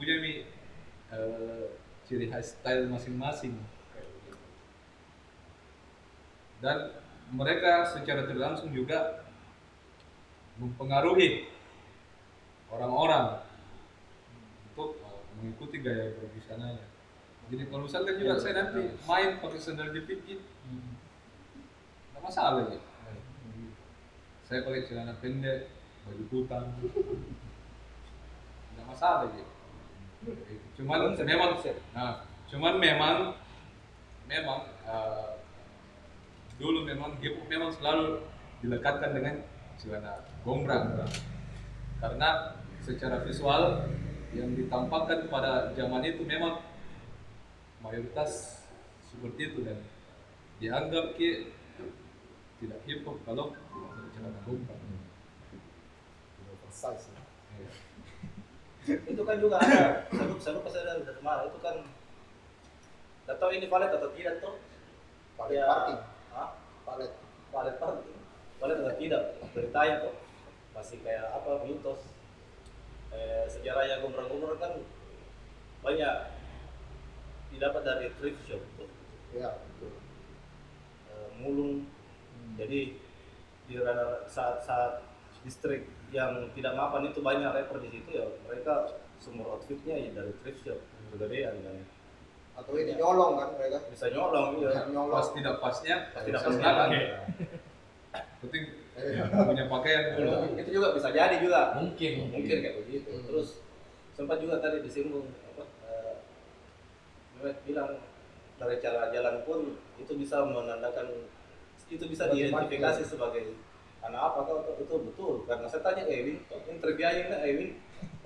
punya 0.00 0.16
mi 0.24 0.48
eh, 1.12 1.64
ciri 2.08 2.32
khas 2.32 2.56
style 2.56 2.88
masing-masing. 2.88 3.52
Dan 6.56 6.88
mereka 7.36 7.84
secara 7.84 8.24
tidak 8.24 8.54
langsung 8.56 8.72
juga 8.72 9.28
mempengaruhi 10.56 11.52
orang-orang 12.72 13.45
mengikuti 15.38 15.84
gaya 15.84 16.16
berbusananya 16.16 16.86
jadi 17.46 17.62
kalau 17.70 17.86
misalkan 17.86 18.18
juga 18.18 18.34
saya 18.40 18.54
nanti 18.58 18.82
main 19.06 19.38
pakai 19.38 19.60
sandal 19.60 19.94
jepit 19.94 20.18
gitu 20.26 20.46
nggak 22.12 22.22
masalah 22.22 22.66
gitu 22.72 22.88
saya 24.46 24.60
pakai 24.62 24.86
celana 24.86 25.14
pendek 25.22 25.70
baju 26.06 26.24
kutang 26.30 26.66
nggak 28.74 28.86
masalah 28.86 29.30
gitu 29.30 29.52
cuman 30.80 31.14
memang 31.14 31.50
nah 31.94 32.24
cuman 32.46 32.74
memang 32.78 33.16
memang 34.26 34.60
eh, 34.86 35.30
dulu 36.56 36.88
memang 36.88 37.14
hip 37.20 37.36
memang 37.46 37.70
selalu 37.70 38.24
dilekatkan 38.64 39.12
dengan 39.12 39.34
celana 39.76 40.24
gombrang. 40.40 41.04
Karena 42.00 42.56
secara 42.80 43.20
visual 43.24 43.88
yang 44.36 44.52
ditampakkan 44.52 45.32
pada 45.32 45.72
zaman 45.72 46.04
itu 46.04 46.22
memang 46.28 46.60
mayoritas 47.80 48.62
seperti 49.08 49.52
itu 49.52 49.58
dan 49.64 49.80
dianggap 50.60 51.16
ki 51.16 51.56
tidak 52.60 52.80
hip 52.84 53.00
hop 53.04 53.16
kalau 53.24 53.52
tidak 53.52 54.08
celana 54.12 54.40
gombrang 54.44 54.80
Oversize. 56.52 57.08
Iya. 57.56 57.70
itu 59.12 59.22
kan 59.24 59.36
juga 59.40 59.56
ada 59.60 60.08
saya 60.40 60.52
lupa 60.56 60.68
saya 60.70 61.00
udah 61.00 61.36
itu 61.48 61.58
kan 61.64 61.76
nggak 63.26 63.36
tahu 63.42 63.50
ini 63.56 63.66
valid 63.66 63.90
atau 63.90 64.10
tidak 64.14 64.34
tuh 64.38 64.54
Palet 65.36 65.60
Ya. 65.60 65.68
parking. 65.68 66.00
Hah? 66.32 66.48
Palet. 66.88 67.12
valid 67.52 67.76
parking 67.76 68.16
valid 68.56 68.76
atau 68.84 68.94
tidak 68.96 69.22
beritanya 69.52 69.94
tuh 70.04 70.14
masih 70.72 70.96
kayak 71.04 71.28
apa 71.32 71.64
mitos 71.64 72.00
eh, 73.16 73.44
sejarahnya 73.46 73.98
gombrang-gombrang 73.98 74.56
kan 74.56 74.72
banyak 75.80 76.14
didapat 77.48 77.82
dari 77.82 78.06
thrift 78.12 78.42
shop 78.44 78.62
tuh 78.76 78.88
Ya, 79.32 79.52
betul. 79.56 79.92
eh, 81.08 81.28
mulung 81.36 81.88
jadi 82.54 82.94
di 83.66 83.74
saat-saat 84.26 85.02
distrik 85.42 85.84
yang 86.08 86.48
tidak 86.52 86.72
mapan 86.72 87.06
itu 87.06 87.18
banyak 87.18 87.48
rapper 87.48 87.78
di 87.78 87.90
situ 87.90 88.10
ya 88.12 88.26
mereka 88.42 88.94
semua 89.16 89.52
outfitnya 89.52 89.96
ya 89.96 90.10
dari 90.12 90.32
thrift 90.36 90.62
shop 90.62 90.80
kegedean 91.10 91.56
dan 91.60 91.76
Atau 92.54 92.72
ini 92.74 92.96
nyolong 92.96 93.36
kan 93.36 93.48
mereka. 93.52 93.84
bisa 93.86 94.08
nyolong 94.08 94.56
Ya, 94.58 94.70
ya 94.70 94.82
nyolong. 94.88 95.12
pas 95.12 95.28
tidak 95.30 95.56
pasnya 95.58 95.96
tidak 96.16 96.40
saya 96.40 96.48
pasti 96.48 96.56
gunakan. 96.56 96.88
pakai. 96.88 97.04
Penting. 98.46 98.64
Iya. 98.96 99.28
punya 99.28 99.64
pakaian 99.68 100.04
itu, 100.16 100.32
itu 100.56 100.70
juga 100.80 100.96
bisa 100.96 101.08
jadi 101.12 101.36
juga. 101.36 101.76
Mungkin. 101.76 102.12
mungkin. 102.32 102.56
Kayak 102.64 102.74
begitu. 102.80 103.10
Hmm. 103.12 103.24
terus 103.28 103.48
sempat 104.16 104.40
juga 104.40 104.56
tadi 104.56 104.80
disinggung 104.80 105.28
apa 105.52 105.64
eh, 105.84 106.14
Mehmet 107.36 107.60
bilang 107.68 108.00
dari 108.56 108.76
cara 108.80 109.12
jalan 109.12 109.44
pun 109.44 109.76
itu 110.00 110.12
bisa 110.16 110.40
menandakan 110.48 111.28
itu 111.86 112.04
bisa 112.08 112.32
diidentifikasi 112.32 113.04
sebagai 113.04 113.52
anak 114.00 114.32
apa 114.32 114.38
atau 114.48 114.54
atau- 114.64 114.80
itu 114.80 114.94
betul. 115.12 115.34
Karena 115.44 115.68
saya 115.68 115.84
tanya 115.84 116.08
Ewin 116.08 116.40
yang 116.48 116.78
terbiaya 116.80 117.28
kan 117.28 117.44
Ewin 117.44 117.76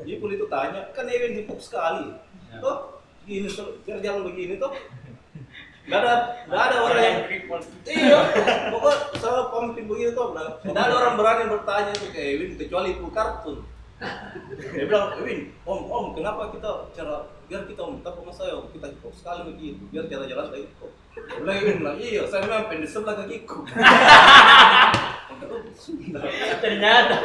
Jipul 0.06 0.38
itu 0.38 0.46
tanya. 0.46 0.94
Kan 0.94 1.10
Ewin 1.10 1.34
hip 1.42 1.50
hop 1.50 1.58
sekali 1.58 2.14
toh 2.58 2.98
gini 3.26 3.46
jalan 3.86 4.22
begini 4.26 4.58
toh 4.58 4.74
nggak 5.90 6.06
ada 6.06 6.14
nggak 6.46 6.62
ada 6.70 6.76
orang 6.86 7.02
yang 7.02 7.18
iya 7.82 8.18
pokok 8.70 8.94
sama 9.18 9.50
pemimpin 9.50 9.90
begini 9.90 10.14
tuh 10.14 10.30
nah, 10.38 10.54
tidak 10.62 10.82
ada 10.86 10.94
orang 10.94 11.14
berani 11.18 11.44
bertanya 11.50 11.90
itu 11.98 12.06
ke 12.14 12.20
Ewin 12.22 12.50
kecuali 12.54 12.94
itu 12.94 13.10
kartun. 13.10 13.58
Dia 14.70 14.86
bilang 14.86 15.18
Ewin 15.18 15.50
om 15.66 15.80
om 15.90 16.06
kenapa 16.14 16.54
kita 16.54 16.94
cara 16.94 17.26
biar 17.50 17.66
kita 17.66 17.82
om 17.82 17.98
tapi 18.06 18.22
mas 18.22 18.38
saya 18.38 18.54
kita 18.70 18.86
hip 18.86 19.02
hop 19.02 19.12
sekali 19.18 19.50
begitu 19.50 19.82
biar 19.90 20.06
cara 20.06 20.24
jalan 20.30 20.54
hip 20.54 20.70
hop 20.78 20.94
dia 21.10 21.38
bilang 21.42 21.56
Ewin 21.58 21.76
bilang 21.82 21.96
iya 21.98 22.22
saya 22.30 22.46
memang 22.46 22.70
pendek 22.70 22.86
sebelah 22.86 23.14
kakiku 23.18 23.58
Ternyata. 26.60 27.16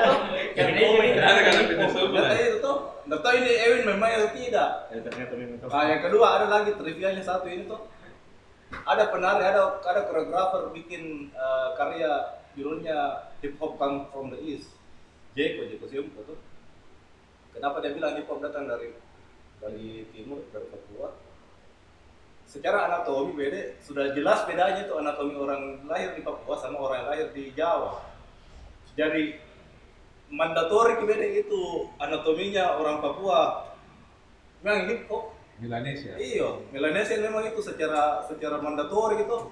Karena 0.55 0.79
Karena 0.79 0.79
ini. 1.03 1.19
Ada 1.19 1.41
kan 1.43 1.53
pindah 1.67 1.89
Kata 1.91 1.99
sebelah. 1.99 2.31
itu 2.39 2.57
tuh. 2.63 2.77
Nggak 3.05 3.19
tahu 3.21 3.33
ini 3.43 3.51
Ewin 3.59 3.83
memang 3.83 4.09
atau 4.15 4.29
tidak. 4.31 4.69
Ya, 4.87 4.99
ternyata 5.03 5.33
memang. 5.35 5.57
Nah, 5.67 5.83
yang 5.83 6.01
kedua 6.01 6.27
ada 6.39 6.47
lagi 6.47 6.71
trivianya 6.79 7.19
satu 7.19 7.45
ini 7.51 7.67
tuh 7.67 7.83
ada 8.71 9.03
penari, 9.13 9.43
ada 9.45 9.77
ada 9.81 10.01
koreografer 10.09 10.73
bikin 10.73 11.29
eh, 11.33 11.69
karya 11.77 12.41
judulnya 12.57 13.29
hip 13.43 13.59
hop 13.61 13.77
come 13.77 14.09
from 14.09 14.33
the 14.33 14.39
east. 14.41 14.73
Jeko 15.35 15.67
Jeko 15.67 15.85
Siumpo 15.85 16.23
tuh. 16.23 16.39
Kenapa 17.51 17.83
dia 17.83 17.91
bilang 17.91 18.15
hip 18.15 18.25
hop 18.25 18.39
datang 18.39 18.65
dari 18.65 18.95
dari 19.59 20.07
timur 20.15 20.41
dari 20.49 20.67
Papua? 20.71 21.13
Secara 22.45 22.87
anatomi 22.87 23.35
beda, 23.35 23.81
sudah 23.83 24.15
jelas 24.15 24.45
bedanya 24.47 24.87
tuh 24.87 25.01
anatomi 25.01 25.35
orang 25.35 25.83
lahir 25.89 26.15
di 26.15 26.23
Papua 26.23 26.55
sama 26.55 26.79
orang 26.79 27.03
yang 27.03 27.09
lahir 27.11 27.27
di 27.35 27.43
Jawa. 27.51 27.99
Jadi 28.95 29.35
mandatori 30.31 31.03
beda 31.03 31.27
itu 31.35 31.91
anatominya 31.99 32.79
orang 32.79 33.03
Papua. 33.03 33.41
Memang 34.63 34.87
hip 34.87 35.03
hop 35.11 35.34
Milanesia. 35.59 36.19
Iya, 36.19 36.59
Melanesia 36.75 37.15
memang 37.19 37.47
itu 37.47 37.63
secara 37.63 38.23
secara 38.27 38.59
mandatori 38.59 39.23
gitu 39.23 39.51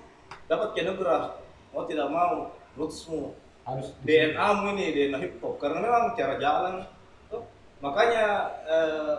dapat 0.51 0.75
kenegra 0.75 1.39
mau 1.71 1.87
tidak 1.87 2.11
mau 2.11 2.51
rootsmu 2.75 3.33
Harus 3.63 3.95
DNA 4.03 4.47
mu 4.59 4.75
ini 4.75 4.91
DNA 4.91 5.17
hip 5.23 5.39
hop. 5.39 5.55
Karena 5.55 5.79
memang 5.79 6.11
cara 6.19 6.35
jalan 6.35 6.83
tuh. 7.31 7.47
makanya 7.79 8.51
eh, 8.67 9.17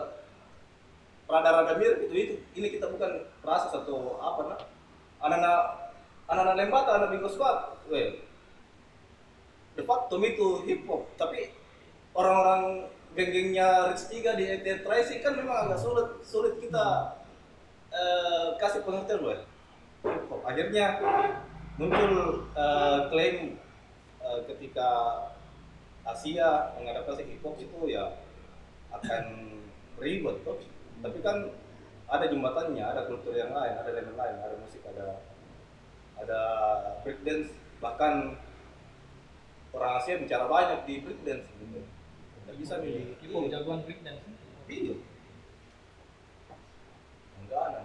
rada-rada 1.25 1.73
mirip 1.81 2.05
itu 2.05 2.13
itu. 2.13 2.35
Ini 2.53 2.67
kita 2.77 2.93
bukan 2.93 3.25
proses 3.41 3.73
atau 3.73 4.21
apa 4.21 4.41
nah 4.53 4.59
anak-anak 5.25 5.61
anak-anak 6.29 6.55
lembata 6.61 6.91
anak 7.01 7.09
bingo 7.09 7.29
squad. 7.29 7.73
Weh 7.89 8.21
de 9.73 9.81
facto 9.81 10.21
itu 10.21 10.61
hip 10.69 10.85
hop. 10.85 11.09
Tapi 11.17 11.49
orang-orang 12.13 12.85
geng-gengnya 13.15 13.95
Rich 13.95 14.11
3 14.11 14.39
di 14.39 14.45
ETN 14.51 14.79
Tracy 14.83 15.23
kan 15.23 15.39
memang 15.39 15.67
agak 15.67 15.79
sulit 15.79 16.19
sulit 16.21 16.59
kita 16.59 17.15
eh, 17.89 18.47
kasih 18.59 18.83
pengertian 18.83 19.23
loh 19.23 19.31
hip 19.33 19.47
akhirnya 20.43 20.85
muncul 21.79 22.43
eh, 22.53 22.99
klaim 23.09 23.37
eh, 24.19 24.39
ketika 24.51 24.89
Asia 26.05 26.75
mengadaptasi 26.77 27.25
hip 27.25 27.41
hop 27.41 27.57
itu 27.57 27.79
ya 27.89 28.19
akan 28.93 29.23
ribet 29.97 30.35
tuh 30.43 30.59
tapi 30.99 31.17
kan 31.23 31.49
ada 32.05 32.29
jembatannya 32.29 32.83
ada 32.83 33.09
kultur 33.09 33.33
yang 33.33 33.55
lain 33.55 33.73
ada 33.73 33.89
elemen 33.89 34.13
lain 34.13 34.35
ada 34.43 34.55
musik 34.59 34.83
ada 34.85 35.23
ada 36.19 36.41
breakdance. 37.03 37.51
Bahkan 37.83 38.13
orang 39.75 39.91
Asia 39.99 40.15
bicara 40.15 40.47
banyak 40.47 40.79
di 40.87 41.03
breakdance 41.03 41.47
gitu 41.59 41.83
nggak 42.45 42.55
bisa 42.61 42.77
nih 42.77 43.17
Hip 43.17 43.31
hop 43.33 43.49
jagoan 43.49 43.81
breakdance. 43.81 44.21
Iya. 44.69 44.95
Enggak 47.41 47.61
ada. 47.73 47.83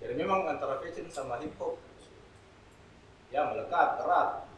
Jadi 0.00 0.12
memang 0.16 0.48
antara 0.48 0.80
fashion 0.80 1.12
sama 1.12 1.36
hip 1.44 1.52
hop 1.60 1.76
ya 3.28 3.52
melekat 3.52 4.00
erat. 4.00 4.48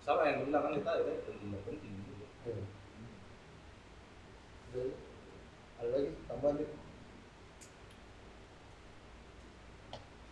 Sama 0.00 0.24
yang 0.24 0.48
bilang 0.48 0.64
kan 0.64 0.72
kita 0.72 0.90
itu 1.04 1.12
penting 1.28 1.52
penting 1.68 1.92
juga. 2.08 2.26
Ada- 4.70 4.96
ada 5.80 5.88
lagi 5.92 6.10
tambahan 6.28 6.54
nih 6.56 6.68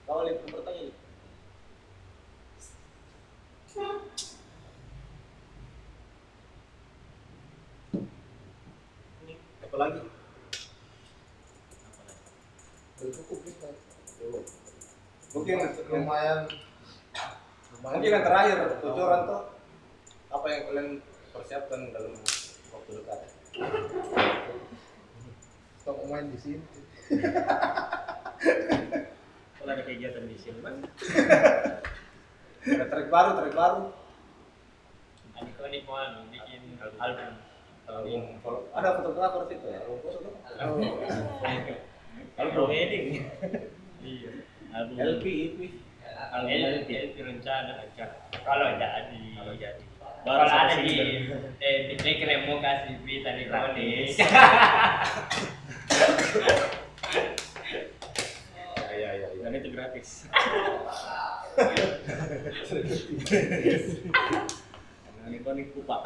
Kalau 0.09 0.25
lihat 0.25 0.41
pertanyaan 0.41 0.97
apa 9.79 9.95
lagi? 9.95 10.03
udah 12.99 13.13
cukup 13.15 13.39
Pak. 13.63 13.75
Mungkin 15.39 15.57
lumayan 15.87 16.51
lumayan 17.79 17.95
mungkin 17.95 18.11
yang 18.11 18.27
terakhir 18.27 18.59
bocoran 18.83 19.21
tuh 19.31 19.55
apa 20.35 20.47
yang 20.51 20.63
kalian 20.67 20.89
persiapkan 21.31 21.95
dalam 21.95 22.11
waktu 22.75 22.91
dekat? 22.91 23.19
kita 25.79 25.91
mau 25.95 26.07
main 26.11 26.27
di 26.27 26.39
sini 26.43 26.59
Kalau 29.59 29.71
ada 29.75 29.83
kegiatan 29.87 30.27
di 30.27 30.39
sini, 30.39 30.59
Mas. 30.63 30.75
Ada 32.63 32.87
track 32.89 33.09
baru, 33.11 33.31
track 33.37 33.55
baru. 33.59 33.83
Adik 35.39 35.55
konik 35.59 35.83
mau 35.85 35.99
bikin 36.31 36.79
album. 36.79 37.48
Kalau 37.89 38.69
ada 38.77 39.01
fotografer 39.01 39.49
situ 39.49 39.65
ya, 39.65 39.81
foto 39.89 40.09
tuh. 40.21 40.33
Album 42.37 42.69
wedding. 42.69 43.25
Iya. 44.05 44.31
LP. 44.69 45.25
Album 46.37 46.47
LP, 46.53 46.69
LP. 46.85 46.91
LP 46.93 47.17
rencana. 47.25 47.89
Kalau 48.45 48.69
jadi. 48.77 49.23
Kalau 49.41 49.55
jadi. 49.57 49.85
Kalau 49.89 50.45
Baru 50.45 50.45
ada 50.45 50.69
satu 50.69 50.85
di 50.85 50.99
eh 51.63 51.95
di 51.95 52.13
yang 52.21 52.45
mau 52.45 52.61
kasih 52.61 53.01
berita 53.01 53.31
di 53.39 53.45
konik. 53.49 54.09
Ya, 58.69 58.93
ya, 58.93 59.11
ya, 59.17 59.29
ya. 59.33 59.43
Dan 59.49 59.57
itu 59.57 59.73
gratis. 59.73 60.29
Dengan 65.09 65.33
ikonik 65.33 65.73
kupa. 65.73 66.05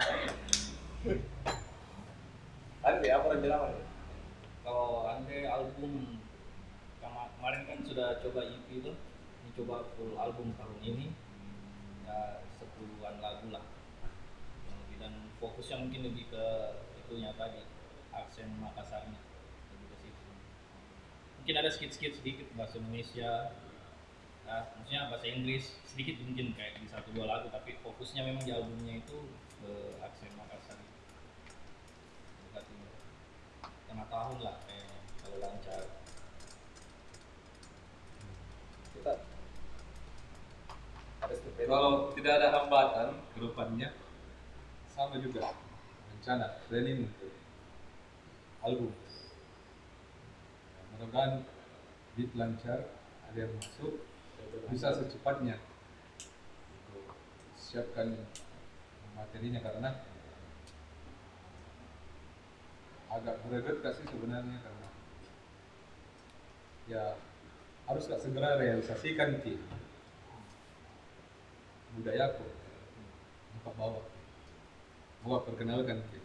Andi, 2.82 3.08
apa 3.14 3.30
rencana 3.30 3.70
nih? 3.70 3.86
Kalau 4.66 5.06
anda 5.06 5.38
album 5.54 6.18
kema- 6.98 7.30
kemarin 7.38 7.62
kan 7.70 7.78
sudah 7.86 8.18
coba 8.18 8.42
EP 8.42 8.66
itu, 8.74 8.92
ini 9.42 9.50
coba 9.54 9.86
full 9.94 10.18
album 10.18 10.50
tahun 10.58 10.78
ini 10.82 11.06
ya 12.02 12.42
sepuluhan 12.58 13.22
lagu 13.22 13.54
lah. 13.54 13.62
Dan 14.98 15.30
fokusnya 15.38 15.82
mungkin 15.82 16.10
lebih 16.10 16.30
ke 16.30 16.44
itunya 17.06 17.30
tadi 17.38 17.62
aksen 18.14 18.50
Makassarnya 18.58 19.18
lebih 19.74 19.86
ke 19.90 19.96
situ. 20.02 20.22
Mungkin 21.42 21.54
ada 21.58 21.70
sedikit 21.70 22.18
sedikit 22.18 22.46
bahasa 22.54 22.78
Indonesia, 22.78 23.50
nah, 24.46 24.74
maksudnya 24.78 25.10
bahasa 25.10 25.26
Inggris 25.30 25.74
sedikit 25.86 26.18
mungkin 26.22 26.54
kayak 26.54 26.82
di 26.82 26.86
satu 26.90 27.14
dua 27.14 27.26
lagu 27.30 27.46
tapi 27.50 27.78
fokusnya 27.82 28.26
memang 28.26 28.42
di 28.42 28.50
albumnya 28.54 28.94
itu 29.02 29.18
ke 29.58 29.98
aksen 30.02 30.30
Makassar. 30.38 30.78
Berarti 32.54 32.74
tengah 34.02 34.10
tahun 34.10 34.38
lah 34.42 34.56
kalau 35.22 35.38
lancar. 35.38 35.82
Kita. 38.98 39.12
Kalau 41.62 41.92
tidak 42.18 42.32
ada 42.42 42.48
hambatan 42.50 43.08
ke 43.30 43.38
depannya, 43.38 43.88
sama 44.90 45.22
juga 45.22 45.54
rencana 46.10 46.46
planning 46.66 47.06
untuk 47.06 47.32
album. 48.66 48.90
Ya, 48.90 50.80
Mudah-mudahan 50.98 51.32
beat 52.18 52.30
lancar, 52.34 52.90
ada 53.30 53.38
yang 53.38 53.54
masuk, 53.54 54.02
bisa 54.66 54.98
secepatnya 54.98 55.62
siapkan 57.54 58.18
materinya 59.14 59.62
karena 59.62 59.90
agak 63.12 63.36
greget 63.44 63.76
gak 63.84 63.94
sih 64.00 64.06
sebenarnya? 64.08 64.56
Karena 64.64 64.88
ya 66.88 67.04
harus 67.88 68.08
gak 68.08 68.22
segera 68.24 68.56
realisasikan 68.56 69.36
ki. 69.44 69.60
Budayaku 71.92 72.46
buka 73.60 73.70
bawah 73.76 74.04
gua 75.22 75.38
perkenalkan 75.44 76.00
ki. 76.08 76.18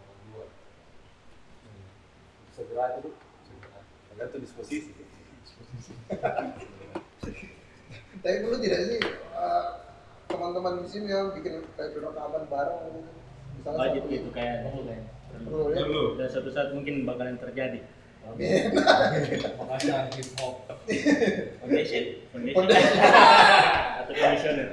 Orang 0.00 0.20
luar 0.32 0.48
segera 2.56 2.84
itu 2.96 3.10
segera. 3.44 3.80
Tergantung 4.08 4.40
disposisi. 4.40 4.92
Tapi 8.20 8.36
perlu 8.44 8.56
tidak 8.60 8.80
sih 8.88 9.00
eh, 9.36 9.68
teman-teman 10.28 10.84
di 10.84 10.88
sini 10.88 11.08
yang 11.12 11.32
bikin 11.32 11.64
kayak 11.76 11.96
rekaman 11.96 12.44
bareng 12.48 12.80
gitu. 13.00 13.19
Misalnya 13.60 13.76
Wajib 13.78 14.02
satu- 14.02 14.10
gitu 14.10 14.28
kayaknya. 14.32 14.70
Perlu 15.30 15.62
ya. 15.68 15.84
Dan 16.16 16.26
suatu 16.26 16.50
saat 16.50 16.68
mungkin 16.72 17.04
bakalan 17.04 17.36
terjadi. 17.36 17.80
Makanya 18.24 19.96
hip 20.12 20.28
hop. 20.40 20.54
Foundation, 21.60 22.04
foundation. 22.32 22.64
Atau 24.00 24.12
komisioner. 24.12 24.68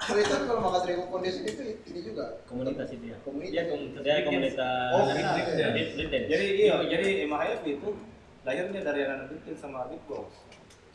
Cerita 0.00 0.34
kalau 0.42 0.60
Makas 0.64 0.84
Ribu 0.88 1.04
Foundation 1.06 1.44
itu 1.44 1.62
ini 1.86 2.00
juga 2.02 2.40
Komunitas 2.48 2.88
itu 2.88 3.04
ya. 3.06 3.16
komunitas. 3.20 3.52
Dia 3.52 3.64
komunitas, 3.68 4.00
dia 4.00 4.16
komunitas. 4.24 4.90
Oh, 4.96 5.04
dance. 5.12 5.92
Jadi 6.08 6.46
iya, 6.56 6.74
jadi 6.82 7.08
MHF 7.28 7.60
itu 7.68 7.88
lahirnya 8.42 8.80
dari 8.80 9.00
anak 9.04 9.28
bikin 9.30 9.54
sama 9.54 9.84
Bitbox. 9.92 10.32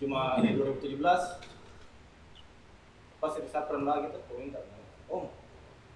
Cuma 0.02 0.42
di 0.42 0.58
2017 0.58 0.98
pas 3.16 3.32
di 3.32 3.48
Sapran 3.48 3.86
lagi 3.86 4.12
tuh 4.12 4.22
komentar, 4.28 4.62
Om, 5.08 5.26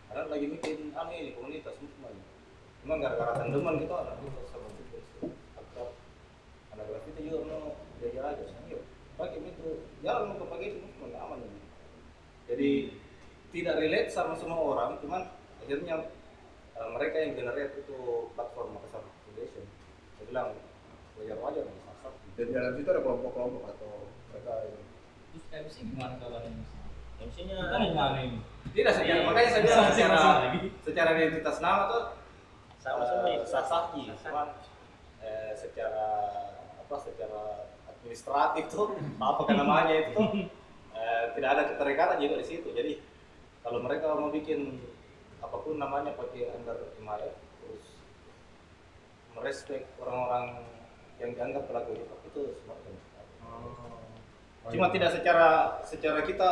anak 0.10 0.26
lagi 0.30 0.46
bikin 0.50 0.90
anu 0.98 1.12
ini 1.14 1.38
komunitas 1.38 1.76
movement. 1.78 2.18
Emang 2.86 2.98
gara-gara 3.04 3.38
tandeman 3.38 3.78
gitu 3.78 3.94
anak 3.94 4.18
itu 4.24 4.42
sama. 4.50 4.68
Akrab. 5.60 5.90
Anak 6.74 6.86
grafiti 6.90 7.30
juga 7.30 7.46
mau 7.46 7.78
belajar 8.00 8.24
aja, 8.34 8.46
yuk 8.72 8.82
pakai 9.20 9.44
itu 9.44 9.84
jalan 10.00 10.32
mau 10.32 10.48
pakai 10.48 10.72
itu 10.72 10.78
movement 10.80 11.20
aman 11.20 11.40
ini. 11.44 11.62
Jadi 12.50 12.72
tidak 13.52 13.76
relate 13.84 14.10
sama 14.10 14.34
semua 14.40 14.58
orang, 14.58 14.98
cuman 15.04 15.28
akhirnya 15.62 15.96
eh, 16.80 16.90
mereka 16.96 17.16
yang 17.20 17.34
generate 17.36 17.74
itu 17.78 17.98
platform 18.34 18.80
Makassar 18.80 19.04
Foundation. 19.28 19.66
Saya 20.18 20.26
bilang 20.32 20.50
wajar-wajar 21.20 21.64
nih 21.68 21.84
sasar. 21.84 22.14
Dan 22.40 22.46
di 22.48 22.54
dalam 22.56 22.74
situ 22.80 22.90
ada 22.90 23.02
kelompok-kelompok 23.04 23.64
atau 23.76 23.92
mereka 24.32 24.54
ini. 24.66 24.82
Terus 25.30 25.46
MC 25.52 25.76
gimana 25.94 26.16
kalau 26.18 26.40
MC? 26.42 26.72
MC-nya 27.20 27.58
Kita 27.60 27.78
mau 27.84 27.94
mana 27.94 28.20
ini? 28.24 28.40
Tidak 28.70 28.94
secara 28.94 29.22
makanya 29.26 29.50
saya 29.50 29.62
bilang 29.66 29.88
secara 29.92 30.20
secara 30.86 31.10
identitas 31.18 31.58
nama 31.60 31.82
tuh 31.90 32.04
sama 32.80 33.04
semua 33.04 33.28
ya. 33.28 33.44
Sasaki, 33.44 34.02
cuman 34.24 34.48
eh, 35.20 35.52
secara 35.58 36.08
apa 36.80 36.96
secara 37.02 37.42
administratif 37.92 38.64
tuh 38.72 38.96
apa 39.20 39.42
kan 39.44 39.56
namanya 39.60 39.94
itu 39.94 40.12
tuh 40.16 40.30
eh, 40.96 41.24
tidak 41.36 41.50
ada 41.58 41.64
keterikatan 41.76 42.18
juga 42.24 42.36
di 42.40 42.46
situ. 42.46 42.70
Jadi 42.72 42.94
kalau 43.66 43.84
mereka 43.84 44.16
mau 44.16 44.32
bikin 44.32 44.80
apa 45.40 45.56
pun 45.60 45.76
namanya 45.80 46.16
pakai 46.16 46.52
under 46.56 46.94
MIF 47.00 47.36
terus 47.64 47.86
merespek 49.36 49.88
orang-orang 50.00 50.64
yang 51.20 51.36
dianggap 51.36 51.68
pelaku 51.68 52.00
hop 52.06 52.22
itu. 52.28 52.44
Semakin 52.64 52.94
cuma 54.70 54.88
tidak 54.94 55.10
secara 55.18 55.82
secara 55.82 56.22
kita 56.22 56.50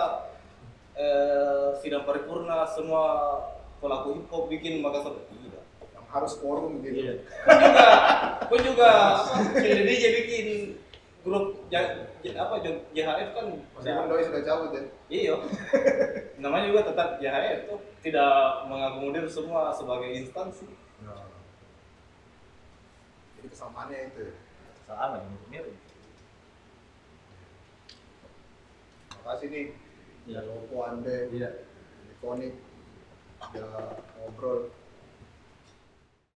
eh, 0.98 1.70
sidang 1.78 2.04
paripurna 2.04 2.66
semua 2.66 3.04
pelaku 3.78 4.18
hip 4.18 4.28
hop 4.28 4.44
bikin 4.48 4.82
Makassar 4.82 5.14
tidak 5.28 5.64
Yang 5.94 6.06
harus 6.10 6.34
forum 6.38 6.82
gitu. 6.82 6.98
Iya. 6.98 7.14
pun 8.48 8.60
juga 8.60 8.90
pun 9.24 9.62
juga 9.64 9.78
apa 9.78 9.86
DJ 9.86 10.04
bikin 10.18 10.48
grup 11.22 11.46
J- 11.68 11.94
J- 12.22 12.34
apa 12.34 12.58
JHF 12.64 13.30
kan 13.32 13.46
Meskipun 13.76 14.08
doi 14.08 14.24
sudah 14.24 14.42
cabut 14.42 14.72
ya. 14.72 14.82
iya 15.08 15.36
namanya 16.42 16.66
juga 16.68 16.82
tetap 16.88 17.10
JHF 17.18 17.60
tuh 17.68 17.80
tidak 18.00 18.34
mengakomodir 18.66 19.26
semua 19.28 19.70
sebagai 19.70 20.10
instansi 20.16 20.66
Nah. 20.98 21.30
Jadi 23.38 23.54
kesamaannya 23.54 24.10
itu. 24.10 24.22
ya. 24.24 24.34
Sama 24.88 25.22
mirip. 25.46 25.78
Makasih 29.14 29.48
nih. 29.48 29.66
Ya 30.28 30.44
Lopo 30.44 30.84
Ande, 30.84 31.32
Iya. 31.32 31.50
Ikonik, 32.12 32.60
udah 33.40 33.96
ngobrol. 34.20 34.68